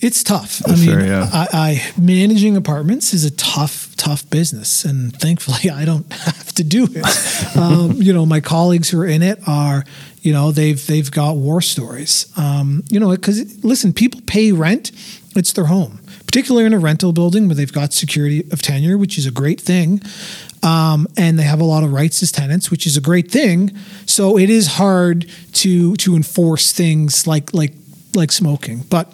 It's 0.00 0.22
tough. 0.22 0.60
I 0.66 0.74
mean, 0.74 0.90
fair, 0.90 1.06
yeah. 1.06 1.30
I, 1.32 1.46
I 1.52 1.82
managing 1.98 2.56
apartments 2.56 3.14
is 3.14 3.24
a 3.24 3.30
tough, 3.30 3.94
tough 3.96 4.28
business, 4.28 4.84
and 4.84 5.14
thankfully, 5.18 5.70
I 5.80 5.84
don't 5.84 6.12
have 6.12 6.52
to 6.54 6.64
do 6.64 6.88
it. 6.90 7.56
um, 7.56 7.92
you 8.02 8.12
know, 8.12 8.26
my 8.26 8.40
colleagues 8.40 8.90
who 8.90 9.00
are 9.00 9.06
in 9.06 9.22
it 9.22 9.38
are, 9.46 9.84
you 10.22 10.32
know, 10.32 10.50
they've 10.50 10.84
they've 10.86 11.10
got 11.10 11.36
war 11.36 11.62
stories. 11.62 12.26
Um, 12.36 12.82
you 12.90 12.98
know, 12.98 13.10
because 13.10 13.64
listen, 13.64 13.92
people 13.92 14.20
pay 14.26 14.50
rent; 14.52 14.90
it's 15.36 15.52
their 15.52 15.66
home, 15.66 16.00
particularly 16.26 16.66
in 16.66 16.74
a 16.74 16.78
rental 16.78 17.12
building 17.12 17.46
where 17.46 17.54
they've 17.54 17.72
got 17.72 17.92
security 17.92 18.40
of 18.52 18.60
tenure, 18.60 18.98
which 18.98 19.16
is 19.18 19.24
a 19.26 19.30
great 19.30 19.60
thing. 19.60 20.02
Um, 20.66 21.06
and 21.16 21.38
they 21.38 21.44
have 21.44 21.60
a 21.60 21.64
lot 21.64 21.84
of 21.84 21.92
rights 21.92 22.24
as 22.24 22.32
tenants, 22.32 22.72
which 22.72 22.86
is 22.86 22.96
a 22.96 23.00
great 23.00 23.30
thing. 23.30 23.70
So 24.04 24.36
it 24.36 24.50
is 24.50 24.66
hard 24.66 25.30
to 25.52 25.94
to 25.96 26.16
enforce 26.16 26.72
things 26.72 27.26
like 27.26 27.54
like 27.54 27.72
like 28.16 28.32
smoking, 28.32 28.80
but 28.90 29.12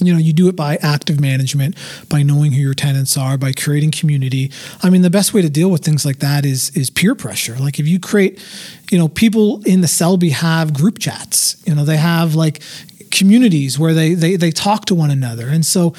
you 0.00 0.12
know 0.12 0.18
you 0.18 0.32
do 0.32 0.48
it 0.48 0.56
by 0.56 0.76
active 0.76 1.20
management 1.20 1.76
by 2.08 2.22
knowing 2.22 2.52
who 2.52 2.60
your 2.60 2.72
tenants 2.72 3.18
are 3.18 3.36
by 3.36 3.52
creating 3.52 3.90
community. 3.90 4.50
I 4.82 4.88
mean 4.88 5.02
the 5.02 5.10
best 5.10 5.34
way 5.34 5.42
to 5.42 5.50
deal 5.50 5.70
with 5.70 5.84
things 5.84 6.06
like 6.06 6.20
that 6.20 6.46
is 6.46 6.74
is 6.74 6.88
peer 6.88 7.14
pressure. 7.14 7.56
Like 7.56 7.78
if 7.78 7.86
you 7.86 8.00
create 8.00 8.42
you 8.90 8.96
know 8.96 9.08
people 9.08 9.62
in 9.64 9.82
the 9.82 9.88
selby 9.88 10.30
have 10.30 10.72
group 10.72 10.98
chats. 10.98 11.62
You 11.66 11.74
know 11.74 11.84
they 11.84 11.98
have 11.98 12.34
like 12.34 12.62
communities 13.10 13.78
where 13.78 13.92
they 13.92 14.14
they, 14.14 14.36
they 14.36 14.52
talk 14.52 14.86
to 14.86 14.94
one 14.94 15.10
another. 15.10 15.48
And 15.48 15.66
so 15.66 15.94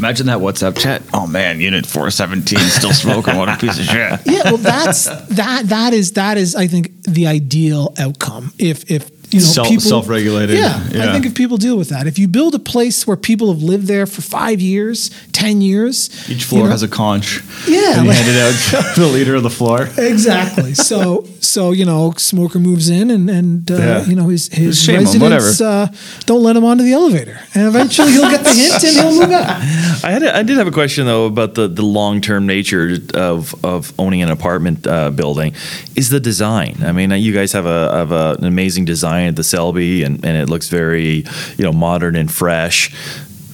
Imagine 0.00 0.28
that 0.28 0.38
WhatsApp 0.38 0.78
chat. 0.78 1.02
Oh 1.12 1.26
man, 1.26 1.60
Unit 1.60 1.84
Four 1.84 2.10
Seventeen 2.10 2.58
still 2.60 2.94
smoking. 2.94 3.36
what 3.36 3.50
a 3.50 3.56
piece 3.58 3.78
of 3.78 3.84
shit. 3.84 4.20
yeah 4.24 4.44
well 4.44 4.56
that's 4.56 5.04
that 5.04 5.64
that 5.68 5.92
is 5.92 6.12
that 6.12 6.38
is 6.38 6.56
i 6.56 6.66
think 6.66 7.02
the 7.04 7.26
ideal 7.26 7.92
outcome 7.98 8.50
if 8.58 8.90
if 8.90 9.10
you 9.32 9.38
know 9.40 9.44
Self- 9.46 9.68
people 9.68 9.82
self-regulated, 9.82 10.56
yeah, 10.58 10.82
yeah. 10.90 11.08
i 11.08 11.12
think 11.12 11.26
if 11.26 11.34
people 11.34 11.56
deal 11.56 11.76
with 11.76 11.88
that 11.90 12.06
if 12.06 12.18
you 12.18 12.26
build 12.28 12.54
a 12.54 12.58
place 12.58 13.06
where 13.06 13.16
people 13.16 13.52
have 13.52 13.62
lived 13.62 13.86
there 13.86 14.06
for 14.06 14.22
five 14.22 14.60
years 14.60 15.10
ten 15.32 15.60
years 15.60 16.10
Each 16.28 16.44
floor 16.44 16.60
you 16.62 16.64
know, 16.66 16.70
has 16.72 16.82
a 16.82 16.88
conch. 16.88 17.40
Yeah, 17.68 17.98
and 17.98 18.08
like- 18.08 18.16
hand 18.16 18.28
it 18.28 18.38
out 18.40 18.94
to 18.94 19.00
the 19.00 19.06
leader 19.06 19.34
of 19.36 19.42
the 19.42 19.50
floor. 19.50 19.88
exactly. 19.96 20.74
So 20.74 21.26
so 21.40 21.72
you 21.72 21.84
know, 21.84 22.12
smoker 22.16 22.58
moves 22.58 22.88
in, 22.90 23.10
and 23.10 23.28
and 23.30 23.70
uh, 23.70 23.74
Yeah. 23.76 24.04
you 24.06 24.14
know 24.16 24.28
his 24.28 24.48
his 24.48 24.80
Shame 24.82 24.98
on, 24.98 25.04
residents 25.04 25.60
uh, 25.60 25.86
don't 26.26 26.42
let 26.42 26.56
him 26.56 26.64
onto 26.64 26.84
the 26.84 26.92
elevator, 26.92 27.38
and 27.54 27.66
eventually 27.66 28.12
he'll 28.12 28.30
get 28.30 28.44
the 28.44 28.54
hint 28.62 28.82
and 28.84 28.94
he'll 28.98 29.20
move 29.20 29.30
out. 29.32 29.46
I 30.06 30.10
had 30.10 30.22
a, 30.22 30.36
I 30.36 30.42
did 30.42 30.56
have 30.58 30.66
a 30.68 30.72
question 30.80 31.06
though 31.06 31.26
about 31.26 31.54
the, 31.54 31.68
the 31.68 31.82
long 31.82 32.20
term 32.20 32.46
nature 32.46 32.96
of, 33.14 33.54
of 33.64 33.92
owning 33.98 34.22
an 34.22 34.30
apartment 34.30 34.86
uh, 34.86 35.10
building. 35.10 35.54
Is 35.96 36.08
the 36.10 36.20
design? 36.20 36.76
I 36.82 36.92
mean, 36.92 37.10
you 37.12 37.32
guys 37.32 37.52
have 37.52 37.66
a 37.66 37.80
have 37.96 38.12
a, 38.12 38.36
an 38.38 38.44
amazing 38.44 38.84
design 38.86 39.19
at 39.28 39.36
the 39.36 39.44
Selby, 39.44 40.02
and, 40.02 40.24
and 40.24 40.36
it 40.36 40.48
looks 40.48 40.68
very 40.68 41.24
you 41.56 41.64
know 41.64 41.72
modern 41.72 42.16
and 42.16 42.30
fresh. 42.30 42.94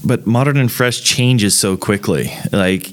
But 0.05 0.25
modern 0.25 0.57
and 0.57 0.71
fresh 0.71 1.01
changes 1.01 1.59
so 1.59 1.77
quickly. 1.77 2.31
Like, 2.53 2.87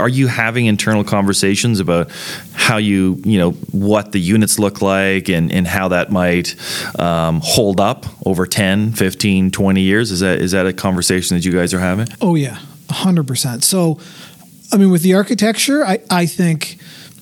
are 0.00 0.08
you 0.08 0.26
having 0.26 0.66
internal 0.66 1.04
conversations 1.04 1.78
about 1.78 2.10
how 2.52 2.78
you 2.78 3.22
you 3.24 3.38
know 3.38 3.52
what 3.70 4.10
the 4.10 4.18
units 4.18 4.58
look 4.58 4.82
like 4.82 5.28
and, 5.28 5.52
and 5.52 5.68
how 5.68 5.88
that 5.88 6.10
might 6.10 6.56
um, 6.98 7.40
hold 7.44 7.80
up 7.80 8.06
over 8.26 8.44
10, 8.44 8.92
15, 8.92 9.52
20 9.52 9.80
years? 9.80 10.10
Is 10.10 10.20
that 10.20 10.40
is 10.40 10.50
that 10.50 10.66
a 10.66 10.72
conversation 10.72 11.36
that 11.36 11.44
you 11.44 11.52
guys 11.52 11.72
are 11.72 11.80
having? 11.80 12.08
Oh 12.20 12.34
yeah, 12.34 12.58
hundred 12.90 13.28
percent. 13.28 13.62
So, 13.62 14.00
I 14.72 14.78
mean, 14.78 14.90
with 14.90 15.02
the 15.02 15.14
architecture, 15.14 15.84
I 15.84 16.00
I 16.10 16.26
think 16.26 16.78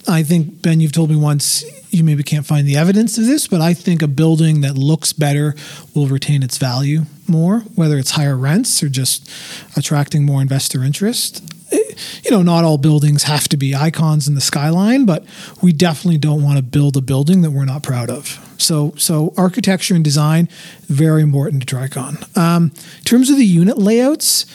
I 0.08 0.22
think 0.22 0.62
Ben, 0.62 0.80
you've 0.80 0.92
told 0.92 1.10
me 1.10 1.16
once 1.16 1.64
you 1.96 2.04
maybe 2.04 2.22
can't 2.22 2.46
find 2.46 2.66
the 2.66 2.76
evidence 2.76 3.18
of 3.18 3.24
this, 3.26 3.48
but 3.48 3.60
I 3.60 3.74
think 3.74 4.02
a 4.02 4.08
building 4.08 4.60
that 4.60 4.76
looks 4.76 5.12
better 5.12 5.54
will 5.94 6.06
retain 6.06 6.42
its 6.42 6.58
value 6.58 7.02
more, 7.26 7.60
whether 7.74 7.98
it's 7.98 8.12
higher 8.12 8.36
rents 8.36 8.82
or 8.82 8.88
just 8.88 9.30
attracting 9.76 10.24
more 10.24 10.42
investor 10.42 10.84
interest. 10.84 11.42
Eh, 11.72 11.78
You 12.24 12.30
know, 12.30 12.42
not 12.42 12.64
all 12.64 12.78
buildings 12.78 13.24
have 13.24 13.48
to 13.48 13.56
be 13.56 13.74
icons 13.74 14.28
in 14.28 14.34
the 14.34 14.40
skyline, 14.40 15.06
but 15.06 15.24
we 15.62 15.72
definitely 15.72 16.18
don't 16.18 16.42
want 16.42 16.56
to 16.58 16.62
build 16.62 16.96
a 16.96 17.00
building 17.00 17.42
that 17.42 17.50
we're 17.50 17.64
not 17.64 17.82
proud 17.82 18.10
of. 18.10 18.38
So, 18.58 18.92
so 18.96 19.32
architecture 19.36 19.94
and 19.94 20.04
design 20.04 20.48
very 20.88 21.22
important 21.22 21.66
to 21.66 21.76
Tricon. 21.76 22.36
Um, 22.36 22.72
in 22.98 23.04
terms 23.04 23.30
of 23.30 23.36
the 23.36 23.44
unit 23.44 23.78
layouts, 23.78 24.46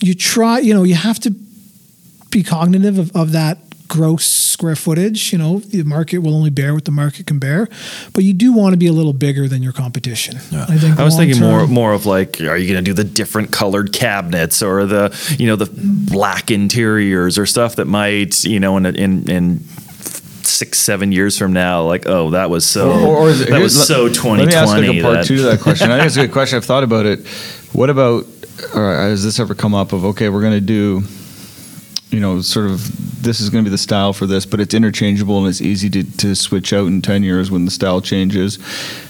you 0.00 0.14
try, 0.14 0.58
you 0.58 0.74
know, 0.74 0.82
you 0.82 0.94
have 0.94 1.18
to 1.20 1.34
be 2.30 2.42
cognitive 2.42 2.98
of, 2.98 3.14
of 3.16 3.32
that 3.32 3.58
gross 3.88 4.26
square 4.26 4.76
footage. 4.76 5.32
You 5.32 5.38
know, 5.38 5.58
the 5.58 5.82
market 5.82 6.18
will 6.18 6.34
only 6.34 6.50
bear 6.50 6.74
what 6.74 6.84
the 6.84 6.90
market 6.90 7.26
can 7.26 7.38
bear, 7.38 7.68
but 8.12 8.24
you 8.24 8.32
do 8.32 8.52
want 8.52 8.72
to 8.72 8.76
be 8.78 8.86
a 8.86 8.92
little 8.92 9.12
bigger 9.12 9.48
than 9.48 9.62
your 9.62 9.72
competition. 9.72 10.36
I 10.52 10.76
think. 10.78 10.98
I 10.98 11.04
was 11.04 11.16
thinking 11.16 11.40
more 11.40 11.50
long-term- 11.58 11.74
more 11.74 11.92
of 11.92 12.06
like, 12.06 12.40
are 12.40 12.56
you 12.56 12.72
going 12.72 12.82
to 12.84 12.90
do 12.90 12.94
the 12.94 13.04
different 13.04 13.50
colored 13.52 13.92
cabinets 13.92 14.62
or 14.62 14.86
the 14.86 15.36
you 15.38 15.46
know 15.46 15.56
the 15.56 15.68
black 15.72 16.50
interiors 16.50 17.38
or 17.38 17.46
stuff 17.46 17.76
that 17.76 17.86
might 17.86 18.44
you 18.44 18.60
know 18.60 18.76
in 18.76 18.86
a- 18.86 18.90
in 18.90 19.28
in 19.30 19.60
six 20.44 20.78
seven 20.78 21.10
years 21.10 21.38
from 21.38 21.52
now 21.54 21.82
like 21.82 22.06
oh 22.06 22.30
that 22.30 22.50
was 22.50 22.64
so 22.66 23.26
is 23.26 23.40
it- 23.40 23.48
that 23.50 23.60
was 23.60 23.74
here's- 23.74 23.88
so 23.88 24.04
let- 24.04 24.14
twenty 24.14 24.42
Let 24.44 24.48
me 24.50 24.54
ask 24.54 24.72
twenty 24.72 24.88
like 24.88 24.98
a 24.98 25.02
part 25.02 25.14
that 25.16 25.26
two 25.26 25.36
to 25.38 25.42
that 25.44 25.60
question. 25.60 25.90
I 25.90 25.96
think 25.98 26.06
it's 26.06 26.16
a 26.16 26.20
good 26.22 26.32
question. 26.38 26.56
I've 26.58 26.64
thought 26.64 26.84
about 26.84 27.06
it. 27.06 27.26
What 27.72 27.90
about, 27.90 28.26
or 28.74 28.94
uh, 28.94 29.08
has 29.08 29.24
this 29.24 29.40
ever 29.40 29.54
come 29.54 29.74
up 29.74 29.92
of, 29.92 30.04
okay, 30.04 30.28
we're 30.28 30.42
going 30.42 30.52
to 30.52 30.60
do, 30.60 31.02
you 32.10 32.20
know, 32.20 32.40
sort 32.40 32.66
of, 32.70 32.88
this 33.24 33.40
is 33.40 33.50
going 33.50 33.64
to 33.64 33.68
be 33.68 33.72
the 33.72 33.78
style 33.78 34.12
for 34.12 34.26
this, 34.26 34.46
but 34.46 34.60
it's 34.60 34.74
interchangeable 34.74 35.38
and 35.38 35.48
it's 35.48 35.60
easy 35.60 35.90
to, 35.90 36.16
to 36.18 36.34
switch 36.34 36.72
out 36.72 36.86
in 36.86 37.02
10 37.02 37.22
years 37.22 37.50
when 37.50 37.64
the 37.64 37.70
style 37.70 38.00
changes. 38.00 38.58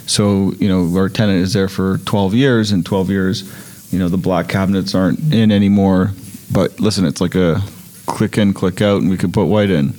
So, 0.07 0.53
you 0.53 0.69
know, 0.69 0.97
our 0.97 1.09
tenant 1.09 1.43
is 1.43 1.53
there 1.53 1.69
for 1.69 1.99
12 1.99 2.35
years 2.35 2.73
and 2.73 2.87
12 2.87 3.11
years, 3.11 3.93
you 3.93 3.99
know, 3.99 4.09
the 4.09 4.17
black 4.17 4.49
cabinets 4.49 4.95
aren't 4.95 5.33
in 5.33 5.53
anymore. 5.53 6.12
But 6.53 6.81
listen, 6.81 7.05
it's 7.05 7.21
like 7.21 7.35
a 7.35 7.62
click 8.07 8.39
in, 8.39 8.55
click 8.55 8.81
out, 8.81 9.03
and 9.03 9.11
we 9.11 9.17
could 9.17 9.33
put 9.33 9.47
white 9.47 9.71
in. 9.71 9.95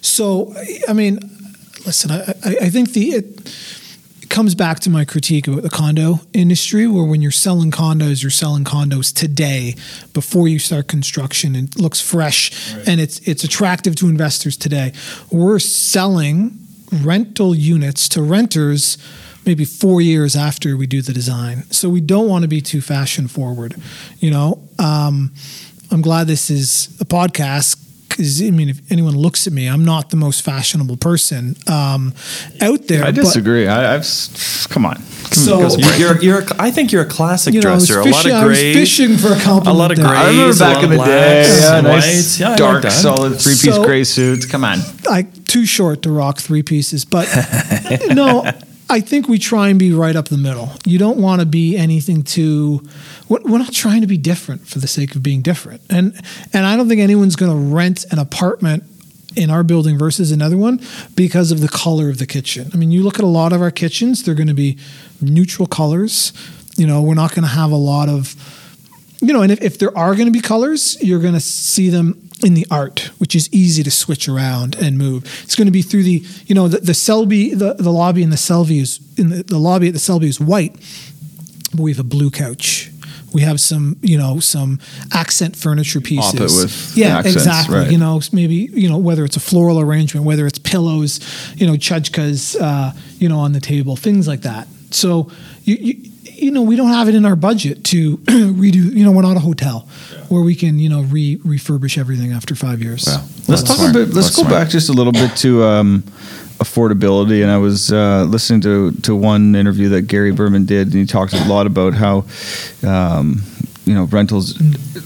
So, 0.00 0.54
I 0.88 0.92
mean, 0.92 1.18
listen, 1.86 2.10
I, 2.10 2.34
I, 2.44 2.56
I 2.62 2.70
think 2.70 2.92
the 2.92 3.10
it, 3.10 3.56
comes 4.32 4.54
back 4.54 4.80
to 4.80 4.90
my 4.90 5.04
critique 5.04 5.46
about 5.46 5.62
the 5.62 5.68
condo 5.70 6.18
industry, 6.32 6.86
where 6.86 7.04
when 7.04 7.20
you're 7.20 7.30
selling 7.30 7.70
condos, 7.70 8.22
you're 8.22 8.30
selling 8.30 8.64
condos 8.64 9.14
today 9.14 9.76
before 10.14 10.48
you 10.48 10.58
start 10.58 10.88
construction, 10.88 11.54
and 11.54 11.68
it 11.68 11.78
looks 11.78 12.00
fresh 12.00 12.50
and 12.86 12.98
it's 12.98 13.20
it's 13.28 13.44
attractive 13.44 13.94
to 13.94 14.08
investors 14.08 14.56
today. 14.56 14.92
We're 15.30 15.58
selling 15.58 16.58
rental 16.90 17.54
units 17.54 18.08
to 18.10 18.22
renters 18.22 18.96
maybe 19.44 19.64
four 19.64 20.00
years 20.00 20.34
after 20.34 20.76
we 20.76 20.86
do 20.86 21.02
the 21.02 21.12
design. 21.12 21.64
So 21.70 21.88
we 21.88 22.00
don't 22.00 22.28
want 22.28 22.42
to 22.42 22.48
be 22.48 22.60
too 22.60 22.80
fashion 22.80 23.28
forward, 23.28 23.74
you 24.18 24.30
know. 24.30 24.62
Um, 24.78 25.34
I'm 25.90 26.00
glad 26.00 26.26
this 26.26 26.48
is 26.48 26.96
a 27.00 27.04
podcast 27.04 27.81
because 28.12 28.40
I 28.42 28.50
mean, 28.50 28.68
if 28.68 28.80
anyone 28.92 29.16
looks 29.16 29.46
at 29.46 29.52
me, 29.52 29.66
I'm 29.68 29.84
not 29.84 30.10
the 30.10 30.16
most 30.16 30.42
fashionable 30.42 30.96
person 30.98 31.56
um, 31.66 32.14
out 32.60 32.86
there. 32.86 33.02
I 33.02 33.06
but- 33.06 33.16
disagree. 33.16 33.66
I, 33.66 33.94
I've, 33.94 34.00
s- 34.00 34.66
come 34.68 34.84
on. 34.86 35.00
So- 35.32 35.60
you're, 35.76 35.94
you're, 35.96 36.22
you're 36.22 36.38
a- 36.42 36.46
I 36.58 36.70
think 36.70 36.92
you're 36.92 37.02
a 37.02 37.08
classic 37.08 37.54
you 37.54 37.60
know, 37.62 37.70
I 37.70 37.74
was, 37.74 37.86
dresser 37.88 38.00
a 38.00 38.04
lot 38.12 38.16
fishing, 38.22 38.32
of 38.32 38.42
I 38.42 38.46
was 38.46 38.58
gray 38.58 38.74
fishing 38.74 39.16
for 39.16 39.28
a 39.32 39.40
compliment. 39.40 39.66
a 39.68 39.72
lot 39.72 39.90
of 39.90 39.96
there. 39.96 40.06
gray. 40.06 40.16
I 40.16 40.26
remember 40.30 40.44
Grays, 40.46 40.60
a 40.60 40.64
back 40.64 40.78
in 40.78 40.84
of 40.84 40.90
the 40.90 40.96
day, 41.04 41.44
blacks 41.44 41.60
yeah, 41.62 41.76
and 41.78 41.86
nice 41.86 42.04
whites. 42.04 42.40
Yeah, 42.40 42.46
I 42.46 42.50
like 42.50 42.58
dark, 42.58 42.84
solid 42.90 43.40
three 43.40 43.52
piece 43.52 43.74
So- 43.74 43.84
gray 43.84 44.04
suits. 44.04 44.46
Come 44.46 44.64
on. 44.64 44.78
I 45.08 45.22
too 45.22 45.64
short 45.66 46.02
to 46.02 46.10
rock 46.10 46.38
three 46.38 46.62
pieces, 46.62 47.04
but 47.04 47.28
no, 48.10 48.44
I 48.90 49.00
think 49.00 49.28
we 49.28 49.38
try 49.38 49.68
and 49.68 49.78
be 49.78 49.92
right 49.92 50.14
up 50.16 50.28
the 50.28 50.36
middle. 50.38 50.70
You 50.84 50.98
don't 50.98 51.18
want 51.18 51.40
to 51.40 51.46
be 51.46 51.76
anything 51.76 52.22
too. 52.22 52.86
We're 53.28 53.58
not 53.58 53.72
trying 53.72 54.02
to 54.02 54.06
be 54.06 54.18
different 54.18 54.66
for 54.66 54.78
the 54.78 54.88
sake 54.88 55.14
of 55.14 55.22
being 55.22 55.42
different, 55.42 55.82
and 55.88 56.14
and 56.52 56.66
I 56.66 56.76
don't 56.76 56.88
think 56.88 57.00
anyone's 57.00 57.36
going 57.36 57.50
to 57.50 57.74
rent 57.74 58.04
an 58.10 58.18
apartment 58.18 58.84
in 59.34 59.48
our 59.48 59.62
building 59.62 59.96
versus 59.96 60.30
another 60.30 60.58
one 60.58 60.80
because 61.14 61.50
of 61.50 61.60
the 61.60 61.68
color 61.68 62.10
of 62.10 62.18
the 62.18 62.26
kitchen. 62.26 62.70
I 62.74 62.76
mean, 62.76 62.90
you 62.90 63.02
look 63.02 63.18
at 63.18 63.24
a 63.24 63.28
lot 63.28 63.52
of 63.52 63.62
our 63.62 63.70
kitchens; 63.70 64.22
they're 64.22 64.34
going 64.34 64.48
to 64.48 64.54
be 64.54 64.78
neutral 65.20 65.66
colors. 65.66 66.32
You 66.76 66.86
know, 66.86 67.02
we're 67.02 67.14
not 67.14 67.30
going 67.30 67.42
to 67.42 67.48
have 67.48 67.70
a 67.70 67.76
lot 67.76 68.08
of 68.08 68.34
you 69.22 69.32
know, 69.32 69.42
and 69.42 69.52
if, 69.52 69.62
if 69.62 69.78
there 69.78 69.96
are 69.96 70.14
going 70.14 70.26
to 70.26 70.32
be 70.32 70.40
colors, 70.40 71.00
you're 71.00 71.20
going 71.20 71.34
to 71.34 71.40
see 71.40 71.88
them 71.88 72.28
in 72.44 72.54
the 72.54 72.66
art, 72.70 73.10
which 73.18 73.36
is 73.36 73.48
easy 73.52 73.84
to 73.84 73.90
switch 73.90 74.28
around 74.28 74.74
and 74.74 74.98
move. 74.98 75.24
It's 75.44 75.54
going 75.54 75.66
to 75.66 75.72
be 75.72 75.80
through 75.80 76.02
the, 76.02 76.24
you 76.46 76.56
know, 76.56 76.66
the, 76.66 76.78
the 76.78 76.94
Selby, 76.94 77.54
the, 77.54 77.74
the 77.74 77.92
lobby 77.92 78.24
in 78.24 78.30
the 78.30 78.36
Selby 78.36 78.80
is 78.80 79.00
in 79.16 79.28
the, 79.30 79.42
the 79.44 79.58
lobby 79.58 79.86
at 79.86 79.92
the 79.92 80.00
Selby 80.00 80.26
is 80.26 80.40
white, 80.40 80.74
but 81.70 81.82
we 81.82 81.92
have 81.92 82.00
a 82.00 82.04
blue 82.04 82.30
couch. 82.30 82.90
We 83.34 83.42
have 83.42 83.60
some, 83.60 83.96
you 84.02 84.18
know, 84.18 84.40
some 84.40 84.80
accent 85.12 85.56
furniture 85.56 86.00
pieces. 86.00 86.34
It 86.34 86.62
with 86.62 86.96
yeah, 86.96 87.18
accents, 87.18 87.36
exactly. 87.36 87.78
right. 87.78 87.90
You 87.90 87.98
know, 87.98 88.20
maybe 88.32 88.54
you 88.72 88.88
know 88.88 88.98
whether 88.98 89.24
it's 89.24 89.36
a 89.36 89.40
floral 89.40 89.80
arrangement, 89.80 90.26
whether 90.26 90.46
it's 90.46 90.58
pillows, 90.58 91.20
you 91.56 91.66
know, 91.66 91.74
chachkas, 91.74 92.60
uh, 92.60 92.92
you 93.18 93.28
know, 93.28 93.38
on 93.38 93.52
the 93.52 93.60
table, 93.60 93.96
things 93.96 94.28
like 94.28 94.42
that. 94.42 94.68
So 94.90 95.30
you, 95.64 95.76
you 95.76 96.12
you 96.42 96.50
know 96.50 96.62
we 96.62 96.76
don't 96.76 96.88
have 96.88 97.08
it 97.08 97.14
in 97.14 97.24
our 97.24 97.36
budget 97.36 97.84
to 97.84 98.16
redo. 98.18 98.92
You 98.92 99.04
know, 99.04 99.12
we're 99.12 99.22
not 99.22 99.36
a 99.36 99.40
hotel 99.40 99.88
where 100.28 100.42
we 100.42 100.54
can 100.54 100.78
you 100.78 100.88
know 100.88 101.02
re 101.02 101.36
refurbish 101.38 101.98
everything 101.98 102.32
after 102.32 102.54
five 102.54 102.82
years. 102.82 103.06
Wow. 103.06 103.24
Let's 103.48 103.62
talk 103.62 103.76
smart. 103.76 103.90
a 103.90 103.92
bit. 103.92 104.14
Let's 104.14 104.28
That's 104.28 104.36
go 104.36 104.42
smart. 104.42 104.64
back 104.64 104.68
just 104.68 104.88
a 104.88 104.92
little 104.92 105.12
bit 105.12 105.36
to 105.38 105.64
um, 105.64 106.04
affordability. 106.62 107.42
And 107.42 107.50
I 107.50 107.58
was 107.58 107.92
uh, 107.92 108.24
listening 108.24 108.60
to 108.62 108.92
to 109.02 109.14
one 109.14 109.54
interview 109.54 109.88
that 109.90 110.02
Gary 110.02 110.32
Berman 110.32 110.64
did, 110.64 110.88
and 110.88 110.96
he 110.96 111.06
talked 111.06 111.32
a 111.32 111.44
lot 111.44 111.66
about 111.66 111.94
how. 111.94 112.24
Um, 112.86 113.42
you 113.84 113.94
know, 113.94 114.04
rentals. 114.04 114.60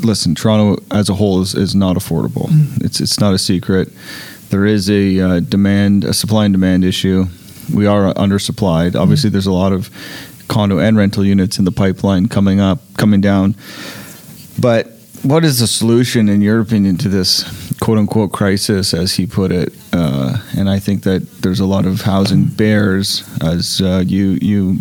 Listen, 0.04 0.34
Toronto 0.34 0.82
as 0.90 1.08
a 1.08 1.14
whole 1.14 1.40
is, 1.40 1.54
is 1.54 1.74
not 1.74 1.96
affordable. 1.96 2.50
It's 2.84 3.00
it's 3.00 3.18
not 3.18 3.32
a 3.32 3.38
secret. 3.38 3.88
There 4.50 4.66
is 4.66 4.90
a 4.90 5.18
uh, 5.18 5.40
demand, 5.40 6.04
a 6.04 6.12
supply 6.12 6.44
and 6.44 6.52
demand 6.52 6.84
issue. 6.84 7.24
We 7.74 7.86
are 7.86 8.12
undersupplied. 8.14 8.94
Obviously, 8.94 9.30
there's 9.30 9.46
a 9.46 9.52
lot 9.52 9.72
of 9.72 9.90
condo 10.48 10.78
and 10.78 10.96
rental 10.96 11.24
units 11.24 11.58
in 11.58 11.64
the 11.64 11.72
pipeline 11.72 12.28
coming 12.28 12.60
up, 12.60 12.80
coming 12.98 13.20
down. 13.20 13.56
But 14.60 14.88
what 15.22 15.44
is 15.44 15.58
the 15.58 15.66
solution, 15.66 16.28
in 16.28 16.40
your 16.40 16.60
opinion, 16.60 16.98
to 16.98 17.08
this 17.08 17.44
quote 17.80 17.98
unquote 17.98 18.32
crisis, 18.32 18.94
as 18.94 19.14
he 19.14 19.26
put 19.26 19.50
it? 19.52 19.72
Uh, 19.96 20.36
and 20.58 20.68
I 20.68 20.78
think 20.78 21.02
that 21.04 21.22
there's 21.42 21.60
a 21.60 21.66
lot 21.66 21.86
of 21.86 22.02
housing 22.02 22.44
bears, 22.44 23.22
as 23.42 23.80
uh, 23.80 24.02
you 24.06 24.38
you 24.42 24.76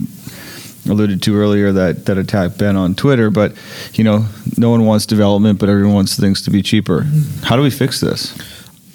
alluded 0.89 1.21
to 1.23 1.35
earlier, 1.35 1.71
that 1.71 2.05
that 2.05 2.17
attacked 2.17 2.57
Ben 2.57 2.75
on 2.75 2.95
Twitter. 2.95 3.29
But 3.31 3.53
you 3.93 4.03
know, 4.03 4.25
no 4.57 4.69
one 4.69 4.85
wants 4.85 5.05
development, 5.05 5.59
but 5.59 5.69
everyone 5.69 5.93
wants 5.95 6.17
things 6.19 6.41
to 6.43 6.51
be 6.51 6.61
cheaper. 6.61 7.05
How 7.43 7.55
do 7.55 7.61
we 7.61 7.69
fix 7.71 7.99
this? 8.01 8.35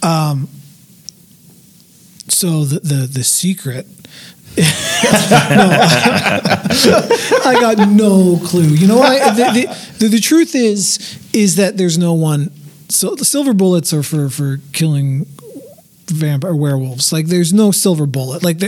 Um, 0.02 0.48
So 2.28 2.64
the 2.64 2.80
the 2.80 3.06
the 3.06 3.24
secret. 3.24 3.86
no, 4.56 4.64
I 7.44 7.56
got 7.60 7.88
no 7.88 8.38
clue. 8.44 8.62
You 8.68 8.86
know, 8.88 9.00
I, 9.00 9.30
the, 9.30 9.44
the, 9.52 9.66
the 9.98 10.08
the 10.08 10.20
truth 10.20 10.54
is 10.54 10.98
is 11.32 11.56
that 11.56 11.76
there's 11.76 11.96
no 11.98 12.12
one. 12.14 12.50
So 12.88 13.14
the 13.14 13.24
silver 13.24 13.52
bullets 13.54 13.92
are 13.92 14.02
for 14.02 14.28
for 14.28 14.58
killing 14.72 15.26
vampire 16.10 16.54
werewolves. 16.54 17.12
Like 17.12 17.26
there's 17.26 17.52
no 17.52 17.70
silver 17.70 18.06
bullet. 18.06 18.42
Like 18.42 18.60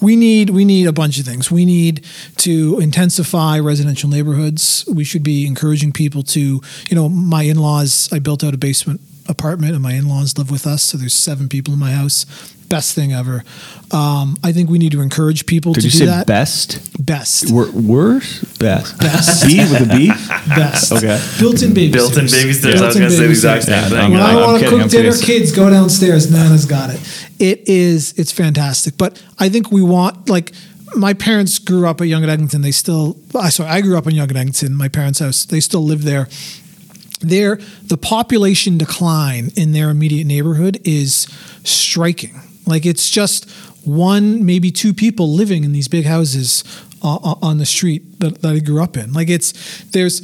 we 0.00 0.16
need 0.16 0.50
we 0.50 0.64
need 0.64 0.86
a 0.86 0.92
bunch 0.92 1.18
of 1.18 1.26
things. 1.26 1.50
We 1.50 1.64
need 1.64 2.04
to 2.38 2.78
intensify 2.80 3.58
residential 3.58 4.08
neighborhoods. 4.08 4.84
We 4.92 5.04
should 5.04 5.22
be 5.22 5.46
encouraging 5.46 5.92
people 5.92 6.22
to, 6.24 6.40
you 6.88 6.94
know, 6.94 7.08
my 7.08 7.42
in-laws, 7.42 8.08
I 8.12 8.18
built 8.18 8.42
out 8.42 8.54
a 8.54 8.58
basement 8.58 9.00
apartment 9.28 9.74
and 9.74 9.82
my 9.82 9.92
in-laws 9.94 10.36
live 10.38 10.50
with 10.50 10.66
us, 10.66 10.82
so 10.82 10.96
there's 10.98 11.14
seven 11.14 11.48
people 11.48 11.74
in 11.74 11.80
my 11.80 11.92
house. 11.92 12.24
Best 12.68 12.94
thing 12.96 13.12
ever. 13.12 13.44
Um, 13.92 14.36
I 14.42 14.50
think 14.50 14.68
we 14.68 14.78
need 14.78 14.90
to 14.92 15.00
encourage 15.00 15.46
people 15.46 15.72
Did 15.72 15.82
to 15.82 15.86
you 15.86 15.92
do 15.92 15.98
say 15.98 16.06
that. 16.06 16.26
best? 16.26 17.04
Best. 17.04 17.50
Wor- 17.52 17.70
worse? 17.70 18.42
Best. 18.58 18.98
Best. 18.98 19.46
B 19.46 19.58
with 19.58 19.82
a 19.82 19.86
B? 19.96 20.08
Best. 20.48 20.90
Okay. 20.92 21.20
Built-in 21.38 21.70
babysitters. 21.70 21.92
Built-in 21.92 22.24
babysitters. 22.26 22.80
I 22.82 22.86
was 22.86 22.96
Built-in 22.96 23.00
going 23.02 23.10
to 23.10 23.16
say 23.16 23.24
the 23.24 23.30
exact 23.30 23.66
babysitters. 23.66 23.66
same 23.66 23.72
Yeah, 23.82 23.88
thing. 23.88 23.98
I'm- 23.98 24.10
when 24.12 24.20
I 24.20 24.34
want 24.34 24.62
to 24.62 24.68
cook 24.68 24.80
I'm 24.82 24.88
dinner, 24.88 25.12
kidding. 25.12 25.26
kids 25.26 25.52
go 25.52 25.70
downstairs. 25.70 26.28
Nana's 26.30 26.64
got 26.64 26.90
it. 26.90 27.00
It 27.38 27.68
is. 27.68 28.14
It's 28.16 28.32
fantastic. 28.32 28.96
But 28.98 29.22
I 29.38 29.48
think 29.48 29.70
we 29.70 29.82
want 29.82 30.28
like 30.28 30.50
my 30.96 31.14
parents 31.14 31.58
grew 31.60 31.86
up 31.86 32.00
at 32.00 32.08
Yonge 32.08 32.24
at 32.24 32.30
Eglinton. 32.30 32.62
They 32.62 32.72
still. 32.72 33.16
I 33.38 33.50
sorry. 33.50 33.68
I 33.70 33.80
grew 33.80 33.96
up 33.96 34.06
in 34.08 34.14
Yonge 34.16 34.30
at 34.32 34.36
Eglinton. 34.38 34.74
My 34.74 34.88
parents' 34.88 35.20
house. 35.20 35.44
They 35.44 35.60
still 35.60 35.84
live 35.84 36.02
there. 36.02 36.28
There, 37.20 37.56
the 37.82 37.96
population 37.96 38.78
decline 38.78 39.50
in 39.56 39.72
their 39.72 39.90
immediate 39.90 40.26
neighborhood 40.26 40.80
is 40.84 41.26
striking. 41.64 42.40
Like 42.66 42.84
it's 42.84 43.08
just 43.10 43.50
one, 43.86 44.44
maybe 44.44 44.70
two 44.70 44.92
people 44.92 45.32
living 45.32 45.64
in 45.64 45.72
these 45.72 45.88
big 45.88 46.04
houses 46.04 46.64
uh, 47.02 47.16
uh, 47.16 47.34
on 47.40 47.58
the 47.58 47.66
street 47.66 48.20
that, 48.20 48.42
that 48.42 48.52
I 48.54 48.58
grew 48.58 48.82
up 48.82 48.96
in. 48.96 49.12
Like 49.12 49.30
it's 49.30 49.84
there's 49.92 50.20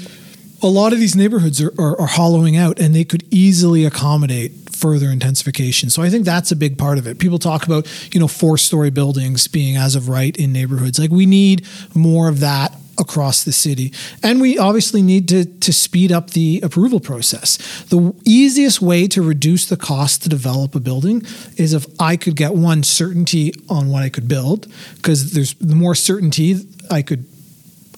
a 0.62 0.66
lot 0.66 0.92
of 0.92 0.98
these 0.98 1.16
neighborhoods 1.16 1.60
are, 1.60 1.72
are, 1.78 2.00
are 2.00 2.06
hollowing 2.06 2.56
out, 2.56 2.78
and 2.78 2.94
they 2.94 3.04
could 3.04 3.24
easily 3.30 3.84
accommodate 3.84 4.52
further 4.70 5.10
intensification. 5.10 5.90
So 5.90 6.02
I 6.02 6.10
think 6.10 6.24
that's 6.24 6.50
a 6.50 6.56
big 6.56 6.78
part 6.78 6.98
of 6.98 7.06
it. 7.06 7.18
People 7.18 7.38
talk 7.38 7.66
about 7.66 7.86
you 8.12 8.20
know 8.20 8.28
four 8.28 8.58
story 8.58 8.90
buildings 8.90 9.46
being 9.48 9.76
as 9.76 9.94
of 9.94 10.08
right 10.08 10.36
in 10.36 10.52
neighborhoods. 10.52 10.98
Like 10.98 11.10
we 11.10 11.26
need 11.26 11.66
more 11.94 12.28
of 12.28 12.40
that 12.40 12.74
across 12.98 13.44
the 13.44 13.52
city. 13.52 13.92
And 14.22 14.40
we 14.40 14.58
obviously 14.58 15.02
need 15.02 15.28
to, 15.28 15.44
to 15.44 15.72
speed 15.72 16.12
up 16.12 16.30
the 16.30 16.60
approval 16.62 17.00
process. 17.00 17.56
The 17.84 18.14
easiest 18.24 18.82
way 18.82 19.08
to 19.08 19.22
reduce 19.22 19.66
the 19.66 19.76
cost 19.76 20.22
to 20.22 20.28
develop 20.28 20.74
a 20.74 20.80
building 20.80 21.22
is 21.56 21.72
if 21.72 21.86
I 22.00 22.16
could 22.16 22.36
get 22.36 22.54
one 22.54 22.82
certainty 22.82 23.52
on 23.68 23.88
what 23.88 24.02
I 24.02 24.08
could 24.08 24.28
build, 24.28 24.70
because 24.96 25.32
there's 25.32 25.54
the 25.54 25.74
more 25.74 25.94
certainty 25.94 26.56
I 26.90 27.02
could 27.02 27.24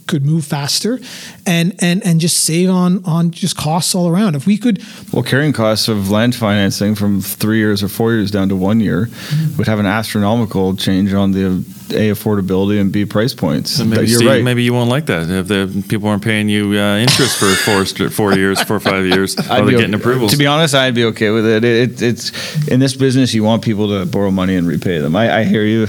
could 0.07 0.24
move 0.24 0.44
faster 0.44 0.98
and 1.46 1.74
and 1.80 2.05
and 2.05 2.20
just 2.20 2.38
save 2.38 2.70
on 2.70 3.02
on 3.05 3.30
just 3.30 3.57
costs 3.57 3.94
all 3.94 4.09
around. 4.09 4.34
If 4.36 4.46
we 4.46 4.57
could 4.59 4.82
Well, 5.12 5.22
carrying 5.22 5.52
costs 5.52 5.88
of 5.88 6.11
land 6.11 6.34
financing 6.34 6.94
from 6.94 7.20
three 7.20 7.59
years 7.59 7.82
or 7.82 7.88
four 7.88 8.12
years 8.12 8.30
down 8.30 8.48
to 8.48 8.57
one 8.57 8.80
year 8.80 9.07
Mm-hmm. 9.07 9.57
would 9.57 9.66
have 9.66 9.78
an 9.78 9.86
astronomical 9.86 10.76
change 10.76 11.12
on 11.14 11.32
the 11.32 11.46
A, 11.90 12.11
affordability 12.11 12.80
and 12.80 12.90
B, 12.92 13.05
price 13.05 13.34
points. 13.34 13.70
So 13.72 13.84
maybe, 13.84 14.07
you're 14.09 14.18
Steve, 14.18 14.28
right. 14.28 14.42
maybe 14.44 14.62
you 14.62 14.72
won't 14.72 14.90
like 14.90 15.07
that 15.07 15.28
if 15.30 15.48
the 15.48 15.84
people 15.88 16.09
aren't 16.09 16.22
paying 16.22 16.48
you 16.48 16.72
uh, 16.78 16.96
interest 16.98 17.38
for 17.38 17.46
four, 17.55 17.84
four 18.11 18.32
years, 18.34 18.61
four 18.62 18.76
or 18.76 18.80
five 18.80 19.05
years 19.07 19.36
while 19.48 19.52
I'd 19.52 19.59
they're 19.61 19.66
be 19.66 19.72
getting 19.72 19.94
okay- 19.94 20.02
approvals. 20.02 20.30
To 20.32 20.36
be 20.36 20.46
honest, 20.46 20.74
I'd 20.74 20.94
be 20.94 21.05
okay 21.07 21.30
with 21.30 21.46
it. 21.46 21.64
it, 21.64 22.00
it 22.00 22.02
it's 22.02 22.32
in 22.68 22.80
this 22.80 22.94
business, 22.96 23.34
you 23.34 23.44
want 23.44 23.62
people 23.62 23.88
to 23.88 24.07
borrow 24.07 24.30
money 24.30 24.57
and 24.57 24.66
repay 24.66 24.98
them. 24.98 25.14
I, 25.16 25.40
I 25.40 25.44
hear 25.44 25.64
you 25.64 25.86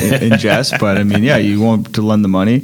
in, 0.00 0.14
in 0.32 0.38
jest, 0.38 0.74
but 0.80 0.98
I 0.98 1.04
mean, 1.04 1.22
yeah, 1.24 1.36
you 1.38 1.60
want 1.60 1.94
to 1.94 2.02
lend 2.02 2.24
the 2.24 2.28
money. 2.28 2.62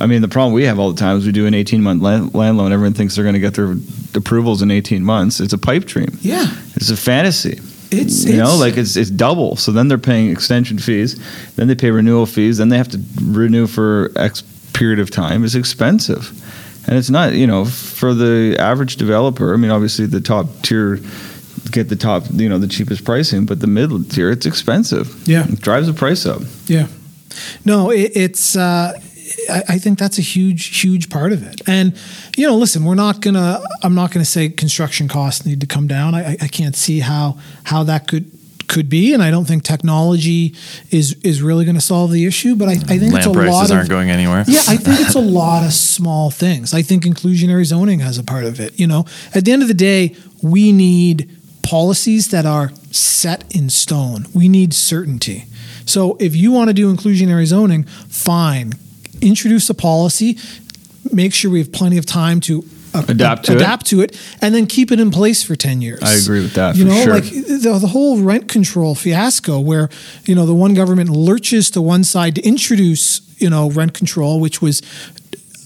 I 0.00 0.06
mean, 0.06 0.22
the 0.22 0.28
problem 0.28 0.54
we 0.54 0.64
have 0.64 0.78
all 0.78 0.90
the 0.92 0.98
time 0.98 1.18
is 1.18 1.26
we 1.26 1.32
do 1.32 1.46
an 1.46 1.54
18 1.54 1.82
month 1.82 2.02
land, 2.02 2.34
land 2.34 2.56
loan. 2.56 2.72
Everyone 2.72 2.94
thinks 2.94 3.14
they're 3.14 3.24
going 3.24 3.34
to 3.34 3.40
get 3.40 3.54
their 3.54 3.76
approvals 4.14 4.62
in 4.62 4.70
18 4.70 5.04
months. 5.04 5.40
It's 5.40 5.52
a 5.52 5.58
pipe 5.58 5.84
dream. 5.84 6.18
yeah, 6.22 6.46
It's 6.76 6.90
a 6.90 6.96
fantasy. 6.96 7.58
It's- 7.90 8.24
you 8.24 8.36
know 8.36 8.44
it's- 8.44 8.58
like 8.60 8.76
it's 8.76 8.96
it's 8.96 9.10
double. 9.10 9.56
So 9.56 9.72
then 9.72 9.88
they're 9.88 9.98
paying 9.98 10.30
extension 10.30 10.78
fees, 10.78 11.18
then 11.56 11.66
they 11.68 11.74
pay 11.74 11.90
renewal 11.90 12.24
fees, 12.26 12.58
then 12.58 12.68
they 12.68 12.76
have 12.78 12.88
to 12.90 13.00
renew 13.20 13.66
for 13.66 14.12
X 14.16 14.42
period 14.72 15.00
of 15.00 15.10
time. 15.10 15.44
It's 15.44 15.56
expensive, 15.56 16.30
and 16.86 16.96
it's 16.96 17.10
not 17.10 17.34
you 17.34 17.46
know 17.48 17.64
for 17.64 18.14
the 18.14 18.56
average 18.60 18.96
developer. 18.96 19.52
I 19.52 19.56
mean, 19.56 19.72
obviously 19.72 20.06
the 20.06 20.20
top 20.20 20.46
tier 20.62 21.00
get 21.72 21.88
the 21.88 21.96
top 21.96 22.24
you 22.32 22.48
know 22.48 22.58
the 22.58 22.68
cheapest 22.68 23.04
pricing, 23.04 23.44
but 23.44 23.58
the 23.60 23.66
middle 23.66 24.02
tier 24.04 24.30
it's 24.30 24.46
expensive. 24.46 25.12
Yeah. 25.28 25.46
it 25.48 25.60
drives 25.60 25.88
the 25.88 25.92
price 25.92 26.24
up. 26.26 26.42
Yeah. 26.68 26.86
No, 27.64 27.90
it, 27.90 28.12
it's. 28.14 28.56
Uh, 28.56 28.92
I, 29.48 29.62
I 29.70 29.78
think 29.78 29.98
that's 29.98 30.18
a 30.18 30.22
huge, 30.22 30.80
huge 30.80 31.08
part 31.10 31.32
of 31.32 31.42
it. 31.46 31.60
And 31.68 31.96
you 32.36 32.46
know, 32.46 32.56
listen, 32.56 32.84
we're 32.84 32.94
not 32.94 33.20
gonna. 33.20 33.60
I'm 33.82 33.94
not 33.94 34.10
gonna 34.12 34.24
say 34.24 34.48
construction 34.48 35.08
costs 35.08 35.44
need 35.46 35.60
to 35.60 35.66
come 35.66 35.86
down. 35.86 36.14
I, 36.14 36.36
I- 36.40 36.48
can't 36.48 36.74
see 36.76 37.00
how 37.00 37.38
how 37.64 37.84
that 37.84 38.06
could 38.08 38.30
could 38.68 38.88
be, 38.88 39.12
and 39.14 39.22
I 39.22 39.30
don't 39.30 39.46
think 39.46 39.62
technology 39.64 40.54
is 40.90 41.16
is 41.24 41.42
really 41.42 41.64
going 41.64 41.74
to 41.76 41.80
solve 41.80 42.10
the 42.12 42.24
issue. 42.26 42.54
But 42.56 42.68
I, 42.68 42.72
I 42.72 42.98
think 42.98 43.14
it's 43.14 43.26
a 43.26 43.30
prices 43.32 43.70
lot 43.70 43.70
aren't 43.72 43.82
of 43.84 43.88
going 43.88 44.10
anywhere. 44.10 44.44
yeah, 44.46 44.62
I 44.68 44.76
think 44.76 45.00
it's 45.00 45.14
a 45.14 45.20
lot 45.42 45.64
of 45.64 45.72
small 45.72 46.30
things. 46.30 46.72
I 46.74 46.82
think 46.82 47.04
inclusionary 47.04 47.64
zoning 47.64 48.00
has 48.00 48.18
a 48.18 48.22
part 48.24 48.44
of 48.44 48.60
it. 48.60 48.78
You 48.78 48.86
know, 48.86 49.06
at 49.34 49.44
the 49.44 49.52
end 49.52 49.62
of 49.62 49.68
the 49.68 49.74
day, 49.74 50.14
we 50.42 50.72
need 50.72 51.28
policies 51.62 52.28
that 52.30 52.46
are 52.46 52.70
set 52.90 53.44
in 53.54 53.70
stone. 53.70 54.26
We 54.34 54.48
need 54.48 54.72
certainty. 54.74 55.44
So 55.86 56.16
if 56.20 56.36
you 56.36 56.52
want 56.52 56.68
to 56.68 56.74
do 56.74 56.92
inclusionary 56.94 57.46
zoning, 57.46 57.84
fine. 57.84 58.72
Introduce 59.20 59.68
a 59.70 59.74
policy, 59.74 60.38
make 61.12 61.32
sure 61.34 61.50
we 61.50 61.58
have 61.58 61.72
plenty 61.72 61.98
of 61.98 62.06
time 62.06 62.40
to 62.40 62.64
uh, 62.92 63.04
Adapt 63.08 63.44
to 63.46 63.56
it. 63.56 63.80
to 63.86 64.00
it, 64.00 64.20
and 64.42 64.52
then 64.54 64.66
keep 64.66 64.90
it 64.90 64.98
in 64.98 65.10
place 65.12 65.42
for 65.44 65.54
10 65.54 65.80
years. 65.80 66.02
I 66.02 66.14
agree 66.14 66.40
with 66.40 66.54
that, 66.54 66.74
You 66.76 66.84
know, 66.86 67.02
sure. 67.04 67.14
like 67.14 67.24
the, 67.24 67.78
the 67.80 67.86
whole 67.86 68.18
rent 68.20 68.48
control 68.48 68.94
fiasco 68.96 69.60
where 69.60 69.88
you 70.24 70.34
know 70.34 70.44
the 70.44 70.54
one 70.54 70.74
government 70.74 71.08
lurches 71.10 71.70
to 71.72 71.80
one 71.82 72.02
side 72.02 72.34
to 72.34 72.42
introduce 72.42 73.20
you 73.38 73.48
know 73.48 73.70
rent 73.70 73.94
control 73.94 74.40
which 74.40 74.60
was 74.60 74.82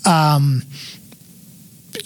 um 0.05 0.63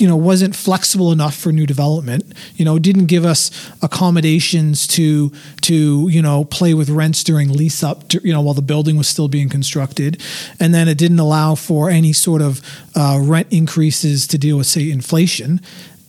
you 0.00 0.08
know 0.08 0.16
wasn't 0.16 0.54
flexible 0.54 1.12
enough 1.12 1.36
for 1.36 1.52
new 1.52 1.66
development 1.66 2.24
you 2.56 2.64
know 2.64 2.78
didn't 2.78 3.06
give 3.06 3.24
us 3.24 3.50
accommodations 3.82 4.86
to 4.86 5.30
to 5.60 6.08
you 6.08 6.22
know 6.22 6.44
play 6.44 6.74
with 6.74 6.88
rents 6.90 7.22
during 7.22 7.52
lease 7.52 7.82
up 7.82 8.08
to, 8.08 8.20
you 8.24 8.32
know 8.32 8.40
while 8.40 8.54
the 8.54 8.62
building 8.62 8.96
was 8.96 9.08
still 9.08 9.28
being 9.28 9.48
constructed. 9.48 10.22
And 10.60 10.72
then 10.72 10.88
it 10.88 10.96
didn't 10.96 11.18
allow 11.18 11.54
for 11.54 11.90
any 11.90 12.12
sort 12.12 12.42
of 12.42 12.60
uh, 12.94 13.18
rent 13.22 13.48
increases 13.50 14.26
to 14.28 14.38
deal 14.38 14.56
with 14.56 14.66
say 14.66 14.90
inflation 14.90 15.60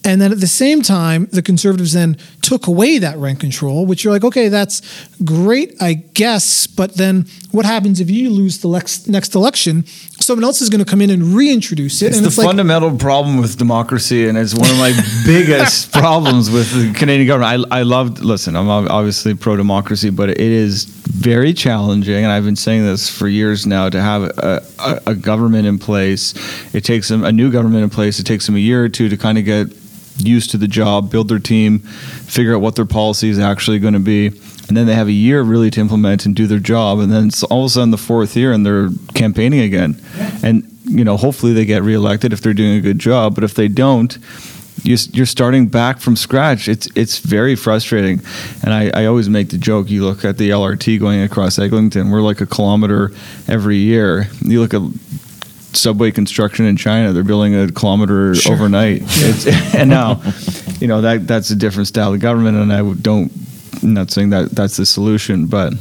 and 0.10 0.20
then 0.20 0.32
at 0.32 0.39
the 0.39 0.47
same 0.47 0.82
time, 0.82 1.28
the 1.28 1.43
conservatives 1.43 1.93
then 1.93 2.18
took 2.41 2.66
away 2.66 2.97
that 2.97 3.16
rent 3.18 3.39
control, 3.39 3.86
which 3.86 4.03
you're 4.03 4.12
like, 4.12 4.24
okay, 4.24 4.47
that's 4.47 4.82
great, 5.24 5.80
I 5.80 5.93
guess. 5.93 6.66
But 6.66 6.95
then 6.95 7.28
what 7.51 7.64
happens 7.64 7.99
if 7.99 8.10
you 8.10 8.32
lose 8.32 8.57
the 8.62 8.70
lex- 8.70 9.07
next 9.07 9.36
election? 9.36 9.86
Someone 10.20 10.43
else 10.43 10.64
is 10.64 10.70
going 10.70 10.84
to 10.84 10.89
come 10.89 11.01
in 11.01 11.12
and 11.12 11.36
reintroduce 11.36 12.01
it. 12.01 12.07
It's 12.07 12.18
and 12.18 12.26
the 12.26 12.30
it's 12.30 12.39
like, 12.39 12.47
fundamental 12.47 12.97
problem 12.97 13.38
with 13.38 13.60
democracy, 13.60 14.28
and 14.28 14.36
it's 14.36 14.55
one 14.55 14.68
of 14.72 14.80
my 14.80 14.99
biggest 15.28 15.91
problems 15.91 16.49
with 16.49 16.74
the 16.74 16.91
Canadian 16.97 17.28
government. 17.28 17.68
I, 17.72 17.80
I 17.80 17.82
loved, 17.84 18.18
listen, 18.18 18.55
I'm 18.55 18.68
obviously 18.68 19.36
pro 19.36 19.57
democracy, 19.57 20.10
but 20.10 20.32
it 20.32 20.39
is 20.39 20.86
very 20.86 21.53
challenging, 21.53 22.24
and 22.24 22.32
I've 22.32 22.45
been 22.45 22.55
saying 22.55 22.84
this 22.84 23.16
for 23.16 23.28
years 23.28 23.68
now. 23.68 23.89
To 23.89 24.01
have 24.01 24.24
a, 24.24 24.64
a, 24.80 25.01
a 25.12 25.16
government 25.16 25.68
in 25.68 25.78
place, 25.78 26.34
it 26.74 26.84
takes 26.84 27.10
them 27.10 27.24
a 27.24 27.32
new 27.32 27.51
government 27.51 27.84
in 27.84 27.91
place. 27.91 28.20
It 28.20 28.24
takes 28.24 28.47
them 28.47 28.55
a 28.55 28.60
year 28.60 28.84
or 28.84 28.89
two 28.89 29.07
to 29.10 29.16
kind 29.16 29.38
of 29.38 29.45
get 29.45 29.68
used 30.20 30.52
to 30.52 30.58
the 30.58 30.68
job, 30.68 31.10
build 31.12 31.28
their 31.30 31.40
team, 31.40 31.80
figure 31.80 32.56
out 32.56 32.62
what 32.62 32.76
their 32.76 32.86
policy 32.86 33.30
is 33.30 33.40
actually 33.40 33.80
going 33.80 33.94
to 33.94 34.00
be, 34.00 34.28
and 34.68 34.78
then 34.78 34.86
they 34.86 34.94
have 34.94 35.08
a 35.08 35.12
year 35.14 35.42
really 35.42 35.72
to 35.72 35.80
implement 35.80 36.26
and 36.26 36.36
do 36.36 36.46
their 36.46 36.60
job. 36.60 37.00
And 37.00 37.12
then 37.12 37.28
it's 37.28 37.44
all 37.44 37.62
of 37.64 37.68
a 37.68 37.70
sudden 37.70 37.92
the 37.92 37.98
fourth 37.98 38.36
year, 38.36 38.52
and 38.52 38.66
they're 38.66 38.90
campaigning 39.16 39.62
again. 39.62 40.00
And 40.44 40.64
you 40.86 41.04
know, 41.04 41.18
hopefully 41.18 41.54
they 41.54 41.66
get 41.66 41.84
reelected 41.84 42.34
if 42.34 42.42
they're 42.42 42.54
doing 42.54 42.78
a 42.78 42.82
good 42.82 43.00
job. 43.00 43.36
But 43.36 43.44
if 43.44 43.54
they 43.54 43.68
don't, 43.68 44.18
you- 44.84 44.98
you're 45.12 45.26
starting 45.26 45.68
back 45.68 46.00
from 46.00 46.16
scratch. 46.16 46.68
It's 46.68 46.88
it's 46.96 47.20
very 47.20 47.56
frustrating, 47.56 48.22
and 48.64 48.74
I, 48.74 48.92
I 48.94 49.06
always 49.06 49.28
make 49.30 49.50
the 49.50 49.58
joke. 49.58 49.90
You 49.90 50.06
look 50.06 50.24
at 50.26 50.38
the 50.38 50.50
LRT 50.52 51.00
going 51.00 51.22
across 51.22 51.60
Eglinton. 51.60 52.10
We're 52.10 52.22
like 52.22 52.42
a 52.42 52.46
kilometer 52.46 53.12
every 53.48 53.78
year. 53.78 54.28
You 54.42 54.62
look 54.62 54.74
at 54.74 54.82
subway 55.74 56.12
construction 56.12 56.66
in 56.66 56.76
China. 56.78 57.14
They're 57.14 57.24
building 57.24 57.56
a 57.56 57.72
kilometer 57.72 58.36
Sure. 58.36 58.54
overnight. 58.54 59.02
It's, 59.06 59.46
and 59.76 59.90
now, 59.90 60.22
you 60.80 60.88
know 60.88 61.02
that 61.02 61.28
that's 61.28 61.50
a 61.52 61.56
different 61.56 61.88
style 61.88 62.14
of 62.14 62.20
government, 62.20 62.58
and 62.58 62.72
I 62.74 62.82
don't. 63.02 63.32
I'm 63.84 63.94
not 63.94 64.12
saying 64.12 64.32
that 64.32 64.52
that's 64.52 64.78
the 64.78 64.86
solution, 64.86 65.46
but 65.46 65.74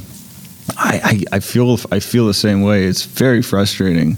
I, 0.77 1.23
I, 1.31 1.37
I 1.37 1.39
feel 1.39 1.77
I 1.91 1.99
feel 1.99 2.27
the 2.27 2.33
same 2.33 2.61
way. 2.61 2.85
It's 2.85 3.03
very 3.03 3.41
frustrating. 3.41 4.17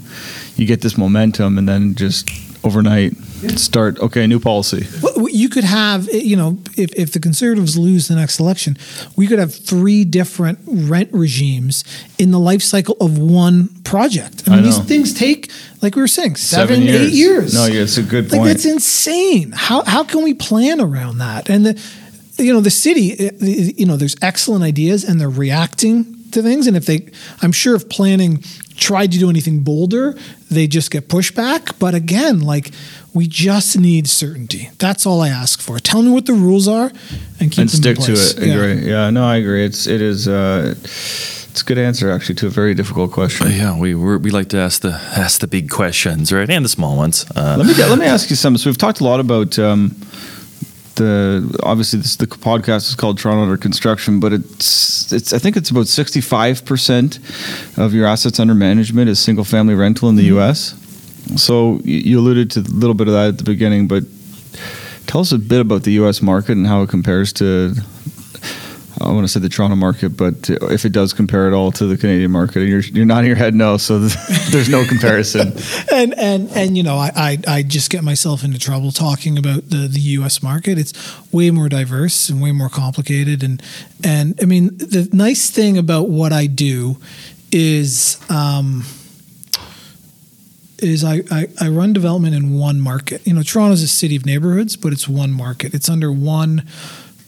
You 0.55 0.65
get 0.67 0.81
this 0.81 0.97
momentum, 0.97 1.57
and 1.57 1.67
then 1.67 1.95
just 1.95 2.29
overnight 2.63 3.13
start 3.49 3.99
okay 3.99 4.27
new 4.27 4.39
policy. 4.39 4.85
Well, 5.01 5.29
you 5.29 5.49
could 5.49 5.63
have, 5.63 6.07
you 6.13 6.35
know, 6.35 6.57
if, 6.77 6.93
if 6.93 7.11
the 7.13 7.19
conservatives 7.19 7.77
lose 7.77 8.07
the 8.07 8.15
next 8.15 8.39
election, 8.39 8.77
we 9.15 9.27
could 9.27 9.39
have 9.39 9.53
three 9.53 10.03
different 10.05 10.59
rent 10.67 11.09
regimes 11.11 11.83
in 12.17 12.31
the 12.31 12.39
life 12.39 12.61
cycle 12.61 12.95
of 12.99 13.17
one 13.17 13.69
project. 13.83 14.43
I 14.47 14.51
I 14.51 14.55
mean, 14.55 14.65
these 14.65 14.77
know. 14.77 14.83
things 14.85 15.13
take, 15.13 15.51
like 15.81 15.95
we 15.95 16.01
were 16.01 16.07
saying, 16.07 16.35
seven, 16.37 16.83
eight 16.83 17.11
years. 17.11 17.53
No, 17.53 17.65
yeah, 17.65 17.81
it's 17.81 17.97
a 17.97 18.03
good 18.03 18.31
Like 18.31 18.39
point. 18.39 18.47
that's 18.47 18.65
insane. 18.65 19.51
How 19.53 19.83
how 19.83 20.03
can 20.03 20.23
we 20.23 20.33
plan 20.33 20.79
around 20.81 21.17
that? 21.19 21.49
And 21.49 21.65
the, 21.65 21.81
you 22.37 22.53
know, 22.53 22.61
the 22.61 22.71
city, 22.71 23.27
uh, 23.27 23.31
you 23.41 23.85
know, 23.85 23.97
there's 23.97 24.15
excellent 24.21 24.63
ideas, 24.63 25.03
and 25.03 25.19
they're 25.19 25.29
reacting 25.29 26.17
to 26.31 26.41
things. 26.41 26.67
And 26.67 26.77
if 26.77 26.85
they, 26.85 27.09
I'm 27.41 27.51
sure 27.51 27.75
if 27.75 27.89
planning 27.89 28.43
tried 28.75 29.11
to 29.11 29.19
do 29.19 29.29
anything 29.29 29.59
bolder, 29.63 30.17
they 30.49 30.65
just 30.65 30.89
get 30.89 31.07
pushback. 31.07 31.77
But 31.77 31.93
again, 31.93 32.39
like 32.39 32.71
we 33.13 33.27
just 33.27 33.77
need 33.77 34.07
certainty. 34.07 34.69
That's 34.77 35.05
all 35.05 35.21
I 35.21 35.29
ask 35.29 35.59
for. 35.61 35.79
Tell 35.79 36.01
me 36.01 36.11
what 36.11 36.25
the 36.25 36.33
rules 36.33 36.67
are, 36.67 36.91
and 37.39 37.51
keep 37.51 37.59
and 37.59 37.69
them 37.69 37.81
stick 37.81 37.97
in 37.97 38.03
to 38.05 38.13
place. 38.13 38.33
it. 38.33 38.49
Agree. 38.49 38.89
Yeah, 38.89 39.09
no, 39.09 39.25
I 39.25 39.37
agree. 39.37 39.65
It's 39.65 39.85
it 39.87 40.01
is 40.01 40.27
uh, 40.27 40.73
it's 40.75 41.61
a 41.61 41.65
good 41.65 41.77
answer 41.77 42.09
actually 42.09 42.35
to 42.35 42.47
a 42.47 42.49
very 42.49 42.73
difficult 42.73 43.11
question. 43.11 43.51
Yeah, 43.51 43.77
we 43.77 43.95
we're, 43.95 44.17
we 44.17 44.29
like 44.31 44.47
to 44.49 44.57
ask 44.57 44.81
the 44.81 44.93
ask 45.17 45.41
the 45.41 45.47
big 45.47 45.69
questions, 45.69 46.31
right, 46.31 46.49
and 46.49 46.63
the 46.63 46.69
small 46.69 46.95
ones. 46.95 47.25
Uh, 47.35 47.55
Let 47.57 47.67
me 47.67 47.73
let 47.73 47.99
me 47.99 48.05
ask 48.05 48.29
you 48.29 48.35
something. 48.37 48.57
So 48.59 48.69
we've 48.69 48.77
talked 48.77 49.01
a 49.01 49.03
lot 49.03 49.19
about 49.19 49.59
um, 49.59 49.93
the 50.95 51.59
obviously 51.63 51.99
this 51.99 52.15
the 52.15 52.27
podcast 52.27 52.87
is 52.89 52.95
called 52.95 53.17
Toronto 53.17 53.43
Under 53.43 53.57
Construction, 53.57 54.19
but 54.21 54.31
it's 54.33 55.11
it's 55.11 55.33
I 55.33 55.39
think 55.39 55.57
it's 55.57 55.69
about 55.69 55.87
sixty 55.87 56.21
five 56.21 56.63
percent 56.63 57.19
of 57.77 57.93
your 57.93 58.05
assets 58.07 58.39
under 58.39 58.55
management 58.55 59.09
is 59.09 59.19
single 59.19 59.43
family 59.43 59.75
rental 59.75 60.07
in 60.09 60.15
the 60.15 60.25
U.S. 60.25 60.75
So 61.37 61.79
you, 61.83 62.19
alluded 62.19 62.51
to 62.51 62.59
a 62.59 62.61
little 62.61 62.93
bit 62.93 63.07
of 63.07 63.13
that 63.13 63.27
at 63.29 63.37
the 63.37 63.43
beginning, 63.43 63.87
but 63.87 64.03
tell 65.07 65.21
us 65.21 65.31
a 65.31 65.37
bit 65.37 65.61
about 65.61 65.83
the 65.83 65.91
U.S. 65.93 66.21
market 66.21 66.53
and 66.53 66.67
how 66.67 66.81
it 66.81 66.89
compares 66.89 67.33
to. 67.33 67.73
I 68.99 69.11
want 69.11 69.23
to 69.23 69.27
say 69.27 69.39
the 69.39 69.49
Toronto 69.49 69.75
market, 69.75 70.09
but 70.09 70.49
if 70.49 70.85
it 70.85 70.91
does 70.91 71.11
compare 71.11 71.47
at 71.47 71.53
all 71.53 71.71
to 71.71 71.87
the 71.87 71.97
Canadian 71.97 72.29
market, 72.29 72.67
you're 72.67 72.81
you're 72.81 73.05
nodding 73.05 73.27
your 73.27 73.35
head 73.35 73.55
no, 73.55 73.77
so 73.77 73.97
there's 74.51 74.69
no 74.69 74.85
comparison. 74.85 75.53
and 75.91 76.13
and 76.19 76.49
and 76.51 76.77
you 76.77 76.83
know 76.83 76.97
I, 76.97 77.11
I 77.15 77.37
I 77.47 77.63
just 77.63 77.89
get 77.89 78.03
myself 78.03 78.43
into 78.43 78.59
trouble 78.59 78.91
talking 78.91 79.39
about 79.39 79.69
the 79.69 79.87
the 79.87 79.99
U.S. 79.99 80.43
market. 80.43 80.77
It's 80.77 80.93
way 81.31 81.49
more 81.49 81.67
diverse 81.67 82.29
and 82.29 82.41
way 82.41 82.51
more 82.51 82.69
complicated. 82.69 83.41
And 83.41 83.63
and 84.03 84.37
I 84.41 84.45
mean 84.45 84.77
the 84.77 85.09
nice 85.11 85.49
thing 85.49 85.77
about 85.77 86.09
what 86.09 86.31
I 86.31 86.45
do 86.45 86.97
is 87.51 88.19
um, 88.29 88.83
is 90.81 91.03
I, 91.03 91.21
I 91.31 91.47
I 91.59 91.69
run 91.69 91.93
development 91.93 92.35
in 92.35 92.57
one 92.57 92.79
market. 92.79 93.25
You 93.25 93.33
know, 93.33 93.43
Toronto's 93.43 93.83
a 93.83 93.87
city 93.87 94.15
of 94.15 94.25
neighborhoods, 94.25 94.75
but 94.75 94.91
it's 94.93 95.07
one 95.07 95.31
market. 95.31 95.73
It's 95.73 95.89
under 95.89 96.11
one 96.11 96.67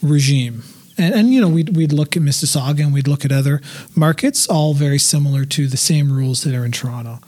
regime. 0.01 0.64
And, 0.97 1.16
and 1.16 1.34
you 1.34 1.41
know 1.41 1.49
we'd, 1.49 1.76
we'd 1.76 1.93
look 1.93 2.16
at 2.16 2.24
Mississauga 2.24 2.82
and 2.82 2.93
we'd 2.93 3.08
look 3.08 3.26
at 3.26 3.32
other 3.32 3.62
markets, 3.95 4.47
all 4.47 4.74
very 4.74 4.99
similar 4.99 5.45
to 5.45 5.68
the 5.68 5.78
same 5.78 6.12
rules 6.12 6.43
that 6.43 6.54
are 6.54 6.66
in 6.66 6.72
Toronto. 6.72 7.20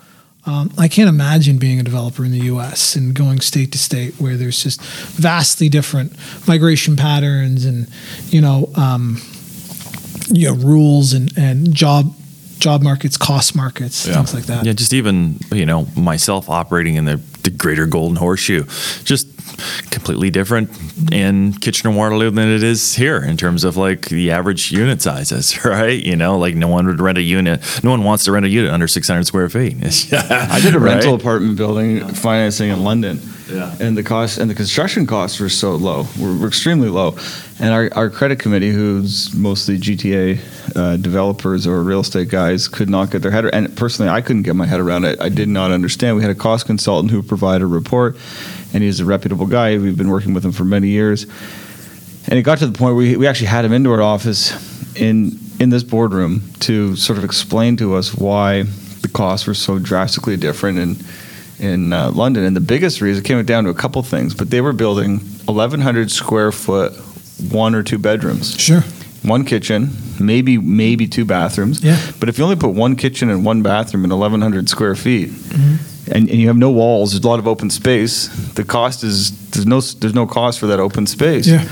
Um, 0.48 0.72
I 0.78 0.88
can't 0.88 1.10
imagine 1.10 1.58
being 1.58 1.80
a 1.80 1.84
developer 1.84 2.24
in 2.24 2.32
the 2.32 2.46
U.S. 2.46 2.96
and 2.96 3.16
going 3.16 3.40
state 3.40 3.72
to 3.72 3.80
state 3.80 4.16
where 4.20 4.36
there's 4.36 4.62
just 4.62 4.80
vastly 4.82 5.70
different 5.70 6.16
migration 6.48 6.96
patterns 6.96 7.66
and 7.66 7.90
you 8.28 8.42
know 8.42 8.70
um, 8.76 9.20
you 10.28 10.48
know 10.48 10.56
rules 10.56 11.14
and, 11.14 11.36
and 11.36 11.74
job 11.74 12.14
job 12.60 12.82
markets, 12.82 13.18
cost 13.18 13.56
markets, 13.56 14.06
things 14.08 14.34
like 14.34 14.46
that. 14.46 14.66
Yeah, 14.66 14.74
just 14.74 14.94
even 14.94 15.40
you 15.52 15.66
know 15.66 15.88
myself 15.96 16.50
operating 16.50 16.96
in 16.96 17.06
the, 17.06 17.18
the 17.44 17.50
Greater 17.50 17.86
Golden 17.86 18.16
Horseshoe, 18.16 18.66
just 19.04 19.28
completely 19.92 20.30
different 20.30 20.70
in 21.14 21.54
Kitchener 21.54 21.92
Waterloo 21.96 22.30
than 22.32 22.50
it 22.50 22.62
is 22.64 22.96
here 22.96 23.18
in 23.24 23.38
terms 23.38 23.64
of 23.64 23.78
like 23.78 24.10
the 24.10 24.32
average 24.32 24.72
unit 24.72 25.02
sizes, 25.02 25.64
right? 25.66 26.02
You 26.04 26.16
know, 26.16 26.38
like 26.38 26.56
no 26.56 26.68
one 26.68 26.88
would 26.88 27.00
rent 27.00 27.18
a 27.18 27.22
unit, 27.22 27.62
no 27.84 27.92
one 27.92 28.04
wants 28.04 28.26
to 28.26 28.32
rent 28.32 28.46
a 28.46 28.50
unit 28.50 28.72
under 28.72 28.88
600 28.88 29.26
square 29.26 29.50
feet. 29.50 29.76
I 30.14 30.60
did 30.62 30.76
a 30.76 30.80
Right? 30.80 30.96
rental 30.96 31.16
apartment 31.16 31.58
building 31.58 32.06
financing 32.10 32.70
in 32.70 32.84
London. 32.84 33.20
Yeah. 33.50 33.76
And 33.80 33.96
the 33.96 34.04
cost 34.04 34.38
and 34.38 34.50
the 34.50 34.56
construction 34.56 35.06
costs 35.06 35.40
were 35.40 35.50
so 35.50 35.76
low, 35.76 36.08
were, 36.20 36.48
extremely 36.48 36.90
low. 36.90 37.18
And 37.60 37.74
our, 37.74 37.90
our 37.94 38.10
credit 38.10 38.40
committee, 38.40 38.72
who's 38.72 39.34
mostly 39.34 39.78
GTA 39.78 40.76
uh, 40.76 40.98
developers 40.98 41.68
or 41.68 41.84
real 41.84 42.00
estate 42.00 42.30
guys, 42.30 42.68
could 42.68 42.90
not 42.90 43.12
get 43.12 43.22
their 43.22 43.32
head. 43.32 43.46
And 43.46 43.76
personally, 43.78 44.10
I 44.10 44.22
couldn't 44.22 44.44
get 44.44 44.56
my 44.56 44.66
head 44.66 44.80
around 44.80 45.06
it. 45.06 45.22
I 45.22 45.30
did 45.30 45.48
not 45.48 45.72
understand. 45.72 46.16
We 46.16 46.24
had 46.24 46.32
a 46.32 46.36
cost 46.36 46.66
consultant 46.66 47.12
who 47.12 47.22
provided 47.22 47.64
a 47.64 47.68
report, 47.68 48.18
and 48.74 48.84
he's 48.84 49.00
a 49.00 49.06
reputable 49.06 49.46
guy. 49.46 49.78
We've 49.78 49.98
been 49.98 50.10
working 50.10 50.34
with 50.34 50.44
him 50.44 50.52
for 50.52 50.66
many 50.66 50.88
years. 50.90 51.26
And 52.28 52.40
it 52.40 52.42
got 52.42 52.58
to 52.60 52.68
the 52.68 52.78
point 52.78 52.96
where 52.96 53.06
we, 53.06 53.18
we 53.18 53.28
actually 53.28 53.48
had 53.48 53.64
him 53.64 53.74
into 53.74 53.92
our 53.92 54.02
office 54.02 54.54
in 54.96 55.40
in 55.60 55.70
this 55.70 55.84
boardroom 55.84 56.42
to 56.60 56.96
sort 56.96 57.18
of 57.18 57.24
explain 57.24 57.78
to 57.78 57.96
us 57.96 58.14
why 58.14 58.64
the 59.02 59.08
costs 59.08 59.48
were 59.48 59.54
so 59.54 59.80
drastically 59.80 60.36
different 60.36 60.78
in 60.78 60.98
in 61.60 61.94
uh, 61.94 62.12
London. 62.12 62.44
And 62.44 62.56
the 62.56 62.62
biggest 62.62 63.02
reason 63.02 63.24
came 63.24 63.44
down 63.46 63.64
to 63.66 63.70
a 63.70 63.74
couple 63.74 64.02
things, 64.04 64.34
but 64.34 64.50
they 64.50 64.62
were 64.62 64.74
building 64.74 65.20
1,100 65.46 66.12
square 66.12 66.52
foot 66.52 66.94
one 67.52 67.76
or 67.76 67.84
two 67.84 67.98
bedrooms, 67.98 68.58
Sure. 68.60 68.82
one 69.24 69.44
kitchen, 69.46 69.90
maybe 70.20 70.58
maybe 70.58 71.08
two 71.08 71.26
bathrooms. 71.26 71.84
Yeah. 71.84 72.00
But 72.20 72.30
if 72.30 72.38
you 72.38 72.44
only 72.46 72.56
put 72.56 72.70
one 72.70 72.96
kitchen 72.96 73.30
and 73.30 73.44
one 73.46 73.62
bathroom 73.62 74.04
in 74.06 74.10
1,100 74.12 74.70
square 74.70 74.96
feet, 74.96 75.30
Mm-hmm. 75.30 76.12
and, 76.14 76.30
and 76.30 76.40
you 76.40 76.48
have 76.48 76.58
no 76.58 76.72
walls, 76.72 77.12
there's 77.12 77.24
a 77.24 77.28
lot 77.28 77.40
of 77.40 77.48
open 77.48 77.70
space. 77.70 78.28
The 78.54 78.64
cost 78.64 79.04
is 79.04 79.32
there's 79.52 79.66
no 79.66 79.82
there's 79.82 80.14
no 80.14 80.26
cost 80.28 80.60
for 80.60 80.68
that 80.68 80.80
open 80.80 81.08
space. 81.08 81.48
Yeah. 81.48 81.68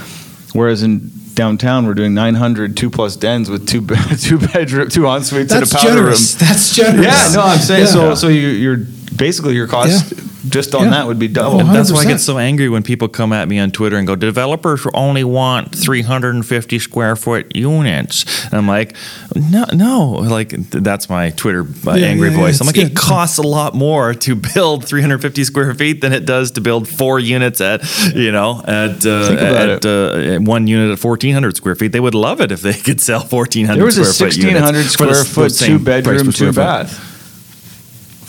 Whereas 0.54 0.84
in 0.84 1.12
downtown, 1.34 1.86
we're 1.88 1.94
doing 1.96 2.14
900 2.14 2.76
two 2.78 2.90
plus 2.90 3.16
dens 3.16 3.50
with 3.50 3.68
two 3.68 3.82
two 4.18 4.38
bedroom, 4.40 4.90
two 4.90 5.08
en 5.08 5.24
suites 5.24 5.52
and 5.54 5.64
a 5.64 5.68
powder 5.68 5.88
generous. 5.90 6.34
room. 6.34 6.48
That's 6.48 6.76
generous. 6.76 7.06
Yeah, 7.06 7.36
no, 7.36 7.42
I'm 7.48 7.60
saying 7.60 7.86
Yeah. 7.86 7.92
so. 7.92 8.16
So 8.16 8.28
you, 8.28 8.48
you're 8.50 8.78
basically 9.16 9.56
your 9.56 9.68
cost 9.68 10.12
Yeah. 10.12 10.24
just 10.50 10.76
on 10.76 10.86
Yeah. 10.86 10.90
that 10.92 11.08
would 11.08 11.20
be 11.20 11.28
double. 11.28 11.62
Oh, 11.62 11.74
That's 11.74 11.92
why 11.92 12.02
I 12.02 12.06
get 12.06 12.20
so 12.20 12.38
angry 12.38 12.68
when 12.70 12.84
people 12.84 13.08
come 13.08 13.32
at 13.34 13.48
me 13.48 13.60
on 13.60 13.72
Twitter 13.72 13.98
and 13.98 14.06
go, 14.08 14.16
developers 14.16 14.86
only 14.94 15.24
want 15.24 15.74
350 15.76 16.80
square 16.80 17.16
foot 17.16 17.56
units. 17.56 18.26
And 18.46 18.56
I'm 18.56 18.68
like, 18.68 18.96
no, 19.36 19.66
no. 19.74 20.10
Like, 20.12 20.50
that's 20.70 21.10
my 21.10 21.30
Twitter 21.32 21.62
uh, 21.88 21.94
Yeah, 21.94 22.08
angry 22.08 22.30
yeah, 22.30 22.36
yeah, 22.36 22.40
voice. 22.42 22.62
I'm 22.62 22.68
it's 22.68 22.78
like, 22.78 22.88
it 22.92 22.96
costs 22.96 23.38
a 23.38 23.44
lot 23.44 23.74
more 23.76 24.14
to 24.14 24.36
build 24.54 24.86
350 24.86 25.44
square 25.44 25.74
feet 25.74 26.02
than 26.02 26.12
it 26.14 26.26
does 26.26 26.52
to 26.52 26.62
build 26.62 26.88
four 26.88 27.20
units 27.20 27.62
at, 27.62 27.82
you 28.16 28.32
know, 28.32 28.62
at, 28.68 29.06
uh, 29.06 29.34
at, 29.40 29.86
uh, 29.86 30.40
one 30.40 30.68
unit 30.68 30.92
at 30.92 31.04
1,400 31.04 31.56
square 31.56 31.76
feet. 31.76 31.92
They 31.92 32.00
would 32.00 32.16
love 32.16 32.42
it 32.42 32.52
if 32.52 32.62
they 32.62 32.74
could 32.74 33.00
sell 33.02 33.22
1,400 33.22 33.78
there 33.78 33.86
was 33.86 33.98
a 33.98 34.06
square 34.06 34.32
foot 34.32 34.44
1,600 34.44 34.84
square 34.90 35.10
the- 35.10 35.26
foot, 35.26 35.54
two 35.56 35.80
price 35.80 36.04
bedroom, 36.04 36.32
square 36.32 36.50
two 36.50 36.54
foot. 36.54 36.56
bath. 36.56 37.10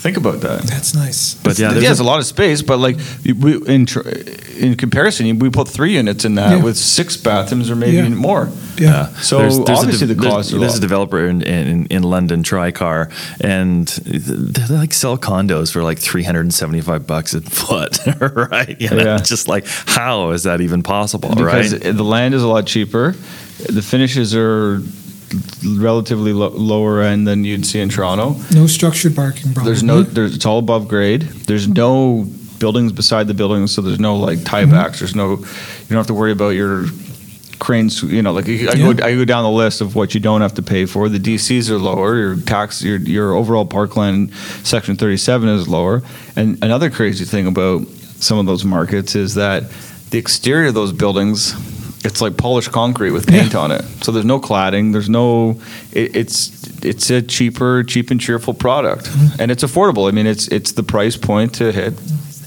Think 0.05 0.17
about 0.17 0.41
that. 0.41 0.61
That's 0.61 0.93
nice. 0.93 1.33
But 1.33 1.57
yeah, 1.57 1.65
yeah, 1.69 1.71
there's 1.73 1.83
there's 1.85 1.99
a- 1.99 2.03
a 2.03 2.11
lot 2.11 2.19
of 2.19 2.27
space, 2.27 2.61
but 2.61 2.77
like 2.77 2.97
we, 3.25 3.57
in 3.65 3.87
tr- 3.87 4.07
in 4.59 4.75
comparison, 4.77 5.39
we 5.39 5.49
put 5.49 5.67
three 5.67 5.93
units 5.93 6.25
in 6.25 6.35
that 6.35 6.51
Yeah. 6.57 6.63
with 6.63 6.77
six 6.77 7.17
bathrooms 7.17 7.71
or 7.71 7.75
maybe 7.75 7.97
Yeah. 7.97 8.09
more. 8.09 8.49
Yeah. 8.77 8.95
Uh, 8.95 9.05
so 9.21 9.37
There's- 9.39 9.57
there's 9.65 9.79
obviously 9.79 10.05
de- 10.07 10.13
the 10.13 10.21
there's- 10.21 10.33
costs 10.35 10.53
are 10.53 10.59
There's 10.59 10.77
a 10.77 10.79
developer 10.79 11.25
in, 11.27 11.41
in, 11.41 11.87
in 11.87 12.03
London, 12.03 12.43
Tricar, 12.43 13.09
and 13.41 13.87
they 14.05 14.75
like 14.75 14.93
sell 14.93 15.17
condos 15.17 15.71
for 15.71 15.81
like 15.81 15.97
375 15.97 17.07
bucks 17.07 17.33
a 17.33 17.41
foot, 17.41 17.97
right? 18.51 18.79
You 18.79 18.89
know, 18.91 19.03
Yeah. 19.03 19.17
Just 19.17 19.47
like, 19.47 19.65
how 19.87 20.29
is 20.31 20.43
that 20.43 20.61
even 20.61 20.83
possible, 20.83 21.29
because 21.29 21.73
right? 21.73 21.81
the 21.97 22.03
land 22.03 22.35
is 22.35 22.43
a 22.43 22.47
lot 22.47 22.67
cheaper. 22.67 23.15
The 23.67 23.81
finishes 23.81 24.35
are 24.35 24.83
relatively 25.77 26.33
lo- 26.33 26.49
lower 26.49 27.01
end 27.01 27.27
than 27.27 27.43
you'd 27.43 27.65
see 27.65 27.79
in 27.79 27.89
Toronto. 27.89 28.35
No 28.53 28.67
structured 28.67 29.15
parking. 29.15 29.53
Probably. 29.53 29.71
There's 29.71 29.83
no, 29.83 30.03
there's, 30.03 30.35
it's 30.35 30.45
all 30.45 30.59
above 30.59 30.87
grade. 30.87 31.21
There's 31.21 31.67
no 31.67 32.25
buildings 32.59 32.91
beside 32.91 33.27
the 33.27 33.33
buildings, 33.33 33.73
so 33.73 33.81
there's 33.81 33.99
no 33.99 34.15
like 34.15 34.39
tiebacks. 34.39 34.91
Mm-hmm. 34.95 34.99
There's 34.99 35.15
no, 35.15 35.31
you 35.31 35.87
don't 35.89 35.97
have 35.97 36.07
to 36.07 36.13
worry 36.13 36.31
about 36.31 36.49
your 36.49 36.85
cranes. 37.59 38.01
You 38.03 38.21
know, 38.21 38.31
like 38.33 38.47
I 38.47 38.51
Yeah. 38.51 38.75
go, 38.75 38.89
I 39.05 39.15
go 39.15 39.25
down 39.25 39.43
the 39.43 39.49
list 39.49 39.81
of 39.81 39.95
what 39.95 40.13
you 40.13 40.19
don't 40.19 40.41
have 40.41 40.53
to 40.55 40.61
pay 40.61 40.85
for. 40.85 41.09
The 41.09 41.19
DCs 41.19 41.69
are 41.69 41.77
lower. 41.77 42.15
Your 42.17 42.35
tax, 42.37 42.81
your 42.83 42.97
your 42.99 43.33
overall 43.33 43.65
parkland 43.65 44.33
section 44.63 44.95
37 44.95 45.49
is 45.49 45.67
lower. 45.67 46.01
And 46.35 46.57
another 46.63 46.89
crazy 46.89 47.25
thing 47.25 47.47
about 47.47 47.87
some 48.19 48.37
of 48.37 48.45
those 48.45 48.63
markets 48.65 49.15
is 49.15 49.35
that 49.35 49.63
the 50.11 50.17
exterior 50.17 50.67
of 50.69 50.73
those 50.73 50.91
buildings. 50.93 51.53
It's 52.05 52.21
like 52.21 52.37
polished 52.37 52.71
concrete 52.71 53.11
with 53.11 53.27
paint 53.27 53.55
on 53.55 53.71
it, 53.71 53.83
so 54.03 54.11
there's 54.11 54.25
no 54.25 54.39
cladding. 54.39 54.93
There's 54.93 55.09
no. 55.09 55.59
It, 55.91 56.15
it's 56.15 56.83
it's 56.83 57.09
a 57.09 57.21
cheaper, 57.21 57.83
cheap 57.83 58.11
and 58.11 58.21
cheerful 58.21 58.53
product, 58.53 59.05
mm-hmm. 59.05 59.41
and 59.41 59.51
it's 59.51 59.63
affordable. 59.63 60.07
I 60.07 60.11
mean, 60.11 60.27
it's 60.27 60.47
it's 60.49 60.73
the 60.73 60.83
price 60.83 61.17
point 61.17 61.55
to 61.55 61.71
hit 61.71 61.95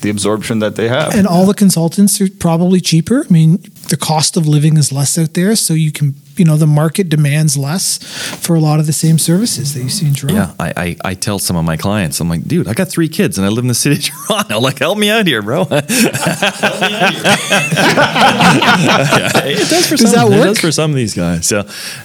the 0.01 0.11
absorption 0.11 0.61
that 0.61 0.77
they 0.77 0.89
have. 0.89 1.15
and 1.15 1.27
all 1.27 1.47
the 1.47 1.55
consultants 1.55 2.21
are 2.21 2.29
probably 2.39 2.81
cheaper. 2.81 3.25
I 3.29 3.33
mean, 3.33 3.59
the 3.89 3.97
cost 3.97 4.37
of 4.37 4.47
living 4.47 4.77
is 4.77 4.93
less 4.93 5.19
out 5.19 5.35
there, 5.35 5.57
so 5.57 5.75
you 5.75 5.93
can, 5.93 6.15
you 6.39 6.45
know, 6.45 6.57
the 6.57 6.67
market 6.67 7.09
demands 7.09 7.57
less 7.57 7.99
for 8.37 8.55
a 8.55 8.61
lot 8.61 8.81
of 8.81 8.87
the 8.87 8.93
same 8.93 9.19
services 9.19 9.75
that 9.75 9.83
you 9.83 9.89
see 9.89 10.07
in 10.07 10.15
Toronto. 10.15 10.37
Yeah, 10.41 10.55
I, 10.59 10.73
I, 10.77 10.97
I 11.11 11.15
tell 11.15 11.39
some 11.39 11.57
of 11.57 11.65
my 11.65 11.77
clients, 11.77 12.21
I'm 12.21 12.29
like, 12.29 12.45
dude, 12.45 12.69
I 12.69 12.75
got 12.75 12.89
three 12.89 13.09
kids 13.09 13.39
and 13.39 13.47
I 13.47 13.51
live 13.51 13.65
in 13.65 13.69
the 13.69 13.75
city 13.75 13.97
of 13.97 14.05
Toronto. 14.27 14.61
Like, 14.61 14.79
help 14.79 14.99
me 14.99 15.11
out 15.11 15.27
here, 15.27 15.43
bro. 15.43 15.67
Yeah, 18.49 19.31
it 19.45 19.69
does 19.69 19.87
for 19.89 19.97
Does 19.97 20.13
some. 20.13 20.31
that 20.31 20.41
It 20.41 20.45
does 20.45 20.59
for 20.59 20.73
some 20.73 20.91
of 20.91 20.97
these 20.97 21.15
guys. 21.15 21.47
So, 21.47 21.61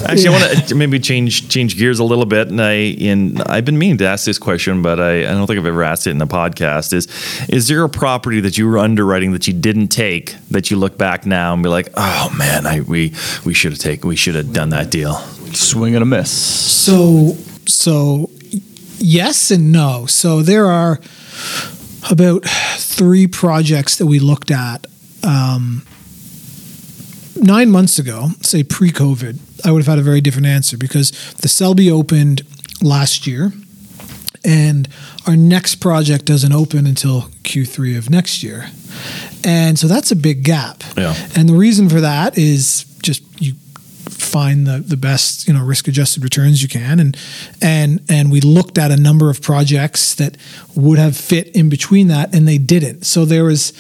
actually, 0.06 0.28
I 0.28 0.32
want 0.32 0.68
to 0.68 0.76
maybe 0.76 1.00
change 1.00 1.50
change 1.50 1.78
gears 1.78 2.00
a 2.00 2.04
little 2.04 2.26
bit. 2.26 2.50
And 2.50 2.62
I 2.62 2.74
in 2.74 3.42
I've 3.42 3.66
been 3.66 3.78
meaning 3.78 3.98
to 4.00 4.06
ask 4.06 4.26
this 4.26 4.38
question, 4.40 4.82
but 4.82 5.00
I, 5.00 5.20
I 5.20 5.32
don't 5.32 5.48
think 5.48 5.60
I've 5.60 5.66
ever 5.66 5.84
asked 5.84 6.08
it 6.08 6.12
in 6.12 6.18
the 6.18 6.28
podcast. 6.28 6.94
Is 6.94 7.08
is 7.50 7.68
there 7.68 7.84
a 7.84 7.90
property 7.90 8.40
that 8.42 8.58
you 8.58 8.68
were 8.68 8.78
underwriting 8.78 9.32
that 9.34 9.48
you 9.48 9.54
didn't 9.54 9.90
take 9.90 10.36
that 10.52 10.72
you 10.72 10.78
look 10.78 10.98
back 10.98 11.26
now 11.26 11.54
and 11.54 11.64
be 11.64 11.70
like, 11.70 11.90
oh 11.96 12.34
man, 12.38 12.66
I 12.66 12.82
we 12.82 13.14
we 13.46 13.54
should 13.54 13.72
have 13.72 13.80
taken 13.80 14.08
we 14.08 14.16
should 14.24 14.36
have 14.36 14.54
done 14.54 14.70
that 14.70 14.90
deal. 14.90 15.16
Swing 15.52 15.96
and 15.96 16.02
a 16.02 16.06
miss. 16.06 16.32
So, 16.32 17.36
so 17.68 18.30
yes 18.98 19.52
and 19.52 19.74
no. 19.74 20.06
So 20.06 20.42
there 20.42 20.68
are 20.68 21.02
about 22.10 22.46
three 22.46 23.28
projects 23.28 23.98
that 23.98 24.06
we 24.06 24.20
looked 24.20 24.50
at 24.50 24.88
um, 25.26 25.86
nine 27.36 27.70
months 27.70 28.00
ago, 28.00 28.30
say 28.40 28.64
pre-COVID. 28.64 29.66
I 29.66 29.72
would 29.72 29.80
have 29.80 29.88
had 29.88 30.00
a 30.00 30.04
very 30.04 30.22
different 30.22 30.48
answer 30.48 30.78
because 30.78 31.12
the 31.42 31.50
Selby 31.50 31.92
opened 31.92 32.44
last 32.82 33.28
year, 33.28 33.52
and 34.46 34.88
our 35.28 35.36
next 35.36 35.76
project 35.76 36.24
doesn't 36.24 36.54
open 36.54 36.88
until 36.88 37.24
Q3 37.44 37.98
of 37.98 38.10
next 38.10 38.42
year, 38.42 38.70
and 39.44 39.78
so 39.78 39.88
that's 39.88 40.12
a 40.12 40.16
big 40.16 40.44
gap. 40.44 40.84
Yeah. 40.98 41.16
And 41.36 41.48
the 41.48 41.54
reason 41.54 41.90
for 41.90 42.02
that 42.02 42.38
is 42.38 42.86
just 43.02 43.24
you 43.42 43.54
find 44.24 44.66
the, 44.66 44.80
the 44.80 44.98
best 44.98 45.48
you 45.48 45.54
know 45.54 45.64
risk 45.64 45.88
adjusted 45.88 46.24
returns 46.24 46.62
you 46.62 46.70
can 46.70 47.00
and 47.00 47.18
and 47.62 48.02
and 48.10 48.32
we 48.32 48.42
looked 48.42 48.78
at 48.78 48.92
a 48.92 48.98
number 48.98 49.30
of 49.30 49.42
projects 49.42 50.16
that 50.16 50.38
would 50.76 50.98
have 50.98 51.16
fit 51.16 51.48
in 51.56 51.70
between 51.70 52.08
that 52.08 52.34
and 52.34 52.48
they 52.48 52.58
didn't 52.58 53.04
so 53.04 53.26
there 53.26 53.44
was 53.44 53.74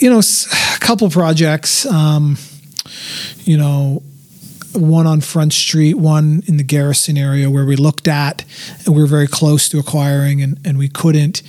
you 0.00 0.10
know 0.10 0.20
a 0.20 0.78
couple 0.78 1.08
projects 1.10 1.86
um, 1.86 2.36
you 3.44 3.56
know 3.56 4.02
one 4.76 5.06
on 5.06 5.20
Front 5.20 5.52
Street, 5.52 5.94
one 5.94 6.42
in 6.46 6.56
the 6.56 6.62
Garrison 6.62 7.16
area 7.16 7.50
where 7.50 7.64
we 7.64 7.76
looked 7.76 8.06
at 8.06 8.44
and 8.84 8.94
we 8.94 9.00
were 9.00 9.08
very 9.08 9.26
close 9.26 9.68
to 9.70 9.78
acquiring 9.78 10.42
and, 10.42 10.58
and 10.64 10.78
we 10.78 10.88
couldn't. 10.88 11.42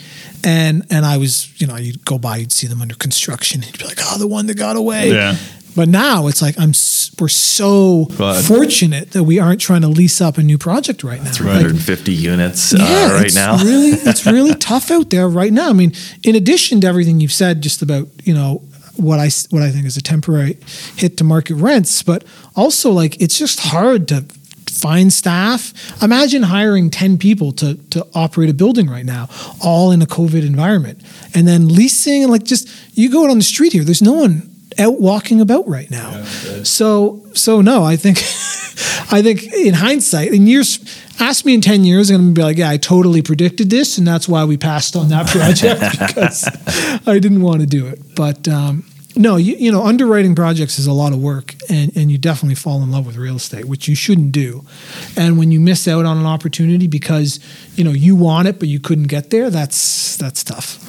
And 0.43 0.85
and 0.89 1.05
I 1.05 1.17
was, 1.17 1.59
you 1.59 1.67
know, 1.67 1.75
you'd 1.75 2.05
go 2.05 2.17
by, 2.17 2.37
you'd 2.37 2.51
see 2.51 2.67
them 2.67 2.81
under 2.81 2.95
construction, 2.95 3.61
and 3.61 3.71
you'd 3.71 3.79
be 3.79 3.85
like, 3.85 3.99
oh, 4.01 4.17
the 4.17 4.27
one 4.27 4.45
that 4.47 4.57
got 4.57 4.75
away. 4.75 5.11
Yeah. 5.11 5.35
But 5.77 5.89
now 5.89 6.25
it's 6.25 6.41
like 6.41 6.59
I'm 6.59 6.73
we're 7.19 7.27
so 7.27 8.05
Glad. 8.05 8.43
fortunate 8.43 9.11
that 9.11 9.25
we 9.25 9.37
aren't 9.37 9.61
trying 9.61 9.81
to 9.81 9.87
lease 9.87 10.19
up 10.19 10.39
a 10.39 10.41
new 10.41 10.57
project 10.57 11.03
right 11.03 11.19
now. 11.19 11.25
Like, 11.25 11.35
350 11.35 12.13
units 12.13 12.73
uh, 12.73 12.77
yeah, 12.79 13.13
right 13.13 13.25
it's 13.27 13.35
now. 13.35 13.57
really, 13.57 13.89
it's 14.09 14.25
really 14.25 14.55
tough 14.55 14.89
out 14.89 15.11
there 15.11 15.29
right 15.29 15.53
now. 15.53 15.69
I 15.69 15.73
mean, 15.73 15.93
in 16.23 16.33
addition 16.33 16.81
to 16.81 16.87
everything 16.87 17.19
you've 17.19 17.31
said, 17.31 17.61
just 17.61 17.83
about 17.83 18.07
you 18.23 18.33
know 18.33 18.63
what 18.95 19.19
I 19.19 19.29
what 19.51 19.61
I 19.61 19.69
think 19.69 19.85
is 19.85 19.97
a 19.97 20.01
temporary 20.01 20.57
hit 20.95 21.15
to 21.17 21.23
market 21.23 21.53
rents, 21.53 22.01
but 22.01 22.23
also 22.55 22.89
like 22.89 23.21
it's 23.21 23.37
just 23.37 23.59
hard 23.59 24.07
to 24.07 24.25
find 24.65 25.13
staff. 25.13 25.73
Imagine 26.01 26.41
hiring 26.41 26.89
ten 26.89 27.19
people 27.19 27.51
to 27.51 27.75
to 27.91 28.03
operate 28.15 28.49
a 28.49 28.55
building 28.55 28.89
right 28.89 29.05
now, 29.05 29.29
all 29.63 29.91
in 29.91 30.01
a 30.01 30.07
COVID 30.07 30.43
environment, 30.43 31.03
and 31.35 31.47
then 31.47 31.69
leasing 31.69 32.23
and 32.23 32.31
like 32.31 32.45
just 32.45 32.67
you 32.97 33.11
go 33.11 33.25
out 33.25 33.29
on 33.29 33.37
the 33.37 33.43
street 33.43 33.73
here. 33.73 33.83
There's 33.83 34.01
no 34.01 34.13
one 34.13 34.56
out 34.79 34.99
walking 34.99 35.41
about 35.41 35.67
right 35.67 35.89
now. 35.89 36.23
so 36.63 37.23
so 37.33 37.61
no, 37.61 37.83
I 37.83 37.95
think 37.95 38.17
I 39.11 39.21
think 39.21 39.43
in 39.53 39.73
hindsight, 39.73 40.31
in 40.31 40.47
years, 40.47 40.79
ask 41.19 41.45
me 41.45 41.53
in 41.53 41.61
ten 41.61 41.83
years, 41.83 42.09
I'm 42.09 42.17
gonna 42.17 42.33
be 42.33 42.43
like, 42.43 42.57
yeah, 42.57 42.69
I 42.69 42.77
totally 42.77 43.21
predicted 43.21 43.69
this, 43.69 43.97
and 43.97 44.07
that's 44.07 44.27
why 44.27 44.43
we 44.45 44.57
passed 44.57 44.95
on 44.95 45.09
that 45.09 45.27
project 45.27 45.99
because 46.07 46.47
I 47.07 47.19
didn't 47.19 47.41
want 47.41 47.61
to 47.61 47.67
do 47.67 47.87
it. 47.87 48.15
But 48.15 48.47
um, 48.47 48.83
no, 49.15 49.35
you, 49.37 49.55
you 49.55 49.71
know, 49.71 49.83
underwriting 49.83 50.35
projects 50.35 50.77
is 50.77 50.85
a 50.85 50.93
lot 50.93 51.13
of 51.13 51.19
work, 51.19 51.55
and 51.69 51.95
and 51.95 52.11
you 52.11 52.17
definitely 52.17 52.55
fall 52.55 52.83
in 52.83 52.91
love 52.91 53.05
with 53.05 53.17
real 53.17 53.37
estate, 53.37 53.65
which 53.65 53.87
you 53.87 53.95
shouldn't 53.95 54.31
do. 54.31 54.63
And 55.15 55.39
when 55.39 55.51
you 55.51 55.59
miss 55.59 55.87
out 55.87 56.05
on 56.05 56.17
an 56.17 56.25
opportunity 56.25 56.87
because 56.87 57.39
you 57.75 57.83
know 57.83 57.91
you 57.91 58.15
want 58.15 58.47
it 58.47 58.59
but 58.59 58.67
you 58.67 58.79
couldn't 58.79 59.07
get 59.07 59.29
there, 59.29 59.49
that's 59.49 60.17
that's 60.17 60.43
tough. 60.43 60.83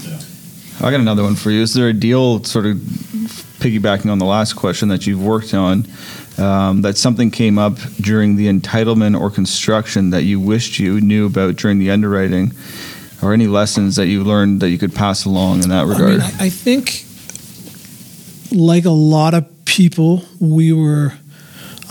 I 0.81 0.91
got 0.91 1.01
another 1.01 1.23
one 1.25 1.35
for 1.35 1.51
you. 1.51 1.63
Is 1.63 1.75
there 1.75 1.89
a 1.89 1.93
deal, 1.93 2.45
sort 2.45 2.67
of 2.67 3.48
piggybacking 3.59 4.11
on 4.11 4.19
the 4.19 4.25
last 4.25 4.55
question 4.55 4.89
that 4.89 5.07
you've 5.07 5.23
worked 5.23 5.55
on, 5.55 5.87
um, 6.39 6.83
that 6.83 6.97
something 6.97 7.31
came 7.31 7.59
up 7.59 7.77
during 8.01 8.37
the 8.37 8.47
entitlement 8.47 9.21
or 9.21 9.31
construction 9.31 10.11
that 10.11 10.23
you 10.23 10.39
wished 10.41 10.79
you 10.79 11.01
knew 11.01 11.27
about 11.27 11.57
during 11.57 11.79
the 11.79 11.91
underwriting, 11.91 12.53
or 13.23 13.33
any 13.33 13.47
lessons 13.47 13.97
that 13.97 14.07
you 14.07 14.23
learned 14.23 14.61
that 14.61 14.71
you 14.71 14.79
could 14.79 14.95
pass 14.95 15.25
along 15.25 15.63
in 15.63 15.71
that 15.71 15.85
I 15.85 15.89
regard? 15.89 16.11
mean, 16.11 16.21
I, 16.21 16.47
I 16.47 16.51
think, 16.51 17.05
like 18.53 18.85
a 18.85 18.91
lot 18.91 19.35
of 19.35 19.47
people, 19.65 20.25
we 20.41 20.73
were 20.73 21.15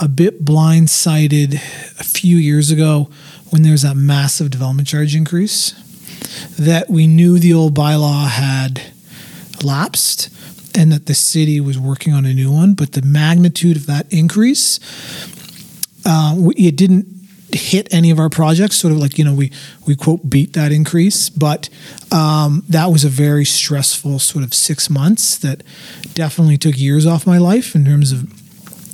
a 0.00 0.08
bit 0.08 0.44
blindsided 0.44 1.54
a 1.54 2.04
few 2.04 2.36
years 2.36 2.70
ago 2.70 3.10
when 3.50 3.62
there 3.62 3.72
was 3.72 3.82
that 3.82 3.96
massive 3.96 4.50
development 4.50 4.88
charge 4.88 5.14
increase. 5.14 5.74
That 6.58 6.90
we 6.90 7.06
knew 7.06 7.38
the 7.38 7.54
old 7.54 7.74
bylaw 7.74 8.28
had 8.28 8.82
lapsed 9.62 10.30
and 10.74 10.92
that 10.92 11.06
the 11.06 11.14
city 11.14 11.60
was 11.60 11.78
working 11.78 12.12
on 12.12 12.26
a 12.26 12.34
new 12.34 12.52
one, 12.52 12.74
but 12.74 12.92
the 12.92 13.02
magnitude 13.02 13.76
of 13.76 13.86
that 13.86 14.10
increase, 14.12 14.78
uh, 16.04 16.36
it 16.56 16.76
didn't 16.76 17.06
hit 17.50 17.92
any 17.92 18.10
of 18.10 18.18
our 18.18 18.28
projects. 18.28 18.76
Sort 18.76 18.92
of 18.92 18.98
like 18.98 19.18
you 19.18 19.24
know 19.24 19.34
we 19.34 19.50
we 19.86 19.96
quote 19.96 20.28
beat 20.28 20.52
that 20.52 20.72
increase, 20.72 21.30
but 21.30 21.68
um, 22.12 22.64
that 22.68 22.86
was 22.86 23.04
a 23.04 23.08
very 23.08 23.44
stressful 23.44 24.18
sort 24.18 24.44
of 24.44 24.54
six 24.54 24.90
months 24.90 25.38
that 25.38 25.62
definitely 26.14 26.58
took 26.58 26.78
years 26.78 27.06
off 27.06 27.26
my 27.26 27.38
life 27.38 27.74
in 27.74 27.84
terms 27.84 28.12
of 28.12 28.26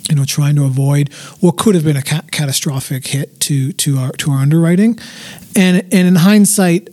you 0.08 0.16
know 0.16 0.24
trying 0.24 0.56
to 0.56 0.64
avoid 0.64 1.12
what 1.40 1.56
could 1.56 1.74
have 1.74 1.84
been 1.84 1.96
a 1.96 2.02
ca- 2.02 2.22
catastrophic 2.30 3.06
hit 3.06 3.40
to 3.40 3.72
to 3.72 3.98
our 3.98 4.12
to 4.12 4.30
our 4.30 4.38
underwriting, 4.38 4.98
and 5.56 5.82
and 5.92 6.08
in 6.08 6.16
hindsight. 6.16 6.88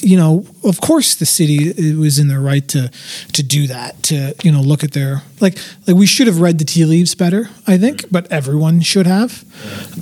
You 0.00 0.16
know, 0.16 0.44
of 0.64 0.80
course, 0.80 1.14
the 1.14 1.26
city 1.26 1.94
was 1.94 2.18
in 2.18 2.28
their 2.28 2.40
right 2.40 2.66
to 2.68 2.90
to 3.32 3.42
do 3.42 3.66
that. 3.66 4.02
To 4.04 4.34
you 4.42 4.50
know, 4.50 4.60
look 4.60 4.82
at 4.84 4.92
their 4.92 5.22
like 5.40 5.58
like 5.86 5.96
we 5.96 6.06
should 6.06 6.26
have 6.26 6.40
read 6.40 6.58
the 6.58 6.64
tea 6.64 6.84
leaves 6.84 7.14
better. 7.14 7.50
I 7.66 7.78
think, 7.78 8.10
but 8.10 8.30
everyone 8.30 8.80
should 8.80 9.06
have. 9.06 9.44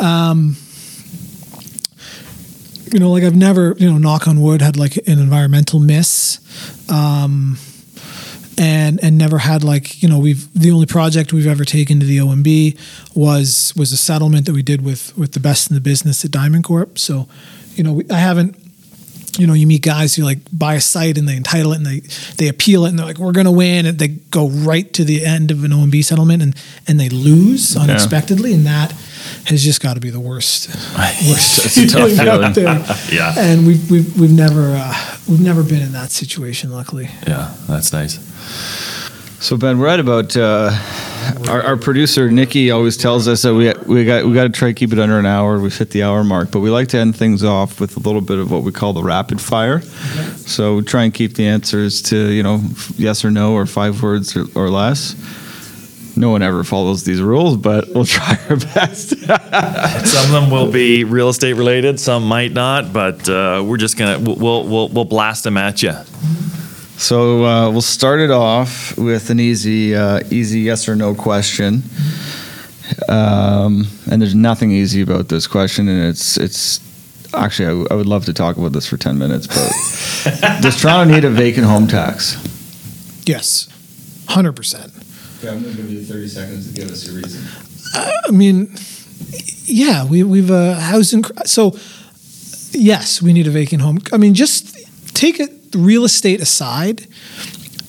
Um, 0.00 0.56
you 2.92 2.98
know, 2.98 3.10
like 3.10 3.22
I've 3.22 3.36
never, 3.36 3.74
you 3.78 3.90
know, 3.90 3.98
knock 3.98 4.26
on 4.26 4.40
wood, 4.40 4.62
had 4.62 4.76
like 4.76 4.96
an 4.96 5.18
environmental 5.18 5.78
miss, 5.78 6.40
um, 6.90 7.56
and 8.58 9.02
and 9.02 9.16
never 9.16 9.38
had 9.38 9.62
like, 9.62 10.02
you 10.02 10.08
know, 10.08 10.18
we've 10.18 10.52
the 10.54 10.70
only 10.72 10.86
project 10.86 11.32
we've 11.32 11.46
ever 11.46 11.64
taken 11.64 12.00
to 12.00 12.06
the 12.06 12.18
OMB 12.18 12.78
was 13.14 13.72
was 13.76 13.92
a 13.92 13.96
settlement 13.96 14.46
that 14.46 14.52
we 14.52 14.62
did 14.62 14.82
with 14.82 15.16
with 15.16 15.32
the 15.32 15.40
best 15.40 15.70
in 15.70 15.74
the 15.74 15.80
business 15.80 16.24
at 16.24 16.30
Diamond 16.30 16.64
Corp. 16.64 16.98
So, 16.98 17.28
you 17.74 17.84
know, 17.84 17.92
we, 17.94 18.10
I 18.10 18.18
haven't. 18.18 18.56
You 19.38 19.46
know, 19.46 19.52
you 19.54 19.66
meet 19.66 19.82
guys 19.82 20.14
who 20.16 20.24
like 20.24 20.38
buy 20.52 20.74
a 20.74 20.80
site 20.80 21.16
and 21.18 21.28
they 21.28 21.36
entitle 21.36 21.72
it 21.72 21.76
and 21.76 21.86
they 21.86 22.00
they 22.36 22.48
appeal 22.48 22.84
it 22.84 22.88
and 22.90 22.98
they're 22.98 23.06
like, 23.06 23.18
we're 23.18 23.32
gonna 23.32 23.52
win, 23.52 23.86
and 23.86 23.98
they 23.98 24.08
go 24.08 24.48
right 24.48 24.92
to 24.94 25.04
the 25.04 25.24
end 25.24 25.50
of 25.50 25.64
an 25.64 25.70
OMB 25.70 26.04
settlement 26.04 26.42
and 26.42 26.54
and 26.88 26.98
they 26.98 27.08
lose 27.08 27.76
unexpectedly, 27.76 28.52
and 28.54 28.66
that 28.66 28.92
has 29.46 29.62
just 29.62 29.80
got 29.82 29.94
to 29.94 30.00
be 30.00 30.10
the 30.10 30.20
worst. 30.20 30.68
worst 30.96 31.56
That's 31.62 31.76
a 31.76 31.86
tough 31.86 32.10
feeling 32.10 32.28
out 32.28 32.54
feeling. 32.54 32.82
there. 32.82 32.96
Yeah. 33.12 33.34
and 33.36 33.66
we've 33.66 33.90
we've 33.90 34.20
we've 34.20 34.32
never 34.32 34.74
uh, 34.76 35.16
we've 35.28 35.40
never 35.40 35.62
been 35.62 35.82
in 35.82 35.92
that 35.92 36.10
situation. 36.10 36.70
Luckily, 36.72 37.08
Yeah, 37.26 37.54
that's 37.68 37.92
nice. 37.92 38.18
So 39.42 39.56
Ben, 39.56 39.78
we're 39.78 39.86
at 39.88 40.00
about 40.00 40.36
uh, 40.36 40.70
our, 41.48 41.62
our 41.62 41.76
producer 41.76 42.30
Nikki 42.30 42.70
always 42.70 42.96
tells 42.96 43.28
us 43.28 43.42
that 43.42 43.54
we 43.54 43.72
we 43.86 44.04
got 44.04 44.24
we 44.24 44.34
got 44.34 44.44
to 44.44 44.50
try 44.50 44.68
to 44.68 44.74
keep 44.74 44.92
it 44.92 44.98
under 44.98 45.18
an 45.18 45.26
hour. 45.26 45.60
We've 45.60 45.76
hit 45.76 45.90
the 45.90 46.02
hour 46.02 46.24
mark, 46.24 46.50
but 46.50 46.60
we 46.60 46.70
like 46.70 46.88
to 46.88 46.98
end 46.98 47.16
things 47.16 47.44
off 47.44 47.80
with 47.80 47.96
a 47.96 48.00
little 48.00 48.20
bit 48.20 48.38
of 48.38 48.50
what 48.50 48.62
we 48.62 48.72
call 48.72 48.92
the 48.92 49.02
rapid 49.02 49.40
fire. 49.40 49.80
So 49.80 50.76
we 50.76 50.82
try 50.82 51.04
and 51.04 51.14
keep 51.14 51.34
the 51.34 51.46
answers 51.46 52.02
to 52.02 52.30
you 52.30 52.42
know 52.42 52.62
yes 52.96 53.24
or 53.24 53.30
no 53.30 53.54
or 53.54 53.66
five 53.66 54.02
words 54.02 54.36
or, 54.36 54.44
or 54.54 54.70
less. 54.70 55.14
No 56.16 56.30
one 56.30 56.42
ever 56.42 56.64
follows 56.64 57.04
these 57.04 57.22
rules, 57.22 57.56
but 57.56 57.88
we'll 57.94 58.04
try 58.18 58.38
our 58.48 58.56
best. 58.56 59.10
Some 59.18 60.24
of 60.24 60.30
them 60.32 60.50
will 60.50 60.70
be 60.70 61.04
real 61.04 61.28
estate 61.28 61.54
related, 61.54 61.98
some 62.00 62.26
might 62.26 62.52
not, 62.52 62.92
but 62.92 63.28
uh, 63.28 63.62
we're 63.64 63.78
just 63.78 63.96
gonna 63.96 64.18
we'll 64.18 64.66
we'll 64.66 64.88
we'll 64.88 65.04
blast 65.04 65.44
them 65.44 65.56
at 65.56 65.82
you. 65.82 65.94
So 67.00 67.44
uh, 67.46 67.70
we'll 67.70 67.80
start 67.80 68.20
it 68.20 68.30
off 68.30 68.96
with 68.98 69.30
an 69.30 69.40
easy, 69.40 69.94
uh, 69.96 70.20
easy 70.30 70.60
yes 70.60 70.86
or 70.86 70.94
no 70.94 71.14
question. 71.14 71.82
Um, 73.08 73.86
and 74.10 74.20
there's 74.20 74.34
nothing 74.34 74.70
easy 74.70 75.00
about 75.00 75.28
this 75.30 75.46
question, 75.46 75.88
and 75.88 76.04
it's 76.08 76.36
it's 76.36 76.78
actually 77.32 77.66
I, 77.66 77.70
w- 77.70 77.86
I 77.90 77.94
would 77.94 78.06
love 78.06 78.26
to 78.26 78.34
talk 78.34 78.58
about 78.58 78.72
this 78.72 78.86
for 78.86 78.98
ten 78.98 79.16
minutes, 79.16 79.46
but 79.46 80.60
does 80.60 80.78
Toronto 80.80 81.14
need 81.14 81.24
a 81.24 81.30
vacant 81.30 81.66
home 81.66 81.86
tax? 81.86 82.36
Yes, 83.24 83.68
hundred 84.28 84.52
percent. 84.52 84.92
Okay, 85.38 85.48
I'm 85.48 85.62
going 85.62 85.74
to 85.74 85.82
give 85.82 85.90
you 85.90 86.04
30 86.04 86.28
seconds 86.28 86.68
to 86.70 86.74
give 86.78 86.90
us 86.90 87.06
your 87.06 87.16
reason. 87.16 87.42
I 87.94 88.30
mean, 88.30 88.76
yeah, 89.64 90.04
we 90.04 90.22
we've 90.22 90.50
a 90.50 90.74
housing. 90.74 91.22
cr- 91.22 91.32
So 91.46 91.78
yes, 92.72 93.22
we 93.22 93.32
need 93.32 93.46
a 93.46 93.50
vacant 93.50 93.80
home. 93.80 94.00
I 94.12 94.18
mean, 94.18 94.34
just 94.34 94.76
take 95.14 95.40
it 95.40 95.50
real 95.74 96.04
estate 96.04 96.40
aside. 96.40 97.06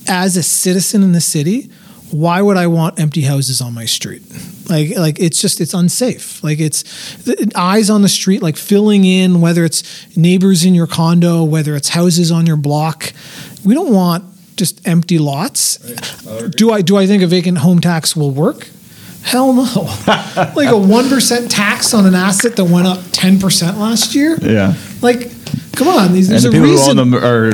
As 0.07 0.35
a 0.35 0.43
citizen 0.43 1.03
in 1.03 1.11
the 1.11 1.21
city, 1.21 1.69
why 2.09 2.41
would 2.41 2.57
I 2.57 2.67
want 2.67 2.99
empty 2.99 3.21
houses 3.21 3.61
on 3.61 3.73
my 3.73 3.85
street? 3.85 4.23
Like, 4.69 4.97
like 4.97 5.19
it's 5.19 5.39
just 5.39 5.61
it's 5.61 5.73
unsafe. 5.73 6.43
Like 6.43 6.59
it's 6.59 6.83
eyes 7.55 7.89
on 7.89 8.01
the 8.01 8.09
street, 8.09 8.41
like 8.41 8.57
filling 8.57 9.05
in 9.05 9.41
whether 9.41 9.63
it's 9.63 10.15
neighbors 10.17 10.65
in 10.65 10.73
your 10.73 10.87
condo, 10.87 11.43
whether 11.43 11.75
it's 11.75 11.89
houses 11.89 12.31
on 12.31 12.45
your 12.45 12.57
block. 12.57 13.13
We 13.63 13.73
don't 13.73 13.93
want 13.93 14.25
just 14.55 14.85
empty 14.87 15.17
lots. 15.17 15.77
Do 16.55 16.71
I 16.71 16.81
do 16.81 16.97
I 16.97 17.07
think 17.07 17.23
a 17.23 17.27
vacant 17.27 17.59
home 17.59 17.79
tax 17.79 18.15
will 18.15 18.31
work? 18.31 18.67
Hell 19.23 19.53
no. 19.53 19.63
like 20.55 20.69
a 20.69 20.77
one 20.77 21.07
percent 21.09 21.51
tax 21.51 21.93
on 21.93 22.05
an 22.05 22.15
asset 22.15 22.55
that 22.55 22.65
went 22.65 22.87
up 22.87 22.99
ten 23.11 23.39
percent 23.39 23.77
last 23.77 24.15
year. 24.15 24.37
Yeah. 24.41 24.73
Like, 25.01 25.31
come 25.75 25.87
on. 25.87 26.13
There's, 26.13 26.29
And 26.29 26.39
the 26.41 26.49
a 26.49 26.51
people 26.51 26.67
who 26.67 26.71
reason. 26.73 26.99
own 26.99 27.11
them 27.11 27.23
are, 27.23 27.51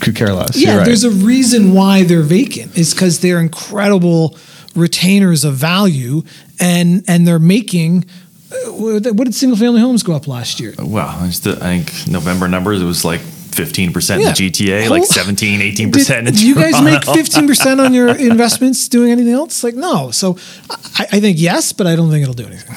could 0.00 0.16
care 0.16 0.32
less. 0.32 0.56
Yeah, 0.56 0.76
right. 0.78 0.84
there's 0.86 1.04
a 1.04 1.10
reason 1.10 1.74
why 1.74 2.04
they're 2.04 2.22
vacant. 2.22 2.76
It's 2.78 2.92
because 2.94 3.20
they're 3.20 3.38
incredible 3.40 4.36
retainers 4.74 5.44
of 5.44 5.54
value, 5.54 6.22
and 6.58 7.04
and 7.08 7.26
they're 7.26 7.38
making. 7.38 8.04
uh, 8.52 8.70
What 8.72 9.24
did 9.24 9.34
single 9.34 9.58
family 9.58 9.80
homes 9.80 10.02
go 10.02 10.12
up 10.14 10.26
last 10.28 10.60
year? 10.60 10.74
Wow, 10.78 11.18
I, 11.20 11.26
just, 11.26 11.46
I 11.46 11.82
think 11.82 12.08
November 12.10 12.48
numbers 12.48 12.80
it 12.80 12.84
was 12.86 13.04
like 13.04 13.20
15% 13.20 14.14
in 14.14 14.20
Yeah. 14.20 14.32
the 14.32 14.32
GTA, 14.50 14.88
like 14.88 15.00
Whole- 15.02 15.06
17, 15.06 15.60
18% 15.60 15.92
Did, 15.92 16.28
in 16.28 16.34
do 16.34 16.46
you 16.46 16.54
guys 16.54 16.80
make 16.82 17.04
fifteen 17.04 17.46
percent 17.48 17.80
on 17.80 17.92
your 17.92 18.08
investments 18.30 18.88
doing 18.88 19.10
anything 19.10 19.32
else? 19.32 19.62
Like 19.64 19.74
no. 19.74 20.10
So 20.12 20.36
I, 20.70 21.06
I 21.12 21.20
think 21.20 21.38
yes, 21.40 21.72
but 21.72 21.86
I 21.88 21.96
don't 21.96 22.10
think 22.10 22.22
it'll 22.22 22.32
do 22.34 22.46
anything. 22.46 22.76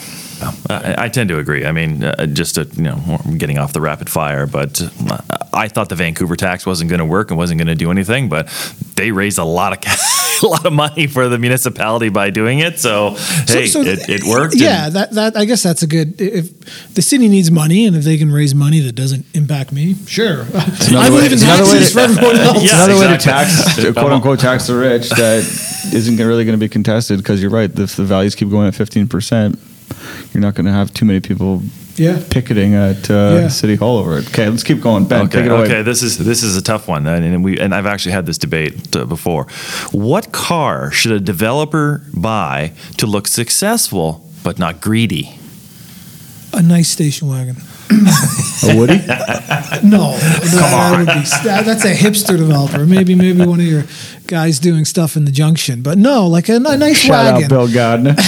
I, 0.70 1.06
I 1.06 1.10
tend 1.10 1.30
to 1.30 1.38
agree. 1.40 1.66
I 1.66 1.72
mean, 1.72 2.04
uh, 2.04 2.26
just 2.28 2.56
to, 2.56 2.64
you 2.76 2.84
know, 2.84 3.20
getting 3.38 3.58
off 3.58 3.74
the 3.74 3.82
rapid 3.82 4.10
fire, 4.10 4.46
but 4.48 4.82
uh, 5.10 5.18
I 5.54 5.68
thought 5.68 5.90
the 5.90 5.96
Vancouver 5.96 6.36
tax 6.36 6.66
wasn't 6.66 6.90
going 6.90 7.00
to 7.00 7.06
work 7.06 7.30
and 7.32 7.38
wasn't 7.38 7.60
going 7.60 7.68
to 7.68 7.76
do 7.76 7.92
anything, 7.92 8.30
but 8.30 8.48
they 8.96 9.12
raised 9.12 9.38
a 9.38 9.44
lot 9.44 9.74
of 9.74 9.82
ca- 9.82 10.40
a 10.44 10.48
lot 10.48 10.66
of 10.66 10.74
money 10.74 11.08
for 11.08 11.30
the 11.30 11.38
municipality 11.38 12.10
by 12.10 12.30
doing 12.30 12.60
it. 12.60 12.80
So, 12.80 13.12
hey, 13.48 13.66
it, 13.66 14.10
it 14.10 14.24
worked. 14.24 14.56
Yeah, 14.56 14.88
and- 14.88 14.96
that, 14.96 15.12
that 15.12 15.38
I 15.38 15.46
guess 15.46 15.64
that's 15.64 15.84
a 15.84 15.88
good. 15.88 16.20
If 16.20 16.94
the 16.96 17.02
city 17.02 17.28
needs 17.28 17.52
money, 17.52 17.86
and 17.86 17.96
if 17.96 18.04
they 18.04 18.18
can 18.18 18.32
raise 18.32 18.54
money 18.56 18.80
that 18.82 18.94
doesn't 18.94 19.26
impact 19.34 19.72
me, 19.72 19.96
sure. 20.08 20.42
I 20.54 20.66
another 20.90 21.02
way- 21.02 21.10
believe 21.10 21.26
in 21.28 21.34
it's 21.34 21.44
another 21.44 21.64
way 21.64 21.80
taxes 21.80 21.88
to- 21.88 21.94
for 21.94 22.00
everyone 22.00 22.36
else. 22.38 22.64
Yeah, 22.64 22.84
another 22.84 23.00
way 23.00 23.08
to 23.08 23.14
exactly. 23.16 23.84
tax, 23.84 23.94
quote 23.94 24.12
unquote, 24.12 24.40
tax 24.40 24.68
the 24.68 24.76
rich 24.76 25.10
that 25.10 25.44
isn't 25.94 26.18
really 26.18 26.46
going 26.46 26.58
to 26.58 26.64
be 26.64 26.70
contested 26.70 27.18
because 27.20 27.42
you're 27.42 27.52
right. 27.52 27.70
If 27.78 27.96
the 27.96 28.04
values 28.06 28.36
keep 28.36 28.50
going 28.50 28.68
at 28.68 28.74
15%, 28.74 29.60
you're 30.34 30.42
not 30.42 30.56
going 30.56 30.66
to 30.66 30.72
have 30.72 30.94
too 30.94 31.06
many 31.06 31.20
people 31.20 31.62
Yeah. 31.96 32.20
picketing 32.30 32.74
at 32.76 33.10
uh, 33.10 33.14
Yeah. 33.42 33.48
City 33.50 33.76
Hall 33.76 33.98
over 33.98 34.18
it. 34.18 34.28
Okay, 34.30 34.50
let's 34.50 34.64
keep 34.64 34.82
going. 34.82 35.06
Ben, 35.06 35.22
Okay, 35.26 35.38
take 35.40 35.46
it 35.46 35.52
away. 35.52 35.62
okay. 35.64 35.82
This 35.84 36.02
is 36.04 36.18
this 36.18 36.42
is 36.44 36.58
a 36.58 36.62
tough 36.62 36.88
one, 36.88 37.06
and, 37.08 37.24
and 37.26 37.44
we 37.44 37.60
and 37.60 37.74
I've 37.76 37.86
actually 37.86 38.14
had 38.14 38.26
this 38.26 38.38
debate 38.40 38.96
uh, 38.96 39.06
before. 39.06 39.46
What 39.92 40.32
car 40.32 40.92
should 40.92 41.12
a 41.12 41.20
developer 41.20 42.02
buy 42.14 42.72
to 42.98 43.06
look 43.08 43.28
successful 43.28 44.26
but 44.44 44.58
not 44.60 44.82
greedy? 44.82 45.38
A 46.54 46.62
nice 46.62 46.90
station 46.90 47.28
wagon. 47.30 47.56
A 48.64 48.76
Woody? 48.78 49.00
No, 49.84 50.16
that, 50.18 50.96
would 50.98 51.08
be, 51.08 51.48
that- 51.48 51.66
that's 51.66 51.84
a 51.84 51.94
hipster 51.94 52.38
developer. 52.38 52.86
Maybe 52.86 53.16
maybe 53.16 53.46
one 53.46 53.60
of 53.60 53.66
your 53.66 53.84
guys 54.28 54.60
doing 54.60 54.86
stuff 54.86 55.16
in 55.18 55.26
the 55.26 55.32
junction. 55.32 55.82
But 55.82 55.98
no, 55.98 56.28
like 56.28 56.48
a, 56.50 56.56
a 56.56 56.78
nice 56.78 56.98
Shout 57.00 57.26
wagon, 57.34 57.44
out 57.44 57.50
Bill 57.50 57.68
Gardner. 57.74 58.16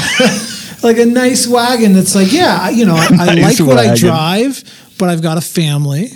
like 0.85 0.97
a 0.97 1.05
nice 1.05 1.47
wagon 1.47 1.93
that's 1.93 2.15
like, 2.15 2.31
yeah, 2.31 2.69
you 2.69 2.85
know, 2.85 2.95
I, 2.95 3.07
I 3.19 3.35
Nice 3.35 3.59
like 3.59 3.67
what 3.67 3.77
I 3.77 3.95
drive, 3.95 4.63
but 4.97 5.09
I've 5.09 5.21
got 5.21 5.37
a 5.37 5.41
family, 5.41 6.09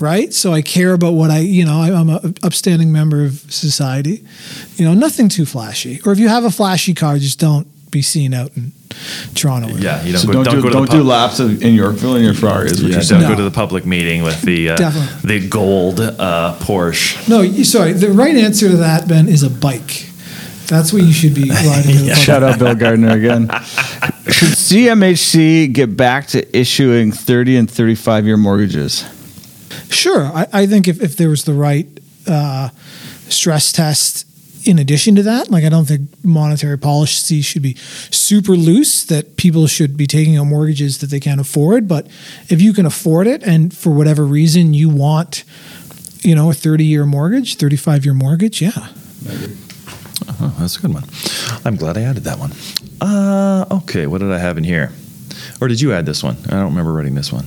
right? 0.00 0.32
So 0.34 0.52
I 0.52 0.60
care 0.62 0.92
about 0.92 1.12
what 1.12 1.30
I, 1.30 1.38
you 1.38 1.64
know, 1.64 1.80
I, 1.80 1.92
I'm 1.92 2.10
an 2.10 2.34
upstanding 2.42 2.92
member 2.92 3.24
of 3.24 3.32
society. 3.52 4.24
You 4.76 4.84
know, 4.84 4.94
nothing 4.94 5.28
too 5.28 5.46
flashy. 5.46 6.00
Or 6.04 6.12
if 6.12 6.18
you 6.18 6.28
have 6.28 6.44
a 6.44 6.50
flashy 6.50 6.92
car, 6.94 7.18
just 7.18 7.38
don't 7.38 7.66
be 7.90 8.02
seen 8.02 8.34
out 8.34 8.50
in 8.56 8.72
Toronto. 9.34 9.68
Yeah, 9.68 10.02
you 10.02 10.12
don't 10.12 10.20
so 10.22 10.26
go, 10.26 10.32
don't, 10.32 10.44
don't 10.44 10.54
do, 10.56 10.62
go 10.62 10.68
to 10.68 10.72
don't 10.74 10.86
the 10.90 10.96
do 10.96 11.02
laps 11.04 11.38
of- 11.40 11.62
in 11.62 11.74
Yorkville 11.74 12.16
in 12.16 12.24
your 12.24 12.34
Ferrari. 12.34 12.66
Is 12.66 12.82
what 12.82 12.90
Yeah, 12.90 12.96
you're 12.96 12.96
don't 12.96 13.04
saying. 13.04 13.22
go 13.30 13.36
to 13.36 13.42
the 13.42 13.50
public 13.50 13.86
meeting 13.86 14.22
with 14.22 14.42
the 14.42 14.70
uh, 14.70 14.76
the 15.22 15.46
gold 15.48 16.00
uh, 16.00 16.56
Porsche. 16.60 17.28
No, 17.28 17.44
sorry. 17.62 17.92
The 17.92 18.10
right 18.10 18.36
answer 18.36 18.68
to 18.68 18.76
that, 18.78 19.06
Ben, 19.08 19.28
is 19.28 19.42
a 19.42 19.50
bike. 19.50 20.05
That's 20.68 20.92
what 20.92 21.02
you 21.02 21.12
should 21.12 21.34
be 21.34 21.48
riding. 21.50 22.06
to. 22.06 22.14
Shout 22.14 22.42
out 22.42 22.58
Bill 22.58 22.74
Gardner 22.74 23.10
again. 23.10 23.48
Should 24.26 24.54
CMHC 24.58 25.72
get 25.72 25.96
back 25.96 26.26
to 26.28 26.56
issuing 26.56 27.12
30 27.12 27.56
and 27.56 27.70
35 27.70 28.26
year 28.26 28.36
mortgages? 28.36 29.04
Sure. 29.88 30.24
I, 30.24 30.46
I 30.52 30.66
think 30.66 30.88
if, 30.88 31.00
if 31.00 31.16
there 31.16 31.28
was 31.28 31.44
the 31.44 31.54
right 31.54 31.86
uh, 32.26 32.70
stress 33.28 33.70
test 33.70 34.26
in 34.66 34.80
addition 34.80 35.14
to 35.14 35.22
that, 35.22 35.48
like 35.48 35.64
I 35.64 35.68
don't 35.68 35.84
think 35.84 36.10
monetary 36.24 36.76
policy 36.76 37.40
should 37.40 37.62
be 37.62 37.74
super 37.74 38.52
loose 38.52 39.04
that 39.04 39.36
people 39.36 39.68
should 39.68 39.96
be 39.96 40.08
taking 40.08 40.36
out 40.36 40.44
mortgages 40.44 40.98
that 40.98 41.10
they 41.10 41.20
can't 41.20 41.40
afford. 41.40 41.86
But 41.86 42.08
if 42.48 42.60
you 42.60 42.72
can 42.72 42.84
afford 42.84 43.28
it 43.28 43.44
and 43.44 43.72
for 43.72 43.90
whatever 43.90 44.24
reason 44.24 44.74
you 44.74 44.88
want, 44.88 45.44
you 46.22 46.34
know, 46.34 46.50
a 46.50 46.54
30 46.54 46.84
year 46.84 47.06
mortgage, 47.06 47.56
35 47.56 48.04
year 48.04 48.14
mortgage, 48.14 48.60
yeah. 48.60 48.88
Oh, 50.28 50.56
that's 50.58 50.76
a 50.76 50.80
good 50.80 50.92
one. 50.92 51.04
I'm 51.64 51.76
glad 51.76 51.96
I 51.96 52.02
added 52.02 52.24
that 52.24 52.38
one. 52.38 52.52
Uh, 53.00 53.64
okay, 53.82 54.06
what 54.06 54.18
did 54.20 54.32
I 54.32 54.38
have 54.38 54.58
in 54.58 54.64
here? 54.64 54.92
Or 55.60 55.68
did 55.68 55.80
you 55.80 55.92
add 55.92 56.06
this 56.06 56.22
one? 56.22 56.36
I 56.46 56.50
don't 56.50 56.70
remember 56.70 56.92
writing 56.92 57.14
this 57.14 57.32
one. 57.32 57.46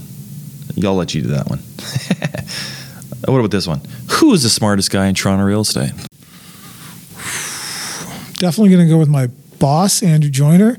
I'll 0.83 0.95
let 0.95 1.13
you 1.13 1.21
do 1.21 1.29
that 1.29 1.49
one. 1.49 1.59
what 3.25 3.39
about 3.39 3.51
this 3.51 3.67
one? 3.67 3.81
Who 4.11 4.33
is 4.33 4.43
the 4.43 4.49
smartest 4.49 4.91
guy 4.91 5.07
in 5.07 5.15
Toronto 5.15 5.43
real 5.43 5.61
estate? 5.61 5.91
Definitely 8.37 8.69
going 8.69 8.87
to 8.87 8.89
go 8.89 8.97
with 8.97 9.09
my 9.09 9.27
boss, 9.59 10.01
Andrew 10.01 10.29
Joyner. 10.29 10.77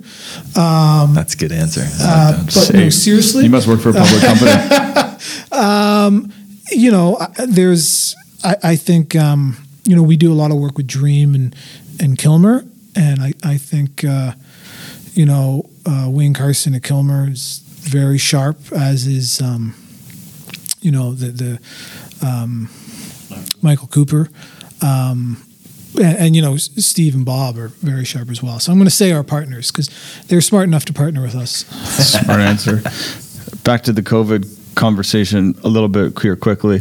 Um, 0.56 1.14
That's 1.14 1.34
a 1.34 1.36
good 1.36 1.52
answer. 1.52 1.82
Uh, 1.82 2.32
that. 2.32 2.54
but 2.54 2.74
no, 2.74 2.88
seriously, 2.88 3.44
You 3.44 3.50
must 3.50 3.68
work 3.68 3.80
for 3.80 3.90
a 3.90 3.92
public 3.92 4.22
company. 4.22 4.50
you 6.72 6.90
know, 6.90 7.18
there's, 7.46 8.16
I, 8.42 8.56
I 8.62 8.76
think, 8.76 9.14
um, 9.14 9.56
you 9.84 9.94
know, 9.96 10.02
we 10.02 10.16
do 10.16 10.32
a 10.32 10.34
lot 10.34 10.50
of 10.50 10.56
work 10.56 10.76
with 10.76 10.86
Dream 10.86 11.34
and, 11.34 11.54
and 12.00 12.18
Kilmer. 12.18 12.64
And 12.96 13.22
I, 13.22 13.32
I 13.44 13.56
think, 13.56 14.04
uh, 14.04 14.32
you 15.12 15.26
know, 15.26 15.68
uh, 15.86 16.06
Wayne 16.08 16.34
Carson 16.34 16.74
at 16.74 16.82
Kilmer 16.82 17.30
is 17.30 17.62
very 17.66 18.18
sharp, 18.18 18.58
as 18.72 19.06
is, 19.06 19.40
um, 19.40 19.74
you 20.80 20.90
know, 20.90 21.12
the, 21.12 21.26
the 21.26 22.26
um, 22.26 22.68
Michael 23.62 23.86
Cooper. 23.86 24.28
Um, 24.82 25.42
and, 25.96 26.18
and, 26.18 26.36
you 26.36 26.42
know, 26.42 26.56
Steve 26.56 27.14
and 27.14 27.24
Bob 27.24 27.56
are 27.58 27.68
very 27.68 28.04
sharp 28.04 28.30
as 28.30 28.42
well. 28.42 28.58
So 28.60 28.72
I'm 28.72 28.78
going 28.78 28.86
to 28.86 28.94
say 28.94 29.12
our 29.12 29.24
partners 29.24 29.70
because 29.70 29.88
they're 30.26 30.40
smart 30.40 30.64
enough 30.64 30.84
to 30.86 30.92
partner 30.92 31.22
with 31.22 31.34
us. 31.34 31.66
Smart 31.66 32.40
answer. 32.40 32.76
Back 33.64 33.82
to 33.84 33.92
the 33.92 34.02
COVID 34.02 34.74
conversation 34.74 35.54
a 35.64 35.68
little 35.68 35.88
bit 35.88 36.18
here 36.20 36.36
quickly. 36.36 36.80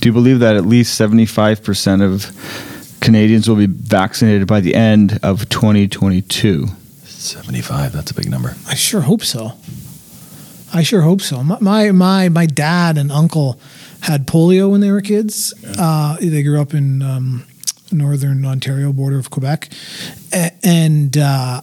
Do 0.00 0.08
you 0.08 0.12
believe 0.12 0.38
that 0.40 0.56
at 0.56 0.64
least 0.64 0.98
75% 0.98 2.02
of 2.02 2.26
Canadians 3.00 3.48
will 3.48 3.56
be 3.56 3.66
vaccinated 3.66 4.46
by 4.46 4.60
the 4.60 4.74
end 4.74 5.18
of 5.22 5.48
2022? 5.48 6.66
75, 7.04 7.92
that's 7.92 8.10
a 8.10 8.14
big 8.14 8.28
number. 8.30 8.54
I 8.66 8.74
sure 8.74 9.00
hope 9.02 9.22
so. 9.22 9.52
I 10.72 10.82
sure 10.82 11.00
hope 11.02 11.20
so. 11.22 11.42
My 11.42 11.58
my 11.60 11.90
my, 11.92 12.28
my 12.28 12.46
dad 12.46 12.98
and 12.98 13.10
uncle 13.10 13.58
had 14.00 14.26
polio 14.26 14.70
when 14.70 14.80
they 14.80 14.90
were 14.92 15.00
kids. 15.00 15.54
Uh, 15.78 16.16
they 16.20 16.42
grew 16.42 16.60
up 16.60 16.74
in 16.74 17.00
um, 17.02 17.44
northern 17.90 18.44
Ontario, 18.44 18.92
border 18.92 19.18
of 19.18 19.30
Quebec, 19.30 19.70
A- 20.32 20.52
and 20.62 21.16
uh, 21.16 21.62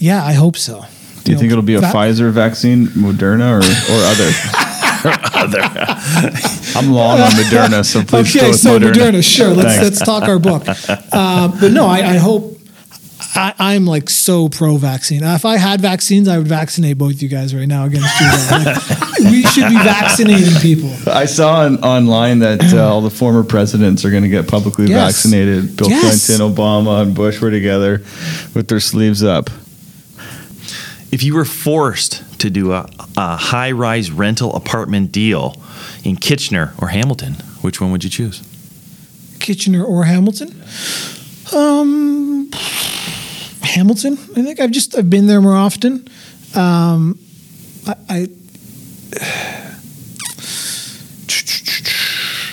Yeah, 0.00 0.24
I 0.24 0.32
hope 0.32 0.56
so. 0.56 0.84
Do 1.22 1.32
you 1.32 1.38
think 1.38 1.52
it'll 1.52 1.62
be 1.62 1.74
a 1.74 1.80
va- 1.80 1.86
Pfizer 1.92 2.30
vaccine, 2.32 2.88
Moderna, 2.88 3.52
or, 3.52 3.62
or 3.62 4.04
other? 4.04 4.30
I'm 5.04 6.90
long 6.92 7.20
on 7.20 7.30
Moderna, 7.32 7.84
so 7.84 8.02
please 8.02 8.32
go 8.34 8.40
Okay, 8.40 8.48
with 8.50 8.60
so 8.60 8.78
Moderna. 8.78 8.92
Moderna. 8.92 9.22
sure. 9.24 9.48
Let's 9.50 9.76
Thanks. 9.76 9.82
let's 9.82 10.04
talk 10.04 10.24
our 10.24 10.38
book. 10.38 10.62
Uh, 10.66 11.48
but 11.60 11.72
no, 11.72 11.86
I, 11.86 11.98
I 11.98 12.16
hope. 12.16 12.52
I, 13.36 13.52
I'm 13.58 13.84
like 13.84 14.08
so 14.10 14.48
pro 14.48 14.76
vaccine. 14.76 15.22
If 15.24 15.44
I 15.44 15.56
had 15.56 15.80
vaccines, 15.80 16.28
I 16.28 16.38
would 16.38 16.46
vaccinate 16.46 16.98
both 16.98 17.20
you 17.20 17.28
guys 17.28 17.52
right 17.54 17.66
now 17.66 17.84
against 17.86 18.20
you. 18.20 18.26
Like, 18.26 19.18
we 19.32 19.42
should 19.42 19.68
be 19.68 19.74
vaccinating 19.74 20.54
people. 20.60 20.90
I 21.10 21.24
saw 21.24 21.62
on, 21.62 21.82
online 21.82 22.38
that 22.40 22.72
uh, 22.72 22.86
all 22.88 23.00
the 23.00 23.10
former 23.10 23.42
presidents 23.42 24.04
are 24.04 24.10
going 24.10 24.22
to 24.22 24.28
get 24.28 24.46
publicly 24.46 24.86
Yes. 24.86 25.16
vaccinated. 25.16 25.76
Bill 25.76 25.88
Yes. 25.88 26.26
Clinton, 26.26 26.54
Obama, 26.54 27.02
and 27.02 27.14
Bush 27.14 27.40
were 27.40 27.50
together 27.50 28.02
with 28.54 28.68
their 28.68 28.78
sleeves 28.80 29.22
up. 29.24 29.50
If 31.10 31.22
you 31.24 31.34
were 31.34 31.44
forced 31.44 32.22
to 32.44 32.50
do 32.50 32.72
a, 32.72 32.86
a 33.16 33.36
high 33.36 33.72
rise 33.72 34.10
rental 34.10 34.54
apartment 34.54 35.10
deal 35.10 35.56
in 36.04 36.16
Kitchener 36.16 36.74
or 36.78 36.88
Hamilton, 36.88 37.34
which 37.62 37.80
one 37.80 37.90
would 37.90 38.04
you 38.04 38.10
choose? 38.10 38.42
Kitchener 39.40 39.82
or 39.82 40.04
Hamilton? 40.04 40.62
Um, 41.54 42.50
Hamilton. 43.62 44.18
I 44.36 44.42
think 44.42 44.60
I've 44.60 44.72
just 44.72 44.96
I've 44.96 45.08
been 45.08 45.26
there 45.26 45.40
more 45.40 45.56
often. 45.56 46.06
Um, 46.54 47.18
I, 47.86 47.96
I 48.08 48.28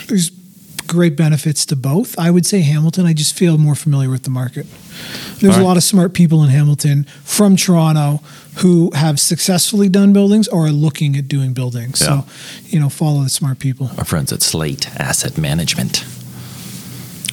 there's 0.08 0.30
great 0.86 1.16
benefits 1.16 1.66
to 1.66 1.76
both. 1.76 2.18
I 2.18 2.30
would 2.30 2.46
say 2.46 2.60
Hamilton. 2.62 3.04
I 3.04 3.12
just 3.12 3.36
feel 3.36 3.58
more 3.58 3.74
familiar 3.74 4.08
with 4.08 4.22
the 4.22 4.30
market. 4.30 4.66
There's 5.38 5.56
right. 5.56 5.62
a 5.62 5.66
lot 5.66 5.76
of 5.76 5.82
smart 5.82 6.14
people 6.14 6.42
in 6.44 6.50
Hamilton 6.50 7.04
from 7.24 7.56
Toronto 7.56 8.22
who 8.56 8.90
have 8.94 9.18
successfully 9.18 9.88
done 9.88 10.12
buildings 10.12 10.46
or 10.48 10.66
are 10.66 10.70
looking 10.70 11.16
at 11.16 11.26
doing 11.28 11.52
buildings. 11.54 12.00
Yeah. 12.00 12.06
So, 12.22 12.26
you 12.66 12.78
know, 12.80 12.88
follow 12.90 13.22
the 13.22 13.30
smart 13.30 13.58
people. 13.58 13.90
Our 13.98 14.04
friends 14.04 14.32
at 14.32 14.42
Slate 14.42 14.88
Asset 15.00 15.38
Management. 15.38 16.04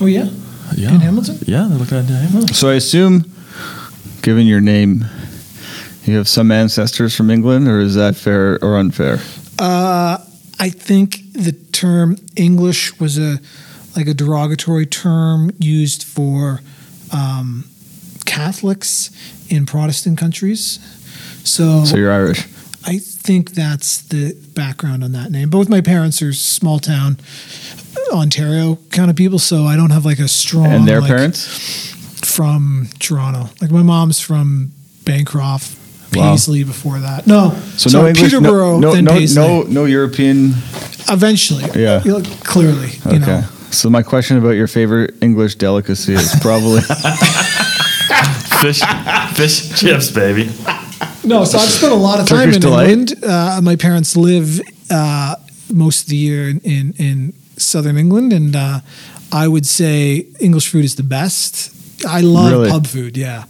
Oh 0.01 0.05
yeah, 0.05 0.29
Yeah. 0.75 0.93
in 0.95 1.01
Hamilton. 1.01 1.39
Yeah, 1.45 1.67
they're 1.69 1.77
looking 1.77 1.97
at 1.97 2.05
Hamilton. 2.05 2.53
So 2.55 2.69
I 2.69 2.75
assume, 2.75 3.25
given 4.21 4.47
your 4.47 4.61
name, 4.61 5.05
you 6.05 6.15
have 6.17 6.27
some 6.29 6.51
ancestors 6.51 7.13
from 7.15 7.29
England, 7.29 7.67
or 7.67 7.79
is 7.81 7.95
that 7.95 8.15
fair 8.15 8.57
or 8.63 8.77
unfair? 8.77 9.19
Uh, 9.59 10.17
I 10.57 10.69
think 10.69 11.33
the 11.33 11.51
term 11.51 12.15
English 12.37 12.97
was 12.99 13.17
a 13.17 13.39
like 13.95 14.07
a 14.07 14.13
derogatory 14.13 14.85
term 14.85 15.51
used 15.59 16.03
for 16.03 16.61
um, 17.11 17.65
Catholics 18.25 19.09
in 19.49 19.65
Protestant 19.65 20.17
countries. 20.17 20.79
So, 21.43 21.83
So 21.85 21.97
you're 21.97 22.11
Irish. 22.11 22.47
I 22.85 22.97
think 22.99 23.51
that's 23.51 24.01
the 24.03 24.33
background 24.55 25.03
on 25.03 25.11
that 25.11 25.31
name. 25.31 25.49
Both 25.49 25.67
my 25.69 25.81
parents 25.81 26.21
are 26.21 26.33
small 26.33 26.79
town 26.79 27.17
Ontario 28.11 28.77
kind 28.91 29.09
of 29.09 29.15
people, 29.15 29.37
so 29.39 29.65
I 29.65 29.75
don't 29.75 29.89
have 29.91 30.05
like 30.05 30.19
a 30.19 30.27
strong 30.27 30.65
and 30.67 30.87
their 30.87 31.01
like, 31.01 31.09
parents? 31.09 31.91
from 32.25 32.87
Toronto. 32.99 33.49
Like 33.61 33.71
my 33.71 33.83
mom's 33.83 34.19
from 34.19 34.71
Bancroft, 35.05 35.77
Wow. 36.13 36.31
Paisley 36.31 36.63
before 36.63 36.99
that. 36.99 37.27
No, 37.27 37.51
So 37.77 37.89
sorry, 37.89 38.01
no 38.03 38.07
English, 38.09 38.33
no, 38.33 38.39
Peterborough, 38.39 38.79
no, 38.79 38.93
then 38.93 39.03
no, 39.05 39.11
Paisley. 39.11 39.41
no, 39.41 39.61
no 39.63 39.85
European. 39.85 40.53
Eventually, 41.09 41.65
Yeah. 41.79 42.01
You 42.03 42.13
know, 42.19 42.21
clearly, 42.43 42.89
you 43.05 43.11
Okay. 43.11 43.19
know. 43.19 43.43
So 43.71 43.89
my 43.91 44.01
question 44.01 44.37
about 44.37 44.51
your 44.51 44.67
favorite 44.67 45.13
English 45.21 45.55
delicacy 45.55 46.13
is 46.13 46.33
probably 46.41 46.81
Fish, 48.61 48.81
fish 49.35 49.69
chips, 49.79 50.11
baby. 50.11 50.49
No, 51.23 51.43
so 51.43 51.57
I've 51.57 51.69
spent 51.69 51.91
a 51.91 51.95
lot 51.95 52.19
of 52.19 52.27
time 52.27 52.39
Turkish 52.51 52.55
in 52.55 52.61
delight? 52.61 52.89
England. 52.89 53.23
Uh, 53.23 53.59
my 53.61 53.75
parents 53.75 54.15
live 54.15 54.61
uh, 54.89 55.35
most 55.71 56.03
of 56.03 56.09
the 56.09 56.15
year 56.15 56.49
in, 56.49 56.59
in, 56.61 56.93
in 56.97 57.33
southern 57.57 57.97
England, 57.97 58.31
and 58.33 58.55
uh, 58.55 58.79
I 59.31 59.47
would 59.47 59.65
say 59.65 60.25
English 60.39 60.69
food 60.69 60.85
is 60.85 60.95
the 60.95 61.03
best. 61.03 61.75
I 62.07 62.21
love 62.21 62.51
Really? 62.53 62.69
pub 62.69 62.87
food. 62.87 63.17
Yeah, 63.17 63.43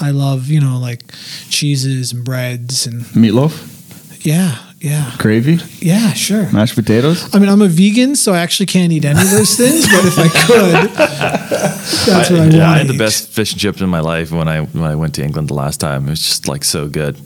I 0.00 0.10
love 0.10 0.48
you 0.48 0.60
know 0.60 0.78
like 0.78 1.02
cheeses 1.50 2.12
and 2.12 2.24
breads 2.24 2.86
and 2.86 3.02
meatloaf, 3.14 4.24
yeah, 4.24 4.56
yeah, 4.80 5.14
gravy, 5.18 5.58
yeah, 5.80 6.14
sure. 6.14 6.50
mashed 6.52 6.74
potatoes. 6.74 7.34
I 7.34 7.38
mean, 7.38 7.50
I'm 7.50 7.60
a 7.60 7.68
vegan, 7.68 8.16
so 8.16 8.32
I 8.32 8.38
actually 8.38 8.64
can't 8.66 8.90
eat 8.92 9.04
any 9.04 9.20
of 9.20 9.30
those 9.30 9.54
things. 9.54 9.86
But 9.86 10.06
if 10.06 10.18
I 10.18 10.28
could, 10.46 10.90
that's 10.96 12.30
what 12.30 12.38
I, 12.38 12.40
want. 12.40 12.52
yeah, 12.54 12.70
I 12.70 12.78
had 12.78 12.88
the 12.88 12.96
best 12.96 13.28
fish 13.28 13.52
and 13.52 13.60
chips 13.60 13.82
in 13.82 13.90
my 13.90 14.00
life 14.00 14.32
when 14.32 14.48
I 14.48 14.62
when 14.62 14.84
I 14.84 14.94
went 14.94 15.14
to 15.16 15.22
England 15.22 15.48
the 15.48 15.54
last 15.54 15.80
time. 15.80 16.06
It 16.06 16.10
was 16.10 16.24
just 16.24 16.48
like 16.48 16.64
so 16.64 16.88
good. 16.88 17.18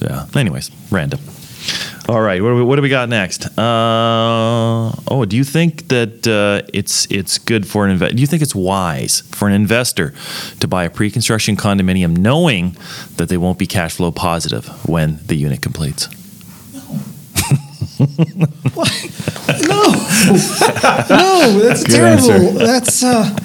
Yeah. 0.00 0.26
Anyways, 0.34 0.70
random. 0.90 1.20
All 2.08 2.20
right, 2.20 2.42
what 2.42 2.50
do 2.50 2.56
we, 2.56 2.62
what 2.62 2.76
do 2.76 2.82
we 2.82 2.90
got 2.90 3.08
next? 3.08 3.46
Uh, 3.58 4.92
oh, 5.08 5.24
do 5.26 5.36
you 5.36 5.44
think 5.44 5.88
that 5.88 6.26
uh, 6.26 6.66
it's 6.72 7.10
it's 7.10 7.38
good 7.38 7.66
for 7.66 7.84
an 7.84 7.90
investor? 7.90 8.14
Do 8.14 8.20
you 8.20 8.26
think 8.26 8.42
it's 8.42 8.54
wise 8.54 9.22
for 9.32 9.46
an 9.46 9.54
investor 9.54 10.14
to 10.60 10.68
buy 10.68 10.84
a 10.84 10.90
pre-construction 10.90 11.56
condominium 11.56 12.16
knowing 12.16 12.76
that 13.16 13.28
they 13.28 13.36
won't 13.38 13.58
be 13.58 13.66
cash 13.66 13.94
flow 13.94 14.10
positive 14.10 14.66
when 14.88 15.18
the 15.26 15.34
unit 15.34 15.62
completes? 15.62 16.08
No, 19.68 19.82
no, 21.10 21.58
that's 21.62 21.84
Good 21.84 21.96
terrible. 21.96 22.30
answer. 22.30 22.64
That's 22.64 23.02
uh, 23.04 23.36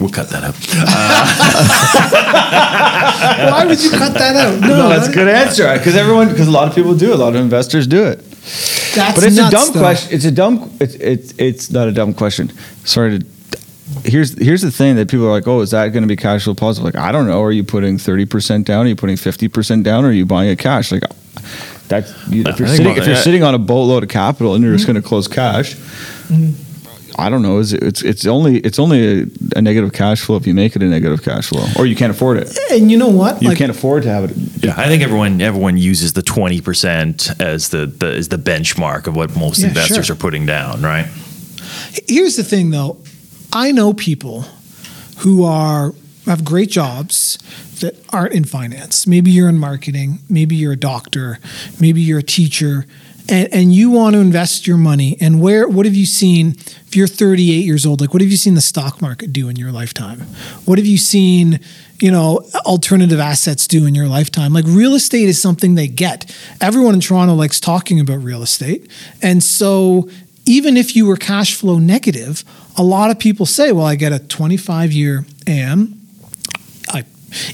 We'll 0.00 0.10
cut 0.10 0.28
that 0.30 0.44
out. 0.44 0.54
why 3.52 3.66
would 3.66 3.82
you 3.82 3.90
cut 3.90 4.14
that 4.14 4.36
out? 4.36 4.60
No, 4.60 4.68
No, 4.68 4.88
that's 4.88 5.08
a 5.08 5.12
good 5.12 5.28
answer 5.28 5.72
because 5.78 5.94
everyone, 5.96 6.28
because 6.30 6.48
a 6.48 6.50
lot 6.50 6.68
of 6.68 6.74
people 6.74 6.94
do, 6.96 7.12
a 7.12 7.16
lot 7.16 7.34
of 7.36 7.42
investors 7.42 7.86
do 7.86 8.04
it. 8.04 8.18
That's 8.94 9.14
But 9.14 9.24
it's 9.24 9.36
nuts, 9.36 9.48
a 9.48 9.50
dumb 9.56 9.72
though. 9.74 9.80
question. 9.80 10.14
It's 10.14 10.24
a 10.24 10.30
dumb. 10.30 10.70
It's 10.80 10.94
it's 10.94 11.34
it's 11.38 11.70
not 11.70 11.88
a 11.88 11.92
dumb 11.92 12.14
question. 12.14 12.50
Sorry 12.84 13.18
to. 13.20 13.26
Here's 14.04 14.36
here's 14.38 14.62
the 14.62 14.70
thing 14.70 14.96
that 14.96 15.08
people 15.10 15.26
are 15.26 15.30
like, 15.32 15.46
oh, 15.46 15.60
is 15.60 15.70
that 15.72 15.88
going 15.88 16.02
to 16.02 16.08
be 16.08 16.16
cash 16.16 16.44
flow 16.44 16.54
positive? 16.54 16.84
Like, 16.94 16.96
I 16.96 17.12
don't 17.12 17.26
know. 17.26 17.42
Are 17.42 17.52
you 17.52 17.64
putting 17.64 17.98
thirty 17.98 18.24
percent 18.26 18.66
down? 18.66 18.86
Are 18.86 18.88
you 18.88 18.96
putting 18.96 19.16
fifty 19.16 19.48
percent 19.48 19.84
down? 19.84 20.04
Or 20.04 20.08
are 20.08 20.12
you 20.12 20.26
buying 20.26 20.48
it 20.50 20.58
cash? 20.58 20.90
Like, 20.92 21.02
that's 21.88 22.12
you, 22.28 22.44
if 22.46 22.58
you're 22.58 22.68
sitting 22.68 22.96
if 22.96 23.06
you're 23.06 23.14
yeah. 23.14 23.20
sitting 23.20 23.42
on 23.42 23.54
a 23.54 23.58
boatload 23.58 24.02
of 24.02 24.08
capital 24.08 24.54
and 24.54 24.64
you're 24.64 24.74
just 24.74 24.86
going 24.86 25.00
to 25.00 25.06
close 25.06 25.28
cash. 25.28 25.74
Mm-hmm. 25.74 26.60
I 27.16 27.30
don't 27.30 27.42
know. 27.42 27.58
Is 27.58 27.72
it, 27.72 27.82
it's 27.82 28.02
it's 28.02 28.26
only 28.26 28.58
it's 28.58 28.80
only 28.80 29.20
a, 29.20 29.26
a 29.54 29.62
negative 29.62 29.92
cash 29.92 30.20
flow 30.22 30.36
if 30.36 30.48
you 30.48 30.54
make 30.54 30.74
it 30.74 30.82
a 30.82 30.86
negative 30.86 31.22
cash 31.22 31.46
flow, 31.46 31.64
or 31.78 31.86
you 31.86 31.94
can't 31.94 32.10
afford 32.10 32.38
it. 32.38 32.58
And 32.72 32.90
you 32.90 32.98
know 32.98 33.08
what? 33.08 33.40
You 33.40 33.50
Like, 33.50 33.58
can't 33.58 33.70
afford 33.70 34.02
to 34.02 34.08
have 34.08 34.24
it. 34.24 34.36
Yeah, 34.64 34.74
I 34.76 34.86
think 34.86 35.02
everyone 35.02 35.40
everyone 35.40 35.76
uses 35.78 36.14
the 36.14 36.22
twenty 36.22 36.60
percent 36.60 37.30
as 37.40 37.68
the, 37.68 37.86
the 37.86 38.14
as 38.14 38.30
the 38.30 38.36
benchmark 38.36 39.06
of 39.06 39.14
what 39.14 39.36
most 39.36 39.60
Yeah, 39.60 39.68
investors 39.68 40.06
sure. 40.06 40.16
are 40.16 40.18
putting 40.18 40.44
down, 40.44 40.82
right? 40.82 41.06
here's 42.08 42.36
the 42.36 42.44
thing, 42.44 42.70
though. 42.70 42.98
I 43.52 43.72
know 43.72 43.92
people 43.92 44.42
who 45.18 45.44
are 45.44 45.94
have 46.26 46.44
great 46.44 46.70
jobs 46.70 47.38
that 47.80 47.94
aren't 48.12 48.32
in 48.32 48.44
finance. 48.44 49.06
Maybe 49.06 49.30
you're 49.30 49.48
in 49.48 49.58
marketing. 49.58 50.20
Maybe 50.28 50.56
you're 50.56 50.72
a 50.72 50.76
doctor. 50.76 51.38
Maybe 51.80 52.00
you're 52.00 52.20
a 52.20 52.24
teacher. 52.24 52.86
And, 53.28 53.52
and 53.52 53.74
you 53.74 53.90
want 53.90 54.14
to 54.14 54.20
invest 54.20 54.66
your 54.66 54.76
money. 54.76 55.16
And 55.20 55.40
where? 55.40 55.66
What 55.68 55.86
have 55.86 55.94
you 55.94 56.06
seen? 56.06 56.56
If 56.86 56.94
you're 56.94 57.06
38 57.06 57.64
years 57.64 57.86
old, 57.86 58.00
like 58.00 58.12
what 58.12 58.22
have 58.22 58.30
you 58.30 58.36
seen 58.36 58.54
the 58.54 58.60
stock 58.60 59.00
market 59.00 59.32
do 59.32 59.48
in 59.48 59.56
your 59.56 59.72
lifetime? 59.72 60.20
What 60.64 60.78
have 60.78 60.86
you 60.86 60.98
seen? 60.98 61.60
You 62.00 62.10
know, 62.10 62.44
alternative 62.66 63.20
assets 63.20 63.66
do 63.66 63.86
in 63.86 63.94
your 63.94 64.08
lifetime. 64.08 64.52
Like 64.52 64.64
real 64.66 64.94
estate 64.94 65.28
is 65.28 65.40
something 65.40 65.74
they 65.74 65.88
get. 65.88 66.34
Everyone 66.60 66.94
in 66.94 67.00
Toronto 67.00 67.34
likes 67.34 67.60
talking 67.60 68.00
about 68.00 68.16
real 68.16 68.42
estate, 68.42 68.90
and 69.22 69.42
so 69.42 70.08
even 70.44 70.76
if 70.76 70.94
you 70.94 71.06
were 71.06 71.16
cash 71.16 71.54
flow 71.54 71.78
negative, 71.78 72.44
a 72.76 72.82
lot 72.82 73.10
of 73.10 73.18
people 73.18 73.46
say, 73.46 73.72
"Well, 73.72 73.86
I 73.86 73.94
get 73.94 74.12
a 74.12 74.18
25 74.18 74.92
year 74.92 75.24
AM. 75.46 76.03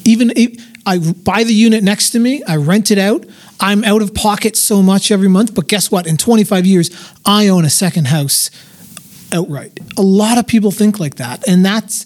Even 0.05 0.33
if 0.37 0.61
I 0.87 0.99
buy 0.99 1.45
the 1.45 1.53
unit 1.55 1.83
next 1.85 2.11
to 2.11 2.19
me, 2.19 2.43
I 2.47 2.57
rent 2.57 2.91
it 2.91 2.99
out. 2.99 3.25
I'm 3.61 3.85
out 3.85 4.01
of 4.03 4.15
pocket 4.15 4.57
so 4.57 4.83
much 4.83 5.11
every 5.11 5.29
month, 5.29 5.55
but 5.55 5.69
guess 5.69 5.91
what? 5.91 6.07
In 6.07 6.17
25 6.17 6.65
years, 6.67 6.91
I 7.27 7.49
own 7.49 7.65
a 7.65 7.71
second 7.71 8.07
house 8.07 8.51
outright. 9.33 9.79
A 9.97 10.03
lot 10.03 10.39
of 10.39 10.47
people 10.47 10.71
think 10.71 10.99
like 10.99 11.17
that, 11.17 11.47
and 11.47 11.65
that's 11.65 12.05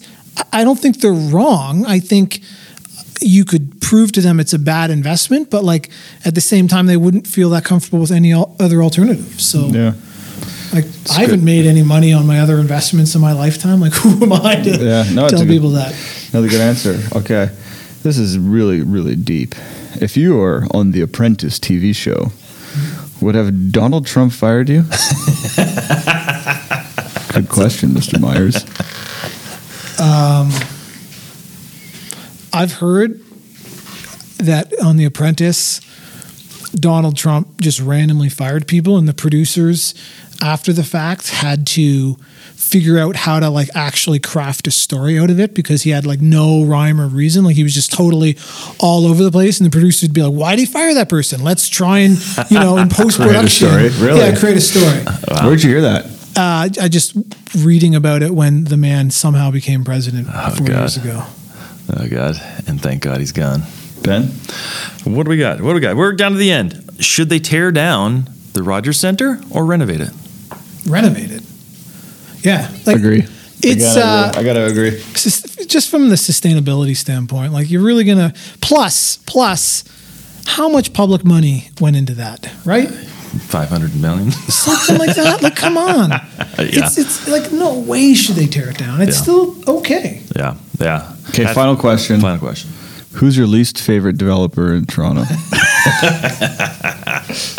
I 0.51 0.63
don't 0.65 0.77
think 0.79 0.99
they're 0.99 1.13
wrong. 1.13 1.85
I 1.85 1.99
think 1.99 2.41
you 3.21 3.45
could 3.45 3.79
prove 3.81 4.11
to 4.11 4.21
them 4.21 4.39
it's 4.41 4.51
a 4.53 4.59
bad 4.59 4.91
investment, 4.91 5.49
but 5.49 5.63
like 5.63 5.89
at 6.25 6.35
the 6.35 6.41
same 6.41 6.67
time, 6.67 6.85
they 6.87 6.97
wouldn't 6.97 7.25
feel 7.25 7.49
that 7.51 7.63
comfortable 7.63 7.99
with 7.99 8.11
any 8.11 8.33
other 8.33 8.83
alternative. 8.83 9.39
So 9.39 9.67
Yeah. 9.69 9.93
like 10.73 10.85
I 11.09 11.21
haven't 11.21 11.43
made 11.45 11.65
any 11.65 11.83
money 11.83 12.11
on 12.11 12.27
my 12.27 12.41
other 12.41 12.59
investments 12.59 13.15
in 13.15 13.21
my 13.21 13.31
lifetime. 13.31 13.79
Like 13.79 13.93
who 14.01 14.21
am 14.25 14.33
I 14.33 14.55
to 14.61 14.69
Yeah, 14.71 15.05
no, 15.13 15.25
it's 15.25 15.31
tell 15.33 15.39
good- 15.45 15.47
people 15.47 15.69
that? 15.71 15.95
Another 16.33 16.49
good 16.49 16.59
answer. 16.61 16.99
Okay. 17.15 17.49
This 18.05 18.19
is 18.19 18.37
really, 18.37 18.81
really 18.83 19.15
deep. 19.15 19.55
If 19.99 20.15
you 20.15 20.35
were 20.35 20.67
on 20.69 20.91
The 20.91 21.01
Apprentice 21.01 21.57
TV 21.57 21.95
show, 21.95 22.31
would 23.19 23.33
have 23.33 23.71
Donald 23.71 24.05
Trump 24.05 24.31
fired 24.31 24.69
you? 24.69 24.81
good 27.33 27.49
question, 27.49 27.89
Mr. 27.89 28.21
Myers. 28.21 28.57
Um, 29.99 30.51
I've 32.53 32.73
heard 32.73 33.23
that 34.37 34.71
on 34.83 34.97
The 34.97 35.05
Apprentice, 35.05 35.81
Donald 36.75 37.17
Trump 37.17 37.59
just 37.59 37.79
randomly 37.79 38.29
fired 38.29 38.67
people, 38.67 38.97
and 38.97 39.07
the 39.07 39.15
producers, 39.15 39.95
after 40.43 40.71
the 40.71 40.83
fact, 40.83 41.31
had 41.31 41.65
to 41.69 42.17
figure 42.65 42.97
out 42.97 43.15
how 43.15 43.39
to 43.39 43.49
like 43.49 43.69
actually 43.75 44.19
craft 44.19 44.67
a 44.67 44.71
story 44.71 45.19
out 45.19 45.29
of 45.29 45.39
it 45.39 45.53
because 45.53 45.83
he 45.83 45.91
had 45.91 46.05
like 46.05 46.19
no 46.19 46.63
rhyme 46.63 46.99
or 46.99 47.07
reason. 47.07 47.43
Like 47.43 47.55
he 47.55 47.63
was 47.63 47.73
just 47.73 47.91
totally 47.91 48.37
all 48.79 49.05
over 49.05 49.23
the 49.23 49.31
place, 49.31 49.59
and 49.59 49.67
the 49.67 49.71
producers 49.71 50.09
would 50.09 50.13
be 50.13 50.23
like, 50.23 50.33
"Why 50.33 50.55
did 50.55 50.61
he 50.61 50.65
fire 50.65 50.93
that 50.95 51.07
person? 51.07 51.43
Let's 51.43 51.69
try 51.69 51.99
and 51.99 52.17
you 52.49 52.59
know 52.59 52.77
in 52.77 52.89
post 53.01 53.17
production, 53.19 53.69
story. 53.69 53.89
Really? 54.05 54.19
yeah, 54.19 54.35
create 54.35 54.57
a 54.57 54.61
story." 54.61 55.03
Where'd 55.43 55.61
you 55.61 55.69
hear 55.69 55.81
that? 55.81 56.05
Uh, 56.37 56.67
I 56.81 56.89
just 56.89 57.15
reading 57.55 57.95
about 57.95 58.21
it 58.21 58.31
when 58.31 58.65
the 58.65 58.77
man 58.77 59.09
somehow 59.11 59.51
became 59.51 59.85
president 59.85 60.27
four 60.27 60.67
God. 60.67 60.79
years 60.79 60.97
ago. 60.97 61.23
Oh 61.97 62.07
God, 62.09 62.35
and 62.67 62.81
thank 62.81 63.03
God 63.03 63.19
he's 63.19 63.31
gone. 63.31 63.61
Ben? 64.03 64.23
What 65.03 65.23
do 65.23 65.29
we 65.29 65.37
got? 65.37 65.61
What 65.61 65.69
do 65.69 65.75
we 65.75 65.81
got? 65.81 65.95
We're 65.95 66.13
down 66.13 66.31
to 66.31 66.37
the 66.37 66.51
end. 66.51 66.81
Should 66.99 67.29
they 67.29 67.39
tear 67.39 67.71
down 67.71 68.27
the 68.53 68.63
Rogers 68.63 68.99
Center 68.99 69.39
or 69.51 69.65
renovate 69.65 70.01
it? 70.01 70.11
Renovate 70.87 71.31
it. 71.31 71.43
Yeah, 72.45 72.69
like 72.85 72.97
Agree. 72.97 73.25
It's 73.63 73.97
I 73.97 74.01
uh, 74.01 74.31
gotta, 74.31 74.39
agree. 74.39 74.39
I 74.39 74.53
gotta 74.53 74.65
agree. 74.65 75.65
just 75.65 75.89
from 75.89 76.09
the 76.09 76.15
sustainability 76.15 76.95
standpoint, 76.95 77.51
like 77.53 77.71
you're 77.71 77.81
really 77.81 78.03
gonna 78.03 78.33
plus 78.61 79.17
plus 79.25 79.83
how 80.45 80.69
much 80.69 80.93
public 80.93 81.23
money 81.25 81.69
went 81.81 81.95
into 81.95 82.13
that, 82.15 82.47
right? 82.65 82.87
Five 82.89 83.69
hundred 83.69 83.95
million. 83.95 84.31
Something 84.47 84.97
like 84.99 85.15
that. 85.15 85.41
Like, 85.41 85.55
come 85.55 85.77
on. 85.77 86.11
It's 86.57 86.97
it's 86.97 87.27
like 87.27 87.51
no 87.51 87.79
way 87.79 88.13
should 88.13 88.35
they 88.35 88.45
tear 88.47 88.69
it 88.69 88.77
down. 88.77 89.01
It's 89.01 89.17
Yeah. 89.17 89.23
still 89.23 89.77
okay. 89.77 90.21
yeah, 90.35 90.55
yeah. 90.79 91.11
Okay, 91.29 91.43
That's- 91.43 91.55
final 91.55 91.75
question. 91.75 92.21
Final 92.21 92.37
question. 92.39 92.69
Who's 93.13 93.35
your 93.37 93.47
least 93.47 93.79
favorite 93.81 94.17
developer 94.17 94.73
in 94.75 94.85
Toronto? 94.85 95.23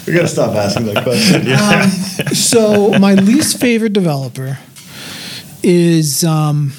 We 0.07 0.13
gotta 0.15 0.29
stop 0.29 0.55
asking 0.55 0.87
that 0.87 1.03
question. 1.03 1.51
Um, 1.53 2.35
so 2.35 2.91
my 2.99 3.15
least 3.15 3.59
favorite 3.61 3.93
developer 3.93 4.59
is 5.68 6.22
um, 6.24 6.72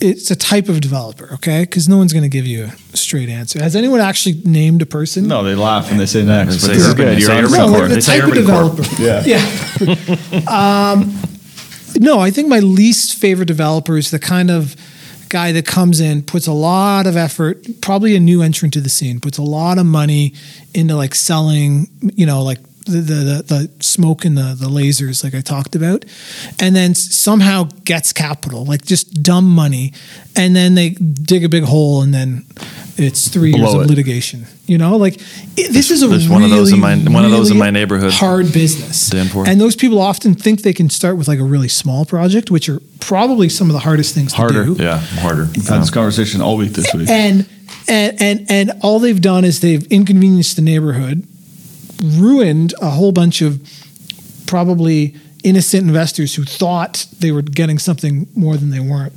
it's 0.00 0.30
a 0.30 0.36
type 0.36 0.68
of 0.68 0.80
developer, 0.80 1.28
okay? 1.34 1.62
Because 1.62 1.88
no 1.88 1.96
one's 1.98 2.12
going 2.12 2.22
to 2.22 2.28
give 2.28 2.46
you 2.46 2.70
a 2.92 2.96
straight 2.96 3.28
answer. 3.28 3.60
Has 3.60 3.74
anyone 3.74 3.98
actually 4.00 4.40
named 4.44 4.80
a 4.82 4.86
person? 4.86 5.26
no, 5.26 5.42
they 5.42 5.56
laugh 5.56 5.90
and 5.90 5.98
they 5.98 6.06
say 6.06 6.24
next. 6.24 6.62
They 6.62 6.68
But 6.68 6.74
say 6.74 6.74
this 6.74 6.86
is 6.86 6.94
good. 6.94 7.20
You're 7.20 7.32
on 7.32 7.44
urban 7.44 7.52
no, 7.58 7.68
core. 7.68 7.78
like 7.80 7.88
the 7.88 7.94
They 7.96 8.00
type 8.00 8.22
of 8.22 8.30
urban 8.30 8.46
core. 8.46 8.84
developer. 8.86 9.28
Yeah. 10.48 10.92
um, 10.92 11.18
no, 11.98 12.20
I 12.20 12.30
think 12.30 12.48
my 12.48 12.60
least 12.60 13.16
favorite 13.18 13.46
developer 13.46 13.96
is 13.96 14.10
the 14.12 14.18
kind 14.20 14.50
of 14.50 14.76
guy 15.28 15.50
that 15.52 15.66
comes 15.66 16.00
in, 16.00 16.22
puts 16.22 16.46
a 16.46 16.52
lot 16.52 17.06
of 17.06 17.16
effort, 17.16 17.66
probably 17.80 18.14
a 18.14 18.20
new 18.20 18.40
entrant 18.42 18.72
to 18.74 18.80
the 18.80 18.88
scene, 18.88 19.20
puts 19.20 19.36
a 19.38 19.42
lot 19.42 19.78
of 19.78 19.84
money 19.86 20.32
into 20.74 20.94
like 20.94 21.14
selling, 21.14 21.88
you 22.14 22.24
know, 22.24 22.42
like 22.42 22.60
the 22.92 22.98
the, 23.00 23.14
the, 23.14 23.42
the 23.76 23.84
smoke 23.84 24.24
and 24.24 24.36
the, 24.36 24.54
the 24.58 24.66
lasers, 24.66 25.22
like 25.24 25.34
I 25.34 25.40
talked 25.40 25.74
about, 25.76 26.04
and 26.60 26.74
then 26.74 26.94
somehow 26.94 27.64
gets 27.84 28.12
capital, 28.12 28.64
like 28.64 28.84
just 28.84 29.22
dumb 29.22 29.44
money, 29.48 29.92
and 30.36 30.54
then 30.56 30.74
they 30.74 30.90
dig 30.90 31.44
a 31.44 31.48
big 31.48 31.64
hole, 31.64 32.02
and 32.02 32.12
then 32.12 32.44
it's 32.96 33.28
three 33.28 33.50
years 33.52 33.70
Blow 33.72 33.80
of 33.82 33.86
litigation. 33.86 34.46
You 34.66 34.76
know, 34.78 34.96
like 34.96 35.14
it, 35.56 35.72
this 35.72 35.90
is 35.90 36.02
a 36.02 36.08
There's 36.08 36.28
really, 36.28 36.42
one 36.42 36.42
of 36.44 36.50
those 36.50 36.72
in 36.72 36.80
my- 36.80 36.96
one 36.96 37.24
of 37.24 37.30
those 37.30 37.50
in 37.50 37.58
my 37.58 37.70
neighborhood. 37.70 38.12
Hard 38.12 38.52
business, 38.52 39.08
Danforth. 39.10 39.48
and 39.48 39.60
those 39.60 39.76
people 39.76 40.00
often 40.00 40.34
think 40.34 40.62
they 40.62 40.72
can 40.74 40.90
start 40.90 41.16
with 41.16 41.28
like 41.28 41.38
a 41.38 41.44
really 41.44 41.68
small 41.68 42.04
project, 42.04 42.50
which 42.50 42.68
are 42.68 42.80
probably 43.00 43.48
some 43.48 43.68
of 43.68 43.72
the 43.74 43.78
hardest 43.80 44.14
things 44.14 44.32
Harder. 44.32 44.64
to 44.66 44.74
do. 44.74 44.82
Yeah, 44.82 44.98
harder. 44.98 45.44
We've 45.54 45.66
had 45.66 45.80
this 45.82 45.90
conversation 45.90 46.40
all 46.42 46.56
week 46.56 46.72
this 46.72 46.92
week. 46.92 47.08
And 47.08 47.46
and 47.88 48.20
and 48.20 48.46
and 48.50 48.72
all 48.82 48.98
they've 48.98 49.20
done 49.20 49.44
is 49.44 49.60
they've 49.60 49.86
inconvenienced 49.86 50.56
the 50.56 50.62
neighborhood, 50.62 51.26
ruined 52.02 52.74
a 52.80 52.90
whole 52.90 53.12
bunch 53.12 53.42
of 53.42 53.60
probably 54.46 55.14
innocent 55.44 55.86
investors 55.86 56.34
who 56.34 56.44
thought 56.44 57.06
they 57.18 57.30
were 57.30 57.42
getting 57.42 57.78
something 57.78 58.26
more 58.34 58.56
than 58.56 58.70
they 58.70 58.80
weren't. 58.80 59.16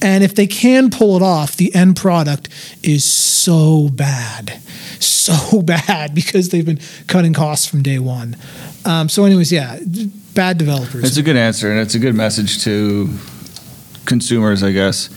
And 0.00 0.24
if 0.24 0.34
they 0.34 0.48
can 0.48 0.90
pull 0.90 1.16
it 1.16 1.22
off, 1.22 1.56
the 1.56 1.72
end 1.74 1.94
product 1.96 2.48
is 2.82 3.04
so 3.04 3.88
bad, 3.90 4.60
so 4.98 5.62
bad 5.62 6.14
because 6.14 6.48
they've 6.48 6.66
been 6.66 6.80
cutting 7.06 7.32
costs 7.32 7.66
from 7.66 7.82
day 7.82 8.00
one. 8.00 8.36
Um, 8.84 9.08
so, 9.08 9.24
anyways, 9.24 9.52
yeah, 9.52 9.78
bad 10.34 10.58
developers. 10.58 11.04
It's 11.04 11.16
a 11.16 11.22
good 11.22 11.36
answer, 11.36 11.70
and 11.70 11.78
it's 11.78 11.94
a 11.94 12.00
good 12.00 12.16
message 12.16 12.64
to 12.64 13.10
consumers, 14.04 14.64
I 14.64 14.72
guess. 14.72 15.08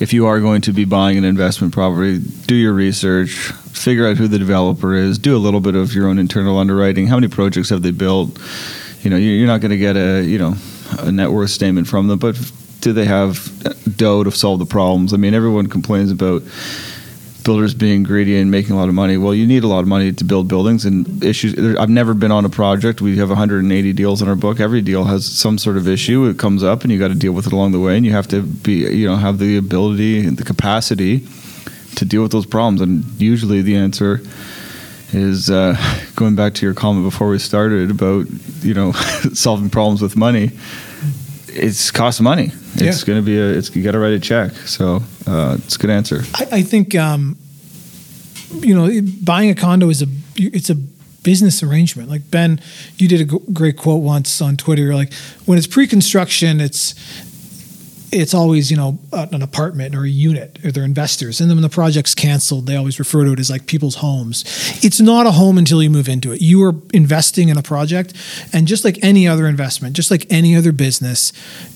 If 0.00 0.12
you 0.12 0.26
are 0.26 0.40
going 0.40 0.62
to 0.62 0.72
be 0.72 0.84
buying 0.84 1.16
an 1.16 1.24
investment 1.24 1.72
property, 1.72 2.18
do 2.18 2.56
your 2.56 2.72
research, 2.72 3.52
figure 3.74 4.06
out 4.06 4.16
who 4.16 4.28
the 4.28 4.38
developer 4.38 4.94
is, 4.94 5.18
do 5.18 5.36
a 5.36 5.38
little 5.38 5.60
bit 5.60 5.74
of 5.74 5.94
your 5.94 6.06
own 6.08 6.18
internal 6.18 6.58
underwriting. 6.58 7.06
How 7.06 7.16
many 7.16 7.28
projects 7.28 7.68
have 7.70 7.82
they 7.82 7.90
built? 7.90 8.38
You 9.02 9.10
know, 9.10 9.16
you- 9.16 9.32
you're 9.32 9.46
not 9.46 9.60
going 9.60 9.70
to 9.72 9.76
get 9.78 9.96
a 9.96 10.22
you 10.22 10.38
know 10.38 10.54
a 11.00 11.10
net 11.12 11.30
worth 11.32 11.50
statement 11.50 11.86
from 11.88 12.06
them, 12.08 12.18
but 12.18 12.38
do 12.80 12.92
they 12.92 13.04
have 13.06 13.50
dough 13.96 14.24
to 14.24 14.30
solve 14.30 14.58
the 14.58 14.66
problems? 14.66 15.12
I 15.12 15.16
mean, 15.16 15.34
everyone 15.34 15.66
complains 15.66 16.10
about 16.10 16.42
builders 17.44 17.74
being 17.74 18.02
greedy 18.02 18.38
and 18.38 18.50
making 18.50 18.72
a 18.72 18.76
lot 18.78 18.88
of 18.88 18.94
money. 18.94 19.18
Well, 19.18 19.34
you 19.34 19.46
need 19.46 19.64
a 19.64 19.66
lot 19.66 19.80
of 19.80 19.86
money 19.88 20.12
to 20.12 20.24
build 20.24 20.48
buildings 20.48 20.86
and 20.86 21.22
issues. 21.22 21.76
I've 21.76 21.90
never 21.90 22.14
been 22.14 22.32
on 22.32 22.44
a 22.46 22.48
project. 22.48 23.02
We 23.02 23.18
have 23.18 23.28
180 23.28 23.92
deals 23.92 24.22
in 24.22 24.28
our 24.28 24.34
book. 24.36 24.60
Every 24.60 24.80
deal 24.80 25.04
has 25.04 25.26
some 25.26 25.58
sort 25.58 25.76
of 25.76 25.86
issue. 25.86 26.24
It 26.26 26.38
comes 26.38 26.62
up, 26.62 26.82
and 26.84 26.92
you 26.92 26.98
got 26.98 27.08
to 27.08 27.14
deal 27.14 27.32
with 27.32 27.46
it 27.46 27.52
along 27.52 27.72
the 27.72 27.80
way. 27.80 27.96
And 27.96 28.06
you 28.06 28.12
have 28.12 28.28
to 28.28 28.40
be, 28.42 28.74
you 28.96 29.06
know, 29.06 29.16
have 29.16 29.38
the 29.38 29.58
ability 29.58 30.24
and 30.26 30.38
the 30.38 30.44
capacity 30.44 31.26
to 31.96 32.04
deal 32.04 32.22
with 32.22 32.32
those 32.32 32.46
problems. 32.46 32.80
And 32.80 33.04
usually, 33.20 33.62
the 33.62 33.76
answer 33.76 34.20
is 35.12 35.48
uh, 35.50 35.76
going 36.16 36.34
back 36.34 36.54
to 36.54 36.66
your 36.66 36.74
comment 36.74 37.04
before 37.06 37.28
we 37.28 37.38
started 37.38 37.90
about, 37.90 38.26
you 38.62 38.74
know, 38.74 38.92
solving 39.32 39.70
problems 39.70 40.02
with 40.02 40.16
money. 40.16 40.50
It's 41.48 41.90
cost 41.92 42.20
money. 42.20 42.50
It's 42.74 43.00
Yeah. 43.00 43.06
going 43.06 43.18
to 43.20 43.24
be 43.24 43.38
a. 43.38 43.46
It's 43.48 43.74
you 43.76 43.82
got 43.84 43.92
to 43.92 43.98
write 44.00 44.12
a 44.14 44.18
check. 44.20 44.52
So 44.66 45.02
uh, 45.26 45.56
it's 45.64 45.76
a 45.76 45.78
good 45.78 45.90
answer. 45.90 46.22
I, 46.34 46.46
I 46.58 46.62
think 46.62 46.96
um, 46.96 47.36
you 48.60 48.74
know 48.74 48.90
buying 49.22 49.50
a 49.50 49.54
condo 49.54 49.88
is 49.88 50.02
a 50.02 50.06
it's 50.36 50.68
a 50.70 50.74
business 50.74 51.62
arrangement. 51.62 52.08
Like 52.10 52.28
Ben, 52.30 52.60
you 52.98 53.06
did 53.08 53.20
a 53.20 53.24
g- 53.24 53.38
great 53.52 53.76
quote 53.76 54.02
once 54.02 54.42
on 54.42 54.56
Twitter. 54.56 54.82
You're 54.82 54.94
like, 54.96 55.12
when 55.46 55.56
it's 55.56 55.66
pre-construction, 55.68 56.60
it's 56.60 56.94
it's 58.14 58.34
always 58.34 58.70
you 58.70 58.76
know 58.76 58.98
uh, 59.12 59.26
an 59.32 59.42
apartment 59.42 59.94
or 59.94 60.04
a 60.04 60.08
unit 60.08 60.58
or 60.64 60.72
they're 60.72 60.84
investors. 60.84 61.40
And 61.40 61.50
then 61.50 61.56
when 61.56 61.62
the 61.62 61.68
project's 61.68 62.14
canceled 62.14 62.66
they 62.66 62.76
always 62.76 62.98
refer 62.98 63.24
to 63.24 63.32
it 63.32 63.40
as 63.40 63.50
like 63.50 63.66
people's 63.66 63.96
homes. 63.96 64.44
It's 64.84 65.00
not 65.00 65.26
a 65.26 65.32
home 65.32 65.58
until 65.58 65.82
you 65.82 65.90
move 65.90 66.08
into 66.08 66.32
it. 66.32 66.40
You 66.40 66.62
are 66.64 66.74
investing 66.92 67.48
in 67.48 67.56
a 67.56 67.62
project 67.62 68.14
and 68.52 68.66
just 68.66 68.84
like 68.84 68.98
any 69.02 69.26
other 69.28 69.46
investment 69.46 69.96
just 69.96 70.10
like 70.10 70.26
any 70.30 70.56
other 70.56 70.72
business 70.72 71.32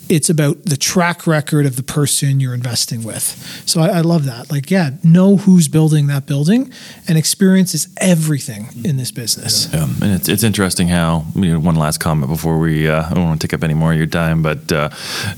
it's 0.08 0.30
about 0.30 0.64
the 0.64 0.76
track 0.76 1.26
record 1.26 1.66
of 1.66 1.76
the 1.76 1.82
person 1.82 2.40
you're 2.40 2.54
investing 2.54 3.04
with. 3.04 3.62
So 3.66 3.80
i, 3.80 3.88
I 3.88 4.00
love 4.00 4.24
that. 4.24 4.50
Like 4.50 4.70
yeah 4.70 4.90
know 5.02 5.36
who's 5.36 5.68
building 5.68 6.06
that 6.08 6.26
building 6.26 6.72
and 7.06 7.18
experience 7.18 7.74
is 7.74 7.88
everything 7.98 8.68
in 8.84 8.96
this 8.96 9.10
business. 9.10 9.72
Yeah, 9.72 9.84
and 9.84 10.14
it's, 10.14 10.28
it's 10.28 10.42
interesting 10.42 10.88
how 10.88 11.24
you 11.34 11.52
know 11.52 11.60
one 11.60 11.76
last 11.76 11.98
comment 11.98 12.30
before 12.30 12.58
we 12.58 12.88
uh, 12.88 13.08
I 13.08 13.14
don't 13.14 13.24
want 13.24 13.40
to 13.40 13.46
take 13.46 13.54
up 13.54 13.64
any 13.64 13.74
more 13.74 13.92
of 13.92 13.98
your 13.98 14.06
time, 14.06 14.42
but 14.42 14.70
uh, 14.72 14.90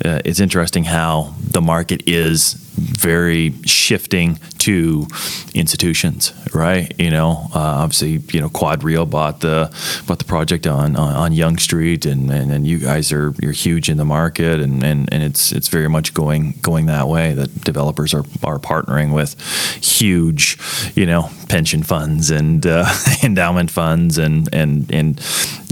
uh, 0.05 0.21
it's 0.25 0.41
interesting 0.41 0.85
how 0.85 1.35
the 1.41 1.61
market 1.61 2.09
is 2.09 2.70
very 2.77 3.53
shifting 3.65 4.39
to 4.59 5.07
institutions, 5.55 6.33
right? 6.55 6.93
You 6.99 7.11
know, 7.11 7.49
uh, 7.55 7.59
obviously, 7.59 8.23
you 8.33 8.41
know, 8.41 8.49
QuadReal 8.49 9.09
bought 9.09 9.41
the 9.41 9.75
bought 10.07 10.19
the 10.19 10.25
project 10.25 10.67
on 10.67 10.97
on, 10.97 11.15
on 11.15 11.33
Yonge 11.33 11.61
Street, 11.61 12.07
and, 12.07 12.31
and 12.31 12.53
and 12.53 12.67
you 12.67 12.79
guys 12.79 13.13
are 13.13 13.35
you're 13.41 13.53
huge 13.53 13.89
in 13.89 13.97
the 13.97 14.05
market, 14.05 14.61
and, 14.61 14.83
and 14.83 15.13
and 15.13 15.23
it's 15.23 15.53
it's 15.53 15.69
very 15.69 15.89
much 15.89 16.15
going 16.15 16.53
going 16.63 16.87
that 16.87 17.09
way. 17.09 17.35
That 17.35 17.63
developers 17.63 18.15
are 18.15 18.25
are 18.45 18.59
partnering 18.59 19.13
with 19.13 19.41
huge, 19.83 20.59
you 20.95 21.07
know, 21.07 21.31
pension 21.49 21.83
funds 21.83 22.31
and 22.31 22.67
uh, 22.67 22.87
endowment 23.23 23.71
funds, 23.71 24.19
and 24.19 24.49
and 24.53 24.93
and 24.93 25.19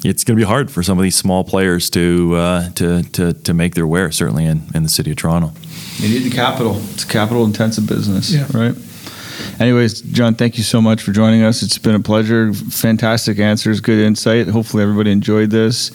it's 0.05 0.25
going 0.25 0.37
to 0.37 0.41
be 0.45 0.49
hard 0.49 0.71
for 0.71 0.83
some 0.83 0.99
of 0.99 1.03
these 1.03 1.17
small 1.17 1.45
players 1.45 1.91
to 1.91 2.35
uh, 2.37 2.71
to 2.71 3.03
to 3.03 3.33
to 3.33 3.55
make 3.55 3.75
their 3.75 3.87
way, 3.87 4.11
certainly 4.11 4.45
in 4.45 4.63
in 4.75 4.83
the 4.83 4.89
city 4.89 5.11
of 5.11 5.17
Toronto. 5.17 5.53
You 5.99 6.09
need 6.09 6.31
the 6.31 6.35
capital. 6.35 6.81
It's 6.93 7.05
a 7.05 7.07
capital 7.09 7.45
intensive 7.45 7.87
business, 7.87 8.33
Yeah. 8.33 8.47
right? 8.53 8.75
Anyways, 9.61 10.01
John, 10.03 10.35
thank 10.35 10.57
you 10.57 10.65
so 10.65 10.81
much 10.81 11.03
for 11.03 11.11
joining 11.13 11.43
us. 11.43 11.63
It's 11.63 11.79
been 11.79 11.95
a 11.95 12.01
pleasure. 12.01 12.53
Fantastic 12.53 13.39
answers, 13.41 13.81
good 13.81 13.99
insight. 13.99 14.49
Hopefully, 14.49 14.83
everybody 14.83 15.11
enjoyed 15.11 15.51
this. 15.51 15.91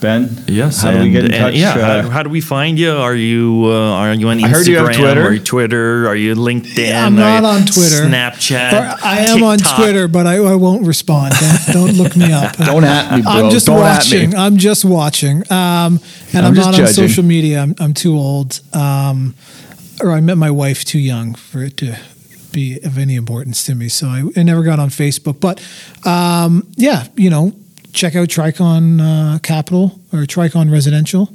Ben, 0.00 0.44
Yes. 0.46 0.82
how 0.82 0.92
do 0.92 1.00
we 1.00 1.10
get 1.10 1.24
in 1.24 1.30
touch? 1.32 1.54
yeah. 1.54 1.70
Uh, 1.70 2.02
how, 2.02 2.08
how 2.10 2.22
do 2.22 2.30
we 2.30 2.40
find 2.40 2.78
you? 2.78 2.92
Are 2.92 3.14
you 3.14 3.64
uh, 3.66 3.92
are 3.94 4.14
you 4.14 4.28
on 4.28 4.38
Instagram? 4.38 4.44
I 4.44 4.48
heard 4.48 4.66
you 4.66 4.76
have 4.78 4.96
Twitter. 4.96 5.22
Are 5.22 5.32
you 5.32 5.40
Twitter? 5.40 6.08
Are 6.08 6.16
you 6.16 6.34
LinkedIn? 6.34 6.94
I'm 6.94 7.16
not 7.16 7.44
on 7.44 7.60
Twitter. 7.62 8.06
Snapchat. 8.06 8.72
Or 8.72 9.04
I 9.04 9.20
am 9.20 9.42
on 9.42 9.58
Twitter, 9.58 10.08
but 10.08 10.26
I, 10.26 10.36
I 10.36 10.54
won't 10.54 10.86
respond. 10.86 11.34
Don't, 11.40 11.72
don't 11.72 11.96
look 11.96 12.16
me 12.16 12.32
up. 12.32 12.56
don't 12.56 12.84
at 12.84 13.16
me, 13.16 13.22
bro. 13.22 13.32
I'm 13.32 13.50
just 13.50 13.66
don't 13.66 13.80
watching. 13.80 14.26
at 14.26 14.30
me. 14.30 14.36
I'm 14.36 14.56
just 14.56 14.84
watching. 14.84 15.38
Um, 15.50 16.00
and 16.32 16.38
I'm 16.38 16.46
I'm, 16.46 16.54
just 16.54 16.70
not 16.70 16.80
on 16.80 16.86
social 16.88 17.24
media. 17.24 17.60
I'm, 17.60 17.74
I'm 17.80 17.94
too 17.94 18.14
old. 18.16 18.60
Um, 18.72 19.34
or 20.00 20.12
I 20.12 20.20
met 20.20 20.36
my 20.36 20.50
wife 20.50 20.84
too 20.84 21.00
young 21.00 21.34
for 21.34 21.62
it 21.62 21.76
to 21.78 21.98
be 22.52 22.78
of 22.82 22.98
any 22.98 23.14
importance 23.14 23.64
to 23.64 23.74
me. 23.74 23.88
So 23.88 24.06
I, 24.06 24.24
I 24.36 24.42
never 24.42 24.62
got 24.62 24.78
on 24.78 24.88
Facebook. 24.88 25.40
But 25.40 25.60
um, 26.06 26.66
yeah, 26.76 27.06
you 27.16 27.30
know, 27.30 27.52
check 27.98 28.14
out 28.14 28.28
Tricon 28.28 29.00
uh, 29.00 29.38
Capital 29.40 29.98
or 30.12 30.20
Tricon 30.20 30.70
Residential, 30.70 31.28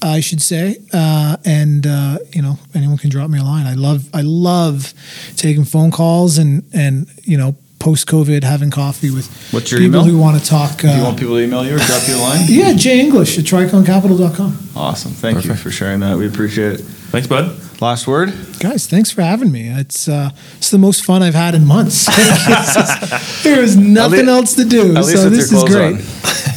I 0.00 0.20
should 0.20 0.40
say. 0.40 0.76
Uh, 0.92 1.36
and 1.44 1.86
uh, 1.86 2.18
you 2.32 2.40
know, 2.42 2.58
anyone 2.74 2.98
can 2.98 3.10
drop 3.10 3.28
me 3.30 3.38
a 3.38 3.42
line. 3.42 3.66
I 3.66 3.74
love 3.74 4.08
I 4.14 4.22
love 4.22 4.94
taking 5.36 5.64
phone 5.64 5.90
calls 5.90 6.38
and 6.38 6.62
and 6.72 7.06
you 7.24 7.36
know 7.36 7.56
post 7.80 8.06
COVID 8.06 8.44
having 8.44 8.70
coffee 8.70 9.10
with 9.10 9.26
What's 9.52 9.70
your 9.70 9.80
people 9.80 10.00
email? 10.00 10.10
who 10.14 10.18
want 10.18 10.40
to 10.40 10.46
talk. 10.48 10.78
Do 10.80 10.86
you 10.86 10.92
Uh, 10.94 11.04
want 11.04 11.18
people 11.18 11.34
to 11.34 11.40
email 11.42 11.66
you 11.66 11.74
or 11.74 11.78
drop 11.78 12.06
you 12.08 12.14
a 12.16 12.22
line? 12.22 12.40
yeah, 12.48 12.72
Jay 12.72 13.00
English 13.00 13.36
at 13.38 13.44
triconcapital.com. 13.44 14.58
Awesome. 14.76 15.12
Thank 15.12 15.44
you 15.44 15.54
for 15.54 15.70
sharing 15.70 16.00
that. 16.00 16.16
We 16.16 16.26
appreciate 16.26 16.80
it. 16.80 16.84
Thanks, 17.14 17.28
bud. 17.28 17.54
Last 17.80 18.08
word? 18.08 18.32
Guys, 18.58 18.88
thanks 18.88 19.12
for 19.12 19.22
having 19.22 19.52
me. 19.52 19.68
It's 19.68 20.08
uh, 20.08 20.30
it's 20.56 20.72
the 20.72 20.78
most 20.78 21.04
fun 21.04 21.22
I've 21.22 21.34
had 21.36 21.54
in 21.54 21.64
months. 21.64 22.08
It's 22.18 22.74
just- 22.74 23.44
there 23.44 23.62
is 23.62 23.76
nothing 23.76 24.26
lea- 24.26 24.32
else 24.32 24.56
to 24.56 24.64
do, 24.64 25.00
so 25.04 25.30
this 25.30 25.52
is 25.52 25.62
great. 25.62 26.00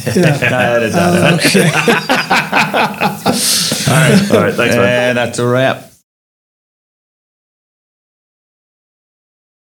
Yeah. 0.08 0.38
I 0.40 0.64
edit 0.64 0.92
that. 0.94 1.34
Okay. 1.34 1.64
All 4.34 4.40
right, 4.42 4.54
thanks, 4.54 4.74
bud. 4.74 4.84
And 4.84 5.18
that's 5.18 5.38
a 5.38 5.46
wrap. 5.46 5.87